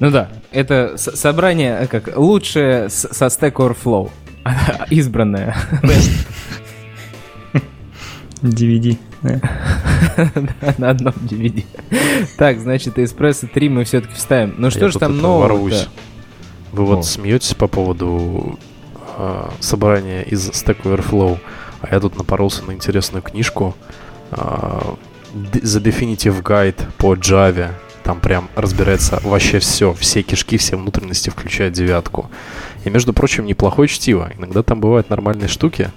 Ну 0.00 0.10
да, 0.10 0.28
это 0.50 0.96
собрание 0.96 1.78
э, 1.82 1.86
как 1.86 2.16
лучшее 2.16 2.88
со 2.88 3.26
Stack 3.26 3.54
Overflow. 3.54 4.10
Избранное. 4.90 5.56
Best. 5.82 6.10
DVD. 8.42 8.98
На 10.78 10.90
одном 10.90 11.14
DVD. 11.14 11.64
Так, 12.36 12.60
значит, 12.60 12.98
Espresso 12.98 13.46
3 13.46 13.68
мы 13.68 13.84
все-таки 13.84 14.14
вставим. 14.14 14.54
Ну 14.58 14.70
что 14.70 14.90
же 14.90 14.98
там 14.98 15.16
нового 15.18 15.70
Вы 16.72 16.84
вот 16.84 17.06
смеетесь 17.06 17.54
по 17.54 17.68
поводу 17.68 18.58
а, 19.16 19.52
собрания 19.60 20.22
из 20.22 20.50
Stack 20.50 20.82
Overflow, 20.82 21.38
а 21.80 21.94
я 21.94 22.00
тут 22.00 22.18
напоролся 22.18 22.64
на 22.64 22.72
интересную 22.72 23.22
книжку 23.22 23.74
а, 24.30 24.94
The 25.34 25.82
Definitive 25.82 26.42
Guide 26.42 26.82
по 26.98 27.14
Java 27.14 27.70
там 28.04 28.20
прям 28.20 28.48
разбирается 28.54 29.18
вообще 29.24 29.58
все, 29.58 29.94
все 29.94 30.22
кишки, 30.22 30.58
все 30.58 30.76
внутренности, 30.76 31.30
включая 31.30 31.70
девятку. 31.70 32.30
И, 32.84 32.90
между 32.90 33.14
прочим, 33.14 33.46
неплохое 33.46 33.88
чтиво. 33.88 34.30
Иногда 34.38 34.62
там 34.62 34.80
бывают 34.80 35.08
нормальные 35.08 35.48
штуки. 35.48 35.90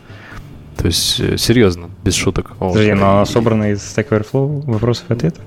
То 0.78 0.86
есть, 0.86 1.20
э, 1.20 1.38
серьезно, 1.38 1.90
без 2.04 2.16
шуток. 2.16 2.56
Подожди, 2.58 2.94
но 2.94 3.18
она 3.18 3.26
собрана 3.26 3.72
из 3.72 3.80
Stack 3.80 4.10
Overflow 4.10 4.72
вопросов 4.72 5.10
и 5.10 5.14
ответов? 5.14 5.44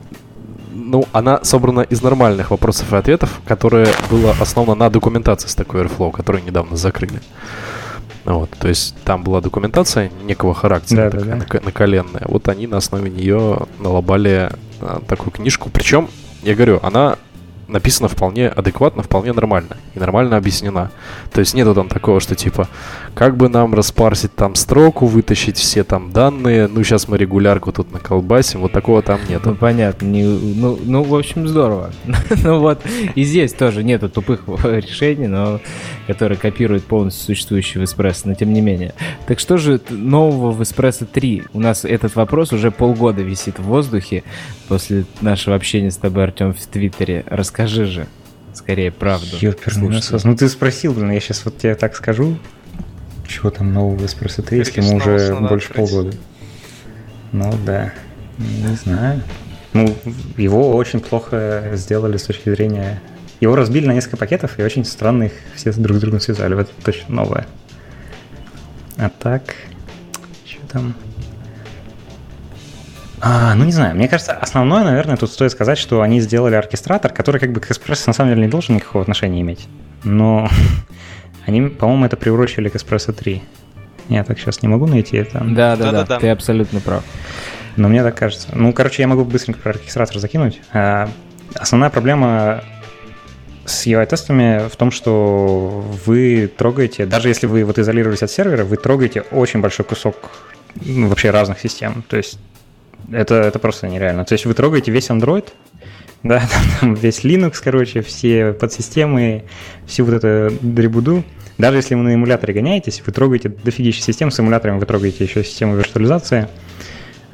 Ну, 0.73 1.07
она 1.13 1.43
собрана 1.45 1.81
из 1.81 2.03
нормальных 2.03 2.51
вопросов 2.51 2.93
и 2.93 2.97
ответов, 2.97 3.41
которые 3.47 3.89
было 4.11 4.35
основано 4.39 4.75
на 4.75 4.91
документации 4.91 5.49
Stack 5.49 5.69
Overflow, 5.69 6.13
которую 6.13 6.45
недавно 6.45 6.77
закрыли. 6.77 7.21
Вот, 8.25 8.51
то 8.51 8.69
есть 8.69 8.95
там 9.05 9.25
была 9.25 9.41
документация 9.41 10.11
некого 10.25 10.55
характера, 10.55 11.11
да, 11.11 11.19
такая, 11.19 11.37
да, 11.37 11.47
да. 11.47 11.61
наколенная. 11.65 12.23
Вот 12.27 12.49
они 12.49 12.67
на 12.67 12.77
основе 12.77 13.11
нее 13.11 13.61
налобали 13.79 14.51
а, 14.81 15.01
такую 15.07 15.31
книжку. 15.31 15.71
Причем 15.73 16.11
я 16.43 16.55
говорю, 16.55 16.81
она 16.83 17.19
написана 17.73 18.09
вполне 18.09 18.49
адекватно, 18.49 19.03
вполне 19.03 19.33
нормально. 19.33 19.77
И 19.95 19.99
нормально 19.99 20.37
объяснена. 20.37 20.91
То 21.33 21.41
есть 21.41 21.55
нету 21.55 21.75
там 21.75 21.89
такого, 21.89 22.21
что 22.21 22.35
типа, 22.35 22.69
как 23.15 23.37
бы 23.37 23.49
нам 23.49 23.75
распарсить 23.75 24.35
там 24.35 24.55
строку, 24.55 25.07
вытащить 25.07 25.57
все 25.57 25.85
там 25.85 26.13
данные, 26.13 26.69
ну 26.69 26.83
сейчас 26.83 27.09
мы 27.09 27.19
регулярку 27.19 27.73
тут 27.73 27.93
наколбасим, 27.93 28.61
вот 28.61 28.73
такого 28.73 29.03
там 29.03 29.21
нет. 29.29 29.43
Ну 29.45 29.55
понятно, 29.55 30.07
не, 30.07 30.25
ну, 30.25 30.79
ну 30.83 31.03
в 31.03 31.15
общем 31.15 31.49
здорово. 31.49 31.91
ну 32.43 32.61
вот 32.61 32.81
и 33.15 33.23
здесь 33.25 33.53
тоже 33.53 33.85
нету 33.85 34.09
тупых 34.09 34.43
решений, 34.65 35.27
но 35.27 35.61
которые 36.07 36.39
копируют 36.39 36.85
полностью 36.85 37.25
существующий 37.27 37.79
в 37.79 37.83
Espresso, 37.83 38.23
но 38.25 38.35
тем 38.35 38.53
не 38.53 38.61
менее. 38.61 38.95
Так 39.27 39.39
что 39.39 39.57
же 39.57 39.81
нового 39.91 40.53
в 40.53 40.61
Espresso 40.61 41.07
3? 41.07 41.45
У 41.53 41.61
нас 41.61 41.85
этот 41.85 42.17
вопрос 42.17 42.53
уже 42.53 42.71
полгода 42.71 43.23
висит 43.23 43.59
в 43.59 43.63
воздухе 43.63 44.25
после 44.69 45.05
нашего 45.21 45.57
общения 45.57 45.91
с 45.91 45.97
тобой, 45.97 46.25
Артем, 46.25 46.53
в 46.53 46.67
Твиттере. 46.67 47.25
Расскажи 47.27 47.60
же 47.67 48.07
скорее 48.55 48.91
правду. 48.91 49.37
Ёперный 49.41 50.01
Ну 50.25 50.37
ты 50.37 50.49
спросил, 50.49 50.93
блин, 50.93 51.11
я 51.11 51.21
сейчас 51.21 51.45
вот 51.45 51.59
тебе 51.59 51.75
так 51.75 51.97
скажу. 51.97 52.39
Чего 53.27 53.51
там 53.51 53.73
нового 53.73 54.05
Espresso 54.05 54.43
3, 54.43 54.59
если 54.59 54.81
мы 54.81 54.97
уже 54.97 55.37
больше 55.37 55.69
открыть. 55.69 55.91
полгода? 55.91 56.17
Ну 57.33 57.55
да, 57.65 57.93
не 58.39 58.75
знаю. 58.75 59.23
Ну, 59.73 59.95
его 60.37 60.75
очень 60.75 61.01
плохо 61.01 61.71
сделали 61.75 62.17
с 62.17 62.25
точки 62.25 62.51
зрения... 62.51 63.01
Его 63.41 63.55
разбили 63.55 63.87
на 63.87 63.93
несколько 63.93 64.17
пакетов, 64.17 64.59
и 64.59 64.63
очень 64.63 64.85
странно 64.85 65.25
их 65.25 65.33
все 65.55 65.73
друг 65.73 65.97
с 65.97 66.01
другом 66.01 66.21
связали. 66.21 66.55
Вот 66.55 66.69
это 66.69 66.85
точно 66.85 67.15
новое. 67.15 67.47
А 68.97 69.09
так... 69.09 69.55
Что 70.45 70.67
там? 70.67 70.95
А, 73.21 73.55
ну, 73.55 73.65
не 73.65 73.73
знаю. 73.73 73.95
Мне 73.95 74.09
кажется, 74.09 74.33
основное, 74.33 74.83
наверное, 74.83 75.17
тут 75.17 75.31
стоит 75.31 75.53
сказать, 75.53 75.79
что 75.79 76.01
они 76.01 76.21
сделали 76.21 76.55
оркестратор, 76.55 77.13
который 77.13 77.41
как 77.41 77.53
бы 77.53 77.61
к 77.61 77.71
Espresso 77.71 78.05
на 78.07 78.13
самом 78.13 78.31
деле 78.31 78.47
не 78.47 78.51
должен 78.51 78.77
никакого 78.77 79.03
отношения 79.03 79.41
иметь. 79.43 79.69
Но 80.05 80.49
они, 81.47 81.69
по-моему, 81.69 82.07
это 82.07 82.17
приурочили 82.17 82.69
к 82.69 82.77
Espresso 82.77 83.13
3. 83.13 83.43
Я 84.09 84.25
так 84.25 84.39
сейчас 84.39 84.63
не 84.63 84.69
могу 84.69 84.87
найти 84.87 85.19
это. 85.19 85.41
Да, 85.45 85.77
да, 85.77 85.93
да, 85.93 86.05
да, 86.05 86.19
ты 86.19 86.31
абсолютно 86.31 86.81
прав. 86.81 87.05
Но 87.77 87.89
мне 87.89 88.03
так 88.03 88.17
кажется. 88.17 88.49
Ну, 88.53 88.73
короче, 88.73 89.03
я 89.03 89.09
могу 89.09 89.25
быстренько 89.25 89.61
про 89.61 89.71
оркестратор 89.71 90.19
закинуть. 90.19 90.61
А, 90.73 91.09
основная 91.55 91.91
проблема 91.91 92.65
с 93.67 93.87
UI-тестами 93.87 94.69
в 94.69 94.77
том, 94.77 94.91
что 94.91 95.85
вы 96.05 96.51
трогаете, 96.57 97.07
даже 97.07 97.29
если 97.29 97.47
вы 97.47 97.65
вот 97.65 97.79
изолировались 97.79 98.23
от 98.23 98.31
сервера, 98.31 98.65
вы 98.65 98.77
трогаете 98.77 99.21
очень 99.31 99.61
большой 99.61 99.85
кусок 99.85 100.17
ну, 100.75 101.09
вообще 101.09 101.31
разных 101.31 101.61
систем. 101.61 102.03
То 102.09 102.17
есть 102.17 102.39
это, 103.11 103.37
это 103.37 103.59
просто 103.59 103.89
нереально. 103.89 104.25
То 104.25 104.35
есть 104.35 104.47
вы 104.47 104.55
трогаете 104.55 104.91
весь 104.91 105.11
Android, 105.11 105.49
да, 106.23 106.43
там 106.81 106.95
весь 106.95 107.25
Linux, 107.25 107.61
короче, 107.63 108.03
все 108.03 108.53
подсистемы, 108.53 109.45
всю 109.87 110.05
вот 110.05 110.23
эту 110.23 110.55
дребуду. 110.61 111.25
Даже 111.59 111.79
если 111.79 111.95
вы 111.95 112.03
на 112.03 112.15
эмуляторе 112.15 112.55
гоняетесь, 112.55 113.03
вы 113.05 113.13
трогаете 113.13 113.51
дофигища 113.51 114.03
систем, 114.03 114.31
с 114.31 114.41
эмулятором 114.41 114.79
вы 114.79 114.87
трогаете 114.87 115.25
еще 115.25 115.45
систему 115.45 115.77
виртуализации. 115.77 116.49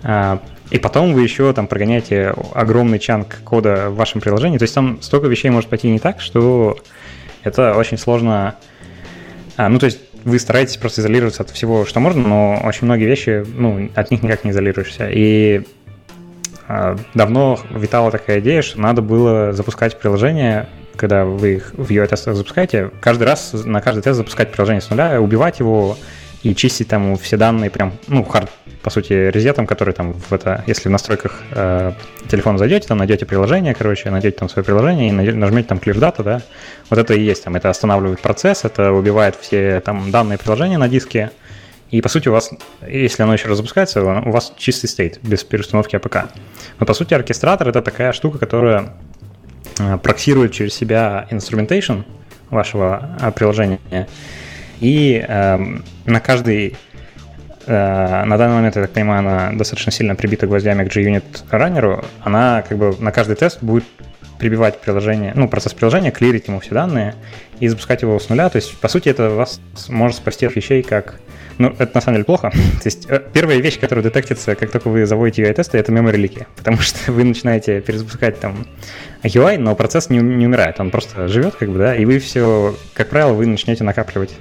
А, 0.03 0.43
И 0.71 0.79
потом 0.79 1.15
вы 1.15 1.23
еще 1.23 1.53
там 1.53 1.69
прогоняете 1.69 2.35
огромный 2.55 2.99
чанк 2.99 3.39
кода 3.45 3.91
в 3.91 3.97
вашем 3.97 4.21
приложении. 4.21 4.59
То 4.59 4.65
есть 4.65 4.75
там 4.75 5.01
столько 5.01 5.29
вещей 5.29 5.51
может 5.51 5.71
пойти 5.71 5.89
не 5.89 6.01
так, 6.01 6.21
что 6.21 6.77
это 7.45 7.75
очень 7.77 7.99
сложно. 7.99 8.57
А, 9.57 9.69
ну, 9.69 9.79
то 9.79 9.87
есть 9.87 10.01
вы 10.27 10.41
стараетесь 10.41 10.77
просто 10.77 11.03
изолироваться 11.03 11.45
от 11.45 11.51
всего, 11.51 11.87
что 11.87 12.01
можно, 12.01 12.27
но 12.27 12.61
очень 12.65 12.85
многие 12.85 13.05
вещи, 13.05 13.47
ну, 13.47 13.89
от 13.95 14.11
них 14.11 14.25
никак 14.25 14.43
не 14.43 14.51
изолируешься. 14.51 15.09
И 15.09 15.63
а, 16.67 16.99
давно 17.15 17.61
витала 17.71 18.11
такая 18.11 18.41
идея, 18.41 18.61
что 18.63 18.81
надо 18.81 19.03
было 19.03 19.53
запускать 19.53 19.97
приложение, 20.01 20.69
когда 20.97 21.25
вы 21.25 21.55
их 21.55 21.73
в 21.75 21.89
UI-тестах 21.89 22.35
запускаете, 22.35 22.91
каждый 23.01 23.23
раз 23.23 23.53
на 23.53 23.81
каждый 23.81 24.03
тест 24.03 24.17
запускать 24.17 24.51
приложение 24.51 24.81
с 24.81 24.91
нуля, 24.91 25.21
убивать 25.21 25.61
его, 25.61 25.97
и 26.47 26.55
чистить 26.55 26.87
там 26.87 27.17
все 27.17 27.37
данные 27.37 27.71
прям, 27.71 27.93
ну, 28.07 28.23
hard, 28.23 28.49
по 28.83 28.91
сути, 28.91 29.13
reset 29.13 29.46
ом, 29.47 29.67
который 29.67 29.93
там 29.93 30.13
в 30.13 30.33
это, 30.33 30.63
если 30.69 30.89
в 30.89 30.93
настройках 30.93 31.43
э, 31.51 31.93
телефона 32.29 32.57
зайдете, 32.57 32.87
там 32.87 32.99
найдете 32.99 33.27
приложение, 33.27 33.75
короче, 33.75 34.11
найдете 34.11 34.37
там 34.37 34.49
свое 34.49 34.65
приложение 34.65 35.09
и 35.09 35.13
нажмете 35.13 35.69
там 35.69 35.79
Clear 35.79 35.99
Data, 35.99 36.23
да, 36.23 36.43
вот 36.89 37.01
это 37.01 37.15
и 37.15 37.21
есть 37.21 37.43
там, 37.43 37.57
это 37.57 37.69
останавливает 37.69 38.21
процесс, 38.21 38.65
это 38.65 38.93
убивает 38.93 39.35
все 39.35 39.81
там 39.81 40.13
данные 40.13 40.39
приложения 40.39 40.79
на 40.79 40.89
диске, 40.89 41.33
и, 41.91 42.01
по 42.01 42.09
сути, 42.09 42.29
у 42.29 42.33
вас, 42.33 42.53
если 42.87 43.25
оно 43.25 43.33
еще 43.33 43.49
раз 43.49 43.57
запускается, 43.57 44.03
у 44.03 44.31
вас 44.31 44.53
чистый 44.57 44.87
стейт, 44.87 45.19
без 45.23 45.43
переустановки 45.43 45.97
APK. 45.97 46.31
Но, 46.79 46.87
по 46.87 46.95
сути, 46.95 47.13
оркестратор— 47.15 47.69
это 47.71 47.83
такая 47.83 48.13
штука, 48.13 48.39
которая 48.39 48.95
э, 49.81 49.99
проксирует 49.99 50.53
через 50.53 50.75
себя 50.75 51.27
instrumentation 51.33 52.05
вашего 52.51 53.17
э, 53.21 53.33
приложения, 53.33 53.81
и 54.81 55.25
э, 55.27 55.59
на 56.05 56.21
каждый 56.21 56.77
э, 57.67 58.25
на 58.25 58.37
данный 58.37 58.57
момент, 58.57 58.77
я 58.77 58.83
так 58.83 58.93
понимаю, 58.93 59.21
она 59.21 59.53
достаточно 59.53 59.93
сильно 59.93 60.15
прибита 60.15 60.47
гвоздями 60.47 60.87
к 60.87 60.95
JUnit 60.95 61.25
раннеру. 61.51 62.05
Она 62.21 62.63
как 62.69 62.79
бы 62.79 62.97
на 62.99 63.13
каждый 63.13 63.37
тест 63.37 63.63
будет 63.63 63.85
прибивать 64.39 64.81
приложение, 64.81 65.33
ну, 65.35 65.49
процесс 65.49 65.73
приложения, 65.73 66.11
клирить 66.11 66.49
ему 66.49 66.61
все 66.61 66.75
данные 66.75 67.15
и 67.59 67.69
запускать 67.69 68.03
его 68.03 68.19
с 68.19 68.29
нуля. 68.29 68.49
То 68.49 68.57
есть, 68.57 68.77
по 68.79 68.89
сути, 68.89 69.09
это 69.09 69.31
вас 69.31 69.61
может 69.89 70.19
спасти 70.19 70.47
от 70.47 70.55
вещей, 70.55 70.83
как... 70.83 71.21
Ну, 71.59 71.75
это 71.79 71.93
на 71.95 72.01
самом 72.03 72.17
деле 72.17 72.25
плохо. 72.25 72.51
То 72.83 72.87
есть, 72.87 73.07
э, 73.09 73.21
первая 73.33 73.59
вещь, 73.59 73.81
которая 73.81 74.03
детектится, 74.03 74.55
как 74.55 74.71
только 74.71 74.89
вы 74.89 75.07
заводите 75.07 75.43
UI-тесты, 75.43 75.79
это 75.79 75.91
memory 75.91 76.17
лики. 76.17 76.47
Потому 76.57 76.79
что 76.79 76.99
вы 77.13 77.25
начинаете 77.25 77.81
перезапускать 77.81 78.39
там 78.39 78.67
UI, 79.23 79.57
но 79.59 79.75
процесс 79.75 80.11
не, 80.11 80.19
не 80.19 80.47
умирает. 80.47 80.79
Он 80.81 80.91
просто 80.91 81.29
живет, 81.29 81.55
как 81.55 81.71
бы, 81.71 81.79
да, 81.79 81.97
и 81.97 82.05
вы 82.05 82.19
все, 82.19 82.77
как 82.93 83.09
правило, 83.09 83.33
вы 83.33 83.47
начнете 83.47 83.85
накапливать 83.85 84.35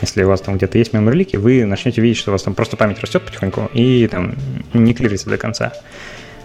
если 0.00 0.22
у 0.22 0.28
вас 0.28 0.40
там 0.40 0.56
где-то 0.56 0.78
есть 0.78 0.92
меморилики, 0.92 1.36
вы 1.36 1.64
начнете 1.64 2.00
видеть, 2.00 2.18
что 2.18 2.30
у 2.30 2.32
вас 2.32 2.42
там 2.42 2.54
просто 2.54 2.76
память 2.76 3.00
растет 3.00 3.24
потихоньку 3.24 3.70
и 3.72 4.06
там 4.08 4.34
не 4.72 4.94
клирится 4.94 5.28
до 5.28 5.38
конца. 5.38 5.72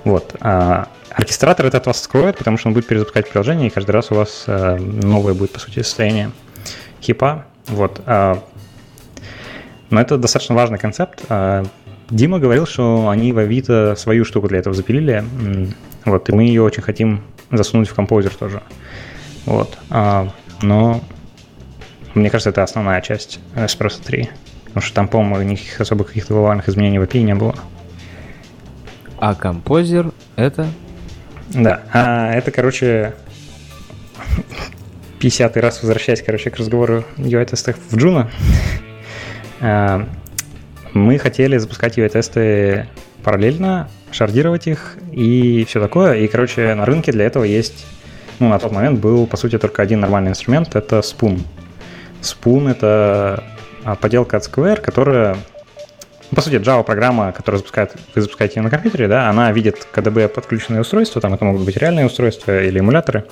Вот. 0.03 0.35
А 0.39 0.89
оркестратор 1.09 1.65
это 1.65 1.77
от 1.77 1.85
вас 1.85 2.01
скроет, 2.01 2.37
потому 2.37 2.57
что 2.57 2.67
он 2.67 2.73
будет 2.73 2.87
перезапускать 2.87 3.29
приложение, 3.29 3.67
и 3.67 3.69
каждый 3.69 3.91
раз 3.91 4.11
у 4.11 4.15
вас 4.15 4.45
а, 4.47 4.77
новое 4.77 5.33
будет, 5.33 5.51
по 5.51 5.59
сути, 5.59 5.81
состояние 5.81 6.31
хипа. 7.01 7.45
Вот. 7.67 8.01
А, 8.05 8.43
но 9.89 10.01
это 10.01 10.17
достаточно 10.17 10.55
важный 10.55 10.79
концепт. 10.79 11.21
А, 11.29 11.63
Дима 12.09 12.39
говорил, 12.39 12.65
что 12.65 13.07
они 13.09 13.31
в 13.31 13.37
Авито 13.37 13.95
свою 13.95 14.25
штуку 14.25 14.47
для 14.47 14.59
этого 14.59 14.75
запилили. 14.75 15.23
Вот, 16.05 16.27
и 16.27 16.33
мы 16.33 16.43
ее 16.43 16.61
очень 16.61 16.83
хотим 16.83 17.23
засунуть 17.51 17.87
в 17.87 17.93
композер 17.93 18.33
тоже. 18.35 18.61
Вот. 19.45 19.77
А, 19.89 20.29
но 20.61 21.01
мне 22.13 22.29
кажется, 22.29 22.51
это 22.51 22.63
основная 22.63 23.01
часть 23.01 23.39
Espresso 23.55 24.03
3. 24.03 24.29
Потому 24.65 24.81
что 24.81 24.95
там, 24.95 25.07
по-моему, 25.07 25.51
никаких 25.51 25.81
особо 25.81 26.03
каких-то 26.03 26.33
глобальных 26.33 26.67
изменений 26.67 26.99
в 26.99 27.03
API 27.03 27.21
не 27.21 27.35
было. 27.35 27.55
А 29.19 29.35
композер 29.35 30.11
это? 30.35 30.67
Да, 31.49 31.83
а 31.93 32.33
это, 32.33 32.51
короче, 32.51 33.13
50 35.19 35.55
раз 35.57 35.81
возвращаясь, 35.81 36.21
короче, 36.21 36.49
к 36.49 36.57
разговору 36.57 37.05
UI-тестах 37.17 37.77
в 37.89 37.95
Juno, 37.95 38.29
а, 39.61 40.07
мы 40.93 41.17
хотели 41.17 41.57
запускать 41.57 41.97
UI-тесты 41.97 42.87
параллельно, 43.23 43.89
шардировать 44.11 44.67
их 44.67 44.97
и 45.11 45.65
все 45.67 45.79
такое. 45.79 46.15
И, 46.15 46.27
короче, 46.27 46.73
на 46.75 46.85
рынке 46.85 47.11
для 47.11 47.25
этого 47.25 47.43
есть, 47.43 47.85
ну, 48.39 48.49
на 48.49 48.59
тот 48.59 48.71
момент 48.71 48.99
был, 48.99 49.25
по 49.27 49.37
сути, 49.37 49.57
только 49.57 49.81
один 49.81 50.01
нормальный 50.01 50.31
инструмент, 50.31 50.75
это 50.75 50.99
Spoon. 50.99 51.41
Spoon— 52.23 52.69
это 52.71 53.43
а, 53.83 53.95
поделка 53.95 54.37
от 54.37 54.43
Square, 54.43 54.81
которая 54.81 55.37
по 56.33 56.41
сути, 56.41 56.55
Java-программа, 56.55 57.31
которая 57.31 57.59
запускает, 57.59 57.95
вы 58.15 58.21
запускаете 58.21 58.59
ее 58.59 58.63
на 58.63 58.71
компьютере, 58.71 59.07
да, 59.07 59.29
она 59.29 59.51
видит 59.51 59.87
КДБ 59.91 60.29
подключенные 60.29 60.81
устройства, 60.81 61.21
там 61.21 61.35
это 61.35 61.45
могут 61.45 61.63
быть 61.63 61.77
реальные 61.77 62.07
устройства 62.07 62.63
или 62.63 62.79
эмуляторы, 62.79 63.25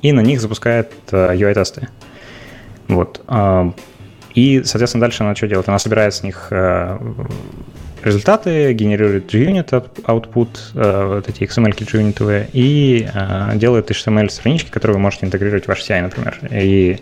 и 0.00 0.12
на 0.12 0.20
них 0.20 0.40
запускает 0.40 0.90
UI-тесты. 1.10 1.88
Вот. 2.88 3.22
А, 3.26 3.72
и, 4.34 4.62
соответственно, 4.64 5.02
дальше 5.02 5.22
она 5.22 5.34
что 5.34 5.48
делает? 5.48 5.68
Она 5.68 5.78
собирает 5.78 6.14
с 6.14 6.22
них 6.22 6.48
э, 6.50 6.98
результаты, 8.02 8.72
генерирует 8.72 9.32
JUnit 9.32 9.68
output, 10.04 10.48
э, 10.74 11.14
вот 11.16 11.28
эти 11.28 11.42
XML-ки 11.42 11.82
JUnit, 11.82 12.48
и 12.52 13.08
э, 13.12 13.56
делает 13.56 13.90
HTML-странички, 13.90 14.70
которые 14.70 14.96
вы 14.96 15.00
можете 15.00 15.26
интегрировать 15.26 15.64
в 15.64 15.68
ваш 15.68 15.80
CI, 15.80 16.02
например. 16.02 16.38
И 16.50 17.00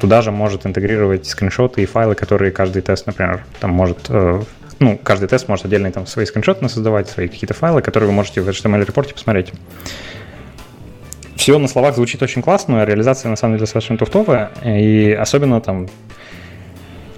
туда 0.00 0.22
же 0.22 0.30
может 0.30 0.66
интегрировать 0.66 1.26
скриншоты 1.26 1.82
и 1.82 1.86
файлы, 1.86 2.14
которые 2.14 2.50
каждый 2.50 2.82
тест, 2.82 3.06
например, 3.06 3.44
там 3.60 3.70
может 3.70 3.98
э, 4.08 4.42
ну, 4.80 4.98
каждый 5.02 5.28
тест 5.28 5.46
может 5.46 5.66
отдельные 5.66 5.92
там 5.92 6.06
свои 6.06 6.24
скриншоты 6.24 6.68
создавать, 6.68 7.08
свои 7.08 7.28
какие-то 7.28 7.54
файлы, 7.54 7.82
которые 7.82 8.08
вы 8.08 8.14
можете 8.14 8.40
в 8.40 8.48
HTML-репорте 8.48 9.14
посмотреть. 9.14 9.52
Все 11.36 11.58
на 11.58 11.68
словах 11.68 11.94
звучит 11.94 12.22
очень 12.22 12.42
классно, 12.42 12.82
а 12.82 12.86
реализация 12.86 13.28
на 13.28 13.36
самом 13.36 13.54
деле 13.54 13.60
достаточно 13.60 13.96
туфтовая, 13.96 14.50
и 14.64 15.12
особенно 15.12 15.60
там, 15.60 15.88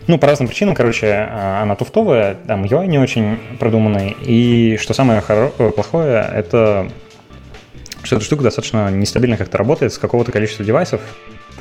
ну, 0.06 0.18
по 0.18 0.26
разным 0.26 0.48
причинам, 0.48 0.74
короче, 0.74 1.06
а, 1.08 1.62
она 1.62 1.76
туфтовая, 1.76 2.36
там 2.46 2.64
UI 2.64 2.86
не 2.86 2.98
очень 2.98 3.38
продуманный, 3.58 4.16
и 4.20 4.76
что 4.80 4.92
самое 4.92 5.20
хоро- 5.20 5.52
э, 5.58 5.70
плохое, 5.70 6.28
это 6.34 6.88
что 8.02 8.16
эта 8.16 8.24
штука 8.24 8.42
достаточно 8.42 8.90
нестабильно 8.90 9.36
как-то 9.36 9.58
работает 9.58 9.92
с 9.92 9.98
какого-то 9.98 10.32
количества 10.32 10.64
девайсов. 10.64 11.00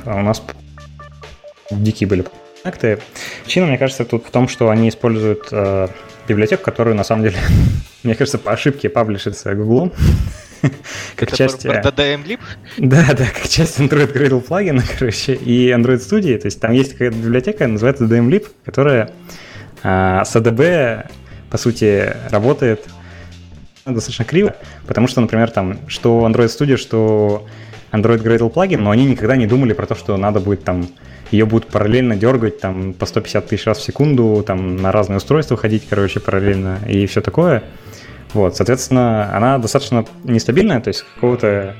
А 0.04 0.16
у 0.16 0.22
нас 0.22 0.42
дикие 1.80 2.08
были 2.08 2.24
проекты. 2.62 2.98
Причина, 3.44 3.66
мне 3.66 3.78
кажется, 3.78 4.04
тут 4.04 4.26
в 4.26 4.30
том, 4.30 4.48
что 4.48 4.70
они 4.70 4.88
используют 4.88 5.48
э, 5.50 5.88
библиотеку, 6.28 6.62
которую 6.64 6.96
на 6.96 7.04
самом 7.04 7.24
деле, 7.24 7.36
мне 8.02 8.14
кажется, 8.14 8.38
по 8.38 8.52
ошибке 8.52 8.88
паблишится 8.88 9.54
Google. 9.54 9.92
как 11.16 11.32
часть... 11.32 11.62
Про 11.62 11.80
DDM-lib? 11.80 12.40
Да, 12.78 13.06
да, 13.16 13.26
как 13.26 13.48
часть 13.48 13.78
Android 13.80 14.12
Gradle 14.12 14.40
плагина, 14.40 14.82
короче, 14.98 15.34
и 15.34 15.70
Android 15.70 15.98
Studio. 15.98 16.38
То 16.38 16.46
есть 16.46 16.60
там 16.60 16.72
есть 16.72 16.92
какая-то 16.92 17.16
библиотека, 17.16 17.66
называется 17.66 18.04
DDM-lib, 18.04 18.46
которая 18.64 19.12
э, 19.82 20.22
с 20.24 20.36
ADB, 20.36 21.06
по 21.50 21.58
сути, 21.58 22.14
работает 22.30 22.86
достаточно 23.84 24.24
криво, 24.24 24.54
потому 24.86 25.08
что, 25.08 25.20
например, 25.20 25.50
там, 25.50 25.78
что 25.88 26.26
Android 26.26 26.46
Studio, 26.46 26.76
что 26.76 27.46
Android 27.92 28.22
Gradle 28.22 28.50
плагин, 28.50 28.82
но 28.82 28.90
они 28.90 29.04
никогда 29.04 29.36
не 29.36 29.46
думали 29.46 29.72
про 29.72 29.86
то, 29.86 29.94
что 29.94 30.16
надо 30.16 30.40
будет 30.40 30.64
там 30.64 30.88
ее 31.30 31.46
будут 31.46 31.68
параллельно 31.68 32.14
дергать 32.14 32.60
там 32.60 32.92
по 32.92 33.06
150 33.06 33.46
тысяч 33.46 33.64
раз 33.64 33.78
в 33.78 33.82
секунду, 33.82 34.44
там 34.46 34.76
на 34.76 34.92
разные 34.92 35.16
устройства 35.16 35.56
ходить, 35.56 35.86
короче, 35.88 36.20
параллельно 36.20 36.78
и 36.86 37.06
все 37.06 37.22
такое. 37.22 37.64
Вот, 38.34 38.56
соответственно, 38.56 39.34
она 39.34 39.58
достаточно 39.58 40.04
нестабильная, 40.24 40.80
то 40.80 40.88
есть 40.88 41.04
какого-то 41.14 41.74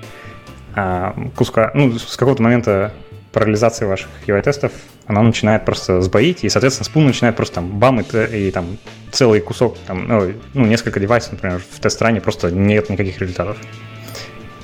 а, 0.75 1.15
куска, 1.37 1.71
ну, 1.75 1.99
с 1.99 2.17
какого-то 2.17 2.43
момента 2.43 2.93
парализации 3.33 3.85
ваших 3.85 4.09
UI-тестов 4.27 4.73
она 5.07 5.23
начинает 5.23 5.65
просто 5.65 6.01
сбоить, 6.01 6.45
и, 6.45 6.49
соответственно, 6.49 6.85
спун 6.85 7.07
начинает 7.07 7.37
просто 7.37 7.57
там 7.57 7.79
бам, 7.79 8.01
и, 8.01 8.49
и 8.49 8.51
там 8.51 8.79
целый 9.11 9.41
кусок, 9.41 9.77
там, 9.87 10.07
ну, 10.07 10.33
ну, 10.55 10.67
несколько 10.67 11.01
девайсов, 11.01 11.33
например, 11.33 11.59
в 11.59 11.81
тест-стране 11.81 12.21
просто 12.21 12.51
нет 12.51 12.89
никаких 12.89 13.21
результатов. 13.21 13.57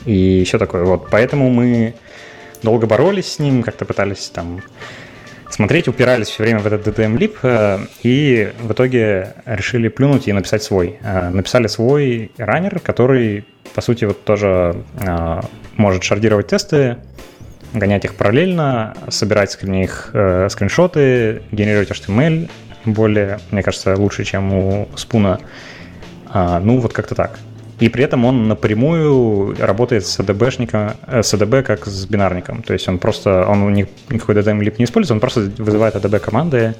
И 0.08 0.40
еще 0.40 0.56
такое. 0.56 0.84
Вот, 0.84 1.08
поэтому 1.10 1.50
мы 1.50 1.94
долго 2.62 2.86
боролись 2.86 3.30
с 3.32 3.38
ним, 3.38 3.62
как-то 3.62 3.84
пытались 3.84 4.30
там 4.30 4.62
смотреть, 5.50 5.86
упирались 5.86 6.28
все 6.28 6.44
время 6.44 6.60
в 6.60 6.66
этот 6.66 6.86
DTM-лип, 6.86 7.36
э, 7.42 7.78
и 8.02 8.50
в 8.62 8.72
итоге 8.72 9.34
решили 9.44 9.88
плюнуть 9.88 10.26
и 10.26 10.32
написать 10.32 10.62
свой. 10.62 10.96
Э, 11.02 11.28
написали 11.28 11.66
свой 11.66 12.30
раннер, 12.38 12.80
который, 12.80 13.44
по 13.74 13.82
сути, 13.82 14.06
вот 14.06 14.24
тоже 14.24 14.82
э, 14.98 15.40
может 15.76 16.04
шардировать 16.04 16.46
тесты, 16.46 16.96
гонять 17.74 18.06
их 18.06 18.14
параллельно, 18.14 18.96
собирать 19.10 19.50
с 19.50 19.62
них 19.62 20.08
скриншоты, 20.48 21.42
генерировать 21.52 21.90
HTML, 21.90 22.48
более, 22.86 23.40
мне 23.50 23.62
кажется, 23.62 23.94
лучше, 23.94 24.24
чем 24.24 24.54
у 24.54 24.88
Спуна. 24.96 25.38
Ну, 26.32 26.78
вот 26.78 26.94
как-то 26.94 27.14
так. 27.14 27.38
И 27.80 27.88
при 27.88 28.04
этом 28.04 28.24
он 28.24 28.48
напрямую 28.48 29.54
работает 29.58 30.04
с 30.04 30.18
ADB-шником, 30.18 30.96
э, 31.06 31.22
с 31.22 31.32
ADB 31.34 31.62
как 31.62 31.86
с 31.86 32.06
бинарником. 32.06 32.62
То 32.62 32.72
есть 32.72 32.88
он 32.88 32.98
просто, 32.98 33.46
он 33.46 33.72
никакой 33.72 34.34
data 34.34 34.60
лип 34.60 34.78
не 34.78 34.84
использует, 34.84 35.12
он 35.12 35.20
просто 35.20 35.52
вызывает 35.58 35.94
ADB 35.94 36.18
команды, 36.18 36.74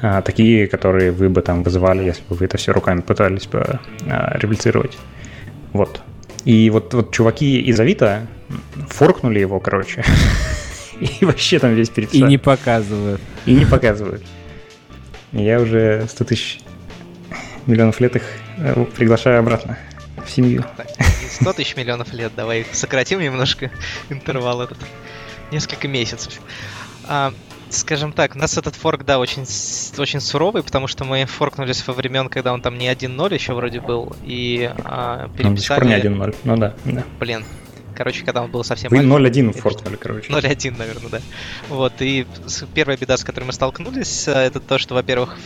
а, 0.00 0.20
такие, 0.20 0.66
которые 0.66 1.12
вы 1.12 1.28
бы 1.28 1.42
там 1.42 1.62
вызывали, 1.62 2.02
если 2.02 2.22
бы 2.28 2.34
вы 2.34 2.46
это 2.46 2.56
все 2.56 2.72
руками 2.72 3.02
пытались 3.02 3.46
бы 3.46 3.78
а, 4.06 4.36
реплицировать. 4.38 4.98
Вот. 5.72 6.02
И 6.44 6.70
вот, 6.70 6.92
вот 6.92 7.12
чуваки 7.12 7.60
из 7.60 7.78
Авито 7.78 8.26
форкнули 8.88 9.38
его, 9.38 9.60
короче. 9.60 10.02
И 11.00 11.24
вообще 11.24 11.60
там 11.60 11.74
весь 11.74 11.88
переписали. 11.88 12.20
И 12.20 12.24
не 12.24 12.38
показывают. 12.38 13.20
И 13.46 13.54
не 13.54 13.64
показывают. 13.64 14.22
Я 15.30 15.60
уже 15.60 16.04
100 16.08 16.24
тысяч 16.24 16.60
миллионов 17.66 18.00
лет 18.00 18.16
их 18.16 18.22
э, 18.58 18.84
приглашаю 18.96 19.38
обратно 19.38 19.78
в 20.24 20.30
семью. 20.30 20.64
Так, 20.76 20.88
не 20.98 21.28
100 21.28 21.52
тысяч 21.54 21.76
миллионов 21.76 22.12
лет, 22.12 22.32
давай 22.34 22.66
сократим 22.72 23.20
немножко 23.20 23.70
интервал 24.10 24.62
этот. 24.62 24.78
Несколько 25.50 25.86
месяцев. 25.86 26.40
А, 27.06 27.32
скажем 27.68 28.12
так, 28.12 28.34
у 28.34 28.38
нас 28.38 28.56
этот 28.56 28.74
форк, 28.74 29.04
да, 29.04 29.18
очень, 29.18 29.42
очень 29.98 30.20
суровый, 30.20 30.62
потому 30.62 30.86
что 30.86 31.04
мы 31.04 31.26
форкнулись 31.26 31.86
во 31.86 31.92
времен, 31.92 32.28
когда 32.28 32.52
он 32.52 32.62
там 32.62 32.78
не 32.78 32.90
1.0 32.90 33.34
еще 33.34 33.52
вроде 33.54 33.80
был, 33.80 34.14
и 34.24 34.72
а, 34.84 35.28
переписали... 35.36 35.46
Он 35.48 35.54
до 35.54 35.60
сих 35.60 35.74
пор 35.74 35.84
не 35.84 35.94
1.0, 35.94 36.36
ну 36.44 36.56
да, 36.56 36.74
да. 36.84 37.04
Блин, 37.18 37.44
короче, 38.02 38.24
когда 38.24 38.42
он 38.42 38.50
был 38.50 38.64
совсем 38.64 38.90
Вы 38.90 38.98
0.1 38.98 39.52
форкнули, 39.52 39.94
короче. 39.94 40.32
0.1, 40.32 40.76
наверное, 40.76 41.08
да. 41.08 41.20
Вот, 41.68 41.92
и 42.00 42.26
первая 42.74 42.96
беда, 42.96 43.16
с 43.16 43.22
которой 43.22 43.44
мы 43.44 43.52
столкнулись, 43.52 44.26
э, 44.26 44.32
это 44.32 44.58
то, 44.58 44.76
что, 44.78 44.94
во-первых, 44.94 45.38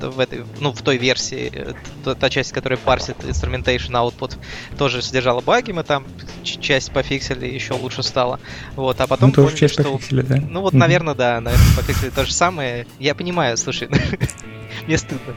в, 0.00 0.08
в, 0.08 0.18
этой, 0.18 0.44
ну, 0.58 0.72
в 0.72 0.80
той 0.80 0.96
версии, 0.96 1.52
э, 1.52 2.14
та 2.14 2.30
часть, 2.30 2.52
которая 2.52 2.78
парсит 2.78 3.18
instrumentation 3.24 3.90
output, 3.90 4.38
тоже 4.78 5.02
содержала 5.02 5.42
баги, 5.42 5.72
мы 5.72 5.84
там 5.84 6.06
часть 6.44 6.92
пофиксили, 6.92 7.46
еще 7.46 7.74
лучше 7.74 8.02
стало. 8.02 8.40
Вот, 8.74 8.98
а 9.02 9.06
потом 9.06 9.28
ну, 9.28 9.34
тоже 9.34 9.48
поняли, 9.48 9.60
часть 9.60 9.74
что... 9.74 9.82
пофиксили, 9.82 10.22
да? 10.22 10.36
Ну, 10.36 10.62
вот, 10.62 10.72
наверное, 10.72 11.14
да, 11.14 11.42
наверное, 11.42 11.76
пофиксили 11.76 12.08
то 12.08 12.24
же 12.24 12.32
самое. 12.32 12.86
Я 12.98 13.14
понимаю, 13.14 13.58
слушай, 13.58 13.90
мне 14.86 14.96
стыдно. 14.96 15.34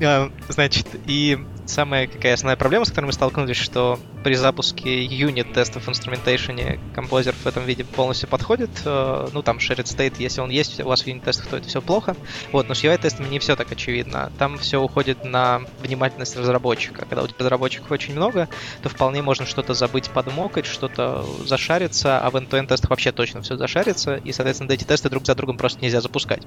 А, 0.00 0.30
значит, 0.48 0.86
и 1.06 1.38
самая 1.66 2.06
какая 2.06 2.34
основная 2.34 2.56
проблема, 2.56 2.84
с 2.84 2.88
которой 2.88 3.06
мы 3.06 3.12
столкнулись, 3.12 3.56
что 3.56 3.98
при 4.24 4.34
запуске 4.34 5.04
юнит 5.04 5.52
тестов 5.52 5.84
в 5.84 5.88
инструментейшене 5.98 6.78
композер 6.94 7.34
в 7.34 7.46
этом 7.46 7.64
виде 7.64 7.84
полностью 7.84 8.28
подходит. 8.28 8.70
Э, 8.84 9.28
ну, 9.32 9.42
там 9.42 9.58
shared 9.58 9.84
state, 9.84 10.14
если 10.18 10.40
он 10.40 10.50
есть 10.50 10.80
у 10.80 10.88
вас 10.88 11.02
в 11.02 11.06
юнит 11.06 11.24
тестах, 11.24 11.48
то 11.48 11.56
это 11.56 11.68
все 11.68 11.82
плохо. 11.82 12.16
Вот, 12.52 12.68
но 12.68 12.74
с 12.74 12.84
UI 12.84 12.98
тестами 12.98 13.28
не 13.28 13.38
все 13.38 13.56
так 13.56 13.70
очевидно. 13.72 14.32
Там 14.38 14.58
все 14.58 14.80
уходит 14.80 15.24
на 15.24 15.62
внимательность 15.82 16.36
разработчика. 16.36 17.04
Когда 17.06 17.22
у 17.22 17.26
тебя 17.26 17.36
разработчиков 17.40 17.90
очень 17.90 18.14
много, 18.14 18.48
то 18.82 18.88
вполне 18.88 19.22
можно 19.22 19.46
что-то 19.46 19.74
забыть 19.74 20.10
подмокать, 20.10 20.66
что-то 20.66 21.24
зашариться, 21.44 22.18
а 22.18 22.30
в 22.30 22.36
end-to-end 22.36 22.68
тестах 22.68 22.90
вообще 22.90 23.12
точно 23.12 23.42
все 23.42 23.56
зашарится, 23.56 24.16
и, 24.16 24.32
соответственно, 24.32 24.72
эти 24.72 24.84
тесты 24.84 25.10
друг 25.10 25.26
за 25.26 25.34
другом 25.34 25.58
просто 25.58 25.80
нельзя 25.82 26.00
запускать. 26.00 26.42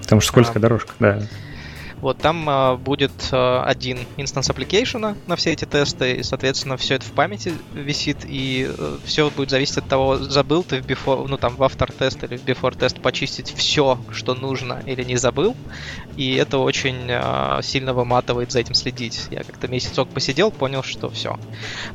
Потому 0.00 0.20
что 0.20 0.28
скользкая 0.28 0.58
а, 0.58 0.60
дорожка, 0.60 0.92
да. 0.98 1.22
Вот 2.06 2.18
там 2.18 2.48
э, 2.48 2.76
будет 2.76 3.10
э, 3.32 3.62
один 3.64 3.98
инстанс 4.16 4.48
application 4.48 5.16
на 5.26 5.34
все 5.34 5.50
эти 5.50 5.64
тесты, 5.64 6.12
и, 6.12 6.22
соответственно, 6.22 6.76
все 6.76 6.94
это 6.94 7.04
в 7.04 7.10
памяти 7.10 7.52
висит, 7.74 8.18
и 8.24 8.70
э, 8.70 8.98
все 9.04 9.28
будет 9.30 9.50
зависеть 9.50 9.78
от 9.78 9.88
того, 9.88 10.16
забыл 10.18 10.62
ты 10.62 10.80
в 10.80 10.86
before, 10.86 11.26
ну 11.26 11.36
там 11.36 11.56
в 11.56 11.64
автор 11.64 11.90
тест 11.90 12.22
или 12.22 12.36
в 12.36 12.44
before 12.44 12.78
тест 12.78 13.00
почистить 13.00 13.52
все, 13.52 13.98
что 14.12 14.34
нужно, 14.34 14.80
или 14.86 15.02
не 15.02 15.16
забыл, 15.16 15.56
и 16.16 16.34
это 16.34 16.58
очень 16.58 17.06
э, 17.08 17.60
сильно 17.62 17.92
выматывает 17.92 18.52
за 18.52 18.60
этим 18.60 18.74
следить. 18.74 19.26
Я 19.30 19.42
как-то 19.42 19.68
месяцок 19.68 20.08
посидел, 20.08 20.50
понял, 20.50 20.82
что 20.82 21.10
все. 21.10 21.38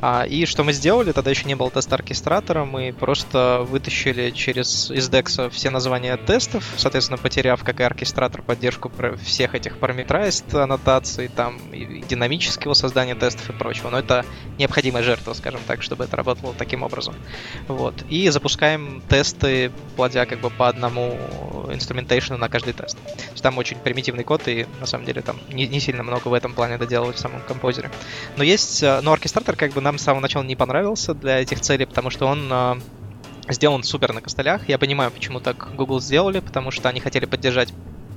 А, 0.00 0.24
и 0.24 0.46
что 0.46 0.64
мы 0.64 0.72
сделали, 0.72 1.12
тогда 1.12 1.30
еще 1.30 1.44
не 1.44 1.54
было 1.54 1.70
тест 1.70 1.92
оркестратора, 1.92 2.64
мы 2.64 2.92
просто 2.92 3.64
вытащили 3.68 4.30
через 4.30 4.90
из 4.90 5.08
DEX 5.08 5.50
все 5.50 5.70
названия 5.70 6.16
тестов, 6.16 6.64
соответственно, 6.76 7.18
потеряв 7.18 7.62
как 7.64 7.80
и 7.80 7.82
оркестратор 7.82 8.42
поддержку 8.42 8.90
всех 9.24 9.54
этих 9.54 9.78
параметров 9.78 9.92
parameterized 9.92 10.58
аннотации, 10.58 11.28
там, 11.28 11.58
и 11.72 12.02
динамического 12.02 12.74
создания 12.74 13.14
тестов 13.14 13.50
и 13.50 13.52
прочего. 13.52 13.90
Но 13.90 13.98
это 13.98 14.24
необходимая 14.58 15.02
жертва, 15.02 15.32
скажем 15.34 15.60
так, 15.66 15.82
чтобы 15.82 16.04
это 16.04 16.16
работало 16.16 16.54
таким 16.56 16.82
образом. 16.82 17.14
Вот. 17.68 17.94
И 18.08 18.28
запускаем 18.28 19.02
тесты, 19.08 19.70
платя 19.96 20.26
как 20.26 20.40
бы 20.40 20.50
по 20.50 20.68
одному 20.68 21.18
инструментейшну 21.70 22.36
на 22.36 22.48
каждый 22.48 22.72
тест. 22.72 22.96
То 22.98 23.30
есть 23.32 23.42
там 23.42 23.58
очень 23.58 23.76
примитивный 24.12 24.24
код, 24.24 24.48
и 24.48 24.66
на 24.80 24.86
самом 24.86 25.04
деле 25.04 25.22
там 25.22 25.36
не, 25.50 25.66
не 25.66 25.80
сильно 25.80 26.02
много 26.02 26.28
в 26.28 26.34
этом 26.34 26.52
плане 26.52 26.78
доделывать 26.78 27.16
в 27.16 27.20
самом 27.20 27.40
композере. 27.42 27.90
Но 28.36 28.44
есть, 28.44 28.82
э, 28.82 29.00
но 29.02 29.12
оркестратор 29.12 29.56
как 29.56 29.72
бы 29.72 29.80
нам 29.80 29.98
с 29.98 30.02
самого 30.02 30.20
начала 30.20 30.42
не 30.42 30.56
понравился 30.56 31.14
для 31.14 31.40
этих 31.40 31.60
целей, 31.60 31.86
потому 31.86 32.10
что 32.10 32.26
он 32.26 32.48
э, 32.50 32.74
сделан 33.48 33.82
супер 33.82 34.12
на 34.12 34.20
костылях. 34.20 34.68
Я 34.68 34.78
понимаю, 34.78 35.10
почему 35.10 35.40
так 35.40 35.74
Google 35.76 36.00
сделали, 36.00 36.40
потому 36.40 36.70
что 36.70 36.88
они 36.88 37.00
хотели 37.00 37.26
поддержать 37.26 37.72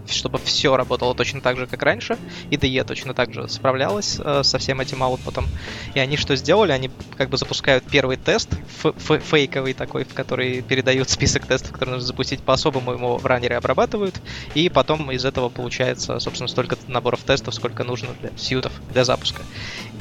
чтобы 0.08 0.40
все 0.40 0.76
работало 0.76 1.16
точно 1.16 1.42
так 1.42 1.58
же, 1.58 1.68
как 1.68 1.82
раньше, 1.84 2.18
и 2.50 2.56
DE 2.56 2.84
точно 2.84 3.14
так 3.14 3.34
же 3.34 3.48
справлялась 3.50 4.20
э, 4.24 4.44
со 4.44 4.58
всем 4.58 4.82
этим 4.82 5.04
аутпутом. 5.04 5.48
И 5.94 6.00
они 6.00 6.18
что 6.18 6.36
сделали? 6.36 6.72
Они 6.72 6.90
как 7.18 7.30
бы 7.30 7.38
запускают 7.38 7.84
первый 7.86 8.18
тест, 8.18 8.50
фейковый 8.98 9.74
такой, 9.74 10.04
в 10.04 10.14
который 10.14 10.62
передают 10.62 11.10
список 11.10 11.46
тестов, 11.46 11.72
которые 11.72 11.96
нужно 11.96 12.08
запустить 12.08 12.42
по-особому, 12.42 12.94
его 12.94 13.18
в 13.18 13.26
раннере 13.26 13.58
обрабатывают, 13.58 14.22
и 14.54 14.70
потом 14.70 15.12
из 15.12 15.26
этого 15.26 15.50
получается, 15.50 16.20
собственно, 16.20 16.48
столько 16.48 16.78
наборов 16.88 17.22
тестов, 17.24 17.54
сколько 17.54 17.84
нужно 17.84 18.10
для 18.22 18.32
сьютов, 18.38 18.74
для 18.92 19.04
запуска. 19.04 19.42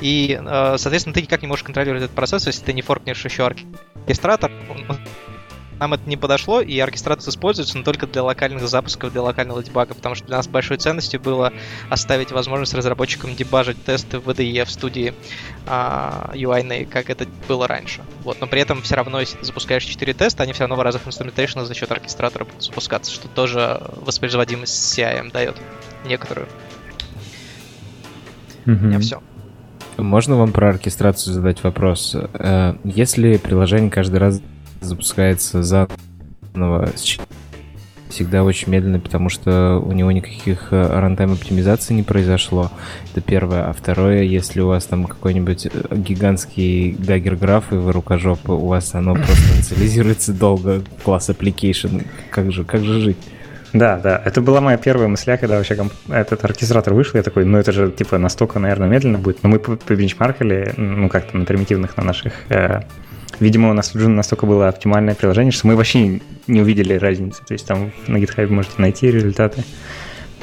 И, 0.01 0.39
э, 0.41 0.77
соответственно, 0.79 1.15
ты 1.15 1.23
никак 1.23 1.43
не 1.43 1.49
можешь 1.49 1.65
контролировать 1.65 2.05
этот 2.05 2.17
процесс, 2.17 2.47
если 2.47 2.65
ты 2.65 2.73
не 2.73 2.83
форкнешь 2.83 3.25
еще 3.25 3.47
оркестратор, 3.47 4.51
нам 5.85 5.95
это 5.95 6.09
не 6.09 6.17
подошло, 6.17 6.63
и 6.63 6.79
оркестратор 6.79 7.29
используется, 7.29 7.77
но 7.77 7.85
только 7.85 8.07
для 8.07 8.23
локальных 8.23 8.67
запусков, 8.67 9.13
для 9.13 9.21
локального 9.21 9.63
дебага, 9.63 9.95
потому 9.95 10.15
что 10.15 10.27
для 10.27 10.39
нас 10.39 10.49
большой 10.49 10.79
ценностью 10.79 11.21
было 11.21 11.53
оставить 11.91 12.33
возможность 12.33 12.73
разработчикам 12.73 13.35
дебажить 13.35 13.83
тесты 13.85 14.19
в 14.19 14.29
VDE 14.29 14.65
в 14.65 14.71
студии 14.71 15.13
а, 15.67 16.31
UI, 16.35 16.87
как 16.87 17.11
это 17.11 17.27
было 17.49 17.69
раньше. 17.69 18.01
Вот, 18.23 18.41
но 18.41 18.47
при 18.47 18.63
этом 18.63 18.81
все 18.81 18.95
равно, 18.95 19.21
если 19.21 19.37
ты 19.37 19.45
запускаешь 19.45 19.85
4 19.85 20.15
теста, 20.15 20.43
они 20.43 20.55
все 20.55 20.63
равно 20.63 20.77
в 20.77 20.81
разных 20.81 21.07
инструментейшенах 21.07 21.67
за 21.67 21.75
счет 21.75 21.93
оркестратора 21.93 22.47
будут 22.47 22.63
запускаться, 22.63 23.13
что 23.13 23.29
тоже 23.29 23.83
воспроизводимость 23.97 24.99
CIM 24.99 25.31
дает 25.33 25.57
некоторую. 26.07 26.49
Mm-hmm. 28.65 28.79
У 28.79 28.85
меня 28.87 29.01
все. 29.01 29.23
Можно 29.99 30.37
вам 30.37 30.53
про 30.53 30.71
оркестрацию 30.71 31.35
задать 31.35 31.63
вопрос? 31.63 32.17
Э, 32.17 32.75
если 32.85 33.37
приложение 33.37 33.91
каждый 33.91 34.17
раз 34.17 34.41
запускается 34.85 35.63
заново, 35.63 36.91
всегда 38.15 38.45
очень 38.45 38.71
медленно, 38.71 39.01
потому 39.01 39.29
что 39.29 39.83
у 39.85 39.93
него 39.93 40.13
никаких 40.13 40.73
э, 40.73 40.87
runtime 40.87 41.33
оптимизаций 41.33 41.97
не 41.97 42.05
произошло. 42.05 42.71
Это 43.11 43.21
первое. 43.21 43.69
А 43.69 43.73
второе, 43.73 44.23
если 44.23 44.61
у 44.61 44.69
вас 44.69 44.85
там 44.85 45.07
какой-нибудь 45.07 45.67
э, 45.67 45.71
гигантский 45.91 46.93
Dagger 46.93 47.35
граф 47.35 47.73
и 47.73 47.77
вы 47.77 47.91
рукожопы, 47.93 48.53
у 48.53 48.67
вас 48.67 48.95
оно 48.95 49.15
просто 49.15 49.55
инициализируется 49.57 50.33
долго, 50.33 50.83
класс 51.03 51.29
application. 51.29 52.07
Как 52.31 52.53
же, 52.53 52.65
как 52.65 52.85
же 52.85 53.01
жить? 53.01 53.19
Да, 53.75 53.99
да, 53.99 54.23
это 54.25 54.41
была 54.41 54.61
моя 54.61 54.79
первая 54.79 55.09
мысля, 55.09 55.37
когда 55.37 55.57
вообще 55.57 55.77
этот 56.09 56.45
оркестратор 56.45 56.95
вышел, 56.95 57.17
я 57.17 57.23
такой, 57.23 57.45
ну 57.45 57.59
это 57.59 57.73
же 57.73 57.91
типа 57.91 58.19
настолько, 58.19 58.61
наверное, 58.61 58.89
медленно 58.89 59.19
будет, 59.19 59.43
но 59.43 59.49
мы 59.49 59.59
побенчмаркали, 59.59 60.73
ну 60.77 61.09
как-то 61.09 61.37
на 61.37 61.45
примитивных 61.45 61.97
на 61.97 62.05
наших 62.05 62.33
э, 62.49 62.83
Видимо, 63.41 63.71
у 63.71 63.73
нас 63.73 63.95
уже 63.95 64.09
настолько 64.09 64.47
было 64.47 64.69
оптимальное 64.69 65.15
приложение, 65.15 65.53
что 65.53 65.67
мы 65.67 65.77
вообще 65.77 66.21
не 66.47 66.61
увидели 66.61 66.95
разницы. 66.95 67.43
То 67.45 67.53
есть 67.53 67.67
там 67.67 67.91
на 68.07 68.19
GitHub 68.19 68.47
можете 68.49 68.75
найти 68.79 69.11
результаты. 69.11 69.65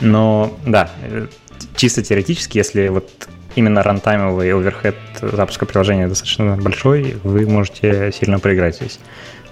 Но 0.01 0.57
да, 0.65 0.89
э, 1.03 1.27
чисто 1.75 2.03
теоретически, 2.03 2.57
если 2.57 2.89
вот 2.89 3.29
именно 3.55 3.83
рантаймовый 3.83 4.53
оверхед 4.53 4.95
запуска 5.21 5.65
приложения 5.65 6.07
достаточно 6.07 6.57
большой, 6.57 7.17
вы 7.23 7.47
можете 7.47 8.11
сильно 8.11 8.39
проиграть 8.39 8.75
здесь. 8.75 8.99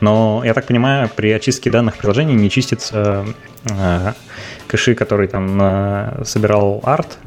Но, 0.02 0.42
я 0.46 0.54
так 0.54 0.66
понимаю, 0.66 1.10
при 1.14 1.32
очистке 1.32 1.70
данных 1.70 1.98
приложений 1.98 2.36
не 2.36 2.50
чистится 2.50 3.26
э, 3.70 4.14
кэши, 4.68 4.96
который 4.96 5.28
там 5.28 5.60
э, 5.62 6.24
собирал 6.26 6.80
арт 6.84 7.18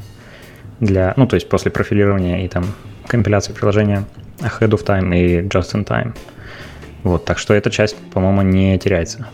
для, 0.79 1.13
ну, 1.17 1.27
то 1.27 1.35
есть 1.35 1.49
после 1.49 1.71
профилирования 1.71 2.45
и 2.45 2.47
там 2.47 2.65
компиляции 3.07 3.53
приложения 3.53 4.05
ahead 4.39 4.69
of 4.69 4.85
time 4.85 5.15
и 5.15 5.41
just 5.47 5.73
in 5.73 5.85
time. 5.85 6.15
Вот, 7.03 7.25
так 7.25 7.37
что 7.37 7.53
эта 7.53 7.69
часть, 7.69 7.95
по-моему, 8.11 8.41
не 8.41 8.77
теряется. 8.79 9.27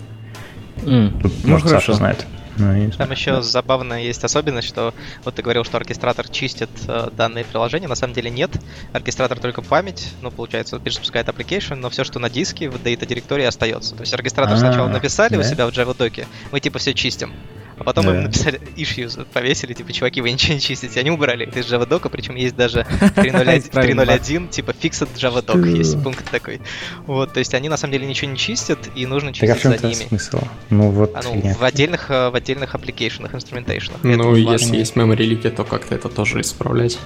Mm. 0.77 1.21
Тут, 1.21 1.33
ну, 1.43 1.49
может, 1.49 1.67
хорошо. 1.67 1.87
Саша 1.87 1.97
знает. 1.97 2.25
Ну, 2.59 2.91
Там 2.91 3.11
еще 3.11 3.41
забавная 3.41 4.01
есть 4.01 4.23
особенность, 4.23 4.67
что 4.67 4.93
вот 5.23 5.35
ты 5.35 5.41
говорил, 5.41 5.63
что 5.63 5.77
оркестратор 5.77 6.27
чистит 6.27 6.69
э, 6.87 7.09
данные 7.15 7.45
приложения, 7.45 7.87
на 7.87 7.95
самом 7.95 8.13
деле 8.13 8.29
нет. 8.29 8.51
Оркестратор 8.93 9.39
только 9.39 9.61
память, 9.61 10.13
ну, 10.21 10.31
получается, 10.31 10.79
перезапускает 10.79 11.27
application, 11.27 11.75
но 11.75 11.89
все, 11.89 12.03
что 12.03 12.19
на 12.19 12.29
диске 12.29 12.69
в 12.69 12.75
data 12.75 13.05
директории 13.05 13.45
остается. 13.45 13.95
То 13.95 14.01
есть 14.01 14.13
оркестратор 14.13 14.53
А-а-а, 14.53 14.59
сначала 14.59 14.87
написали 14.87 15.35
да? 15.35 15.39
у 15.39 15.43
себя 15.43 15.67
в 15.67 15.69
Java 15.69 15.97
доке, 15.97 16.27
мы 16.51 16.59
типа 16.59 16.79
все 16.79 16.93
чистим. 16.93 17.33
А 17.79 17.83
потом 17.83 18.05
Да. 18.05 18.15
им 18.15 18.23
написали 18.23 18.59
issues, 18.75 19.25
повесили, 19.31 19.73
типа, 19.73 19.93
чуваки, 19.93 20.21
вы 20.21 20.31
ничего 20.31 20.53
не 20.53 20.59
чистите. 20.59 20.99
Они 20.99 21.11
убрали 21.11 21.47
это 21.47 21.59
из 21.59 21.71
JavaDoc, 21.71 22.09
причем 22.09 22.35
есть 22.35 22.55
даже 22.55 22.83
в 22.83 23.01
3.0.1, 23.17 23.61
в 23.61 23.69
Правильно. 23.71 24.01
3.0.1, 24.01 24.49
типа, 24.49 24.71
fixed 24.71 25.07
JavaDoc, 25.15 25.65
есть 25.67 26.01
пункт 26.03 26.29
такой. 26.29 26.61
Вот, 27.07 27.33
то 27.33 27.39
есть 27.39 27.53
они 27.53 27.69
на 27.69 27.77
самом 27.77 27.93
деле 27.93 28.05
ничего 28.05 28.29
не 28.31 28.37
чистят, 28.37 28.79
и 28.95 29.05
нужно 29.05 29.29
а 29.29 29.33
чистить 29.33 29.61
за 29.63 29.87
ними. 29.87 30.07
смысл? 30.09 30.39
Ну 30.69 30.89
вот, 30.91 31.11
А, 31.15 31.21
ну, 31.23 31.53
в 31.53 31.63
отдельных, 31.63 32.11
э, 32.11 32.29
в 32.29 32.35
отдельных 32.35 32.75
аппликейшенах, 32.75 33.33
инструментейшенах. 33.33 34.03
Ну, 34.03 34.35
если 34.35 34.75
есть 34.75 34.95
memory 34.95 35.23
лики, 35.23 35.49
то 35.49 35.63
как-то 35.63 35.95
это 35.95 36.09
тоже 36.09 36.41
исправлять. 36.41 36.99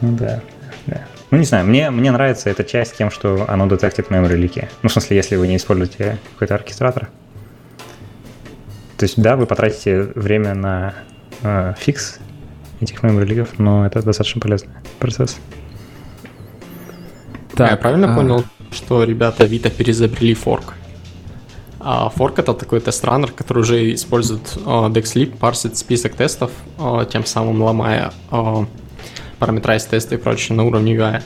Ну 0.00 0.16
да, 0.16 0.42
да. 0.86 1.06
Ну 1.30 1.38
не 1.38 1.44
знаю, 1.44 1.64
мне, 1.64 1.90
мне 1.90 2.10
нравится 2.10 2.50
эта 2.50 2.64
часть 2.64 2.96
тем, 2.98 3.10
что 3.10 3.46
оно 3.48 3.66
детектит 3.66 4.08
memory 4.08 4.36
лики. 4.36 4.68
Ну, 4.82 4.88
в 4.88 4.92
смысле, 4.92 5.16
если 5.16 5.36
вы 5.36 5.48
не 5.48 5.56
используете 5.56 6.18
какой-то 6.34 6.54
оркестратор. 6.54 7.08
То 9.02 9.06
есть, 9.06 9.20
да, 9.20 9.34
вы 9.34 9.46
потратите 9.46 10.02
время 10.14 10.54
на 10.54 10.94
э, 11.42 11.74
фикс 11.76 12.20
этих 12.80 13.02
memory 13.02 13.24
ликов, 13.24 13.58
но 13.58 13.84
это 13.84 14.00
достаточно 14.00 14.40
полезный 14.40 14.70
процесс. 15.00 15.38
А 17.56 17.64
я 17.64 17.76
правильно 17.76 18.12
а, 18.12 18.16
понял, 18.16 18.44
что 18.70 19.02
ребята 19.02 19.44
Vita 19.44 19.70
переизобрели 19.76 20.34
форк? 20.34 20.74
А 21.80 22.10
форк 22.10 22.38
это 22.38 22.54
такой 22.54 22.78
тест-раннер, 22.78 23.32
который 23.32 23.62
уже 23.62 23.92
использует 23.92 24.56
э, 24.56 24.60
DexLib, 24.60 25.36
парсит 25.36 25.76
список 25.76 26.14
тестов, 26.14 26.52
э, 26.78 27.04
тем 27.10 27.26
самым 27.26 27.60
ломая 27.60 28.12
э, 28.30 28.66
параметрайз 29.40 29.84
тесты 29.86 30.14
и 30.14 30.18
прочее 30.18 30.56
на 30.56 30.62
уровне 30.62 30.94
UI. 30.94 31.22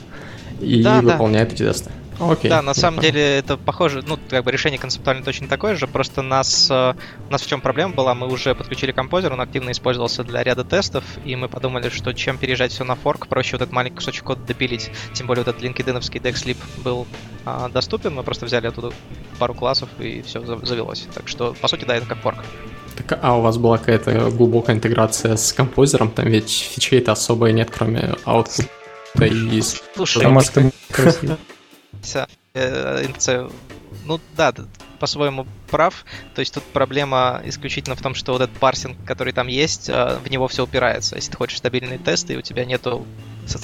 И 0.60 0.82
Да, 0.82 1.02
да. 1.02 1.12
выполняет 1.12 1.52
эти 1.52 1.64
тесты. 1.64 1.90
Окей. 2.18 2.48
Да, 2.50 2.62
на 2.62 2.74
самом 2.74 3.00
деле 3.00 3.38
это 3.38 3.56
похоже, 3.56 4.02
ну, 4.06 4.18
как 4.30 4.44
бы 4.44 4.50
решение 4.50 4.78
концептуально 4.78 5.22
точно 5.22 5.48
такое 5.48 5.76
же, 5.76 5.86
просто 5.86 6.22
нас, 6.22 6.68
э, 6.70 6.94
у 7.28 7.32
нас 7.32 7.42
в 7.42 7.46
чем 7.46 7.60
проблема 7.60 7.94
была, 7.94 8.14
мы 8.14 8.26
уже 8.28 8.54
подключили 8.54 8.92
композер, 8.92 9.32
он 9.32 9.40
активно 9.40 9.70
использовался 9.70 10.24
для 10.24 10.42
ряда 10.42 10.64
тестов, 10.64 11.04
и 11.24 11.36
мы 11.36 11.48
подумали, 11.48 11.88
что 11.90 12.12
чем 12.14 12.38
переезжать 12.38 12.72
все 12.72 12.84
на 12.84 12.94
форк, 12.94 13.26
проще 13.26 13.52
вот 13.56 13.62
этот 13.62 13.72
маленький 13.74 13.96
кусочек 13.96 14.24
кода 14.24 14.40
допилить, 14.46 14.90
тем 15.12 15.26
более 15.26 15.44
вот 15.44 15.54
этот 15.54 15.62
LinkedIn-овский 15.62 16.20
DexLib 16.20 16.56
был 16.82 17.06
а, 17.44 17.68
доступен, 17.68 18.14
мы 18.14 18.22
просто 18.22 18.46
взяли 18.46 18.66
оттуда 18.66 18.92
пару 19.38 19.54
классов 19.54 19.88
и 19.98 20.22
все 20.22 20.44
завелось. 20.64 21.06
Так 21.14 21.28
что, 21.28 21.54
по 21.60 21.68
сути, 21.68 21.84
да, 21.84 21.96
это 21.96 22.06
как 22.06 22.18
форк. 22.18 22.38
Так, 22.96 23.18
а 23.22 23.36
у 23.36 23.42
вас 23.42 23.58
была 23.58 23.76
какая-то 23.76 24.30
глубокая 24.30 24.74
интеграция 24.74 25.36
с 25.36 25.52
композером? 25.52 26.10
Там 26.10 26.28
ведь 26.28 26.50
фичей-то 26.74 27.12
особо 27.12 27.50
и 27.50 27.52
нет, 27.52 27.70
кроме 27.70 28.14
output 28.24 28.66
и 29.20 29.60
с- 29.60 29.82
Слушай, 29.94 30.22
Потому 30.22 30.40
что 30.40 30.70
э, 32.54 33.06
ну 34.04 34.20
да, 34.36 34.52
по-своему 34.98 35.46
прав. 35.70 36.04
То 36.34 36.40
есть 36.40 36.54
тут 36.54 36.64
проблема 36.64 37.42
исключительно 37.44 37.96
в 37.96 38.02
том, 38.02 38.14
что 38.14 38.32
вот 38.32 38.42
этот 38.42 38.56
парсинг, 38.56 38.96
который 39.04 39.32
там 39.32 39.46
есть, 39.46 39.88
э, 39.88 40.18
в 40.24 40.30
него 40.30 40.48
все 40.48 40.64
упирается. 40.64 41.16
Если 41.16 41.30
ты 41.30 41.36
хочешь 41.36 41.58
стабильные 41.58 41.98
тесты, 41.98 42.34
и 42.34 42.36
у 42.36 42.42
тебя 42.42 42.64
нету 42.64 43.06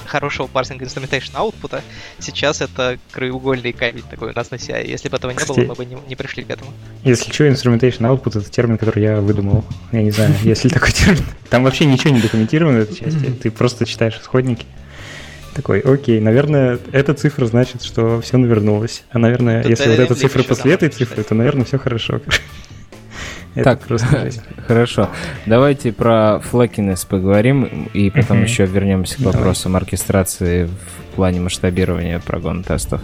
хорошего 0.07 0.47
парсинга 0.47 0.85
instrumentation 0.85 1.31
аутпута, 1.35 1.83
сейчас 2.19 2.61
это 2.61 2.99
краеугольный 3.11 3.73
камень 3.73 4.05
такой 4.09 4.31
у 4.31 4.35
нас 4.35 4.51
на 4.51 4.57
CI. 4.57 4.87
Если 4.87 5.09
бы 5.09 5.17
этого 5.17 5.31
не 5.31 5.37
было, 5.37 5.45
Кстати, 5.45 5.67
мы 5.67 5.75
бы 5.75 5.85
не, 5.85 5.97
не 6.09 6.17
пришли 6.17 6.45
к 6.45 6.51
этому. 6.51 6.73
Если 7.03 7.33
что, 7.33 7.49
instrumentation 7.49 8.01
output 8.01 8.39
это 8.39 8.51
термин, 8.51 8.79
который 8.79 9.03
я 9.03 9.21
выдумал. 9.21 9.65
Я 9.91 10.03
не 10.03 10.11
знаю, 10.11 10.35
есть 10.43 10.65
ли 10.65 10.71
такой 10.71 10.93
термин. 10.93 11.25
Там 11.51 11.65
вообще 11.65 11.85
ничего 11.85 12.15
не 12.15 12.21
документировано 12.21 12.81
в 12.81 12.83
этой 12.83 12.97
части. 12.97 13.31
Ты 13.43 13.51
просто 13.51 13.87
читаешь 13.87 14.19
исходники. 14.21 14.67
Такой, 15.55 15.81
окей, 15.81 16.19
наверное, 16.21 16.79
эта 16.93 17.13
цифра 17.15 17.45
значит, 17.47 17.83
что 17.83 18.21
все 18.23 18.39
навернулось. 18.39 19.05
А, 19.11 19.19
наверное, 19.19 19.63
Тут 19.63 19.71
если 19.71 19.91
вот 19.91 19.99
эта 19.99 20.15
цифра 20.15 20.43
после 20.43 20.73
этой 20.73 20.89
цифры, 20.89 21.23
то, 21.23 21.35
наверное, 21.35 21.65
все 21.65 21.79
хорошо. 21.79 22.21
Это 23.55 23.65
Так, 23.65 23.81
просто 23.81 24.19
жесть. 24.19 24.41
Хорошо. 24.67 25.11
Давайте 25.45 25.93
про 25.93 26.41
флекинес 26.41 27.05
поговорим, 27.05 27.89
и 27.93 28.09
потом 28.09 28.39
Мгм. 28.39 28.47
еще 28.47 28.65
вернемся 28.65 29.17
к 29.17 29.19
Давай. 29.19 29.35
вопросам 29.35 29.77
оркестрации 29.77 30.65
в 30.65 31.17
плане 31.17 31.41
масштабирования 31.41 32.19
прогон 32.19 32.65
тестов. 32.65 33.03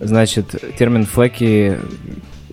Значит, 0.00 0.54
термин 0.78 1.04
флеки 1.04 1.78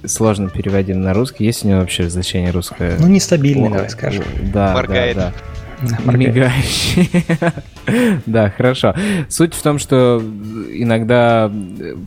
сложно 0.05 0.49
переводим 0.49 0.99
на 1.01 1.13
русский. 1.13 1.45
Есть 1.45 1.63
у 1.63 1.69
него 1.69 1.79
вообще 1.79 2.09
значение 2.09 2.51
русское? 2.51 2.97
Ну, 2.99 3.07
нестабильный, 3.07 3.69
О, 3.69 3.71
давай 3.71 3.89
скажем. 3.89 4.25
Да, 4.53 4.73
Моргает. 4.73 5.15
да, 5.15 5.31
да. 5.31 5.33
Мигающий. 6.05 7.09
Да, 8.25 8.49
хорошо. 8.49 8.95
Суть 9.29 9.53
в 9.53 9.61
том, 9.61 9.77
что 9.77 10.19
иногда 10.73 11.51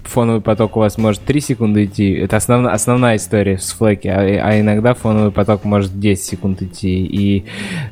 фоновый 0.04 0.40
поток 0.40 0.76
у 0.76 0.80
вас 0.80 0.98
может 0.98 1.20
3 1.22 1.40
секунды 1.40 1.84
идти. 1.84 2.12
Это 2.14 2.36
основна, 2.36 2.72
основная 2.72 3.14
история 3.16 3.58
с 3.58 3.70
флеки. 3.70 4.08
А, 4.08 4.18
а 4.20 4.60
иногда 4.60 4.94
фоновый 4.94 5.30
поток 5.30 5.64
может 5.64 5.98
10 6.00 6.24
секунд 6.24 6.62
идти. 6.62 7.04
И 7.04 7.44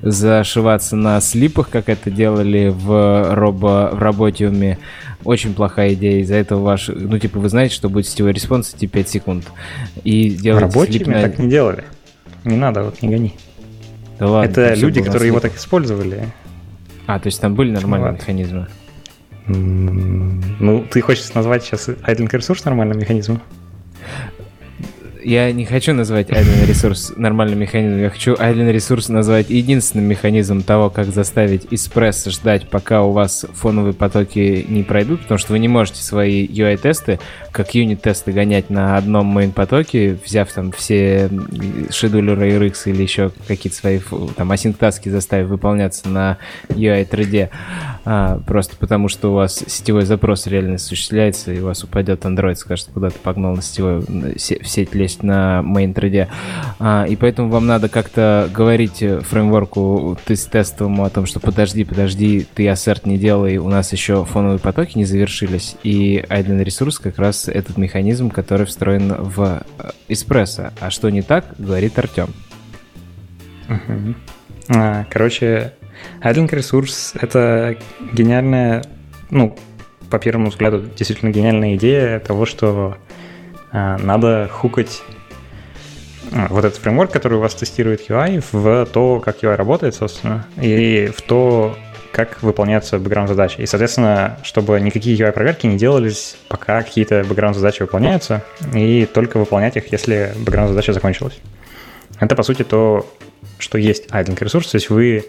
зашиваться 0.02 0.96
на 0.96 1.20
слипах, 1.20 1.68
как 1.70 1.88
это 1.88 2.10
делали 2.10 2.72
в, 2.74 3.34
робо, 3.34 3.90
в 3.92 4.02
работиуме, 4.02 4.78
очень 5.24 5.54
плохая 5.54 5.94
идея. 5.94 6.20
Из-за 6.22 6.34
этого 6.34 6.62
ваш... 6.62 6.88
Ну, 6.88 7.18
типа, 7.20 7.38
вы 7.38 7.48
знаете, 7.48 7.74
что 7.74 7.88
будет 7.88 8.08
сетевой 8.08 8.32
респонс 8.32 8.74
идти 8.74 8.88
5 8.88 9.08
секунд. 9.08 9.44
И 10.02 10.30
В 10.30 10.42
делать 10.42 10.62
работе 10.62 10.92
слип 10.92 11.06
на- 11.06 11.22
так 11.22 11.38
не 11.38 11.48
делали. 11.48 11.84
Не 12.44 12.56
надо, 12.56 12.82
вот 12.82 13.00
не 13.02 13.08
гони. 13.08 13.34
Да 14.18 14.26
ладно, 14.28 14.50
Это 14.50 14.74
люди, 14.74 15.02
которые 15.02 15.28
его 15.28 15.40
так 15.40 15.54
использовали. 15.56 16.28
А, 17.06 17.18
то 17.18 17.26
есть 17.26 17.40
там 17.40 17.54
были 17.54 17.70
нормальные 17.70 18.12
Ладно. 18.12 18.22
механизмы? 18.22 18.66
Ну, 19.46 20.84
ты 20.90 21.00
хочешь 21.00 21.32
назвать 21.34 21.62
сейчас 21.64 21.88
idling 21.88 22.28
ресурс 22.32 22.64
нормальным 22.64 22.98
механизмом? 22.98 23.40
Я 25.26 25.50
не 25.50 25.64
хочу 25.64 25.92
назвать 25.92 26.28
idle 26.30 26.66
ресурс 26.68 27.12
нормальным 27.16 27.58
механизмом. 27.58 28.00
Я 28.00 28.10
хочу 28.10 28.34
idle 28.34 28.70
ресурс 28.70 29.08
назвать 29.08 29.50
единственным 29.50 30.06
механизмом 30.06 30.62
того, 30.62 30.88
как 30.88 31.06
заставить 31.06 31.66
эспрессо 31.72 32.30
ждать, 32.30 32.70
пока 32.70 33.02
у 33.02 33.10
вас 33.10 33.44
фоновые 33.54 33.92
потоки 33.92 34.64
не 34.68 34.84
пройдут, 34.84 35.22
потому 35.22 35.38
что 35.38 35.52
вы 35.52 35.58
не 35.58 35.66
можете 35.66 36.00
свои 36.00 36.46
UI-тесты, 36.46 37.18
как 37.50 37.74
юнит-тесты 37.74 38.30
гонять 38.30 38.70
на 38.70 38.96
одном 38.96 39.36
main 39.36 39.50
потоке, 39.50 40.16
взяв 40.24 40.52
там 40.52 40.70
все 40.70 41.28
шедулеры 41.90 42.48
RX 42.50 42.82
или 42.84 43.02
еще 43.02 43.32
какие-то 43.48 43.76
свои 43.76 43.98
там 44.36 44.52
асинктаски 44.52 45.08
заставив 45.08 45.48
выполняться 45.48 46.08
на 46.08 46.38
UI-треде, 46.68 47.50
а, 48.04 48.38
просто 48.46 48.76
потому 48.76 49.08
что 49.08 49.32
у 49.32 49.34
вас 49.34 49.64
сетевой 49.66 50.04
запрос 50.04 50.46
реально 50.46 50.76
осуществляется, 50.76 51.52
и 51.52 51.58
у 51.58 51.64
вас 51.64 51.82
упадет 51.82 52.24
Android, 52.24 52.54
скажет, 52.54 52.90
куда 52.94 53.10
ты 53.10 53.18
погнал 53.18 53.56
на 53.56 53.62
сетевой, 53.62 54.02
в 54.02 54.38
сеть 54.38 54.94
лезть 54.94 55.15
на 55.22 55.62
main 55.64 55.92
треде. 55.92 56.28
А, 56.78 57.04
и 57.04 57.16
поэтому 57.16 57.48
вам 57.48 57.66
надо 57.66 57.88
как-то 57.88 58.48
говорить 58.52 59.02
э, 59.02 59.20
фреймворку 59.20 60.18
тест 60.24 60.50
тестовому 60.50 61.04
о 61.04 61.10
том, 61.10 61.26
что 61.26 61.40
подожди, 61.40 61.84
подожди, 61.84 62.46
ты 62.54 62.68
ассерт 62.68 63.06
не 63.06 63.18
делай, 63.18 63.56
у 63.58 63.68
нас 63.68 63.92
еще 63.92 64.24
фоновые 64.24 64.58
потоки 64.58 64.96
не 64.98 65.04
завершились. 65.04 65.76
И 65.82 66.24
idle 66.28 66.62
ресурс 66.62 66.98
как 66.98 67.18
раз 67.18 67.48
этот 67.48 67.76
механизм, 67.76 68.30
который 68.30 68.66
встроен 68.66 69.14
в 69.14 69.62
э, 69.78 69.90
эспрессо. 70.08 70.70
А 70.80 70.90
что 70.90 71.10
не 71.10 71.22
так, 71.22 71.54
говорит 71.58 71.98
Артем. 71.98 72.28
А, 74.68 75.04
Короче, 75.10 75.72
idling 76.22 76.54
ресурс— 76.54 77.14
это 77.20 77.76
гениальная, 78.12 78.84
ну, 79.30 79.56
по 80.10 80.18
первому 80.18 80.50
взгляду, 80.50 80.84
действительно 80.96 81.30
гениальная 81.30 81.76
идея 81.76 82.20
того, 82.20 82.46
что 82.46 82.96
надо 83.72 84.48
хукать 84.50 85.02
а, 86.32 86.48
вот 86.48 86.64
этот 86.64 86.78
фреймворк, 86.78 87.10
который 87.10 87.38
у 87.38 87.40
вас 87.40 87.54
тестирует 87.54 88.08
UI, 88.08 88.42
в 88.52 88.86
то, 88.86 89.20
как 89.20 89.42
UI 89.42 89.54
работает, 89.54 89.94
собственно, 89.94 90.46
и 90.60 91.10
в 91.16 91.22
то, 91.22 91.76
как 92.12 92.42
выполняются 92.42 92.98
бэкграунд-задачи. 92.98 93.60
И, 93.60 93.66
соответственно, 93.66 94.38
чтобы 94.42 94.80
никакие 94.80 95.16
UI-проверки 95.16 95.66
не 95.66 95.76
делались, 95.76 96.36
пока 96.48 96.82
какие-то 96.82 97.24
бэкграунд-задачи 97.24 97.82
выполняются, 97.82 98.42
и 98.74 99.06
только 99.06 99.38
выполнять 99.38 99.76
их, 99.76 99.92
если 99.92 100.32
бэкграунд-задача 100.36 100.92
закончилась. 100.92 101.38
Это, 102.18 102.34
по 102.34 102.42
сути, 102.42 102.64
то, 102.64 103.06
что 103.58 103.78
есть 103.78 104.06
idling 104.08 104.42
ресурс, 104.42 104.70
то 104.70 104.76
есть 104.76 104.90
вы 104.90 105.26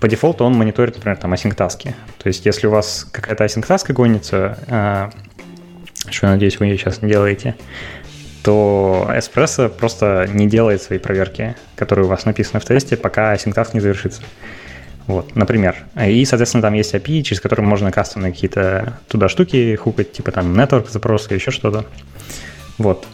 по 0.00 0.08
дефолту 0.08 0.44
он 0.44 0.54
мониторит, 0.54 0.96
например, 0.96 1.16
там 1.16 1.32
async-таски. 1.32 1.94
То 2.18 2.26
есть 2.28 2.46
если 2.46 2.66
у 2.66 2.70
вас 2.70 3.06
какая-то 3.10 3.44
async-таска 3.44 3.92
гонится, 3.92 4.58
а, 4.68 5.10
что, 6.10 6.26
надеюсь, 6.26 6.58
вы 6.58 6.68
сейчас 6.76 7.02
не 7.02 7.10
делаете, 7.10 7.54
то 8.42 9.08
Espresso 9.10 9.68
просто 9.68 10.28
не 10.32 10.46
делает 10.46 10.82
свои 10.82 10.98
проверки, 10.98 11.56
которые 11.76 12.06
у 12.06 12.08
вас 12.08 12.24
написаны 12.24 12.60
в 12.60 12.64
тесте, 12.64 12.96
пока 12.96 13.34
async-task 13.34 13.70
не 13.74 13.80
завершится. 13.80 14.22
Вот, 15.06 15.34
например. 15.36 15.76
И, 16.06 16.24
соответственно, 16.24 16.62
там 16.62 16.74
есть 16.74 16.94
API, 16.94 17.22
через 17.22 17.40
который 17.40 17.62
можно 17.62 17.90
кастомные 17.90 18.32
какие-то 18.32 18.98
туда 19.08 19.28
штуки 19.28 19.74
хукать, 19.76 20.12
типа 20.12 20.32
там 20.32 20.54
network 20.54 20.90
запросы, 20.90 21.34
еще 21.34 21.50
что-то. 21.50 21.86
Вот. 22.76 23.06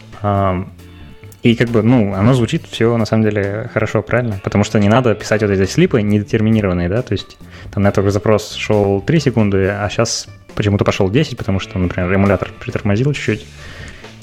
И 1.41 1.55
как 1.55 1.69
бы, 1.69 1.83
ну, 1.83 2.13
оно 2.13 2.33
звучит 2.33 2.65
все 2.69 2.97
на 2.97 3.05
самом 3.05 3.23
деле 3.23 3.69
хорошо, 3.73 4.01
правильно? 4.01 4.39
Потому 4.43 4.63
что 4.63 4.79
не 4.79 4.89
надо 4.89 5.13
писать 5.15 5.41
вот 5.41 5.51
эти 5.51 5.69
слипы 5.69 6.01
недетерминированные, 6.01 6.89
да, 6.89 7.01
то 7.01 7.13
есть 7.13 7.37
там 7.71 7.85
network 7.85 8.09
запрос 8.09 8.53
шел 8.55 8.99
3 9.01 9.19
секунды, 9.19 9.69
а 9.69 9.87
сейчас 9.89 10.27
почему-то 10.55 10.85
пошел 10.85 11.09
10, 11.09 11.37
потому 11.37 11.59
что, 11.59 11.77
например, 11.77 12.11
эмулятор 12.13 12.51
притормозил 12.59 13.13
чуть-чуть, 13.13 13.45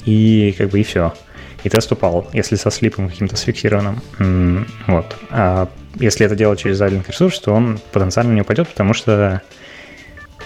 и 0.05 0.53
как 0.57 0.69
бы 0.69 0.79
и 0.79 0.83
все. 0.83 1.13
и 1.63 1.69
тест 1.69 1.91
упал, 1.91 2.27
если 2.33 2.55
со 2.55 2.71
слипом 2.71 3.09
каким-то 3.09 3.37
сфиксированным. 3.37 4.01
Вот. 4.87 5.15
А 5.29 5.69
если 5.95 6.25
это 6.25 6.35
делать 6.35 6.59
через 6.59 6.81
idling 6.81 7.05
ресурс, 7.07 7.39
то 7.39 7.53
он 7.53 7.79
потенциально 7.91 8.33
не 8.33 8.41
упадет, 8.41 8.67
потому 8.67 8.93
что 8.93 9.41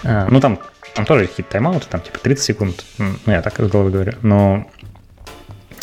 а, 0.04 0.28
ну 0.30 0.40
там, 0.40 0.58
там 0.94 1.04
тоже 1.04 1.26
какие-то 1.26 1.52
тайм-ауты, 1.52 1.86
там 1.88 2.00
типа 2.00 2.18
30 2.18 2.44
секунд, 2.44 2.84
ну 2.98 3.32
я 3.32 3.42
так 3.42 3.58
из 3.60 3.68
головы 3.68 3.90
говорю, 3.90 4.12
но 4.22 4.66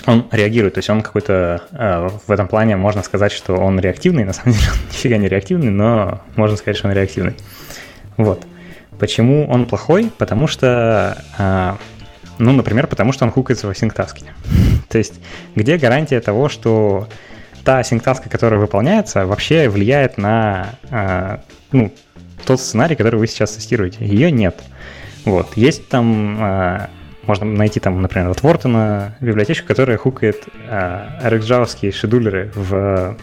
он 0.06 0.28
реагирует, 0.32 0.76
то 0.76 0.80
есть 0.80 0.90
он 0.90 1.02
какой-то 1.02 1.64
э, 1.72 2.10
в 2.28 2.32
этом 2.32 2.48
плане 2.48 2.76
можно 2.76 3.02
сказать, 3.02 3.32
что 3.32 3.56
он 3.56 3.80
реактивный, 3.80 4.24
на 4.24 4.34
самом 4.34 4.54
деле 4.54 4.68
он 4.72 4.78
нифига 4.92 5.18
не 5.18 5.28
реактивный, 5.28 5.72
но 5.72 6.22
можно 6.36 6.58
сказать, 6.58 6.78
что 6.78 6.88
он 6.88 6.94
реактивный. 6.94 7.36
Вот. 8.18 8.46
Почему 9.00 9.48
он 9.50 9.66
плохой? 9.66 10.12
Потому 10.18 10.48
что, 10.48 11.22
э, 11.38 11.74
ну, 12.38 12.52
например, 12.52 12.88
потому 12.88 13.12
что 13.12 13.26
он 13.26 13.32
хукается 13.32 13.68
в 13.68 13.70
асинктаске. 13.70 14.26
то 14.90 14.98
есть 14.98 15.16
где 15.56 15.78
гарантия 15.78 16.20
того, 16.22 16.50
что 16.50 17.08
та 17.64 17.80
асинктаска, 17.80 18.30
которая 18.30 18.60
выполняется, 18.60 19.26
вообще 19.26 19.70
влияет 19.70 20.18
на 20.18 20.76
э, 20.90 21.38
ну, 21.72 21.92
тот 22.46 22.60
сценарий, 22.60 22.96
который 22.96 23.20
вы 23.20 23.28
сейчас 23.28 23.52
тестируете? 23.52 24.06
Ее 24.06 24.32
нет. 24.32 24.62
Вот. 25.26 25.58
Есть 25.58 25.90
там 25.90 26.38
э, 26.42 26.88
можно 27.28 27.46
найти 27.46 27.80
там, 27.80 28.02
например, 28.02 28.30
от 28.30 28.44
Вортона 28.44 29.16
библиотечку, 29.20 29.68
которая 29.68 29.98
хукает 29.98 30.44
э, 30.70 31.08
RxJava 31.24 31.92
шедулеры 31.92 32.52
в, 32.54 33.18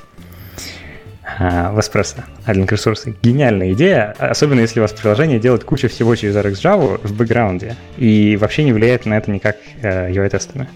э, 1.25 1.71
в 1.71 1.79
Espresso, 1.79 2.23
Adlink 2.47 2.71
ресурсы. 2.71 3.17
Гениальная 3.23 3.73
идея, 3.73 4.15
особенно 4.19 4.61
если 4.61 4.81
у 4.81 4.83
вас 4.83 4.93
приложение 4.93 5.39
делает 5.39 5.65
кучу 5.65 5.89
всего 5.89 6.15
через 6.17 6.37
RxJava 6.37 7.07
в 7.07 7.13
бэкграунде 7.17 7.77
и 7.97 8.37
вообще 8.41 8.65
не 8.65 8.73
влияет 8.73 9.07
на 9.07 9.15
это 9.15 9.31
никак 9.31 9.57
э, 9.81 10.11
UI-тестами. 10.11 10.69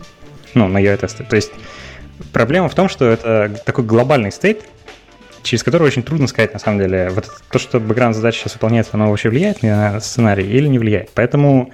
Ну, 0.54 0.68
на 0.68 0.78
UI-тесты. 0.78 1.24
То 1.24 1.36
есть 1.36 1.52
проблема 2.32 2.68
в 2.68 2.74
том, 2.74 2.88
что 2.88 3.08
это 3.08 3.60
такой 3.64 3.84
глобальный 3.84 4.32
стейт, 4.32 4.64
через 5.42 5.62
который 5.62 5.86
очень 5.86 6.02
трудно 6.02 6.26
сказать, 6.26 6.52
на 6.52 6.58
самом 6.58 6.80
деле, 6.80 7.10
вот 7.10 7.30
то, 7.50 7.58
что 7.58 7.78
бэкграунд 7.78 8.16
задача 8.16 8.40
сейчас 8.40 8.54
выполняется, 8.54 8.92
оно 8.94 9.10
вообще 9.10 9.28
влияет 9.28 9.62
на 9.62 10.00
сценарий 10.00 10.46
или 10.46 10.66
не 10.66 10.78
влияет. 10.78 11.10
Поэтому 11.14 11.72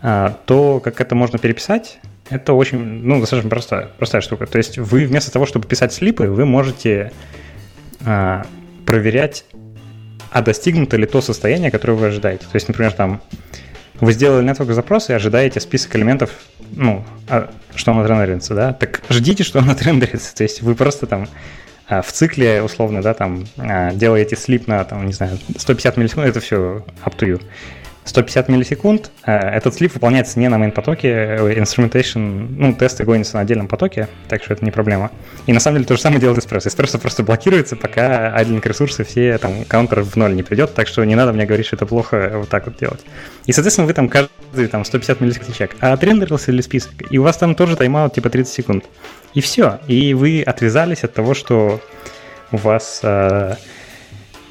а, 0.00 0.36
то, 0.46 0.80
как 0.80 1.00
это 1.00 1.14
можно 1.14 1.38
переписать, 1.38 1.98
это 2.30 2.54
очень, 2.54 2.78
ну, 2.78 3.20
достаточно 3.20 3.50
простая, 3.50 3.90
простая 3.98 4.22
штука. 4.22 4.46
То 4.46 4.58
есть 4.58 4.78
вы 4.78 5.06
вместо 5.06 5.30
того, 5.30 5.46
чтобы 5.46 5.66
писать 5.66 5.92
слипы, 5.92 6.28
вы 6.28 6.44
можете 6.46 7.12
а, 8.04 8.46
проверять, 8.86 9.44
а 10.30 10.42
достигнуто 10.42 10.96
ли 10.96 11.06
то 11.06 11.20
состояние, 11.20 11.70
которое 11.70 11.94
вы 11.94 12.06
ожидаете. 12.06 12.44
То 12.44 12.54
есть, 12.54 12.68
например, 12.68 12.92
там 12.92 13.20
вы 14.00 14.12
сделали 14.12 14.48
network 14.48 14.72
запрос 14.72 15.10
и 15.10 15.12
ожидаете 15.12 15.60
список 15.60 15.94
элементов, 15.96 16.30
ну, 16.72 17.04
а, 17.28 17.50
что 17.74 17.92
он 17.92 18.00
отрендерится, 18.00 18.54
да? 18.54 18.72
Так 18.72 19.02
ждите, 19.08 19.44
что 19.44 19.60
он 19.60 19.70
отрендерится. 19.70 20.34
То 20.36 20.42
есть 20.42 20.62
вы 20.62 20.74
просто 20.74 21.06
там 21.06 21.28
а, 21.88 22.02
в 22.02 22.10
цикле, 22.12 22.62
условно, 22.62 23.02
да, 23.02 23.14
там 23.14 23.44
делаете 23.94 24.36
слип 24.36 24.66
на, 24.66 24.84
там, 24.84 25.06
не 25.06 25.12
знаю, 25.12 25.38
150 25.56 25.96
миллисекунд, 25.96 26.26
это 26.26 26.40
все 26.40 26.84
up 27.04 27.16
to 27.16 27.28
you. 27.28 27.42
150 28.04 28.48
миллисекунд. 28.48 29.10
Э, 29.24 29.36
этот 29.36 29.74
слив 29.74 29.94
выполняется 29.94 30.38
не 30.38 30.48
на 30.48 30.56
main-потоке, 30.56 31.08
э, 31.08 31.54
instrumentation, 31.58 32.46
ну, 32.56 32.74
тесты 32.74 33.04
гонятся 33.04 33.36
на 33.36 33.42
отдельном 33.42 33.68
потоке, 33.68 34.08
так 34.28 34.42
что 34.42 34.54
это 34.54 34.64
не 34.64 34.70
проблема. 34.70 35.10
И 35.46 35.52
на 35.52 35.60
самом 35.60 35.76
деле 35.76 35.86
то 35.86 35.94
же 35.94 36.00
самое 36.00 36.20
делает 36.20 36.38
Espresso. 36.44 36.66
Espresso 36.66 36.98
просто 36.98 37.22
блокируется, 37.22 37.76
пока 37.76 38.36
idling 38.40 38.66
ресурсы 38.66 39.04
все, 39.04 39.38
там, 39.38 39.64
каунтер 39.64 40.02
в 40.02 40.16
ноль 40.16 40.34
не 40.34 40.42
придет, 40.42 40.74
так 40.74 40.88
что 40.88 41.04
не 41.04 41.14
надо 41.14 41.32
мне 41.32 41.46
говорить, 41.46 41.66
что 41.66 41.76
это 41.76 41.86
плохо 41.86 42.32
вот 42.34 42.48
так 42.48 42.66
вот 42.66 42.76
делать. 42.76 43.00
И, 43.46 43.52
соответственно, 43.52 43.86
вы 43.86 43.94
там 43.94 44.08
каждый 44.08 44.66
там 44.68 44.82
о150 44.82 45.16
миллисекунд 45.20 45.56
чек. 45.56 45.76
А 45.80 45.92
отрендерился 45.92 46.52
ли 46.52 46.62
список? 46.62 46.92
И 47.10 47.18
у 47.18 47.22
вас 47.22 47.36
там 47.36 47.54
тоже 47.54 47.76
тайм-аут 47.76 48.14
типа 48.14 48.30
30 48.30 48.52
секунд. 48.52 48.84
И 49.34 49.40
все. 49.40 49.80
И 49.86 50.14
вы 50.14 50.42
отвязались 50.42 51.04
от 51.04 51.14
того, 51.14 51.34
что 51.34 51.80
у 52.50 52.56
вас 52.56 53.00
э, 53.02 53.54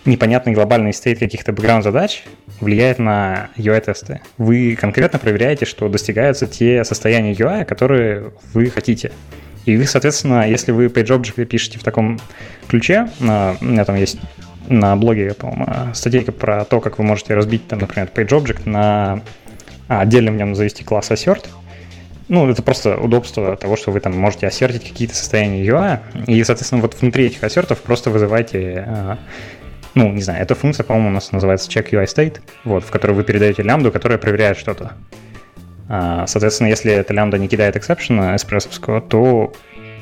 непонятный 0.05 0.53
глобальный 0.53 0.93
стейт 0.93 1.19
каких-то 1.19 1.53
бэкграунд 1.53 1.83
задач 1.83 2.23
влияет 2.59 2.99
на 2.99 3.49
UI-тесты. 3.55 4.21
Вы 4.37 4.75
конкретно 4.79 5.19
проверяете, 5.19 5.65
что 5.65 5.87
достигаются 5.89 6.47
те 6.47 6.83
состояния 6.83 7.33
UI, 7.33 7.65
которые 7.65 8.31
вы 8.53 8.69
хотите. 8.69 9.11
И 9.65 9.77
вы, 9.77 9.85
соответственно, 9.85 10.49
если 10.49 10.71
вы 10.71 10.87
PageObject 10.87 11.45
пишете 11.45 11.79
в 11.79 11.83
таком 11.83 12.19
ключе, 12.67 13.09
на, 13.19 13.55
у 13.61 13.65
меня 13.65 13.85
там 13.85 13.95
есть 13.95 14.17
на 14.67 14.95
блоге, 14.95 15.33
по-моему, 15.33 15.93
статейка 15.93 16.31
про 16.31 16.65
то, 16.65 16.79
как 16.79 16.97
вы 16.97 17.03
можете 17.03 17.35
разбить, 17.35 17.67
там, 17.67 17.79
например, 17.79 18.09
PageObject 18.13 18.67
на 18.67 19.21
а, 19.87 20.01
отдельно 20.01 20.31
в 20.31 20.35
нем 20.35 20.55
завести 20.55 20.83
класс 20.83 21.11
assert. 21.11 21.45
Ну, 22.27 22.49
это 22.49 22.63
просто 22.63 22.97
удобство 22.97 23.57
того, 23.57 23.75
что 23.75 23.91
вы 23.91 23.99
там 23.99 24.17
можете 24.17 24.47
ассертить 24.47 24.87
какие-то 24.87 25.15
состояния 25.15 25.65
UI, 25.65 25.99
и, 26.27 26.43
соответственно, 26.43 26.81
вот 26.81 26.95
внутри 26.99 27.25
этих 27.25 27.43
ассертов 27.43 27.81
просто 27.81 28.09
вызывайте 28.09 28.85
а, 28.87 29.17
ну, 29.95 30.11
не 30.11 30.21
знаю, 30.21 30.41
эта 30.41 30.55
функция, 30.55 30.83
по-моему, 30.83 31.09
у 31.09 31.13
нас 31.13 31.31
называется 31.31 31.69
check 31.69 31.89
UI 31.91 32.05
state, 32.05 32.39
вот, 32.63 32.83
в 32.83 32.91
которой 32.91 33.11
вы 33.11 33.23
передаете 33.23 33.63
лямбду, 33.63 33.91
которая 33.91 34.17
проверяет 34.17 34.57
что-то. 34.57 34.93
А, 35.89 36.25
соответственно, 36.27 36.67
если 36.67 36.91
эта 36.93 37.13
лямбда 37.13 37.37
не 37.37 37.47
кидает 37.47 37.75
эксепшена 37.75 38.35
эспрессовского, 38.35 39.01
то, 39.01 39.53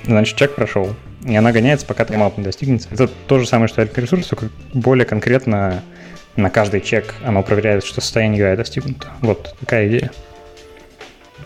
значит, 0.06 0.38
чек 0.38 0.54
прошел. 0.54 0.96
И 1.26 1.36
она 1.36 1.52
гоняется, 1.52 1.86
пока 1.86 2.06
тайм 2.06 2.32
не 2.38 2.44
достигнется. 2.44 2.90
Это 2.92 3.08
то 3.08 3.40
же 3.40 3.48
самое, 3.48 3.68
что 3.68 3.84
ресурс, 3.84 4.28
только 4.28 4.50
более 4.74 5.06
конкретно 5.06 5.84
на 6.36 6.50
каждый 6.50 6.82
чек 6.82 7.16
оно 7.26 7.44
проверяет, 7.44 7.84
что 7.84 8.02
состояние 8.02 8.44
UI 8.44 8.56
достигнуто. 8.56 9.08
Вот 9.22 9.56
такая 9.60 9.88
идея. 9.88 10.12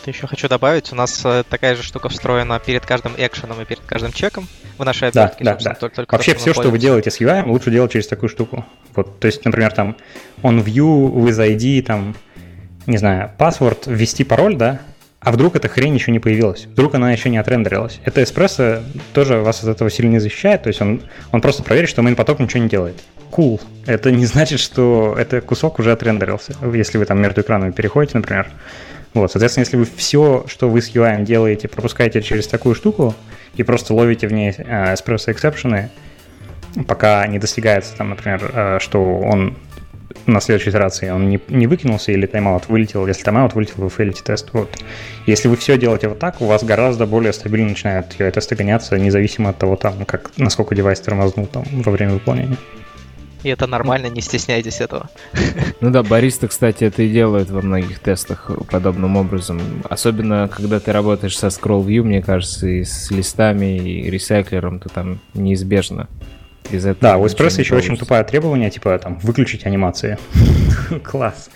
Вот 0.04 0.14
еще 0.14 0.28
хочу 0.28 0.50
добавить, 0.50 0.92
у 0.92 0.96
нас 0.96 1.22
э, 1.24 1.44
такая 1.50 1.78
же 1.78 1.84
штука 1.84 2.10
встроена 2.10 2.60
перед 2.60 2.86
каждым 2.86 3.14
экшеном 3.18 3.62
и 3.62 3.66
перед 3.66 3.80
каждым 3.86 4.12
чеком 4.12 4.50
в 4.78 4.84
нашей 4.84 5.08
обертке. 5.08 5.46
Да, 5.46 5.56
да, 5.56 5.60
да. 5.64 5.74
Только, 5.76 5.96
только 5.96 6.16
Вообще 6.16 6.36
все, 6.36 6.54
что 6.54 6.70
вы 6.70 6.78
делаете 6.78 7.10
с 7.10 7.22
UI, 7.22 7.48
лучше 7.48 7.72
делать 7.72 7.94
через 7.94 8.08
такую 8.08 8.28
штуку. 8.28 8.66
Вот, 8.96 9.22
то 9.22 9.28
есть, 9.28 9.46
например, 9.46 9.72
там 9.72 9.96
on 10.42 10.62
view 10.62 11.10
with 11.10 11.40
ID, 11.40 11.84
там, 11.84 12.16
не 12.86 12.98
знаю, 12.98 13.32
password, 13.40 13.84
ввести 13.86 14.26
пароль, 14.26 14.58
да, 14.58 14.82
а 15.22 15.32
вдруг 15.32 15.56
эта 15.56 15.70
хрень 15.70 15.94
еще 15.94 16.12
не 16.12 16.20
появилась, 16.20 16.66
вдруг 16.66 16.96
она 16.96 17.14
еще 17.14 17.30
не 17.30 17.38
отрендерилась. 17.38 18.02
Это 18.04 18.22
эспрессо 18.24 18.84
тоже 19.14 19.38
вас 19.38 19.64
от 19.64 19.70
этого 19.70 19.90
сильно 19.90 20.12
не 20.12 20.20
защищает, 20.20 20.64
то 20.64 20.68
есть 20.68 20.82
он, 20.82 21.02
он 21.32 21.40
просто 21.40 21.64
проверит, 21.64 21.90
что 21.90 22.02
main 22.02 22.16
поток 22.16 22.40
ничего 22.40 22.62
не 22.62 22.68
делает. 22.68 23.02
Cool. 23.32 23.62
Это 23.86 24.12
не 24.12 24.26
значит, 24.34 24.60
что 24.60 25.16
этот 25.18 25.46
кусок 25.46 25.80
уже 25.80 25.94
отрендерился, 25.94 26.56
если 26.74 26.98
вы 26.98 27.06
там 27.06 27.22
между 27.22 27.40
экранами 27.40 27.72
переходите, 27.72 28.18
например. 28.18 28.50
Вот, 29.14 29.32
соответственно, 29.32 29.64
если 29.64 29.78
вы 29.78 29.86
все, 29.96 30.46
что 30.48 30.70
вы 30.70 30.82
с 30.82 30.94
UI 30.94 31.24
делаете, 31.24 31.68
пропускаете 31.68 32.22
через 32.22 32.48
такую 32.48 32.74
штуку 32.74 33.14
и 33.56 33.64
просто 33.64 33.94
ловите 33.94 34.28
в 34.28 34.34
ней 34.34 34.54
э, 34.58 34.94
espresso 34.94 35.32
эксепшены, 35.32 35.92
пока 36.88 37.26
не 37.28 37.38
достигается, 37.38 37.96
там, 37.96 38.10
например, 38.10 38.52
э, 38.54 38.78
что 38.80 39.20
он 39.20 39.56
на 40.26 40.40
следующей 40.40 40.70
итерации 40.70 41.10
он 41.10 41.30
не, 41.30 41.40
не 41.50 41.68
выкинулся 41.68 42.12
или 42.12 42.26
тайм-аут 42.26 42.70
вылетел. 42.70 43.06
Если 43.08 43.24
тайм-аут 43.24 43.54
вылетел, 43.56 43.76
вы 43.78 43.90
фейлите 43.90 44.22
тест. 44.24 44.50
Вот. 44.54 44.70
Если 45.26 45.48
вы 45.48 45.58
все 45.58 45.78
делаете 45.78 46.08
вот 46.08 46.20
так, 46.20 46.42
у 46.42 46.46
вас 46.46 46.64
гораздо 46.64 47.06
более 47.06 47.34
стабильно 47.34 47.70
начинают 47.70 48.16
UI-тесты 48.18 48.56
гоняться, 48.56 48.98
независимо 48.98 49.50
от 49.50 49.58
того, 49.58 49.76
там, 49.76 50.06
как, 50.06 50.32
насколько 50.38 50.76
девайс 50.76 51.00
тормознул 51.00 51.48
там, 51.48 51.64
во 51.72 51.92
время 51.92 52.14
выполнения. 52.14 52.58
И 53.44 53.50
это 53.50 53.68
нормально, 53.68 54.08
не 54.08 54.22
стесняйтесь 54.22 54.82
этого. 54.82 55.10
Ну 55.82 55.90
да, 55.90 56.02
Barista, 56.02 56.48
кстати, 56.48 56.86
это 56.86 57.04
и 57.04 57.10
делают 57.10 57.50
во 57.50 57.62
многих 57.62 58.00
тестах 58.00 58.50
подобным 58.72 59.18
образом. 59.18 59.84
Особенно, 59.90 60.48
когда 60.48 60.80
ты 60.80 60.94
работаешь 60.94 61.38
со 61.38 61.48
scroll 61.48 61.86
view, 61.86 62.04
мне 62.04 62.22
кажется, 62.22 62.68
и 62.68 62.86
с 62.86 63.12
листами, 63.12 63.78
и 63.78 64.10
recycler 64.10 64.61
ом, 64.61 64.80
то 64.80 64.88
там 64.88 65.20
неизбежно. 65.34 66.08
Из 66.72 66.86
этого 66.86 67.02
да, 67.02 67.18
у 67.18 67.26
Espresso 67.26 67.60
еще 67.60 67.76
очень 67.76 67.98
тупое 67.98 68.24
требование, 68.24 68.70
типа 68.70 68.98
там 68.98 69.20
выключить 69.20 69.66
анимации. 69.66 70.18
Класс. 71.04 71.50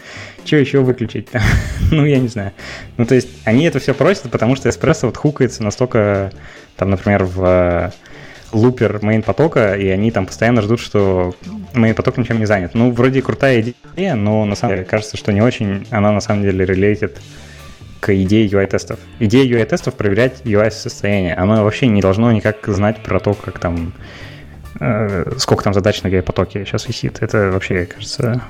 Что 0.44 0.58
еще 0.58 0.82
выключить? 0.82 1.30
ну, 1.92 2.06
я 2.06 2.20
не 2.20 2.28
знаю. 2.28 2.52
Ну, 2.98 3.06
то 3.06 3.16
есть, 3.16 3.30
они 3.46 3.66
это 3.66 3.80
все 3.80 3.94
просят, 3.94 4.30
потому 4.30 4.56
что 4.56 4.68
Espresso 4.68 5.06
вот 5.06 5.16
хукается 5.16 5.64
настолько, 5.64 6.32
там, 6.76 6.90
например, 6.90 7.24
в 7.24 7.94
looper 8.52 9.00
main 9.02 9.24
потока, 9.24 9.76
и 9.76 9.88
они 9.88 10.12
там 10.12 10.26
постоянно 10.26 10.62
ждут, 10.62 10.80
что 10.80 11.36
main 11.74 11.96
поток 11.96 12.18
ничем 12.18 12.40
не 12.40 12.46
занят. 12.46 12.72
Ну, 12.74 12.92
вроде 12.92 13.22
крутая 13.22 13.62
идея, 13.62 14.16
но 14.16 14.46
на 14.46 14.56
самом 14.56 14.76
деле 14.76 14.86
кажется, 14.86 15.18
что 15.18 15.34
не 15.34 15.42
очень 15.42 15.88
она 15.92 16.12
на 16.12 16.22
самом 16.22 16.44
деле 16.44 16.66
related 16.66 17.18
к 18.00 18.16
идее 18.16 18.48
UI-тестов. 18.48 19.00
Идея 19.20 19.46
UI-тестов 19.46 19.96
проверять 19.96 20.42
UI-состояние. 20.44 21.34
Оно 21.36 21.64
вообще 21.64 21.88
не 21.88 22.02
должно 22.02 22.32
никак 22.32 22.66
знать 22.68 23.02
про 23.04 23.20
то, 23.20 23.34
как 23.34 23.60
там 23.60 23.94
э, 24.80 25.34
сколько 25.38 25.64
там 25.64 25.74
задач 25.74 26.04
на 26.04 26.08
UI-потоке 26.08 26.66
сейчас 26.66 26.88
висит. 26.88 27.22
Это 27.22 27.52
вообще, 27.52 27.86
кажется, 27.86 28.42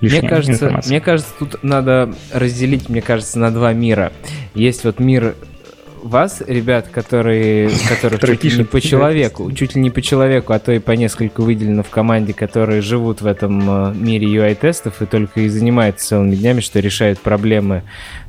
мне 0.00 0.28
кажется, 0.28 0.80
мне 0.86 1.00
кажется, 1.00 1.32
тут 1.38 1.62
надо 1.62 2.12
разделить, 2.32 2.88
мне 2.88 3.02
кажется, 3.02 3.38
на 3.38 3.52
два 3.52 3.72
мира. 3.72 4.12
Есть 4.54 4.84
вот 4.84 4.98
мир 4.98 5.36
вас, 6.02 6.42
ребят, 6.46 6.88
которые, 6.88 7.70
которых 7.88 8.20
чуть 8.20 8.44
ли 8.44 8.58
не 8.58 8.64
по 8.64 8.80
человеку, 8.80 9.50
чуть 9.52 9.74
ли 9.74 9.80
не 9.80 9.90
по 9.90 10.02
человеку, 10.02 10.52
а 10.52 10.58
то 10.58 10.72
и 10.72 10.78
по 10.78 10.92
нескольку 10.92 11.42
выделено 11.42 11.82
в 11.82 11.90
команде, 11.90 12.32
которые 12.32 12.82
живут 12.82 13.20
в 13.20 13.26
этом 13.26 13.90
э, 13.90 13.94
мире 13.94 14.26
UI-тестов 14.26 15.00
и 15.00 15.06
только 15.06 15.40
и 15.40 15.48
занимаются 15.48 16.08
целыми 16.08 16.34
днями, 16.34 16.60
что 16.60 16.80
решают 16.80 17.20
проблемы 17.20 17.82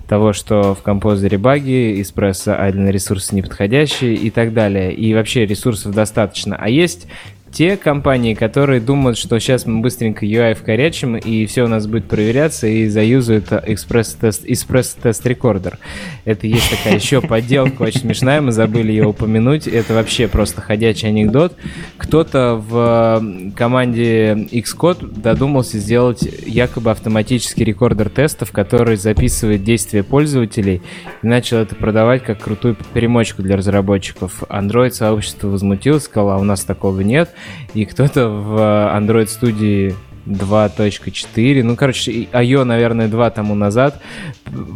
того, 0.07 0.33
что 0.33 0.75
в 0.75 0.81
композере 0.81 1.37
баги, 1.37 2.01
эспрессо 2.01 2.53
айдленные 2.59 2.91
ресурсы 2.91 3.35
неподходящие 3.35 4.15
и 4.15 4.29
так 4.29 4.53
далее. 4.53 4.93
И 4.93 5.13
вообще 5.13 5.45
ресурсов 5.45 5.93
достаточно. 5.93 6.55
А 6.55 6.69
есть 6.69 7.07
те 7.53 7.77
компании, 7.77 8.33
которые 8.33 8.81
думают, 8.81 9.15
что 9.15 9.39
сейчас 9.39 9.67
мы 9.67 9.81
быстренько 9.81 10.25
UI 10.25 10.55
вкорячим, 10.55 11.15
и 11.15 11.45
все 11.45 11.63
у 11.63 11.67
нас 11.67 11.85
будет 11.85 12.05
проверяться, 12.05 12.65
и 12.65 12.87
заюзают 12.87 13.51
экспресс-тест, 13.51 14.41
экспресс-тест 14.45 15.25
рекордер. 15.27 15.77
Это 16.25 16.47
есть 16.47 16.71
такая 16.71 16.95
еще 16.95 17.21
подделка, 17.21 17.83
очень 17.83 18.01
смешная, 18.01 18.41
мы 18.41 18.51
забыли 18.51 18.91
ее 18.91 19.05
упомянуть. 19.05 19.67
Это 19.67 19.93
вообще 19.93 20.27
просто 20.27 20.61
ходячий 20.61 21.09
анекдот. 21.09 21.53
Кто-то 21.97 22.55
в 22.55 23.53
команде 23.55 24.33
Xcode 24.51 25.21
додумался 25.21 25.77
сделать 25.77 26.23
якобы 26.23 26.89
автоматический 26.89 27.63
рекордер 27.63 28.09
тестов, 28.09 28.51
который 28.51 28.97
записывает 28.97 29.63
действия 29.63 30.01
пользователей, 30.01 30.81
и 31.21 31.27
начал 31.27 31.57
это 31.57 31.75
продавать 31.75 32.23
как 32.23 32.39
крутую 32.39 32.75
перемочку 32.93 33.43
для 33.43 33.57
разработчиков. 33.57 34.41
Android-сообщество 34.49 35.49
возмутилось, 35.49 36.05
сказало, 36.05 36.35
а 36.35 36.37
у 36.39 36.43
нас 36.43 36.63
такого 36.63 37.01
нет 37.01 37.29
и 37.73 37.85
кто-то 37.85 38.29
в 38.29 38.95
Android 38.95 39.27
студии 39.27 39.95
2.4, 40.25 41.63
ну, 41.63 41.75
короче, 41.75 42.11
IO, 42.11 42.63
наверное, 42.63 43.07
два 43.07 43.29
тому 43.29 43.55
назад 43.55 44.01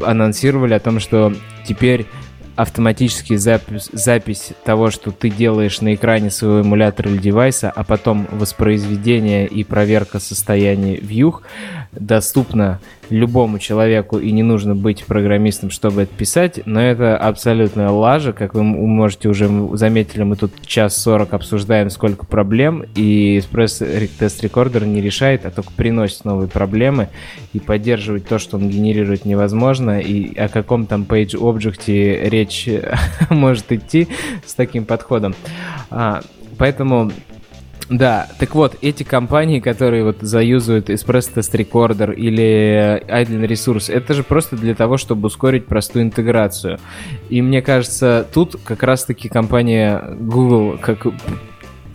анонсировали 0.05 0.73
о 0.73 0.79
том, 0.79 0.99
что 0.99 1.33
теперь 1.65 2.05
автоматически 2.57 3.35
запись, 3.35 3.89
запись 3.93 4.51
того, 4.65 4.89
что 4.89 5.11
ты 5.11 5.29
делаешь 5.29 5.79
на 5.79 5.93
экране 5.93 6.31
своего 6.31 6.61
эмулятора 6.61 7.11
или 7.11 7.19
девайса, 7.19 7.69
а 7.69 7.83
потом 7.83 8.27
воспроизведение 8.31 9.45
и 9.47 9.63
проверка 9.63 10.19
состояния 10.19 10.95
вьюх 10.95 11.43
доступна 11.99 12.79
любому 13.09 13.59
человеку, 13.59 14.19
и 14.19 14.31
не 14.31 14.43
нужно 14.43 14.75
быть 14.75 15.05
программистом, 15.05 15.69
чтобы 15.69 16.03
это 16.03 16.13
писать, 16.13 16.61
но 16.65 16.81
это 16.81 17.17
абсолютная 17.17 17.89
лажа, 17.89 18.33
как 18.33 18.53
вы 18.53 18.63
можете 18.63 19.29
уже 19.29 19.49
заметили, 19.77 20.23
мы 20.23 20.35
тут 20.35 20.51
час 20.65 21.01
сорок 21.01 21.33
обсуждаем, 21.33 21.89
сколько 21.89 22.25
проблем, 22.25 22.83
и 22.95 23.37
Express 23.37 24.09
Test 24.19 24.41
Recorder 24.41 24.85
не 24.85 25.01
решает, 25.01 25.45
а 25.45 25.51
только 25.51 25.71
приносит 25.71 26.25
новые 26.25 26.49
проблемы, 26.49 27.09
и 27.53 27.59
поддерживать 27.59 28.27
то, 28.27 28.39
что 28.39 28.57
он 28.57 28.69
генерирует, 28.69 29.25
невозможно, 29.25 29.99
и 29.99 30.35
о 30.37 30.49
каком 30.49 30.85
там 30.85 31.03
page 31.03 31.35
object 31.35 32.29
речь 32.29 32.67
может 33.29 33.71
идти 33.71 34.07
с 34.45 34.53
таким 34.53 34.85
подходом. 34.85 35.33
А, 35.89 36.21
поэтому 36.57 37.11
да, 37.89 38.27
так 38.37 38.53
вот, 38.53 38.75
эти 38.81 39.03
компании, 39.03 39.59
которые 39.59 40.03
вот 40.03 40.17
заюзывают 40.19 40.89
Espresso 40.89 41.33
Test 41.35 41.53
Recorder 41.53 42.13
или 42.13 43.01
Idle 43.07 43.47
Resource, 43.47 43.91
это 43.91 44.13
же 44.13 44.23
просто 44.23 44.57
для 44.57 44.75
того, 44.75 44.97
чтобы 44.97 45.27
ускорить 45.27 45.67
простую 45.67 46.03
интеграцию. 46.03 46.79
И 47.29 47.41
мне 47.41 47.61
кажется, 47.61 48.27
тут 48.33 48.57
как 48.63 48.83
раз-таки 48.83 49.29
компания 49.29 50.03
Google, 50.19 50.77
как 50.81 51.07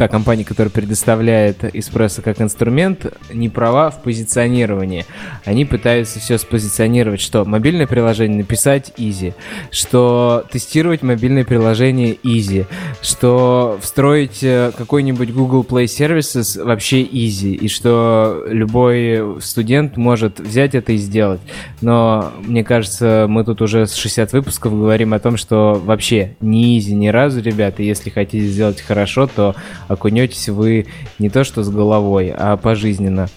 та 0.02 0.08
компания, 0.08 0.44
которая 0.44 0.72
предоставляет 0.72 1.62
эспрессо 1.76 2.22
как 2.22 2.40
инструмент, 2.40 3.06
не 3.32 3.48
права 3.48 3.88
в 3.92 4.02
позиционировании. 4.02 5.06
Они 5.44 5.64
пытаются 5.64 6.18
все 6.18 6.38
спозиционировать, 6.38 7.20
что 7.20 7.44
мобильное 7.44 7.86
приложение 7.86 8.38
написать 8.38 8.92
easy, 8.96 9.32
что 9.70 10.44
тестировать 10.50 11.04
мобильное 11.04 11.44
приложение 11.44 12.16
easy, 12.16 12.66
что 13.00 13.78
встроить 13.80 14.42
э, 14.42 14.72
какой-нибудь 14.76 15.32
Google 15.32 15.62
Play 15.62 15.84
Services 15.84 16.60
вообще 16.60 17.04
easy, 17.04 17.54
и 17.54 17.68
что 17.68 18.44
любой 18.48 19.40
студент 19.40 19.96
может 19.96 20.40
взять 20.40 20.74
это 20.74 20.90
и 20.90 20.96
сделать. 20.96 21.40
Но 21.80 22.32
мне 22.44 22.64
кажется, 22.64 23.26
мы 23.28 23.44
тут 23.44 23.62
уже 23.62 23.86
с 23.86 23.94
60 23.94 24.32
выпусков 24.32 24.72
говорим 24.72 25.14
о 25.14 25.20
том, 25.20 25.36
что 25.36 25.80
вообще 25.84 26.34
не 26.40 26.76
easy 26.76 26.90
ни 26.90 27.06
разу, 27.06 27.40
ребята. 27.40 27.84
Если 27.84 28.10
хотите 28.10 28.48
сделать 28.48 28.80
хорошо, 28.80 29.28
то 29.28 29.54
окунетесь 29.92 30.48
вы 30.48 30.86
не 31.18 31.30
то 31.30 31.44
что 31.44 31.62
с 31.62 31.70
головой, 31.70 32.32
а 32.36 32.56
пожизненно 32.56 33.28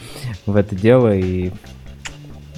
в 0.45 0.55
это 0.55 0.75
дело 0.75 1.15
и 1.15 1.51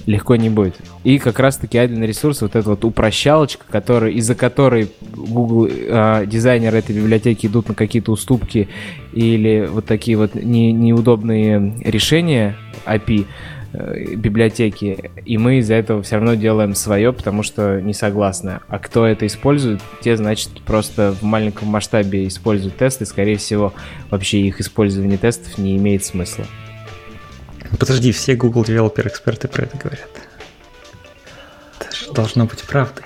легко 0.07 0.37
не 0.37 0.49
будет. 0.49 0.75
И 1.03 1.19
как 1.19 1.39
раз-таки 1.39 1.77
один 1.77 2.03
ресурс, 2.03 2.41
вот 2.41 2.55
эта 2.55 2.69
вот 2.69 2.85
упрощалочка, 2.85 3.65
который, 3.69 4.13
из-за 4.15 4.35
которой 4.35 4.89
Google 5.13 5.67
э, 5.69 6.23
дизайнеры 6.25 6.79
этой 6.79 6.95
библиотеки 6.95 7.45
идут 7.45 7.67
на 7.67 7.75
какие-то 7.75 8.13
уступки 8.13 8.69
или 9.13 9.67
вот 9.69 9.85
такие 9.85 10.17
вот 10.17 10.33
не, 10.35 10.71
неудобные 10.71 11.77
решения 11.83 12.55
API, 12.85 13.25
библиотеки, 14.15 15.11
и 15.25 15.37
мы 15.37 15.59
из-за 15.59 15.75
этого 15.75 16.01
все 16.01 16.15
равно 16.15 16.35
делаем 16.35 16.73
свое, 16.75 17.13
потому 17.13 17.43
что 17.43 17.79
не 17.79 17.93
согласны. 17.93 18.59
А 18.67 18.79
кто 18.79 19.05
это 19.05 19.27
использует, 19.27 19.81
те, 20.01 20.17
значит, 20.17 20.61
просто 20.65 21.13
в 21.13 21.23
маленьком 21.23 21.67
масштабе 21.67 22.27
используют 22.27 22.77
тесты, 22.77 23.05
скорее 23.05 23.37
всего, 23.37 23.73
вообще 24.09 24.41
их 24.41 24.59
использование 24.59 25.17
тестов 25.17 25.57
не 25.57 25.77
имеет 25.77 26.03
смысла. 26.03 26.45
Подожди, 27.79 28.11
все 28.11 28.35
Google 28.35 28.63
Developer 28.63 29.07
эксперты 29.07 29.47
про 29.47 29.63
это 29.63 29.77
говорят. 29.77 30.09
Это 31.79 31.95
же 31.95 32.11
должно 32.13 32.45
быть 32.45 32.63
правдой. 32.63 33.05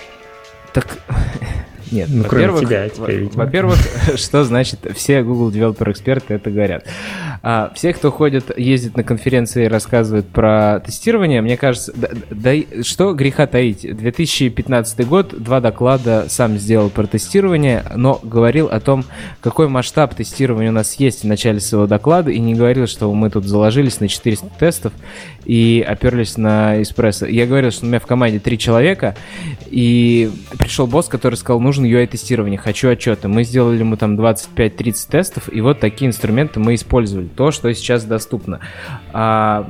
Так 0.72 0.86
нет, 1.92 2.08
ну, 2.10 2.22
во-первых, 2.22 2.60
тебя 2.60 2.88
теперь, 2.88 3.28
во-первых, 3.34 3.78
что 4.16 4.44
значит 4.44 4.80
все 4.96 5.22
Google 5.22 5.50
Developer 5.50 5.90
эксперты 5.90 6.34
это 6.34 6.50
говорят? 6.50 6.86
А, 7.42 7.72
все, 7.74 7.92
кто 7.92 8.10
ходит, 8.10 8.56
ездит 8.56 8.96
на 8.96 9.02
конференции 9.02 9.64
и 9.64 9.68
рассказывают 9.68 10.28
про 10.28 10.80
тестирование, 10.84 11.42
мне 11.42 11.56
кажется, 11.56 11.92
да, 11.94 12.08
да, 12.30 12.54
что 12.82 13.14
греха 13.14 13.46
таить? 13.46 13.80
2015 13.82 15.06
год, 15.06 15.34
два 15.36 15.60
доклада 15.60 16.26
сам 16.28 16.56
сделал 16.58 16.88
про 16.88 17.06
тестирование, 17.06 17.84
но 17.96 18.20
говорил 18.22 18.66
о 18.66 18.78
том, 18.80 19.04
какой 19.40 19.68
масштаб 19.68 20.14
тестирования 20.14 20.70
у 20.70 20.74
нас 20.74 20.94
есть 20.94 21.22
в 21.22 21.26
начале 21.26 21.60
своего 21.60 21.86
доклада, 21.86 22.30
и 22.30 22.38
не 22.38 22.54
говорил, 22.54 22.86
что 22.86 23.12
мы 23.12 23.28
тут 23.28 23.44
заложились 23.44 24.00
на 24.00 24.08
400 24.08 24.46
тестов 24.58 24.92
и 25.44 25.84
оперлись 25.86 26.36
на 26.36 26.80
эспрессо. 26.80 27.26
Я 27.26 27.46
говорил, 27.46 27.70
что 27.70 27.84
у 27.84 27.88
меня 27.88 27.98
в 27.98 28.06
команде 28.06 28.38
три 28.38 28.58
человека, 28.58 29.16
и 29.66 30.30
пришел 30.58 30.86
босс, 30.86 31.08
который 31.08 31.34
сказал, 31.34 31.60
нужно 31.60 31.81
нужно 31.82 31.86
UI-тестирование, 31.86 32.58
хочу 32.58 32.88
отчеты. 32.88 33.28
Мы 33.28 33.44
сделали 33.44 33.78
ему 33.78 33.96
там 33.96 34.18
25-30 34.18 35.10
тестов, 35.10 35.52
и 35.52 35.60
вот 35.60 35.80
такие 35.80 36.08
инструменты 36.08 36.60
мы 36.60 36.74
использовали. 36.74 37.26
То, 37.28 37.50
что 37.50 37.72
сейчас 37.74 38.04
доступно. 38.04 38.60
А, 39.12 39.68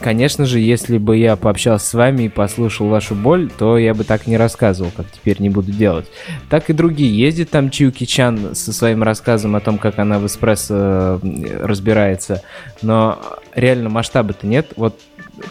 конечно 0.00 0.44
же, 0.44 0.58
если 0.58 0.98
бы 0.98 1.16
я 1.16 1.36
пообщался 1.36 1.86
с 1.86 1.94
вами 1.94 2.24
и 2.24 2.28
послушал 2.28 2.88
вашу 2.88 3.14
боль, 3.14 3.50
то 3.56 3.78
я 3.78 3.94
бы 3.94 4.04
так 4.04 4.26
не 4.26 4.36
рассказывал, 4.36 4.90
как 4.94 5.10
теперь 5.10 5.40
не 5.40 5.50
буду 5.50 5.72
делать. 5.72 6.06
Так 6.50 6.70
и 6.70 6.72
другие. 6.72 7.16
Ездит 7.16 7.50
там 7.50 7.70
Чиуки 7.70 8.04
Чан 8.04 8.54
со 8.54 8.72
своим 8.72 9.02
рассказом 9.02 9.56
о 9.56 9.60
том, 9.60 9.78
как 9.78 9.98
она 9.98 10.18
в 10.18 10.26
эспрессо 10.26 11.20
э, 11.22 11.64
разбирается, 11.64 12.42
но 12.82 13.20
реально 13.54 13.88
масштаба-то 13.88 14.46
нет. 14.46 14.72
Вот 14.76 14.98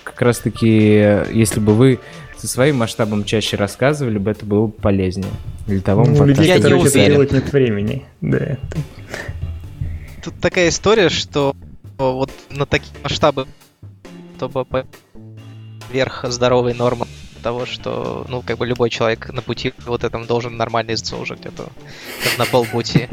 как 0.04 0.22
раз-таки, 0.22 0.68
если 1.32 1.60
бы 1.60 1.74
вы 1.74 2.00
со 2.42 2.48
своим 2.48 2.78
масштабом 2.78 3.24
чаще 3.24 3.56
рассказывали 3.56 4.18
бы, 4.18 4.32
это 4.32 4.48
было 4.48 4.66
бы 4.66 4.74
полезнее. 4.74 5.32
Для 5.68 5.80
того 5.80 6.06
ну, 6.06 6.26
людей, 6.26 6.48
я 6.48 6.56
которые 6.56 6.82
это 6.88 7.06
делать, 7.06 7.32
нет 7.32 7.54
времени. 7.54 8.04
Да. 8.20 8.58
Тут 10.24 10.34
такая 10.42 10.70
история, 10.70 11.10
что 11.10 11.56
вот 12.00 12.32
на 12.50 12.66
такие 12.66 12.94
масштабы, 13.04 13.46
чтобы 14.38 14.88
вверх 15.92 16.26
здоровой 16.30 16.74
нормы 16.74 17.06
того, 17.44 17.68
что, 17.68 18.26
ну, 18.28 18.42
как 18.42 18.58
бы 18.58 18.66
любой 18.66 18.90
человек 18.90 19.32
на 19.32 19.44
пути 19.44 19.74
вот 19.86 20.04
этом 20.04 20.26
должен 20.26 20.58
нормально 20.58 20.94
уже 20.94 21.36
где-то 21.36 21.70
на 22.40 22.46
полпути. 22.46 23.08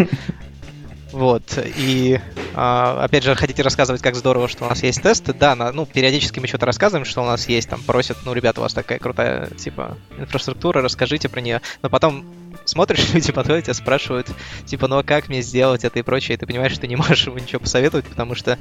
Вот, 1.13 1.59
и 1.77 2.21
а, 2.55 3.05
опять 3.05 3.25
же, 3.25 3.35
хотите 3.35 3.63
рассказывать, 3.63 4.03
как 4.03 4.15
здорово, 4.15 4.49
что 4.49 4.65
у 4.65 4.69
нас 4.69 4.83
есть 4.83 5.03
тесты? 5.03 5.33
Да, 5.33 5.55
на, 5.55 5.73
ну, 5.73 5.87
периодически 5.87 6.39
мы 6.39 6.47
что-то 6.47 6.67
рассказываем, 6.67 7.05
что 7.05 7.23
у 7.23 7.25
нас 7.25 7.49
есть, 7.49 7.69
там, 7.69 7.81
просят, 7.83 8.19
ну, 8.25 8.35
ребята, 8.35 8.61
у 8.61 8.63
вас 8.63 8.75
такая 8.75 8.99
крутая, 8.99 9.47
типа, 9.47 9.97
инфраструктура, 10.19 10.83
расскажите 10.83 11.29
про 11.29 11.41
нее. 11.41 11.63
Но 11.83 11.89
потом 11.89 12.25
смотришь, 12.65 13.09
люди 13.15 13.33
подходят, 13.33 13.65
тебя 13.65 13.75
спрашивают, 13.75 14.29
типа, 14.67 14.89
ну 14.89 14.99
а 14.99 15.03
как 15.03 15.29
мне 15.29 15.41
сделать 15.43 15.85
это 15.85 15.99
и 15.99 16.03
прочее, 16.03 16.37
и 16.37 16.39
ты 16.39 16.47
понимаешь, 16.47 16.73
что 16.73 16.83
ты 16.83 16.89
не 16.89 16.97
можешь 16.97 17.27
ему 17.27 17.39
ничего 17.39 17.61
посоветовать, 17.61 18.07
потому 18.07 18.35
что, 18.35 18.59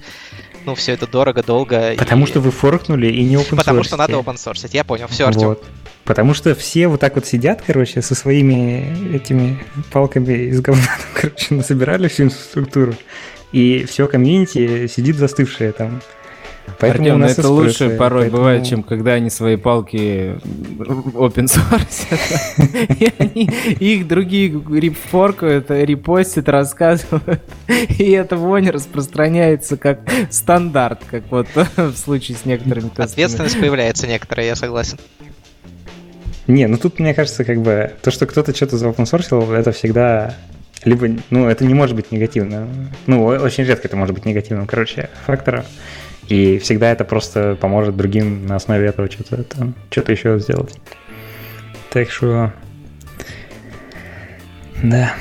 ну, 0.66 0.76
все 0.76 0.94
это 0.94 1.08
дорого, 1.08 1.44
долго. 1.44 1.96
Потому 1.98 2.26
и... 2.26 2.28
что 2.28 2.40
вы 2.40 2.52
форкнули 2.52 3.08
и 3.08 3.24
не 3.24 3.36
open 3.36 3.58
Потому 3.58 3.84
что 3.84 3.98
надо 3.98 4.14
open 4.14 4.36
source. 4.36 4.70
Я 4.72 4.84
понял, 4.84 5.08
все, 5.08 5.28
Артем. 5.28 5.50
Вот. 5.50 5.64
Потому 6.08 6.34
что 6.34 6.56
все 6.56 6.88
вот 6.88 7.02
так 7.02 7.16
вот 7.16 7.26
сидят, 7.26 7.62
короче, 7.68 8.02
со 8.02 8.16
своими 8.16 9.14
этими 9.14 9.60
палками 9.92 10.48
из 10.48 10.62
говна, 10.62 10.88
короче, 11.14 11.54
насобирали 11.54 12.08
всю 12.08 12.24
инфраструктуру. 12.24 12.96
И 13.52 13.86
все 13.88 14.08
комьюнити 14.08 14.88
сидит 14.88 15.18
застывшее 15.18 15.74
там. 15.74 16.02
Поэтому 16.80 17.04
Артем, 17.04 17.20
ну 17.20 17.26
это 17.26 17.50
лучше 17.50 17.90
порой 17.98 18.24
поэтому... 18.24 18.38
бывает, 18.38 18.66
чем 18.66 18.84
когда 18.84 19.14
они 19.14 19.30
свои 19.30 19.56
палки 19.56 20.38
open 21.14 21.48
source, 21.48 22.06
их 23.80 24.08
другие 24.08 24.50
репфоркают, 24.50 25.72
репостят, 25.72 26.50
рассказывают, 26.50 27.42
и 27.68 28.12
эта 28.12 28.36
вонь 28.36 28.70
распространяется 28.70 29.78
как 29.78 30.02
стандарт, 30.30 31.02
как 31.10 31.24
вот 31.32 31.48
в 31.76 31.96
случае 31.96 32.38
с 32.38 32.46
некоторыми 32.46 32.90
тестами. 32.90 33.06
Ответственность 33.06 33.60
появляется 33.60 34.08
некоторая, 34.08 34.48
я 34.48 34.56
согласен. 34.56 34.98
Не, 36.48 36.68
ну 36.68 36.78
тут, 36.78 37.00
мне 37.00 37.14
кажется, 37.14 37.44
как 37.44 37.62
бы 37.62 37.92
то, 38.02 38.10
что 38.10 38.26
кто-то 38.26 38.56
что-то 38.56 38.78
заопенсорсил, 38.78 39.52
это 39.52 39.72
всегда 39.72 40.36
либо, 40.84 41.10
ну, 41.30 41.48
это 41.48 41.66
не 41.66 41.74
может 41.74 41.96
быть 41.96 42.12
негативно. 42.12 42.68
Ну, 43.06 43.26
очень 43.26 43.66
редко 43.66 43.88
это 43.88 43.98
может 43.98 44.16
быть 44.16 44.26
негативным, 44.26 44.66
короче, 44.66 45.10
фактором. 45.26 45.66
И 46.30 46.60
всегда 46.60 46.92
это 46.92 47.04
просто 47.04 47.58
поможет 47.60 47.96
другим 47.96 48.46
на 48.46 48.56
основе 48.56 48.88
этого 48.88 49.10
что-то 49.10 49.46
что-то 49.90 50.12
еще 50.12 50.40
сделать. 50.40 50.78
Так 51.92 52.10
что... 52.12 52.54
Да. 54.84 55.14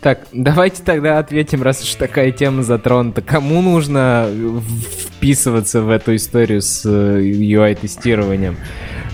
Так, 0.00 0.26
давайте 0.32 0.82
тогда 0.82 1.18
ответим, 1.18 1.62
раз 1.62 1.82
уж 1.82 1.94
такая 1.94 2.32
тема 2.32 2.64
затронута. 2.64 3.22
Кому 3.22 3.62
нужно 3.62 4.28
вписываться 5.00 5.82
в 5.82 5.90
эту 5.90 6.16
историю 6.16 6.60
с 6.60 6.84
UI-тестированием? 6.84 8.56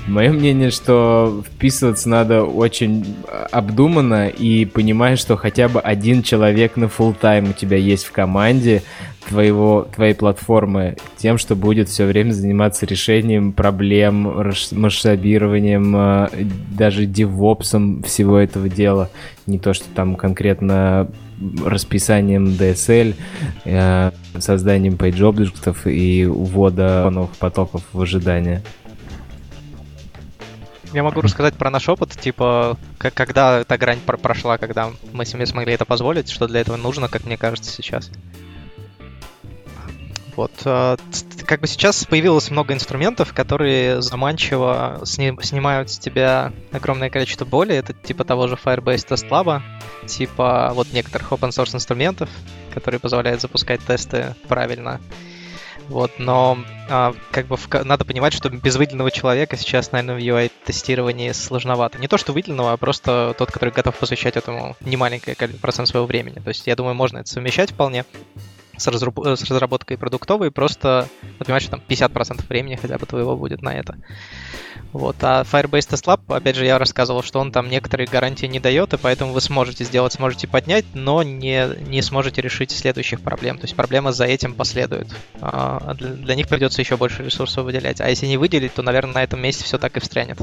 Мое 0.08 0.32
мнение, 0.32 0.70
что 0.70 1.42
вписываться 1.46 2.08
надо 2.08 2.42
очень 2.42 3.14
обдуманно 3.52 4.28
и 4.28 4.64
понимая, 4.64 5.16
что 5.16 5.36
хотя 5.36 5.68
бы 5.68 5.80
один 5.80 6.22
человек 6.22 6.76
на 6.76 6.84
full 6.84 7.14
тайм 7.18 7.50
у 7.50 7.52
тебя 7.52 7.76
есть 7.76 8.04
в 8.04 8.12
команде 8.12 8.82
твоего, 9.28 9.86
твоей 9.94 10.14
платформы 10.14 10.96
тем, 11.18 11.36
что 11.36 11.54
будет 11.54 11.90
все 11.90 12.06
время 12.06 12.32
заниматься 12.32 12.86
решением 12.86 13.52
проблем, 13.52 14.52
масштабированием, 14.72 15.94
э, 15.94 16.28
даже 16.70 17.04
девопсом 17.04 18.02
всего 18.02 18.38
этого 18.38 18.68
дела. 18.70 19.10
Не 19.46 19.58
то, 19.58 19.74
что 19.74 19.84
там 19.94 20.16
конкретно 20.16 21.10
расписанием 21.64 22.46
DSL, 22.46 23.14
э, 23.64 24.10
созданием 24.38 24.94
page 24.94 25.90
и 25.90 26.24
увода 26.24 27.28
потоков 27.38 27.82
в 27.92 28.00
ожидание. 28.00 28.62
Я 30.92 31.02
могу 31.02 31.20
рассказать 31.20 31.54
про 31.54 31.70
наш 31.70 31.88
опыт, 31.88 32.10
типа, 32.12 32.78
как, 32.96 33.14
когда 33.14 33.60
эта 33.60 33.76
грань 33.76 34.00
прошла, 34.00 34.56
когда 34.58 34.90
мы 35.12 35.26
себе 35.26 35.46
смогли 35.46 35.74
это 35.74 35.84
позволить, 35.84 36.30
что 36.30 36.46
для 36.46 36.60
этого 36.60 36.76
нужно, 36.76 37.08
как 37.08 37.24
мне 37.24 37.36
кажется, 37.36 37.70
сейчас. 37.70 38.10
Вот. 40.38 40.52
Э, 40.64 40.96
как 41.46 41.60
бы 41.60 41.66
сейчас 41.66 42.04
появилось 42.04 42.50
много 42.50 42.72
инструментов, 42.72 43.34
которые 43.34 44.00
заманчиво 44.00 45.00
сни- 45.04 45.36
снимают 45.42 45.90
с 45.90 45.98
тебя 45.98 46.52
огромное 46.70 47.10
количество 47.10 47.44
боли. 47.44 47.74
Это 47.74 47.92
типа 47.92 48.24
того 48.24 48.46
же 48.46 48.54
Firebase 48.54 49.08
Test 49.08 49.28
Lab, 49.30 49.60
типа 50.06 50.70
вот 50.74 50.92
некоторых 50.92 51.32
open 51.32 51.48
source 51.48 51.74
инструментов, 51.74 52.30
которые 52.72 53.00
позволяют 53.00 53.40
запускать 53.40 53.80
тесты 53.80 54.36
правильно. 54.46 55.00
Вот, 55.88 56.12
но 56.18 56.58
а, 56.90 57.14
как 57.30 57.46
бы 57.46 57.56
в, 57.56 57.68
надо 57.84 58.04
понимать, 58.04 58.34
что 58.34 58.50
без 58.50 58.76
выделенного 58.76 59.10
человека 59.10 59.56
сейчас, 59.56 59.90
наверное, 59.90 60.16
в 60.16 60.18
UI-тестировании 60.18 61.32
сложновато. 61.32 61.98
Не 61.98 62.08
то, 62.08 62.18
что 62.18 62.32
выделенного, 62.32 62.72
а 62.72 62.76
просто 62.76 63.34
тот, 63.38 63.50
который 63.50 63.70
готов 63.70 63.96
посвящать 63.96 64.36
этому 64.36 64.76
немаленький 64.80 65.34
процент 65.34 65.88
своего 65.88 66.06
времени. 66.06 66.40
То 66.40 66.48
есть, 66.48 66.66
я 66.66 66.76
думаю, 66.76 66.94
можно 66.94 67.18
это 67.18 67.28
совмещать 67.28 67.72
вполне 67.72 68.04
с, 68.78 68.86
разраб- 68.88 69.36
с 69.36 69.42
разработкой 69.42 69.98
продуктовой, 69.98 70.50
просто 70.50 71.08
понимать, 71.38 71.62
что 71.62 71.72
там 71.72 71.82
50% 71.86 72.46
времени 72.48 72.76
хотя 72.76 72.98
бы 72.98 73.06
твоего 73.06 73.36
будет 73.36 73.62
на 73.62 73.74
это. 73.74 73.96
Вот. 74.92 75.16
А 75.20 75.42
Firebase 75.42 75.90
Test 75.90 76.06
Lab, 76.06 76.20
опять 76.34 76.56
же, 76.56 76.64
я 76.64 76.78
рассказывал, 76.78 77.22
что 77.22 77.40
он 77.40 77.52
там 77.52 77.68
некоторые 77.68 78.06
гарантии 78.06 78.46
не 78.46 78.60
дает, 78.60 78.94
и 78.94 78.96
поэтому 78.96 79.32
вы 79.32 79.40
сможете 79.40 79.84
сделать, 79.84 80.12
сможете 80.14 80.48
поднять, 80.48 80.86
но 80.94 81.22
не, 81.22 81.68
не 81.88 82.00
сможете 82.00 82.40
решить 82.40 82.70
следующих 82.70 83.20
проблем. 83.20 83.58
То 83.58 83.64
есть 83.64 83.76
проблема 83.76 84.12
за 84.12 84.24
этим 84.24 84.54
последует. 84.54 85.08
А 85.40 85.94
для, 85.94 86.10
для 86.10 86.34
них 86.34 86.48
придется 86.48 86.80
еще 86.80 86.96
больше 86.96 87.22
ресурсов 87.22 87.64
выделять. 87.64 88.00
А 88.00 88.08
если 88.08 88.26
не 88.26 88.38
выделить, 88.38 88.74
то, 88.74 88.82
наверное, 88.82 89.14
на 89.14 89.22
этом 89.22 89.40
месте 89.40 89.64
все 89.64 89.78
так 89.78 89.96
и 89.96 90.00
встрянет. 90.00 90.38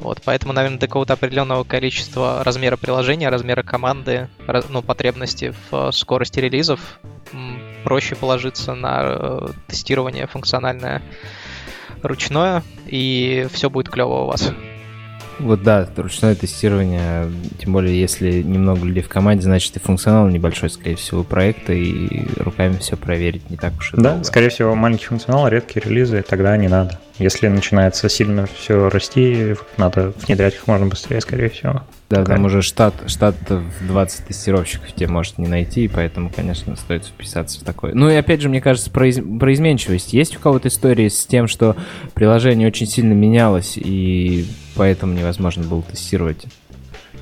Вот, 0.00 0.20
поэтому, 0.24 0.52
наверное, 0.52 0.78
до 0.78 0.86
какого-то 0.86 1.14
определенного 1.14 1.64
количества 1.64 2.44
размера 2.44 2.76
приложения, 2.76 3.28
размера 3.28 3.62
команды, 3.62 4.28
ну, 4.68 4.82
потребности 4.82 5.54
в 5.70 5.90
скорости 5.92 6.38
релизов 6.38 7.00
проще 7.84 8.14
положиться 8.14 8.74
на 8.74 9.00
э, 9.02 9.48
тестирование 9.66 10.26
функциональное 10.26 11.02
ручное, 12.02 12.62
и 12.86 13.46
все 13.52 13.70
будет 13.70 13.88
клево 13.88 14.22
у 14.22 14.26
вас. 14.26 14.52
Вот 15.38 15.62
да, 15.62 15.88
ручное 15.96 16.34
тестирование, 16.34 17.26
тем 17.58 17.72
более 17.72 17.98
если 17.98 18.42
немного 18.42 18.84
людей 18.84 19.02
в 19.02 19.08
команде, 19.08 19.42
значит 19.42 19.76
и 19.76 19.80
функционал 19.80 20.28
небольшой, 20.28 20.70
скорее 20.70 20.96
всего, 20.96 21.22
проекта, 21.22 21.72
и 21.72 22.26
руками 22.38 22.76
все 22.78 22.96
проверить 22.96 23.48
не 23.50 23.56
так 23.56 23.72
уж 23.78 23.94
и 23.94 23.96
Да, 23.96 24.10
долго. 24.10 24.24
скорее 24.24 24.48
всего, 24.48 24.74
маленький 24.74 25.06
функционал, 25.06 25.48
редкие 25.48 25.84
релизы, 25.84 26.24
тогда 26.26 26.56
не 26.56 26.68
надо. 26.68 26.98
Если 27.18 27.48
начинается 27.48 28.08
сильно 28.08 28.46
все 28.46 28.88
расти, 28.88 29.56
надо 29.76 30.12
внедрять 30.24 30.54
их 30.54 30.68
можно 30.68 30.86
быстрее, 30.86 31.20
скорее 31.20 31.48
всего. 31.48 31.82
Да, 32.10 32.24
там 32.24 32.44
уже 32.44 32.62
штат, 32.62 32.94
штат 33.06 33.34
в 33.48 33.86
20 33.86 34.26
тестировщиков 34.26 34.92
тебе 34.92 35.08
может 35.08 35.36
не 35.36 35.48
найти, 35.48 35.84
и 35.84 35.88
поэтому, 35.88 36.30
конечно, 36.34 36.76
стоит 36.76 37.04
вписаться 37.04 37.60
в 37.60 37.64
такое. 37.64 37.92
Ну 37.92 38.08
и 38.08 38.14
опять 38.14 38.40
же, 38.40 38.48
мне 38.48 38.60
кажется, 38.60 38.90
про, 38.90 39.08
из... 39.08 39.20
про 39.38 39.52
изменчивость. 39.52 40.12
Есть 40.12 40.36
у 40.36 40.40
кого-то 40.40 40.68
истории 40.68 41.08
с 41.08 41.26
тем, 41.26 41.48
что 41.48 41.76
приложение 42.14 42.68
очень 42.68 42.86
сильно 42.86 43.12
менялось, 43.12 43.76
и 43.76 44.46
поэтому 44.78 45.12
невозможно 45.12 45.64
было 45.64 45.82
тестировать? 45.82 46.46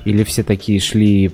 Или 0.05 0.23
все 0.23 0.43
такие 0.43 0.79
шли 0.79 1.29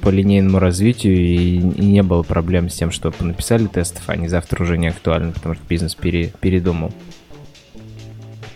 по 0.00 0.08
линейному 0.08 0.58
развитию, 0.58 1.14
и, 1.14 1.58
не 1.58 2.02
было 2.02 2.24
проблем 2.24 2.68
с 2.68 2.74
тем, 2.74 2.90
что 2.90 3.12
написали 3.20 3.66
тестов, 3.66 4.02
а 4.08 4.12
они 4.12 4.26
завтра 4.26 4.64
уже 4.64 4.76
не 4.76 4.88
актуальны, 4.88 5.30
потому 5.30 5.54
что 5.54 5.62
бизнес 5.68 5.94
пере... 5.94 6.32
передумал? 6.40 6.92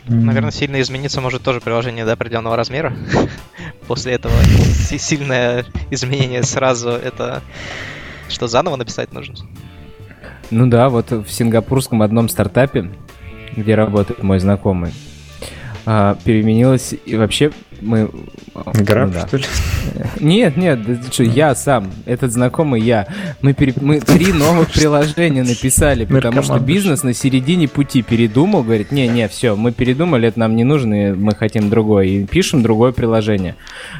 Наверное, 0.08 0.50
сильно 0.50 0.80
измениться 0.80 1.20
может 1.20 1.42
тоже 1.42 1.60
приложение 1.60 2.04
до 2.04 2.12
определенного 2.12 2.56
размера. 2.56 2.92
После 3.86 4.14
этого 4.14 4.34
сильное 4.98 5.64
изменение 5.90 6.42
сразу 6.42 6.88
это 6.88 7.42
что 8.28 8.48
заново 8.48 8.76
написать 8.76 9.12
нужно? 9.12 9.36
Ну 10.50 10.66
да, 10.66 10.88
вот 10.88 11.10
в 11.10 11.28
сингапурском 11.28 12.02
одном 12.02 12.28
стартапе, 12.28 12.90
где 13.56 13.74
работает 13.74 14.22
мой 14.22 14.38
знакомый, 14.40 14.92
а, 15.84 16.16
переменилось 16.24 16.94
и 17.04 17.16
вообще 17.16 17.50
мы... 17.82 18.08
Граф, 18.54 19.08
ну, 19.08 19.14
да. 19.14 19.26
что 19.26 19.36
ли? 19.38 19.44
Нет, 20.20 20.56
нет, 20.56 20.78
что, 21.10 21.24
я 21.24 21.54
сам, 21.54 21.90
этот 22.06 22.30
знакомый 22.32 22.80
я. 22.80 23.08
Мы, 23.40 23.54
пере... 23.54 23.74
мы 23.80 24.00
три 24.00 24.32
новых 24.32 24.70
приложения 24.72 25.42
написали, 25.42 26.04
потому 26.04 26.42
что 26.42 26.58
бизнес 26.58 27.02
на 27.02 27.12
середине 27.12 27.66
пути 27.66 28.02
передумал, 28.02 28.62
говорит, 28.62 28.92
не-не, 28.92 29.26
все, 29.28 29.56
мы 29.56 29.72
передумали, 29.72 30.28
это 30.28 30.38
нам 30.38 30.54
не 30.54 30.64
нужно, 30.64 31.08
и 31.08 31.12
мы 31.12 31.34
хотим 31.34 31.70
другое, 31.70 32.06
и 32.06 32.24
пишем 32.24 32.62
другое 32.62 32.92
приложение. 32.92 33.56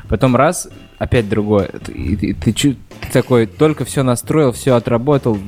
Потом 0.09 0.37
раз, 0.37 0.69
опять 0.99 1.29
другое. 1.29 1.71
И, 1.89 2.15
и, 2.15 2.33
ты, 2.35 2.53
ты 2.53 2.77
такой, 3.13 3.47
только 3.47 3.85
все 3.85 4.03
настроил, 4.03 4.53
все 4.53 4.77
отработал, 4.77 5.39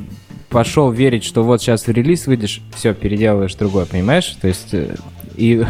пошел 0.49 0.91
верить, 0.91 1.25
что 1.25 1.45
вот 1.45 1.61
сейчас 1.61 1.87
в 1.87 1.91
релиз 1.91 2.27
выйдешь, 2.27 2.63
все, 2.75 2.95
переделываешь 2.95 3.55
другое, 3.55 3.87
понимаешь? 3.87 4.37
То 4.41 4.49
есть 4.49 4.73
э, 4.73 4.95
и, 5.37 5.65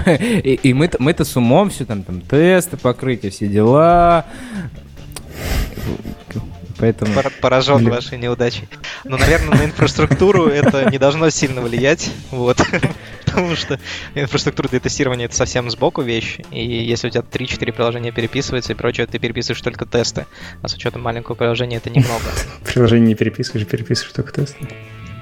и, 0.45 0.55
и 0.55 0.75
мы-то, 0.75 0.97
мы-то 1.01 1.25
с 1.25 1.37
умом 1.37 1.71
все 1.71 1.85
там, 1.85 2.03
там 2.03 2.21
тесты, 2.21 2.77
покрытие, 2.77 3.31
все 3.31 3.47
дела. 3.47 4.27
Поэтому... 6.79 7.13
Поражен 7.41 7.79
Блин. 7.79 7.91
вашей 7.91 8.19
неудачей. 8.19 8.69
Но, 9.05 9.17
наверное, 9.17 9.59
на 9.59 9.65
инфраструктуру 9.65 10.47
это 10.47 10.91
не 10.91 10.99
должно 10.99 11.31
сильно 11.31 11.61
влиять. 11.61 12.11
Вот. 12.31 12.61
Потому 13.25 13.57
что 13.57 13.81
инфраструктура 14.15 14.69
для 14.69 14.81
тестирования 14.81 15.27
это 15.27 15.37
совсем 15.37 15.71
сбоку 15.71 16.03
вещь. 16.03 16.39
И 16.51 16.65
если 16.65 17.09
у 17.09 17.11
тебя 17.11 17.23
3-4 17.23 17.73
приложения 17.73 18.13
переписываются 18.13 18.73
и 18.73 18.77
прочее, 18.77 19.07
ты 19.07 19.19
переписываешь 19.19 19.63
только 19.63 19.87
тесты. 19.87 20.27
А 20.63 20.69
с 20.69 20.75
учетом 20.75 21.03
маленького 21.03 21.37
приложения 21.37 21.77
это 21.77 21.91
немного. 21.91 22.25
Приложение 22.65 23.09
не 23.09 23.15
переписываешь, 23.15 23.67
переписываешь 23.67 24.13
только 24.13 24.33
тесты. 24.33 24.69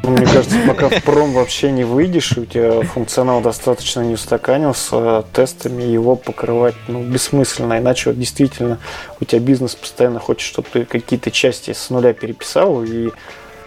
Мне 0.02 0.26
кажется, 0.26 0.56
пока 0.66 0.88
в 0.88 1.02
пром 1.04 1.32
вообще 1.32 1.70
не 1.70 1.84
выйдешь, 1.84 2.36
у 2.36 2.44
тебя 2.44 2.82
функционал 2.82 3.40
достаточно 3.40 4.00
не 4.00 4.14
устаканился, 4.14 5.22
тестами 5.32 5.84
его 5.84 6.16
покрывать 6.16 6.74
ну, 6.88 7.04
бессмысленно, 7.04 7.78
иначе 7.78 8.10
вот 8.10 8.18
действительно 8.18 8.78
у 9.20 9.24
тебя 9.24 9.40
бизнес 9.40 9.76
постоянно 9.76 10.18
хочет, 10.18 10.48
чтобы 10.48 10.68
ты 10.72 10.84
какие-то 10.84 11.30
части 11.30 11.72
с 11.72 11.88
нуля 11.88 12.12
переписал, 12.14 12.82
и 12.82 13.10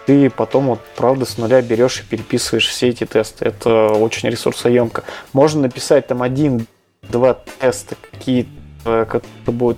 ты 0.05 0.29
потом 0.29 0.67
вот 0.67 0.81
правда 0.97 1.25
с 1.25 1.37
нуля 1.37 1.61
берешь 1.61 2.01
и 2.01 2.03
переписываешь 2.03 2.67
все 2.67 2.89
эти 2.89 3.05
тесты. 3.05 3.45
Это 3.45 3.87
очень 3.87 4.29
ресурсоемко. 4.29 5.03
Можно 5.31 5.61
написать 5.61 6.07
там 6.07 6.21
один-два 6.21 7.37
теста 7.59 7.95
какие-то, 8.11 9.05
которые 9.05 9.29
будут 9.47 9.77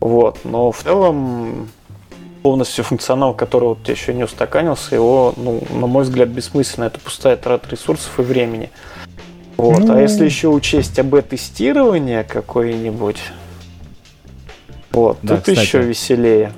вот, 0.00 0.40
но 0.44 0.72
в 0.72 0.82
целом 0.82 1.68
полностью 2.42 2.84
функционал, 2.84 3.34
который 3.34 3.70
вот 3.70 3.88
еще 3.88 4.14
не 4.14 4.24
устаканился, 4.24 4.94
его, 4.94 5.34
ну, 5.36 5.62
на 5.70 5.86
мой 5.86 6.04
взгляд, 6.04 6.28
бессмысленно. 6.28 6.84
Это 6.84 6.98
пустая 7.00 7.36
трата 7.36 7.68
ресурсов 7.70 8.18
и 8.18 8.22
времени. 8.22 8.70
Вот. 9.56 9.80
Ну... 9.80 9.94
А 9.94 10.00
если 10.00 10.24
еще 10.24 10.48
учесть 10.48 10.98
АБ-тестирование 10.98 12.24
какое-нибудь, 12.24 13.20
вот, 14.92 15.18
да, 15.22 15.36
тут 15.36 15.44
кстати. 15.44 15.60
еще 15.60 15.82
веселее. 15.82 16.52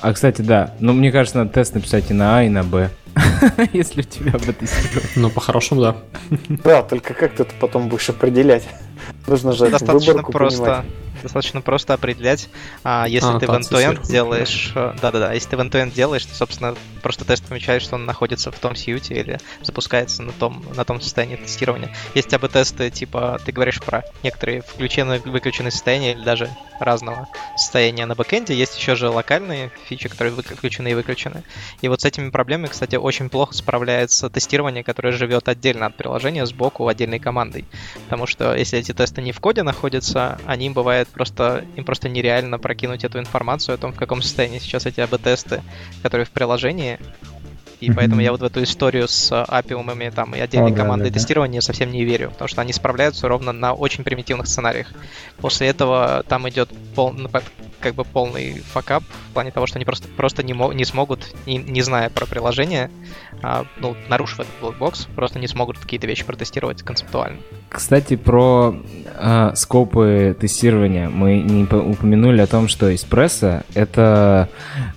А, 0.00 0.12
кстати, 0.12 0.42
да. 0.42 0.74
Ну, 0.80 0.92
мне 0.92 1.10
кажется, 1.10 1.38
надо 1.38 1.50
тест 1.50 1.74
написать 1.74 2.10
и 2.10 2.14
на 2.14 2.38
А, 2.38 2.44
и 2.44 2.48
на 2.48 2.62
Б. 2.62 2.90
Если 3.72 4.00
у 4.00 4.04
тебя 4.04 4.32
АБ-тестирование. 4.32 5.10
Ну, 5.16 5.30
по-хорошему, 5.30 5.80
да. 5.80 5.96
Да, 6.48 6.82
только 6.82 7.14
как 7.14 7.34
ты 7.34 7.42
это 7.42 7.52
потом 7.58 7.88
будешь 7.88 8.08
определять? 8.08 8.64
Нужно 9.26 9.52
же 9.52 9.68
Достаточно 9.68 10.22
просто. 10.22 10.62
Понимать 10.62 10.86
достаточно 11.22 11.60
просто 11.60 11.94
определять, 11.94 12.48
а, 12.84 13.06
если 13.08 13.36
а, 13.36 13.38
ты 13.38 13.46
в 13.46 13.50
end-to-end 13.50 14.06
делаешь... 14.06 14.72
Э, 14.74 14.94
да-да-да, 15.00 15.32
если 15.32 15.50
ты 15.50 15.56
в 15.56 15.60
end-to-end 15.60 15.92
делаешь, 15.92 16.24
то, 16.24 16.34
собственно, 16.34 16.74
просто 17.02 17.24
тест 17.24 17.44
помечает, 17.44 17.82
что 17.82 17.96
он 17.96 18.06
находится 18.06 18.50
в 18.50 18.58
том 18.58 18.76
сьюте 18.76 19.14
или 19.14 19.38
запускается 19.62 20.22
на 20.22 20.32
том, 20.32 20.64
на 20.74 20.84
том 20.84 21.00
состоянии 21.00 21.36
тестирования. 21.36 21.94
Есть 22.14 22.32
АБ 22.32 22.48
тесты, 22.50 22.90
типа, 22.90 23.40
ты 23.44 23.52
говоришь 23.52 23.80
про 23.80 24.04
некоторые 24.22 24.62
включенные, 24.62 25.20
выключенные 25.20 25.70
состояния 25.70 26.12
или 26.12 26.22
даже 26.22 26.50
разного 26.78 27.28
состояния 27.56 28.06
на 28.06 28.14
бэкэнде. 28.14 28.54
Есть 28.54 28.78
еще 28.78 28.94
же 28.94 29.08
локальные 29.08 29.70
фичи, 29.86 30.08
которые 30.08 30.34
выключены 30.34 30.88
и 30.88 30.94
выключены. 30.94 31.42
И 31.80 31.88
вот 31.88 32.02
с 32.02 32.04
этими 32.04 32.30
проблемами, 32.30 32.68
кстати, 32.68 32.96
очень 32.96 33.28
плохо 33.28 33.54
справляется 33.54 34.28
тестирование, 34.28 34.84
которое 34.84 35.12
живет 35.12 35.48
отдельно 35.48 35.86
от 35.86 35.96
приложения, 35.96 36.46
сбоку 36.46 36.86
отдельной 36.86 37.18
командой. 37.18 37.64
Потому 38.04 38.26
что 38.26 38.54
если 38.54 38.78
эти 38.86 38.92
тесты 38.96 39.20
не 39.20 39.32
в 39.32 39.40
коде 39.40 39.64
находятся, 39.64 40.38
они 40.46 40.70
бывают 40.70 41.08
просто, 41.08 41.64
им 41.74 41.84
просто 41.84 42.08
нереально 42.08 42.58
прокинуть 42.58 43.02
эту 43.02 43.18
информацию 43.18 43.74
о 43.74 43.78
том, 43.78 43.92
в 43.92 43.96
каком 43.96 44.22
состоянии 44.22 44.60
сейчас 44.60 44.86
эти 44.86 45.00
АБ-тесты, 45.00 45.62
которые 46.02 46.24
в 46.24 46.30
приложении, 46.30 46.98
и 47.80 47.90
mm-hmm. 47.90 47.94
поэтому 47.94 48.20
я 48.22 48.30
вот 48.30 48.40
в 48.40 48.44
эту 48.44 48.62
историю 48.62 49.06
с 49.08 49.44
апиумами 49.44 50.08
там 50.10 50.34
и 50.34 50.40
отдельной 50.40 50.70
oh, 50.70 50.76
командой 50.76 51.04
да, 51.04 51.10
да, 51.10 51.14
тестирования 51.14 51.60
совсем 51.60 51.90
не 51.90 52.04
верю, 52.04 52.30
потому 52.30 52.48
что 52.48 52.62
они 52.62 52.72
справляются 52.72 53.28
ровно 53.28 53.52
на 53.52 53.74
очень 53.74 54.04
примитивных 54.04 54.46
сценариях. 54.46 54.92
После 55.38 55.68
этого 55.68 56.24
там 56.28 56.48
идет 56.48 56.70
пол, 56.94 57.12
ну, 57.12 57.28
как 57.80 57.94
бы 57.94 58.04
полный 58.04 58.60
факап 58.60 59.02
в 59.30 59.34
плане 59.34 59.50
того, 59.50 59.66
что 59.66 59.78
они 59.78 59.84
просто, 59.84 60.08
просто 60.08 60.42
не, 60.42 60.54
мо- 60.54 60.72
не 60.72 60.84
смогут, 60.84 61.34
не, 61.44 61.58
не 61.58 61.82
зная 61.82 62.08
про 62.08 62.24
приложение, 62.24 62.90
а, 63.42 63.66
ну, 63.78 63.94
нарушив 64.08 64.40
этот 64.40 64.52
black 64.60 64.86
box, 64.86 65.06
просто 65.14 65.38
не 65.38 65.48
смогут 65.48 65.78
какие-то 65.78 66.06
вещи 66.06 66.24
протестировать 66.24 66.82
концептуально. 66.82 67.40
Кстати, 67.76 68.16
про 68.16 68.74
э, 69.18 69.50
scope 69.54 70.21
ы 70.21 70.34
тестирования 70.40 71.10
мы 71.10 71.42
не 71.42 71.64
упомянули 71.64 72.40
о 72.40 72.46
том, 72.46 72.68
что 72.68 72.90
Espresso— 72.90 73.64
это 73.74 74.48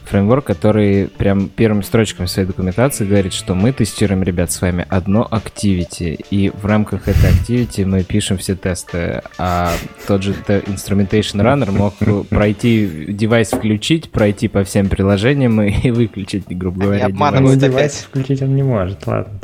фреймворк, 0.06 0.46
который 0.46 1.10
прям 1.10 1.50
первыми 1.50 1.82
строчками 1.82 2.26
своей 2.28 2.48
документации 2.48 3.06
говорит, 3.06 3.34
что 3.34 3.54
мы 3.54 3.74
тестируем, 3.74 4.24
ребят, 4.24 4.54
с 4.54 4.62
вами 4.62 4.86
одно 4.88 5.28
activity, 5.30 6.24
и 6.32 6.52
в 6.52 6.66
рамках 6.66 7.10
этой 7.10 7.32
activity 7.32 7.86
мы 7.86 8.04
пишем 8.04 8.38
все 8.38 8.56
тесты, 8.56 9.24
а 9.38 9.74
тот 10.08 10.24
же 10.24 10.32
Instrumentation 10.32 11.42
Runner 11.42 11.72
мог 11.72 11.96
пройти, 12.30 13.08
девайс 13.10 13.50
включить, 13.50 14.10
пройти 14.10 14.48
по 14.48 14.64
всем 14.64 14.88
приложениям 14.88 15.62
и 15.62 15.92
выключить, 15.92 16.46
грубо 16.48 16.84
говоря, 16.84 17.04
Они 17.08 17.14
обманывают 17.14 17.60
девайс. 17.60 17.74
девайс 17.76 17.94
включить 18.04 18.42
он 18.42 18.56
не 18.56 18.64
может, 18.64 19.06
ладно. 19.06 19.38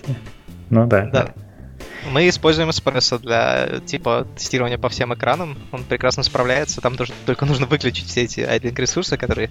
Ну 0.70 0.88
да. 0.88 1.10
Да. 1.12 1.34
Мы 2.12 2.30
используем 2.30 2.70
Espresso 2.70 3.20
для 3.20 3.80
типа 3.86 4.28
тестирования 4.36 4.78
по 4.78 4.90
всем 4.90 5.14
экранам. 5.14 5.58
Он 5.72 5.84
прекрасно 5.84 6.24
справляется. 6.24 6.82
Там 6.82 6.96
тоже, 6.96 7.14
только 7.26 7.46
нужно 7.46 7.66
выключить 7.66 8.08
все 8.08 8.24
эти 8.24 8.42
idling 8.42 8.80
ресурсы, 8.80 9.18
которые 9.18 9.50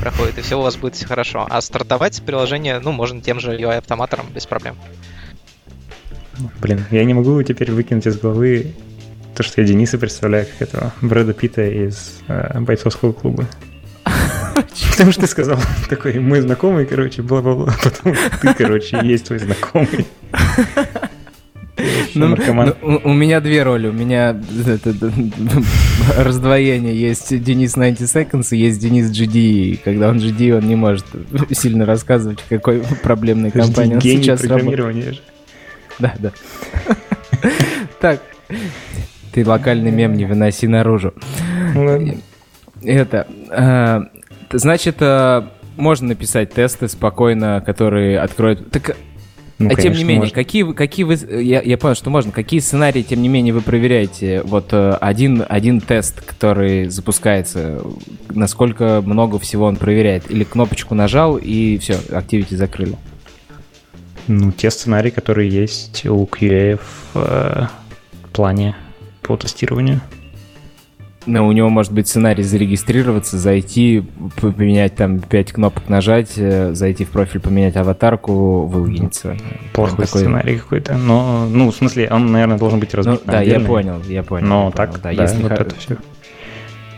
проходят, 0.00 0.38
и 0.38 0.42
все 0.42 0.58
у 0.58 0.62
вас 0.62 0.76
будет 0.76 1.02
хорошо. 1.02 1.46
А 1.48 1.60
стартовать 1.60 2.22
приложение, 2.22 2.80
ну, 2.80 2.92
можно 2.92 3.20
тем 3.20 3.40
же 3.40 3.56
UI-автоматором 3.56 4.32
без 4.32 4.46
проблем. 4.46 4.76
Блин, 6.60 6.84
я 6.90 7.04
не 7.04 7.14
могу 7.14 7.42
теперь 7.42 7.70
выкинуть 7.70 8.06
из 8.06 8.18
головы 8.18 8.74
то, 9.36 9.42
что 9.42 9.60
я 9.60 9.66
Дениса 9.66 9.98
представляю 9.98 10.46
как 10.46 10.68
этого 10.68 10.92
Брэда 11.00 11.32
Питта 11.32 11.62
из 11.62 12.20
э, 12.28 12.58
бойцовского 12.60 13.12
клуба. 13.12 13.46
Потому 14.90 15.12
что 15.12 15.22
ты 15.22 15.26
сказал 15.26 15.58
такой, 15.88 16.18
мы 16.18 16.42
знакомый, 16.42 16.86
короче, 16.86 17.22
бла-бла-бла. 17.22 17.74
Потом 17.82 18.14
ты, 18.40 18.54
короче, 18.54 18.98
есть 19.02 19.26
твой 19.26 19.38
знакомый. 19.38 20.06
Ну, 22.14 22.36
ну, 22.82 23.00
у 23.04 23.12
меня 23.12 23.40
две 23.40 23.62
роли. 23.62 23.88
У 23.88 23.92
меня 23.92 24.40
это, 24.66 24.94
раздвоение. 26.16 26.94
Есть 26.94 27.42
Денис 27.42 27.74
90 27.74 28.04
Seconds 28.04 28.48
и 28.52 28.58
есть 28.58 28.80
Денис 28.80 29.10
GD. 29.10 29.80
Когда 29.84 30.08
он 30.08 30.18
GD, 30.18 30.58
он 30.58 30.68
не 30.68 30.76
может 30.76 31.06
сильно 31.50 31.86
рассказывать, 31.86 32.42
какой 32.48 32.82
проблемной 33.02 33.50
компании 33.50 33.94
он 33.94 34.00
сейчас 34.00 34.44
работает. 34.44 35.22
Да, 35.98 36.14
да. 36.18 36.32
Так, 38.00 38.20
ты 39.32 39.46
локальный 39.46 39.92
мем 39.92 40.14
не 40.14 40.24
выноси 40.24 40.66
наружу. 40.66 41.14
Это, 42.82 43.28
а, 43.48 44.02
значит, 44.50 44.96
а, 45.00 45.48
можно 45.76 46.08
написать 46.08 46.52
тесты 46.52 46.88
спокойно, 46.88 47.62
которые 47.64 48.18
откроют... 48.18 48.70
Так 48.70 48.96
ну, 49.64 49.70
а 49.72 49.74
тем 49.74 49.92
не 49.92 50.04
менее, 50.04 50.20
можно. 50.20 50.34
какие, 50.34 50.72
какие 50.72 51.04
вы... 51.04 51.14
Я, 51.42 51.62
я 51.62 51.78
понял, 51.78 51.94
что 51.94 52.10
можно. 52.10 52.32
Какие 52.32 52.60
сценарии, 52.60 53.02
тем 53.02 53.22
не 53.22 53.28
менее, 53.28 53.54
вы 53.54 53.60
проверяете? 53.60 54.42
Вот 54.42 54.72
э, 54.72 54.92
один, 55.00 55.44
один 55.48 55.80
тест, 55.80 56.20
который 56.22 56.88
запускается, 56.88 57.82
насколько 58.30 59.02
много 59.04 59.38
всего 59.38 59.66
он 59.66 59.76
проверяет? 59.76 60.30
Или 60.30 60.44
кнопочку 60.44 60.94
нажал, 60.94 61.36
и 61.36 61.78
все, 61.78 61.94
activity 62.10 62.56
закрыли? 62.56 62.96
Ну, 64.28 64.52
те 64.52 64.70
сценарии, 64.70 65.10
которые 65.10 65.48
есть 65.48 66.06
у 66.06 66.24
QA 66.24 66.78
в 66.78 67.16
э, 67.16 67.66
плане 68.32 68.76
по 69.22 69.36
тестированию. 69.36 70.00
Но 71.26 71.46
у 71.46 71.52
него 71.52 71.68
может 71.68 71.92
быть 71.92 72.08
сценарий 72.08 72.42
зарегистрироваться, 72.42 73.38
зайти, 73.38 74.04
поменять 74.40 74.96
там 74.96 75.20
5 75.20 75.52
кнопок 75.52 75.88
нажать, 75.88 76.32
э, 76.36 76.74
зайти 76.74 77.04
в 77.04 77.10
профиль, 77.10 77.40
поменять 77.40 77.76
аватарку, 77.76 78.66
вылогиниться. 78.66 79.36
Плохой 79.72 80.06
такой... 80.06 80.20
сценарий 80.20 80.58
какой-то. 80.58 80.96
Но, 80.96 81.46
ну, 81.48 81.70
в 81.70 81.74
смысле, 81.74 82.08
он, 82.10 82.32
наверное, 82.32 82.58
должен 82.58 82.80
быть 82.80 82.92
разбит 82.94 83.20
ну, 83.24 83.32
Да, 83.32 83.40
я 83.40 83.60
понял, 83.60 84.02
я 84.08 84.22
понял. 84.22 84.46
Но 84.46 84.64
я 84.66 84.70
так, 84.72 84.90
понял, 84.90 85.02
да, 85.02 85.12
да 85.12 85.22
если 85.22 85.42
вот 85.42 85.52
это 85.52 85.74
все. 85.76 85.96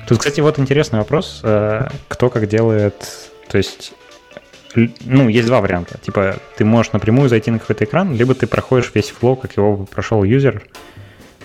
Тут, 0.08 0.18
кстати, 0.18 0.40
вот 0.40 0.58
интересный 0.58 0.98
вопрос. 0.98 1.40
Э, 1.42 1.88
кто 2.08 2.30
как 2.30 2.48
делает... 2.48 3.30
То 3.48 3.58
есть 3.58 3.92
ну, 5.04 5.28
есть 5.28 5.46
два 5.46 5.60
варианта. 5.60 5.98
Типа, 5.98 6.36
ты 6.56 6.64
можешь 6.64 6.92
напрямую 6.92 7.28
зайти 7.28 7.50
на 7.50 7.58
какой-то 7.58 7.84
экран, 7.84 8.14
либо 8.14 8.34
ты 8.34 8.46
проходишь 8.46 8.90
весь 8.94 9.10
флоу, 9.10 9.36
как 9.36 9.56
его 9.56 9.86
прошел 9.86 10.24
юзер 10.24 10.62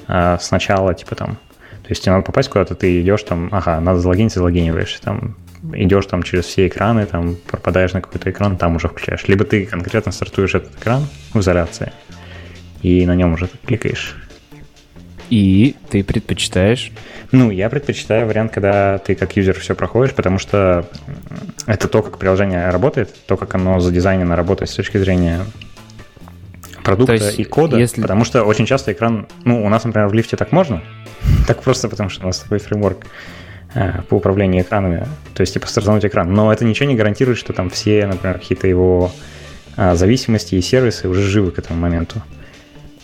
э, 0.07 0.37
сначала, 0.41 0.93
типа 0.93 1.15
там, 1.15 1.37
то 1.89 1.93
есть 1.93 2.03
тебе 2.03 2.11
надо 2.11 2.23
попасть 2.23 2.49
куда-то, 2.49 2.75
ты 2.75 3.01
идешь 3.01 3.23
там, 3.23 3.49
ага, 3.51 3.79
надо 3.79 3.99
залогиниться, 3.99 4.37
залогиниваешь, 4.37 4.99
там, 5.01 5.35
идешь 5.73 6.05
там 6.05 6.21
через 6.21 6.45
все 6.45 6.67
экраны, 6.67 7.07
там, 7.07 7.35
пропадаешь 7.47 7.93
на 7.93 8.01
какой-то 8.01 8.29
экран, 8.29 8.57
там 8.57 8.75
уже 8.75 8.89
включаешь. 8.89 9.27
Либо 9.27 9.43
ты 9.43 9.65
конкретно 9.65 10.11
стартуешь 10.11 10.53
этот 10.53 10.75
экран 10.75 11.07
в 11.33 11.39
изоляции, 11.39 11.91
и 12.83 13.07
на 13.07 13.15
нем 13.15 13.33
уже 13.33 13.49
кликаешь. 13.65 14.15
И 15.31 15.77
ты 15.89 16.03
предпочитаешь? 16.03 16.91
Ну, 17.31 17.49
я 17.49 17.71
предпочитаю 17.71 18.27
вариант, 18.27 18.51
когда 18.51 18.99
ты 18.99 19.15
как 19.15 19.35
юзер 19.35 19.59
все 19.59 19.73
проходишь, 19.73 20.13
потому 20.13 20.37
что 20.37 20.87
это 21.65 21.87
то, 21.87 22.03
как 22.03 22.19
приложение 22.19 22.69
работает, 22.69 23.15
то, 23.25 23.35
как 23.35 23.55
оно 23.55 23.79
задизайнено 23.79 24.35
работает 24.35 24.69
с 24.69 24.75
точки 24.75 24.99
зрения 24.99 25.41
продукта 26.83 27.13
есть, 27.13 27.39
и 27.39 27.43
кода, 27.43 27.77
если... 27.77 28.01
потому 28.01 28.25
что 28.25 28.43
очень 28.43 28.65
часто 28.65 28.91
экран, 28.91 29.27
ну, 29.43 29.65
у 29.65 29.69
нас, 29.69 29.83
например, 29.83 30.09
в 30.09 30.13
лифте 30.13 30.37
так 30.37 30.51
можно, 30.51 30.81
так 31.47 31.61
просто, 31.61 31.89
потому 31.89 32.09
что 32.09 32.23
у 32.23 32.27
нас 32.27 32.39
такой 32.39 32.59
фреймворк 32.59 33.05
э, 33.73 34.01
по 34.07 34.15
управлению 34.15 34.63
экранами, 34.63 35.05
то 35.33 35.41
есть 35.41 35.53
типа 35.53 35.67
стартануть 35.67 36.05
экран. 36.05 36.33
Но 36.33 36.51
это 36.51 36.65
ничего 36.65 36.87
не 36.89 36.95
гарантирует, 36.95 37.37
что 37.37 37.53
там 37.53 37.69
все, 37.69 38.05
например, 38.05 38.39
какие-то 38.39 38.67
его 38.67 39.11
а, 39.81 39.95
зависимости 39.95 40.55
и 40.55 40.61
сервисы 40.61 41.07
уже 41.07 41.21
живы 41.21 41.51
к 41.51 41.59
этому 41.59 41.79
моменту. 41.79 42.21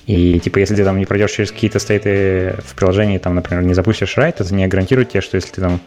И 0.07 0.39
типа 0.39 0.59
если 0.59 0.75
ты 0.75 0.83
там 0.83 0.99
не 0.99 1.05
пройдешь 1.05 1.31
через 1.31 1.51
какие-то 1.51 1.79
стейты 1.79 2.57
в 2.65 2.75
приложении, 2.75 3.17
там, 3.17 3.33
например, 3.33 3.63
не 3.63 3.73
запустишь 3.73 4.17
write, 4.17 4.35
это 4.39 4.53
не 4.53 4.67
гарантирует 4.67 5.09
тебе, 5.09 5.21
что 5.21 5.35
если 5.35 5.51
ты 5.51 5.61
там 5.61 5.79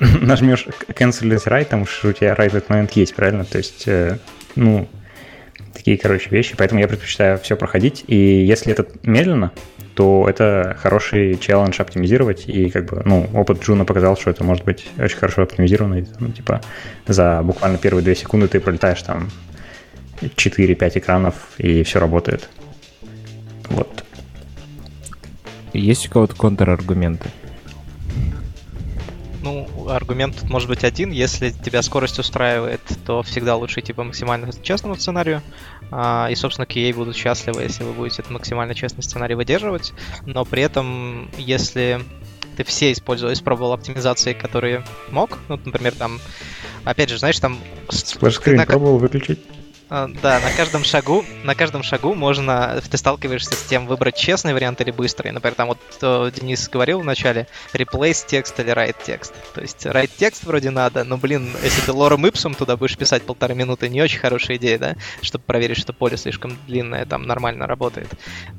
нажмешь 0.20 0.66
cancel 0.88 1.28
write, 1.46 1.66
там 1.66 1.82
уж 1.82 2.04
у 2.04 2.12
тебя 2.12 2.34
write 2.34 2.50
в 2.50 2.54
этот 2.56 2.68
момент 2.68 2.92
есть, 2.92 3.14
правильно? 3.14 3.44
То 3.44 3.58
есть, 3.58 3.84
э, 3.86 4.18
ну, 4.56 4.88
такие, 5.72 5.98
короче, 5.98 6.30
вещи. 6.30 6.54
Поэтому 6.56 6.80
я 6.80 6.88
предпочитаю 6.88 7.38
все 7.38 7.56
проходить. 7.56 8.04
И 8.06 8.16
если 8.16 8.72
это 8.72 8.86
медленно, 9.02 9.52
то 9.94 10.26
это 10.28 10.76
хороший 10.80 11.36
челлендж 11.38 11.80
оптимизировать. 11.80 12.48
И 12.48 12.70
как 12.70 12.86
бы, 12.86 13.02
ну, 13.04 13.28
опыт 13.34 13.62
Джуна 13.62 13.84
показал, 13.84 14.16
что 14.16 14.30
это 14.30 14.44
может 14.44 14.64
быть 14.64 14.86
очень 14.98 15.16
хорошо 15.16 15.42
оптимизировано. 15.42 16.06
Ну, 16.18 16.28
типа 16.28 16.60
за 17.06 17.42
буквально 17.42 17.78
первые 17.78 18.02
две 18.02 18.14
секунды 18.14 18.48
ты 18.48 18.60
пролетаешь 18.60 19.02
там 19.02 19.30
4-5 20.20 20.98
экранов, 20.98 21.34
и 21.58 21.82
все 21.82 21.98
работает. 22.00 22.48
Вот. 23.68 24.04
Есть 25.72 26.08
у 26.08 26.10
кого-то 26.10 26.36
контраргументы? 26.36 27.28
Ну, 29.42 29.68
аргумент 29.88 30.36
тут 30.38 30.48
может 30.48 30.68
быть 30.68 30.84
один. 30.84 31.10
Если 31.10 31.50
тебя 31.50 31.82
скорость 31.82 32.18
устраивает, 32.18 32.80
то 33.04 33.22
всегда 33.22 33.56
лучше 33.56 33.80
идти 33.80 33.92
по 33.92 34.04
максимально 34.04 34.50
честному 34.62 34.94
сценарию. 34.94 35.42
А, 35.90 36.28
и, 36.30 36.34
собственно, 36.34 36.64
QA 36.64 36.94
будут 36.94 37.16
счастливы, 37.16 37.62
если 37.62 37.82
вы 37.82 37.92
будете 37.92 38.22
этот 38.22 38.30
максимально 38.30 38.74
честный 38.74 39.02
сценарий 39.02 39.34
выдерживать. 39.34 39.92
Но 40.24 40.44
при 40.44 40.62
этом, 40.62 41.28
если 41.36 42.00
ты 42.56 42.64
все 42.64 42.92
использовал, 42.92 43.32
испробовал 43.32 43.72
оптимизации, 43.72 44.32
которые 44.32 44.84
мог, 45.10 45.38
ну, 45.48 45.58
например, 45.64 45.94
там, 45.94 46.20
опять 46.84 47.10
же, 47.10 47.18
знаешь, 47.18 47.38
там... 47.40 47.58
Сплэшскрин 47.88 48.64
пробовал 48.64 48.98
выключить? 48.98 49.40
А, 49.94 50.08
да, 50.22 50.40
на 50.40 50.50
каждом 50.56 50.84
шагу, 50.84 51.22
на 51.44 51.54
каждом 51.54 51.82
шагу 51.82 52.14
можно, 52.14 52.80
ты 52.90 52.96
сталкиваешься 52.96 53.54
с 53.54 53.62
тем, 53.64 53.86
выбрать 53.86 54.16
честный 54.16 54.54
вариант 54.54 54.80
или 54.80 54.90
быстрый. 54.90 55.32
Например, 55.32 55.54
там 55.54 55.68
вот 55.68 56.32
Денис 56.32 56.66
говорил 56.70 57.00
в 57.00 57.04
начале, 57.04 57.46
replace 57.74 58.24
text 58.26 58.58
или 58.58 58.72
write 58.72 58.96
text. 59.04 59.34
То 59.52 59.60
есть 59.60 59.84
write 59.84 60.10
text 60.16 60.44
вроде 60.44 60.70
надо, 60.70 61.04
но, 61.04 61.18
блин, 61.18 61.54
если 61.62 61.82
ты 61.82 61.92
lorem 61.92 62.26
ipsum 62.26 62.46
ом 62.46 62.54
туда 62.54 62.78
будешь 62.78 62.96
писать 62.96 63.24
полторы 63.24 63.54
минуты, 63.54 63.90
не 63.90 64.00
очень 64.00 64.18
хорошая 64.18 64.56
идея, 64.56 64.78
да, 64.78 64.96
чтобы 65.20 65.44
проверить, 65.44 65.76
что 65.76 65.92
поле 65.92 66.16
слишком 66.16 66.56
длинное, 66.66 67.04
там 67.04 67.26
нормально 67.26 67.66
работает. 67.66 68.08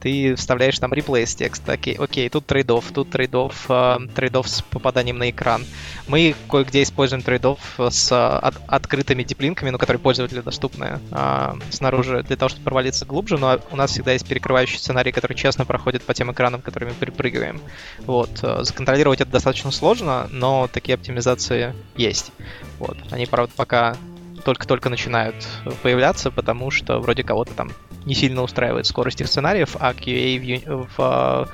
Ты 0.02 0.36
вставляешь 0.36 0.78
там 0.78 0.94
replace 0.94 1.36
text, 1.36 1.68
окей, 1.68 1.96
окей, 1.96 2.30
тут 2.30 2.46
trade-off, 2.46 2.92
тут 2.94 3.10
trade-off, 3.10 3.66
э, 3.70 3.98
trade-off 4.14 4.48
с 4.48 4.62
попаданием 4.62 5.18
на 5.18 5.32
экран. 5.32 5.66
Мы 6.08 6.36
кое-где 6.48 6.84
используем 6.84 7.24
trade-off 7.24 7.60
с 7.80 8.12
от, 8.12 8.54
открытыми 8.68 9.24
deep 9.24 9.40
link 9.40 9.56
ами, 9.56 9.72
ну, 9.72 9.80
которые 9.80 10.00
пользователю 10.00 10.44
доступны 10.44 11.00
а, 11.26 11.56
снаружи 11.70 12.22
для 12.24 12.36
того, 12.36 12.50
чтобы 12.50 12.66
провалиться 12.66 13.06
глубже, 13.06 13.38
но 13.38 13.58
у 13.72 13.76
нас 13.78 13.92
всегда 13.92 14.12
есть 14.12 14.28
перекрывающий 14.28 14.78
сценарий, 14.78 15.14
который 15.14 15.36
честно 15.36 15.64
проходит 15.64 16.04
по 16.04 16.14
тем 16.14 16.30
экранам, 16.34 16.62
которыми 16.62 16.92
перепрыгиваем. 16.92 17.62
Вот. 18.00 18.44
Э, 18.44 18.64
законтролировать 18.64 19.22
это 19.22 19.32
достаточно 19.32 19.72
сложно, 19.72 20.28
но 20.32 20.68
такие 20.68 20.96
оптимизации 20.96 21.74
есть. 21.96 22.34
Вот. 22.78 22.98
Они, 23.10 23.26
правда, 23.26 23.54
пока 23.56 23.96
только-только 24.44 24.90
начинают 24.90 25.36
появляться, 25.82 26.30
потому 26.30 26.72
что 26.72 27.00
вроде 27.00 27.24
кого-то 27.24 27.54
там 27.54 27.72
не 28.06 28.16
сильно 28.16 28.42
устраивает 28.42 28.86
скорость 28.86 29.22
их 29.22 29.28
сценариев, 29.28 29.78
а 29.80 29.94
QA 29.94 30.86
в, 30.98 30.98
в 30.98 31.50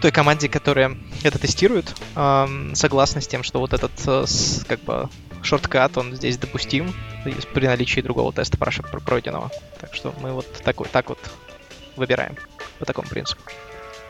той 0.00 0.12
команде, 0.12 0.48
которая 0.48 0.96
это 1.24 1.40
тестирует, 1.40 1.92
согласна 2.14 3.20
с 3.20 3.26
тем, 3.26 3.42
что 3.42 3.58
вот 3.58 3.72
этот 3.72 3.90
э, 4.06 4.26
как 4.68 4.80
бы 4.82 5.08
шорткат, 5.42 5.96
он 5.98 6.14
здесь 6.14 6.38
допустим 6.38 6.92
при 7.54 7.66
наличии 7.66 8.00
другого 8.00 8.32
теста 8.32 8.56
пройденного. 8.58 9.50
Так 9.80 9.94
что 9.94 10.14
мы 10.20 10.32
вот 10.32 10.46
такой, 10.64 10.88
так 10.88 11.08
вот 11.08 11.18
выбираем 11.96 12.36
по 12.78 12.84
такому 12.84 13.08
принципу. 13.08 13.42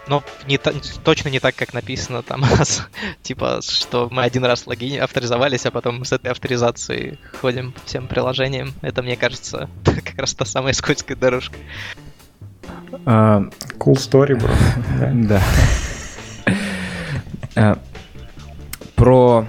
Но 0.06 0.24
не, 0.46 0.58
точно 0.58 1.28
не 1.28 1.40
так, 1.40 1.54
как 1.54 1.72
написано 1.74 2.22
там, 2.22 2.42
типа, 3.22 3.60
что 3.62 4.08
мы 4.10 4.22
один 4.22 4.44
раз 4.44 4.66
логин 4.66 5.02
авторизовались, 5.02 5.66
а 5.66 5.70
потом 5.70 6.04
с 6.04 6.12
этой 6.12 6.30
авторизацией 6.30 7.18
ходим 7.40 7.72
по 7.72 7.80
всем 7.84 8.08
приложениям. 8.08 8.72
Это, 8.82 9.02
мне 9.02 9.16
кажется, 9.16 9.68
как 9.84 10.18
раз 10.18 10.34
та 10.34 10.44
самая 10.44 10.72
скользкая 10.72 11.16
дорожка. 11.16 11.56
А, 13.06 13.42
cool 13.78 13.94
story, 13.94 14.34
бро. 14.34 14.52
Да. 15.28 15.42
А, 17.56 17.78
про 18.96 19.46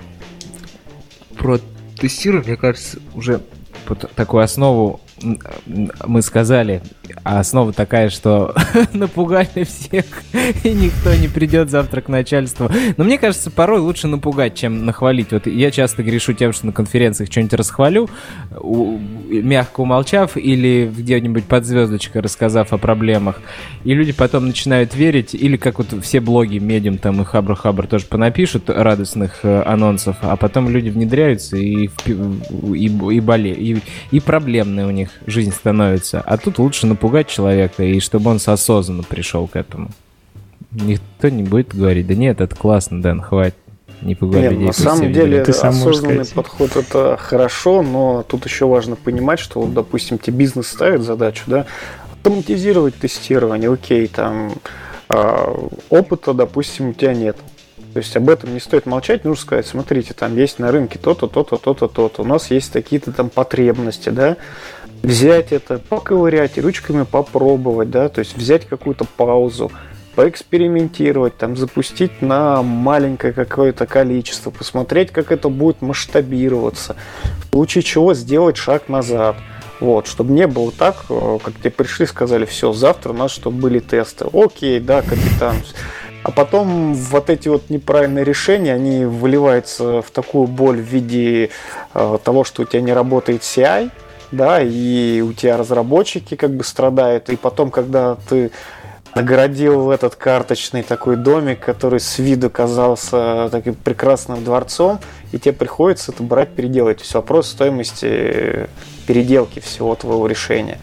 про 1.41 1.59
тестирование, 2.01 2.47
мне 2.47 2.57
кажется, 2.57 2.97
уже 3.13 3.41
такую 4.15 4.43
основу 4.43 4.99
мы 6.05 6.21
сказали, 6.21 6.81
основа 7.23 7.73
такая, 7.73 8.09
что 8.09 8.53
напугали 8.93 9.63
всех, 9.63 10.05
и 10.63 10.69
никто 10.69 11.13
не 11.13 11.27
придет 11.27 11.69
завтра 11.69 12.01
к 12.01 12.09
начальству. 12.09 12.69
Но 12.97 13.03
мне 13.03 13.17
кажется, 13.17 13.51
порой 13.51 13.79
лучше 13.79 14.07
напугать, 14.07 14.55
чем 14.55 14.85
нахвалить. 14.85 15.31
Вот 15.31 15.47
я 15.47 15.71
часто 15.71 16.03
грешу 16.03 16.33
тем, 16.33 16.53
что 16.53 16.67
на 16.67 16.71
конференциях 16.71 17.31
что-нибудь 17.31 17.53
расхвалю, 17.53 18.09
мягко 18.59 19.81
умолчав, 19.81 20.37
или 20.37 20.91
где-нибудь 20.95 21.45
под 21.45 21.65
звездочкой 21.65 22.21
рассказав 22.21 22.73
о 22.73 22.77
проблемах. 22.77 23.41
И 23.83 23.93
люди 23.93 24.11
потом 24.11 24.47
начинают 24.47 24.95
верить, 24.95 25.33
или 25.33 25.57
как 25.57 25.77
вот 25.77 25.87
все 26.01 26.19
блоги, 26.19 26.57
медиум 26.57 26.97
там 26.97 27.21
и 27.21 27.25
хабр-хабр 27.25 27.87
тоже 27.87 28.05
понапишут 28.05 28.69
радостных 28.69 29.39
э, 29.43 29.63
анонсов, 29.63 30.17
а 30.21 30.35
потом 30.35 30.69
люди 30.69 30.89
внедряются 30.89 31.57
и, 31.57 31.89
и, 32.05 32.85
и, 32.85 33.19
боле, 33.19 33.53
и, 33.53 33.81
и 34.11 34.19
проблемные 34.19 34.87
у 34.87 34.91
них 34.91 35.10
жизнь 35.25 35.51
становится. 35.51 36.21
А 36.21 36.37
тут 36.37 36.59
лучше 36.59 36.87
напугать 36.87 37.27
человека, 37.27 37.83
и 37.83 37.99
чтобы 37.99 38.31
он 38.31 38.39
осознанно 38.43 39.03
пришел 39.03 39.47
к 39.47 39.55
этому. 39.55 39.89
Никто 40.71 41.29
не 41.29 41.43
будет 41.43 41.75
говорить, 41.75 42.07
да 42.07 42.15
нет, 42.15 42.41
это 42.41 42.55
классно, 42.55 43.01
Дэн, 43.01 43.21
хватит. 43.21 43.55
Не 44.01 44.15
пугай 44.15 44.41
Нет, 44.41 44.51
людей. 44.53 44.67
На 44.67 44.73
самом 44.73 45.13
деле, 45.13 45.43
Ты 45.43 45.53
сам 45.53 45.69
осознанный 45.69 46.25
подход 46.25 46.75
это 46.75 47.17
хорошо, 47.17 47.83
но 47.83 48.23
тут 48.27 48.45
еще 48.45 48.65
важно 48.65 48.95
понимать, 48.95 49.39
что, 49.39 49.61
вот, 49.61 49.73
допустим, 49.73 50.17
тебе 50.17 50.37
бизнес 50.37 50.67
ставит 50.67 51.03
задачу, 51.03 51.43
да, 51.45 51.65
автоматизировать 52.13 52.95
тестирование, 52.95 53.71
окей, 53.71 54.07
там 54.07 54.53
э, 55.09 55.55
опыта, 55.89 56.33
допустим, 56.33 56.89
у 56.89 56.93
тебя 56.93 57.13
нет. 57.13 57.37
То 57.93 57.99
есть 57.99 58.15
об 58.15 58.29
этом 58.29 58.53
не 58.53 58.59
стоит 58.59 58.85
молчать, 58.85 59.25
нужно 59.25 59.41
сказать, 59.41 59.67
смотрите, 59.67 60.13
там 60.13 60.35
есть 60.37 60.59
на 60.59 60.71
рынке 60.71 60.97
то-то, 60.97 61.27
то-то, 61.27 61.57
то-то, 61.57 61.87
то-то, 61.87 62.21
у 62.21 62.25
нас 62.25 62.49
есть 62.49 62.71
такие-то 62.71 63.11
там 63.11 63.29
потребности, 63.29 64.09
да, 64.09 64.37
взять 65.03 65.51
это, 65.51 65.79
поковырять, 65.79 66.57
ручками 66.57 67.03
попробовать, 67.03 67.89
да, 67.89 68.09
то 68.09 68.19
есть 68.19 68.35
взять 68.35 68.65
какую-то 68.65 69.05
паузу, 69.05 69.71
поэкспериментировать, 70.15 71.37
там, 71.37 71.55
запустить 71.55 72.21
на 72.21 72.61
маленькое 72.61 73.33
какое-то 73.33 73.85
количество, 73.85 74.51
посмотреть, 74.51 75.11
как 75.11 75.31
это 75.31 75.49
будет 75.49 75.81
масштабироваться, 75.81 76.95
в 77.45 77.49
случае 77.51 77.83
чего 77.83 78.13
сделать 78.13 78.57
шаг 78.57 78.89
назад. 78.89 79.35
Вот, 79.79 80.05
чтобы 80.05 80.31
не 80.33 80.45
было 80.45 80.71
так, 80.71 81.05
э, 81.09 81.39
как 81.43 81.55
тебе 81.55 81.71
пришли, 81.71 82.05
сказали, 82.05 82.45
все, 82.45 82.71
завтра 82.71 83.13
у 83.13 83.15
нас 83.15 83.31
чтобы 83.31 83.57
были 83.61 83.79
тесты. 83.79 84.27
Окей, 84.31 84.79
да, 84.79 85.01
капитан. 85.01 85.55
А 86.23 86.29
потом 86.29 86.93
вот 86.93 87.31
эти 87.31 87.47
вот 87.47 87.71
неправильные 87.71 88.23
решения, 88.23 88.75
они 88.75 89.05
выливаются 89.05 90.03
в 90.03 90.11
такую 90.11 90.45
боль 90.45 90.77
в 90.77 90.85
виде 90.85 91.49
э, 91.95 92.17
того, 92.23 92.43
что 92.43 92.61
у 92.61 92.65
тебя 92.65 92.81
не 92.81 92.93
работает 92.93 93.41
CI, 93.41 93.89
да, 94.31 94.61
и 94.61 95.21
у 95.21 95.33
тебя 95.33 95.57
разработчики 95.57 96.35
как 96.35 96.51
бы 96.51 96.63
страдают, 96.63 97.29
и 97.29 97.35
потом, 97.35 97.71
когда 97.71 98.17
ты 98.29 98.51
наградил 99.13 99.91
этот 99.91 100.15
карточный 100.15 100.83
такой 100.83 101.17
домик, 101.17 101.59
который 101.59 101.99
с 101.99 102.17
виду 102.17 102.49
казался 102.49 103.49
таким 103.51 103.75
прекрасным 103.75 104.43
дворцом, 104.43 104.99
и 105.31 105.39
тебе 105.39 105.53
приходится 105.53 106.11
это 106.11 106.23
брать, 106.23 106.49
переделать. 106.49 106.99
Есть 107.01 107.13
вопрос 107.13 107.47
стоимости 107.49 108.69
переделки 109.07 109.59
всего 109.59 109.95
твоего 109.95 110.27
решения. 110.27 110.79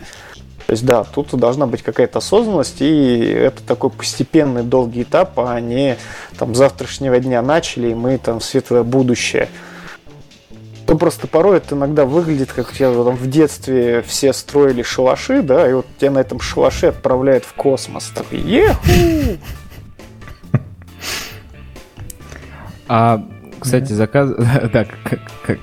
То 0.67 0.73
есть 0.73 0.85
да, 0.85 1.05
тут 1.05 1.31
должна 1.31 1.67
быть 1.67 1.83
какая-то 1.83 2.19
осознанность, 2.19 2.83
и 2.83 3.21
это 3.21 3.63
такой 3.63 3.89
постепенный 3.89 4.63
долгий 4.63 5.03
этап, 5.05 5.39
а 5.41 5.59
не 5.61 5.97
там 6.39 6.55
завтрашнего 6.55 7.19
дня 7.21 7.41
начали, 7.41 7.89
и 7.89 7.95
мы 7.95 8.19
там 8.19 8.43
светлое 8.43 8.83
будущее– 8.83 9.49
ну, 10.89 10.99
просто 10.99 11.27
порой 11.27 11.59
это 11.59 11.75
иногда 11.75 12.05
выглядит, 12.05 12.53
как 12.53 12.73
я 12.81 12.93
там 12.93 13.15
в 13.15 13.29
детстве 13.29 14.03
все 14.03 14.33
строили 14.33 14.83
шалаши, 14.83 15.43
да, 15.43 15.69
и 15.69 15.75
вот 15.75 15.87
тебя 15.99 16.13
на 16.13 16.19
этом 16.19 16.41
шалаше 16.41 16.87
отправляют 16.87 17.45
в 17.45 17.53
космос. 17.53 18.11
Такой, 18.15 18.41
еху! 18.41 19.39
А, 22.89 23.23
кстати, 23.61 23.93
заказ... 23.93 24.31
Да, 24.73 24.87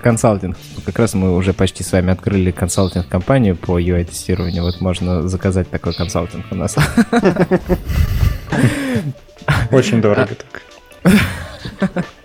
консалтинг. 0.03 0.56
Как 0.85 0.99
раз 0.99 1.15
мы 1.15 1.35
уже 1.35 1.53
почти 1.53 1.84
с 1.84 1.91
вами 1.91 2.11
открыли 2.11 2.52
консалтинг-компанию 2.52 3.56
по 3.56 3.80
UI-тестированию. 3.80 4.61
Вот 4.61 4.80
можно 4.80 5.27
заказать 5.27 5.69
такой 5.69 5.93
консалтинг 5.93 6.45
у 6.52 6.56
нас. 6.56 6.76
Очень 9.72 10.02
дорого 10.02 10.35
так. 10.35 10.61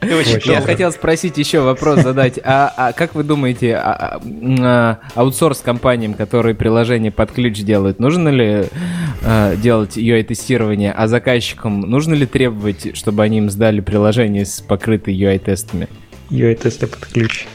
Я 0.02 0.60
хотел 0.60 0.92
спросить 0.92 1.38
еще 1.38 1.60
вопрос 1.60 2.00
задать. 2.00 2.38
А, 2.42 2.72
а 2.76 2.92
как 2.92 3.14
вы 3.14 3.22
думаете, 3.22 3.74
а, 3.76 4.20
а, 4.60 4.98
аутсорс 5.14 5.60
компаниям, 5.60 6.14
которые 6.14 6.54
приложение 6.54 7.10
под 7.10 7.32
ключ 7.32 7.58
делают, 7.60 7.98
нужно 7.98 8.28
ли 8.28 8.66
а, 9.22 9.56
делать 9.56 9.96
UI-тестирование, 9.96 10.92
а 10.92 11.06
заказчикам 11.06 11.80
нужно 11.80 12.14
ли 12.14 12.26
требовать, 12.26 12.96
чтобы 12.96 13.22
они 13.22 13.38
им 13.38 13.50
сдали 13.50 13.80
приложение 13.80 14.44
с 14.44 14.60
покрытой 14.60 15.14
UI-тестами? 15.14 15.88
UI-тесты 16.30 16.86
под 16.86 17.06
ключ. 17.06 17.46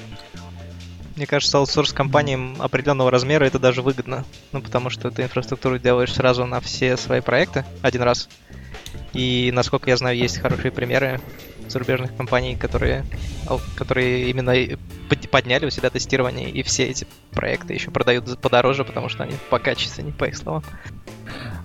Мне 1.15 1.25
кажется, 1.25 1.59
аутсорс 1.59 1.93
компаниям 1.93 2.57
определенного 2.59 3.09
размера 3.09 3.45
это 3.45 3.57
даже 3.57 3.81
выгодно. 3.81 4.25
Ну, 4.51 4.61
потому 4.61 4.89
что 4.89 5.09
ты 5.11 5.23
инфраструктуру 5.23 5.79
делаешь 5.79 6.13
сразу 6.13 6.45
на 6.45 6.59
все 6.59 6.97
свои 6.97 7.21
проекты 7.21 7.63
один 7.81 8.01
раз. 8.01 8.27
И, 9.13 9.49
насколько 9.53 9.89
я 9.89 9.95
знаю, 9.95 10.17
есть 10.17 10.39
хорошие 10.39 10.71
примеры 10.71 11.21
зарубежных 11.69 12.15
компаний, 12.15 12.55
которые, 12.55 13.05
которые 13.75 14.29
именно 14.29 14.53
подняли 15.31 15.65
у 15.65 15.69
себя 15.69 15.89
тестирование, 15.89 16.49
и 16.49 16.63
все 16.63 16.85
эти 16.85 17.05
проекты 17.31 17.73
еще 17.73 17.91
продают 17.91 18.39
подороже, 18.39 18.83
потому 18.83 19.09
что 19.09 19.23
они 19.23 19.33
покачественнее, 19.49 20.13
по 20.13 20.25
их 20.25 20.37
словам. 20.37 20.63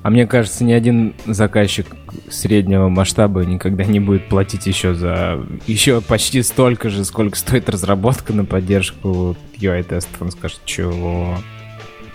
А 0.02 0.08
мне 0.08 0.26
кажется, 0.26 0.64
ни 0.64 0.72
один 0.72 1.14
заказчик 1.26 1.86
среднего 2.30 2.88
масштаба 2.88 3.44
никогда 3.44 3.84
не 3.84 4.00
будет 4.00 4.28
платить 4.28 4.66
еще 4.66 4.94
за 4.94 5.46
еще 5.66 6.00
почти 6.00 6.42
столько 6.42 6.88
же, 6.88 7.04
сколько 7.04 7.36
стоит 7.36 7.68
разработка 7.68 8.32
на 8.32 8.46
поддержку 8.46 9.36
UI-тестов. 9.58 10.22
Он 10.22 10.30
скажет, 10.30 10.60
чего? 10.64 11.36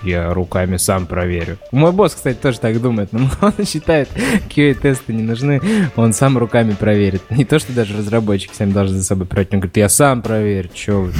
Я 0.06 0.34
руками 0.34 0.78
сам 0.78 1.08
проверю. 1.08 1.58
Мой 1.72 1.92
босс, 1.92 2.14
кстати, 2.14 2.38
тоже 2.38 2.60
так 2.60 2.80
думает. 2.80 3.12
Но 3.12 3.28
он 3.42 3.66
считает, 3.66 4.08
QA-тесты 4.50 5.14
не 5.14 5.24
нужны. 5.24 5.62
Он 5.96 6.14
сам 6.14 6.38
руками 6.38 6.74
проверит. 6.74 7.24
Не 7.32 7.44
то, 7.44 7.58
что 7.58 7.74
даже 7.74 7.98
разработчики 7.98 8.54
сами 8.54 8.72
должны 8.72 9.00
за 9.00 9.04
собой 9.04 9.26
проверить. 9.26 9.54
Он 9.54 9.60
говорит, 9.60 9.78
я 9.78 9.90
сам 9.90 10.22
проверю. 10.22 10.70
Че 10.74 11.02
вы? 11.02 11.14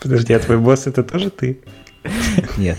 Подожди, 0.00 0.32
а 0.32 0.38
твой 0.38 0.58
босс 0.58 0.86
это 0.86 1.02
тоже 1.02 1.30
ты? 1.30 1.58
Нет. 2.56 2.78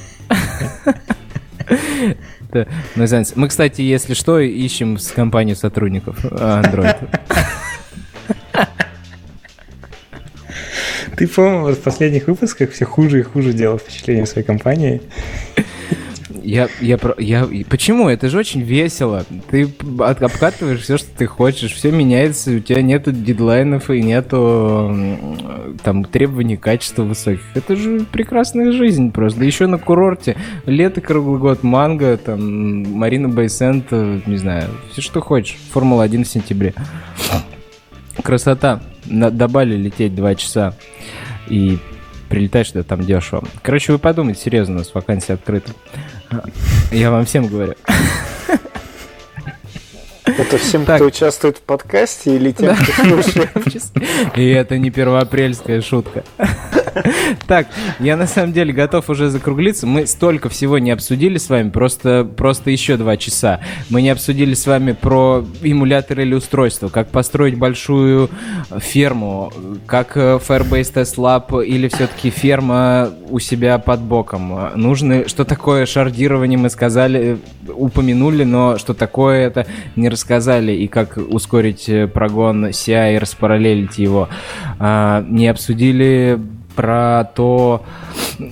Ну, 2.95 3.05
мы, 3.35 3.47
кстати, 3.47 3.81
если 3.81 4.13
что, 4.13 4.39
ищем 4.39 4.97
с 4.97 5.11
компанией 5.11 5.55
сотрудников 5.55 6.17
а, 6.31 6.63
Android. 6.63 6.97
Ты, 11.19 11.27
по-моему, 11.27 11.73
в 11.73 11.79
последних 11.79 12.27
выпусках 12.27 12.71
все 12.71 12.85
хуже 12.85 13.19
и 13.19 13.23
хуже 13.23 13.51
делал 13.51 13.77
впечатление 13.77 14.25
своей 14.25 14.47
компании. 14.47 15.01
Я, 16.41 16.69
я, 16.79 16.97
про- 16.97 17.15
я, 17.17 17.45
почему? 17.69 18.07
Это 18.07 18.29
же 18.29 18.37
очень 18.37 18.61
весело. 18.61 19.25
Ты 19.51 19.67
обкатываешь 19.99 20.79
все, 20.79 20.97
что 20.97 21.09
ты 21.17 21.25
хочешь, 21.25 21.73
все 21.73 21.91
меняется, 21.91 22.51
у 22.51 22.59
тебя 22.59 22.81
нету 22.81 23.11
дедлайнов 23.11 23.89
и 23.89 24.01
нету 24.01 24.95
там 25.83 26.05
требований 26.05 26.55
качества 26.55 27.03
высоких. 27.03 27.41
Это 27.53 27.75
же 27.75 28.05
прекрасная 28.09 28.71
жизнь 28.71 29.11
просто. 29.11 29.41
Да 29.41 29.45
еще 29.45 29.67
на 29.67 29.77
курорте. 29.77 30.37
Лето 30.65 31.01
круглый 31.01 31.39
год, 31.39 31.63
манго, 31.63 32.15
там, 32.15 32.97
Марина 32.97 33.27
Байсент, 33.27 33.87
э, 33.91 34.21
не 34.25 34.37
знаю, 34.37 34.69
все, 34.93 35.01
что 35.01 35.19
хочешь. 35.19 35.57
Формула-1 35.73 36.23
в 36.23 36.27
сентябре. 36.29 36.73
Красота. 38.23 38.81
На, 39.05 39.31
до 39.31 39.47
Бали 39.47 39.75
лететь 39.75 40.15
два 40.15 40.35
часа. 40.35 40.73
И 41.47 41.79
прилетаешь 42.29 42.69
туда, 42.69 42.83
там 42.83 43.01
дешево. 43.01 43.43
Короче, 43.63 43.91
вы 43.91 43.97
подумайте, 43.99 44.41
серьезно, 44.41 44.75
у 44.75 44.77
нас 44.79 44.93
вакансия 44.93 45.33
открыта. 45.33 45.71
Я 46.91 47.11
вам 47.11 47.25
всем 47.25 47.47
говорю. 47.47 47.73
Это 50.25 50.57
всем, 50.57 50.85
Так. 50.85 50.97
кто 50.97 51.05
участвует 51.05 51.57
в 51.57 51.61
подкасте 51.61 52.35
или 52.35 52.51
тем, 52.51 52.75
кто 52.75 52.93
слушает? 53.23 53.49
И 54.35 54.47
это 54.47 54.77
не 54.77 54.89
первоапрельская 54.89 55.81
шутка. 55.81 56.23
Так, 57.47 57.67
я 57.99 58.17
на 58.17 58.27
самом 58.27 58.53
деле 58.53 58.73
готов 58.73 59.09
уже 59.09 59.29
закруглиться. 59.29 59.87
Мы 59.87 60.05
столько 60.05 60.49
всего 60.49 60.77
не 60.77 60.91
обсудили 60.91 61.37
с 61.37 61.49
вами, 61.49 61.69
просто, 61.69 62.23
просто 62.23 62.69
еще 62.71 62.97
два 62.97 63.17
часа. 63.17 63.59
Мы 63.89 64.01
не 64.01 64.09
обсудили 64.09 64.53
с 64.53 64.65
вами 64.67 64.91
про 64.91 65.45
эмуляторы 65.61 66.23
или 66.23 66.33
устройства, 66.33 66.89
как 66.89 67.09
построить 67.09 67.57
большую 67.57 68.29
ферму, 68.79 69.51
как 69.85 70.15
э, 70.17 70.39
Firebase 70.47 70.93
Test 70.93 71.15
Lab 71.17 71.65
или 71.65 71.87
все-таки 71.87 72.29
ферма 72.29 73.09
у 73.29 73.39
себя 73.39 73.77
под 73.79 74.01
боком. 74.01 74.71
Нужно, 74.75 75.27
что 75.27 75.45
такое 75.45 75.85
шардирование, 75.85 76.57
мы 76.57 76.69
сказали, 76.69 77.39
э, 77.67 77.71
упомянули, 77.71 78.43
но 78.43 78.77
что 78.77 78.93
такое 78.93 79.47
это 79.47 79.65
не 79.95 80.09
рассказали, 80.09 80.71
и 80.71 80.87
как 80.87 81.17
ускорить 81.17 81.89
э, 81.89 82.07
прогон 82.07 82.65
CI 82.67 83.15
и 83.15 83.17
распараллелить 83.17 83.97
его. 83.97 84.29
А, 84.79 85.25
не 85.27 85.47
обсудили 85.47 86.39
про 86.79 87.25
то, 87.35 87.83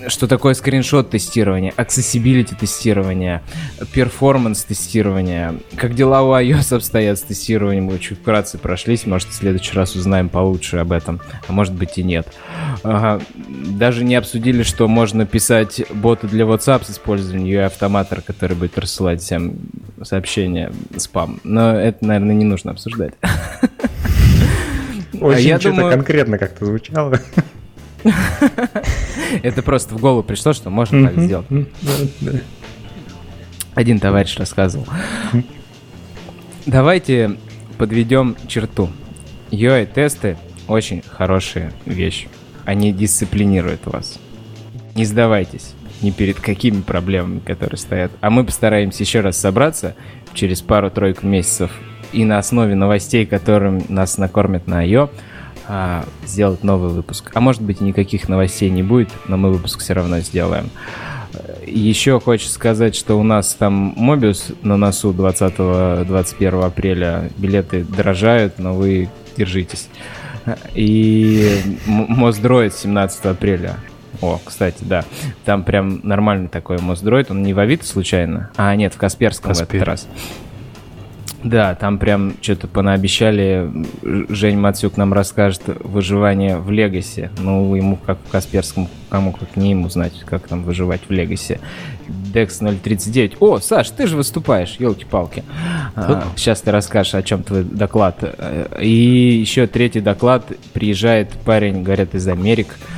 что 0.08 0.28
такое 0.28 0.54
скриншот 0.54 1.12
тестирования, 1.12 1.72
accessibility 1.78 2.54
тестирования, 2.60 3.42
перформанс 3.94 4.66
тестирования, 4.66 5.56
как 5.78 5.96
дела 5.96 6.24
у 6.24 6.34
iOS 6.34 6.76
обстоят 6.76 7.18
с 7.20 7.22
тестированием, 7.22 7.86
мы 7.86 7.98
чуть 8.00 8.20
вкратце 8.20 8.58
прошлись, 8.58 9.06
может 9.06 9.30
в 9.30 9.34
следующий 9.34 9.74
раз 9.78 9.96
узнаем 9.96 10.28
получше 10.28 10.76
об 10.76 10.92
этом, 10.92 11.22
а 11.48 11.54
может 11.54 11.74
быть 11.74 11.98
и 12.00 12.04
нет. 12.04 12.28
Ага, 12.84 13.24
Даже 13.38 14.04
не 14.04 14.16
обсудили, 14.16 14.64
что 14.64 14.90
можно 14.90 15.26
писать 15.26 15.84
боты 15.90 16.28
для 16.28 16.44
WhatsApp 16.44 16.84
с 16.84 16.90
использованием 16.92 17.48
UI-автоматора, 17.48 18.20
который 18.20 18.58
будет 18.58 18.78
рассылать 18.78 19.22
всем 19.22 19.54
сообщения 20.04 20.74
спам. 20.98 21.40
Но 21.46 21.74
это, 21.80 22.06
наверное, 22.06 22.36
не 22.36 22.44
нужно 22.44 22.72
обсуждать. 22.72 23.14
Очень 25.22 25.48
я 25.48 25.60
что-то 25.60 25.76
думаю- 25.78 25.94
конкретно 25.94 26.38
как-то 26.38 26.66
звучало. 26.66 27.20
Это 29.44 29.62
просто 29.62 29.96
в 29.96 30.00
голову 30.00 30.24
пришло, 30.24 30.54
что 30.54 30.70
можно 30.70 31.10
так 31.10 31.20
сделать. 31.20 31.46
Один 33.76 34.00
товарищ 34.00 34.38
рассказывал. 34.38 34.88
Давайте 36.66 37.38
подведем 37.78 38.36
черту. 38.48 38.90
UI-тесты 39.52 40.38
очень 40.68 41.04
хорошая 41.08 41.72
вещь. 41.86 42.28
Они 42.66 42.92
дисциплинируют 42.92 43.86
вас. 43.86 44.20
Не 44.96 45.06
сдавайтесь 45.06 45.74
ни 46.02 46.12
перед 46.12 46.40
какими 46.40 46.82
проблемами, 46.82 47.40
которые 47.40 47.78
стоят. 47.78 48.12
А 48.22 48.30
мы 48.30 48.44
постараемся 48.44 49.04
еще 49.04 49.22
раз 49.22 49.38
собраться 49.38 49.96
через 50.34 50.62
пару-тройку 50.62 51.26
месяцев 51.26 51.72
и 52.14 52.24
на 52.26 52.38
основе 52.38 52.76
новостей, 52.76 53.26
которым 53.26 53.84
нас 53.90 54.18
накормят 54.18 54.68
на 54.68 54.86
IO, 54.86 55.10
а, 55.68 56.06
сделать 56.26 56.64
новый 56.64 56.92
выпуск. 56.92 57.32
А 57.34 57.40
может 57.40 57.62
быть 57.62 57.82
никаких 57.82 58.30
новостей 58.30 58.70
не 58.70 58.84
будет, 58.84 59.10
но 59.28 59.38
мы 59.38 59.52
выпуск 59.52 59.82
все 59.82 59.94
равно 59.94 60.20
сделаем. 60.20 60.70
Еще 61.66 62.20
хочется 62.20 62.54
сказать, 62.54 62.96
что 62.96 63.16
у 63.16 63.24
нас 63.24 63.54
там 63.54 63.94
Мобиус 63.98 64.54
на 64.64 64.78
носу 64.78 65.12
20-21 65.12 66.66
апреля. 66.66 67.30
Билеты 67.38 67.84
дорожают, 67.84 68.60
но 68.60 68.74
вы 68.74 69.10
держитесь. 69.36 69.90
И 70.74 71.60
Моздроид 71.86 72.74
17 72.74 73.26
апреля. 73.26 73.76
О, 74.22 74.40
кстати, 74.44 74.78
да. 74.82 75.04
Там 75.46 75.64
прям 75.64 76.00
нормальный 76.04 76.48
такой 76.48 76.80
Моздроид. 76.80 77.30
Он 77.30 77.44
не 77.44 77.54
в 77.54 77.60
Авито 77.60 77.86
случайно? 77.86 78.50
А, 78.56 78.76
нет, 78.76 78.94
в 78.94 78.98
Касперском 78.98 79.54
в 79.54 79.58
Каспер. 79.58 79.76
этот 79.76 79.88
раз. 79.88 80.08
Да, 81.44 81.76
там 81.76 82.00
прям 82.00 82.34
что-то 82.42 82.68
понаобещали. 82.68 83.70
Жень 84.30 84.58
Мацюк 84.58 84.98
нам 84.98 85.14
расскажет 85.14 85.62
выживание 85.66 86.58
в 86.58 86.72
Легасе. 86.72 87.30
Ну, 87.40 87.76
ему 87.76 87.98
как 87.98 88.18
в 88.28 88.32
Касперском, 88.32 88.88
кому 89.10 89.32
как 89.32 89.56
не 89.56 89.72
ему 89.72 89.90
знать, 89.90 90.14
как 90.26 90.48
там 90.48 90.64
выживать 90.64 91.02
в 91.08 91.12
Легасе. 91.12 91.60
Dex 92.34 92.80
039. 92.82 93.38
О, 93.40 93.60
Саш, 93.60 93.90
ты 93.92 94.08
же 94.08 94.18
выступаешь, 94.18 94.78
елки-палки. 94.80 95.44
А, 95.96 96.24
сейчас 96.36 96.62
ты 96.62 96.72
расскажешь, 96.72 97.16
о 97.16 97.22
чем 97.22 97.44
твой 97.44 97.64
доклад. 97.64 98.18
Э, 98.22 98.80
И 98.82 98.90
еще 99.40 99.68
третий 99.68 100.02
доклад. 100.02 100.46
Приезжает 100.74 101.32
парень, 101.46 101.84
говорят, 101.84 102.16
из 102.16 102.28
Америк 102.28 102.68
э, 102.70 102.97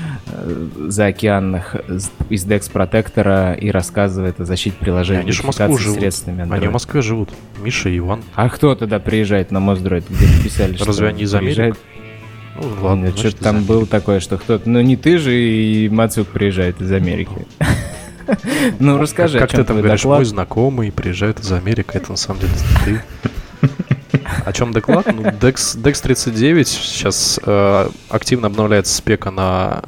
заокеанных 0.88 1.76
с- 1.88 2.12
из 2.30 2.46
Dex 2.46 2.72
Протектора 2.72 3.54
и 3.54 3.70
рассказывает 3.72 4.40
о 4.40 4.46
защите 4.46 4.76
приложений 4.80 5.22
Они 5.22 5.32
Москву 5.44 5.78
живут. 5.78 6.00
средствами 6.00 6.42
Они 6.44 6.52
Android. 6.52 6.70
в 6.70 6.74
Москве 6.74 7.02
живут. 7.02 7.30
Миша 7.62 7.90
и 7.90 7.98
Иван. 7.98 8.24
А 8.36 8.50
кто 8.50 8.76
тогда 8.76 9.00
приезжает 9.00 9.52
на 9.52 9.60
Моздроид? 9.60 10.06
Где 10.10 10.28
писали, 10.44 10.76
что 10.76 10.86
Разве 10.86 11.08
они 11.10 11.24
из 11.24 11.34
Америки? 11.34 11.74
Ну, 12.56 12.64
ладно, 12.82 13.06
Нет, 13.06 13.14
значит, 13.14 13.32
что-то 13.32 13.44
там 13.44 13.64
было 13.64 13.86
такое, 13.86 14.20
что 14.20 14.38
кто-то... 14.38 14.70
Ну, 14.70 14.82
не 14.82 14.98
ты 14.98 15.18
же, 15.18 15.34
и 15.34 15.88
Мацук 15.90 16.28
приезжает 16.28 16.82
из 16.82 16.92
Америки. 16.92 17.32
Ну, 18.78 19.00
расскажи, 19.00 19.40
Как 19.40 19.50
ты 19.50 19.64
там 19.64 19.78
говоришь, 19.82 20.06
мой 20.06 20.24
знакомый 20.24 20.92
приезжает 20.92 21.40
из 21.40 21.52
Америки, 21.52 21.90
это 21.94 22.12
на 22.12 22.16
самом 22.16 22.42
деле 22.42 22.54
ты. 22.86 23.02
О 24.46 24.54
чем 24.54 24.72
доклад? 24.72 25.08
Ну, 25.08 25.24
Dex, 25.24 25.76
Dex 25.82 26.00
39 26.04 26.68
сейчас 26.68 27.40
э, 27.44 27.90
активно 28.10 28.46
обновляется 28.48 28.96
спека 28.96 29.32
на 29.32 29.82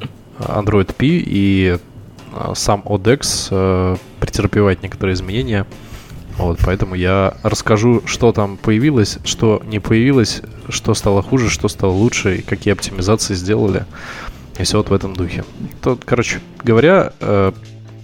Android 0.48 0.94
P, 0.94 1.08
и 1.08 1.78
э, 2.34 2.54
сам 2.56 2.82
ODex 2.86 3.48
э, 3.52 3.96
претерпевает 4.20 4.84
некоторые 4.84 5.14
изменения. 5.14 5.66
Вот, 6.38 6.60
поэтому 6.64 6.96
я 6.96 7.36
расскажу, 7.44 8.02
что 8.06 8.32
там 8.32 8.58
появилось, 8.58 9.20
что 9.26 9.62
не 9.66 9.80
появилось, 9.80 10.42
что 10.70 10.94
стало 10.94 11.22
хуже, 11.22 11.50
что 11.50 11.68
стало 11.68 11.92
лучше, 11.92 12.38
и 12.38 12.42
какие 12.42 12.74
оптимизации 12.74 13.36
сделали. 13.36 13.86
И 14.58 14.64
все 14.64 14.78
вот 14.78 14.90
в 14.90 14.94
этом 14.94 15.14
духе. 15.14 15.44
Тут, 15.82 16.04
короче 16.06 16.40
говоря, 16.64 17.14
э, 17.20 17.52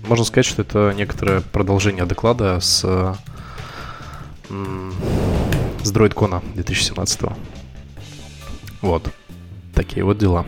можно 0.08 0.26
сказать, 0.26 0.46
что 0.46 0.62
это 0.62 0.94
некоторое 0.96 1.42
продолжение 1.42 2.06
доклада 2.06 2.60
с, 2.60 2.82
э, 2.84 3.14
с 5.84 5.92
DroidCon 5.92 6.42
2017. 6.56 7.32
Вот. 8.82 9.10
Такие 9.74 10.04
вот 10.04 10.18
дела. 10.18 10.46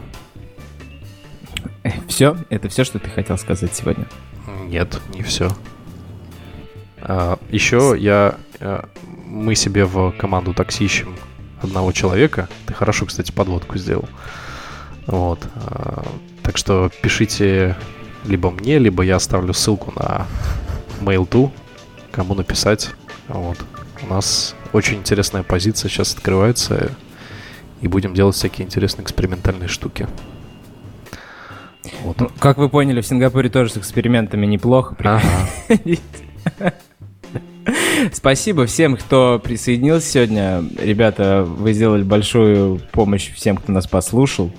Все? 2.07 2.38
Это 2.49 2.69
все, 2.69 2.84
что 2.84 2.99
ты 2.99 3.10
хотел 3.10 3.38
сказать 3.38 3.73
сегодня? 3.73 4.06
Нет, 4.65 4.99
не 5.14 5.23
все. 5.23 5.49
еще 7.49 7.95
я... 7.97 8.35
э, 8.60 8.84
мы 9.26 9.56
себе 9.56 9.85
в 9.85 10.11
команду 10.11 10.53
такси 10.53 10.85
ищем 10.85 11.15
одного 11.61 11.91
человека. 11.91 12.49
Ты 12.65 12.73
хорошо, 12.73 13.06
кстати, 13.06 13.31
подводку 13.31 13.77
сделал. 13.77 14.07
Вот. 15.07 15.39
а, 15.56 16.06
так 16.43 16.57
что 16.57 16.91
пишите 17.01 17.76
либо 18.26 18.51
мне, 18.51 18.80
либо 18.80 19.03
я 19.03 19.15
оставлю 19.15 19.53
ссылку 19.53 19.91
на 19.95 20.27
mail.to, 21.01 21.51
кому 22.11 22.35
написать. 22.35 22.91
Вот. 23.27 23.57
У 24.03 24.07
нас 24.07 24.56
очень 24.73 24.97
интересная 24.97 25.43
позиция 25.43 25.89
сейчас 25.89 26.14
открывается, 26.14 26.91
и 27.81 27.88
будем 27.88 28.14
делать 28.14 28.35
всякие 28.35 28.65
интересные 28.65 29.03
экспериментальные 29.03 29.68
штуки. 29.68 30.07
Вот. 32.03 32.20
Ну, 32.20 32.32
как 32.40 32.57
вы 32.57 32.70
поняли, 32.70 33.02
в 33.02 33.07
Сингапуре 33.07 33.49
тоже 33.49 33.72
с 33.72 33.78
экспериментами 33.78 34.45
неплохо. 34.45 34.95
Ага. 34.99 35.22
Спасибо 38.14 38.66
всем, 38.66 38.95
кто 38.95 39.40
присоединился 39.44 40.10
сегодня. 40.10 40.64
Ребята, 40.82 41.44
вы 41.44 41.74
сделали 41.74 42.03
большую 42.03 42.80
помощь 42.91 43.32
всем, 43.34 43.57
кто 43.57 43.72
нас 43.72 43.88
послушал. 43.88 44.52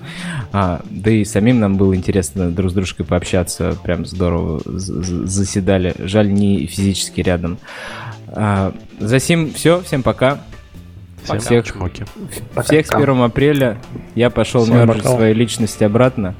А, 0.51 0.81
да 0.89 1.11
и 1.11 1.25
самим 1.25 1.59
нам 1.59 1.77
было 1.77 1.95
интересно 1.95 2.51
друг 2.51 2.71
с 2.71 2.73
дружкой 2.73 3.05
пообщаться. 3.05 3.77
Прям 3.83 4.05
здорово 4.05 4.61
заседали. 4.65 5.93
Жаль, 5.99 6.31
не 6.31 6.65
физически 6.67 7.21
рядом. 7.21 7.57
А, 8.27 8.73
за 8.99 9.19
сим 9.19 9.53
все. 9.53 9.81
Всем 9.81 10.03
пока. 10.03 10.41
Всем 11.23 11.39
всех, 11.39 11.65
чмоки. 11.65 12.05
всех 12.63 12.87
с 12.87 12.91
1 12.91 13.21
апреля. 13.21 13.77
Я 14.15 14.29
пошел 14.29 14.65
мержить 14.65 15.05
своей 15.05 15.33
личности 15.33 15.83
обратно. 15.83 16.35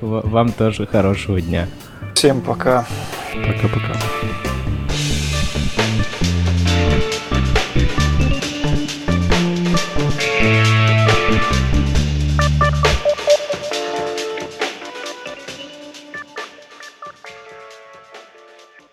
Вам 0.00 0.52
тоже 0.52 0.86
хорошего 0.86 1.40
дня. 1.40 1.68
Всем 2.14 2.40
пока. 2.40 2.86
Пока-пока. 3.34 3.94